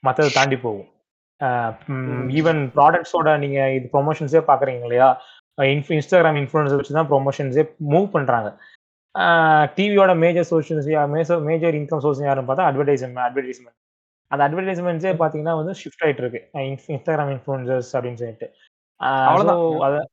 மற்றதை 0.02 0.30
தாண்டி 0.36 0.58
போகும். 0.66 0.88
ஈவன் 2.38 2.60
ப்ராடக்ட்ஸோட 2.76 3.30
நீங்க 3.44 3.60
இது 3.76 3.86
ப்ரொமோஷன்ஸே 3.94 4.42
பாக்குறீங்க 4.50 4.86
இல்லையா? 4.88 5.08
இன்ஸ்டாகிராம் 5.96 6.38
இன்ஃபுளுன்ஸ் 6.42 6.76
வச்சு 6.76 6.98
தான் 6.98 7.10
ப்ரொமோஷன்ஸே 7.12 7.64
மூவ் 7.94 8.06
பண்றாங்க. 8.16 8.50
டிவியோட 9.76 10.12
major 10.24 11.08
major 11.14 11.40
major 11.48 11.78
income 11.80 12.02
source 12.04 12.22
யாருன்னு 12.26 12.48
பார்த்தா 12.50 12.68
அட்வர்டைஸ்மெண்ட் 12.70 13.24
அட்வர்டைஸ்மெண்ட் 13.28 13.78
அந்த 14.32 14.42
அட்வர்டைஸ்மெண்ட்ஸே 14.46 15.12
பார்த்தீங்கன்னா 15.20 15.54
வந்து 15.60 15.74
ஷிஃப்ட் 15.80 16.04
ஆயிட்டு 16.06 16.22
இருக்கு 16.24 16.40
இன்ஸ்டாகிராம் 16.94 17.32
இன்ஃபுளுசர்ஸ் 17.34 17.92
அப்படின்னு 17.96 18.20
சொல்லிட்டு. 18.22 18.48
அவ்வளவுதான். 19.28 20.08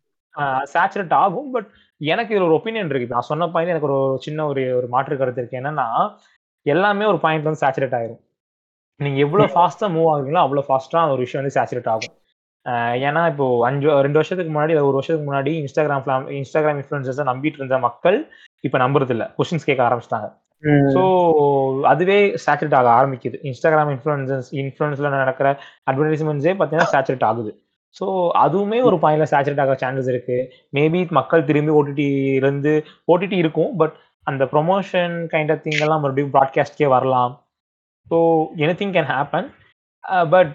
சேச்சுரேட் 0.74 1.14
ஆகும் 1.24 1.52
பட் 1.54 1.70
எனக்கு 2.02 2.34
இது 2.36 2.46
ஒரு 2.48 2.58
ஒப்பீனியன் 2.58 2.91
இருக்கு. 2.91 3.14
நான் 3.16 3.30
சொன்ன 3.30 3.48
பாயிண்ட் 3.54 3.74
எனக்கு 3.74 3.90
ஒரு 3.91 4.00
சின்ன 4.26 4.46
ஒரு 4.52 4.64
ஒரு 4.80 4.88
மாற்று 4.96 5.20
கருத்து 5.22 5.41
இருக்கு. 5.41 5.60
என்னன்னா 5.62 5.88
எல்லாமே 6.66 7.06
ஒரு 7.12 7.20
பாயிண்ட்ல 7.24 7.50
வந்து 7.50 7.64
சேச்சுரேட் 7.66 7.98
ஆயிரும். 8.00 8.22
நீங்க 9.00 9.20
எவ்வளவு 9.26 9.54
ஃபாஸ்டா 9.54 9.88
மூவ் 9.96 10.10
ஆகுறீங்களோ 10.14 10.41
அவ்வளவு 10.46 10.68
ஃபாஸ்டா 10.70 11.02
ஒரு 11.14 11.22
விஷயம் 11.26 11.41
வந்து 11.41 11.58
சேச்சுரேட் 11.58 11.91
ஆகும். 11.94 12.16
ஏன்னா 13.08 13.22
இப்போ 13.32 13.46
அஞ்சு 13.68 13.88
ரெண்டு 14.06 14.20
வருஷத்துக்கு 14.20 14.52
முன்னாடி 14.56 14.74
ஒரு 14.90 14.98
வருஷத்துக்கு 14.98 15.30
முன்னாடி 15.30 15.52
இன்ஸ்டாகிராம் 15.62 16.28
இன்ஸ்டாகிராம் 16.40 16.80
இன்ஃபுளுசர்ஸை 16.82 17.26
நம்பிட்டு 17.32 17.60
இருந்த 17.62 17.78
மக்கள் 17.88 18.18
இப்ப 18.68 18.78
நம்புறது 18.84 19.14
இல்ல. 19.16 19.26
கொஸ்டின்ஸ் 19.38 19.68
கேட்க 19.70 19.82
ஆரம்பிச்சிட்டாங்க. 19.88 20.28
ஸோ 20.95 21.02
அதுவே 21.91 22.18
சேச்சுரேட் 22.45 22.77
ஆக 22.80 22.90
ஆரம்பிக்குது. 22.99 23.38
இன்ஸ்டாகிராம் 23.49 23.91
இன்ஃப்ளூயன்சஸ் 23.94 24.49
இன்ஃப்ளூயன்ஸ்ல 24.61 25.10
நடக்கிற 25.15 25.49
அட்வர்டைஸ்மெண்ட்ஸே 25.90 26.53
பார்த்தீங்கன்னா 26.60 26.94
சேச்சுரேட் 26.94 27.26
ஆகுது. 27.30 27.52
ஸோ 27.95 28.06
அதுவுமே 28.45 28.80
ஒரு 28.88 28.98
பாயிண்ட்ல 29.03 29.27
சேச்சுரேட் 29.34 29.61
ஆக 29.64 29.76
சான்சஸ் 29.84 30.10
இருக்கு. 30.14 30.38
மேபி 30.77 31.02
மக்கள் 31.19 31.48
திரும்பி 31.49 31.72
ஓடிடி 31.80 32.07
இருந்து 32.40 32.73
ஓடிடி 33.14 33.38
இருக்கும் 33.44 33.72
பட் 33.81 33.95
அந்த 34.27 34.45
ப்ரொமோஷன் 34.53 35.15
கைண்ட் 35.34 35.53
ஆஃப் 35.53 35.64
திங் 35.65 35.81
எல்லாம் 35.86 36.03
மறுபடியும் 36.03 36.34
ப்ராட்காஸ்ட்கே 36.36 36.90
வரலாம். 36.95 37.34
So 38.11 38.18
anything 38.81 38.94
can 38.98 39.10
happen 39.14 39.48
but 40.34 40.53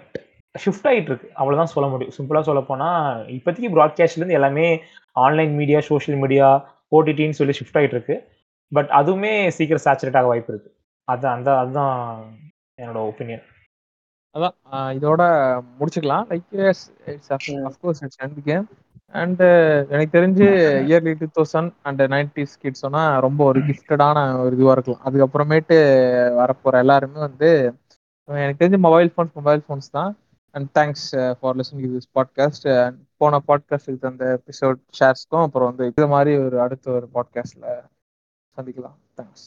shift 0.55 0.87
ஆகிட்டு 0.89 1.11
இருக்கு. 1.11 1.27
அவ்வளோதான் 1.39 1.73
சொல்ல 1.73 1.87
முடியும். 1.93 2.15
சிம்பிளாக 2.17 2.45
சொல்ல 2.49 2.61
போனால் 2.69 3.25
இப்போதைக்கு 3.37 3.73
ப்ராட்காஸ்ட்லேருந்து 3.75 4.37
எல்லாமே 4.39 4.67
ஆன்லைன் 5.25 5.53
மீடியா 5.59 5.79
சோஷியல் 5.89 6.19
மீடியா 6.23 6.47
ஓடிடின்னு 6.97 7.39
சொல்லி 7.39 7.53
ஷிஃப்ட் 7.59 7.77
ஆகிட்டு 7.79 7.97
இருக்கு. 7.97 8.17
பட் 8.71 8.91
அதுவுமே 8.99 9.33
சீக்கிரம் 9.57 9.85
சேச்சுரேட் 9.85 10.17
ஆக 10.19 10.29
வாய்ப்பு 10.31 10.51
இருக்கு. 10.53 10.69
அதான் 11.07 11.35
அந்த 11.37 11.49
அதுதான் 11.61 11.93
என்னோட 12.81 12.99
ஒப்பீனியன் 13.09 13.43
அதான் 14.35 14.55
இதோட 14.97 15.21
முடிச்சுக்கலாம். 15.77 16.25
Like 16.31 16.55
of course 17.69 18.01
it's 18.05 18.21
end 18.25 18.39
game 18.49 18.65
and 19.21 19.41
எனக்கு 19.93 20.15
தெரிஞ்சு 20.17 20.47
early 20.89 21.13
two 21.19 21.27
thousand 21.37 21.71
and 21.87 22.01
nineties 22.15 22.55
கிட்ஸ்னா 22.63 23.03
ரொம்ப 23.25 23.41
ஒரு 23.49 23.59
கிஃப்டடான 23.69 24.17
ஒரு 24.43 24.53
இதுவாக 24.57 24.75
இருக்கலாம். 24.77 25.03
அதுக்கப்புறமேட்டு 25.07 25.77
வரப்போற 26.41 26.75
எல்லாருமே 26.85 27.19
வந்து 27.27 27.49
எனக்கு 28.29 28.61
தெரிஞ்சு 28.61 28.79
மொபைல் 28.87 29.11
ஃபோன்ஸ் 29.13 29.35
மொபைல் 29.39 29.63
ஃபோன்ஸ் 29.65 29.89
தான். 29.97 30.11
And 30.55 30.69
thanks 30.77 31.07
for 31.39 31.55
listening 31.59 31.95
this 31.95 32.11
podcast 32.17 32.67
and 32.83 32.99
போன 33.21 33.39
பாட்காஸ்ட் 33.49 33.89
இது 33.93 34.07
அந்த 34.11 34.25
எபிசோட் 34.39 34.79
ஷேர்ஸ்க்கும் 34.99 35.45
அப்புறம் 35.47 35.69
வந்து 35.71 35.85
இது 35.91 36.07
மாதிரி 36.13 36.33
ஒரு 36.45 36.57
அடுத்த 36.65 36.91
ஒரு 36.97 37.07
பாட்காஸ்ட்ல 37.15 37.67
சந்திக்கலாம். 38.57 38.97
தேங்க்ஸ் 39.17 39.45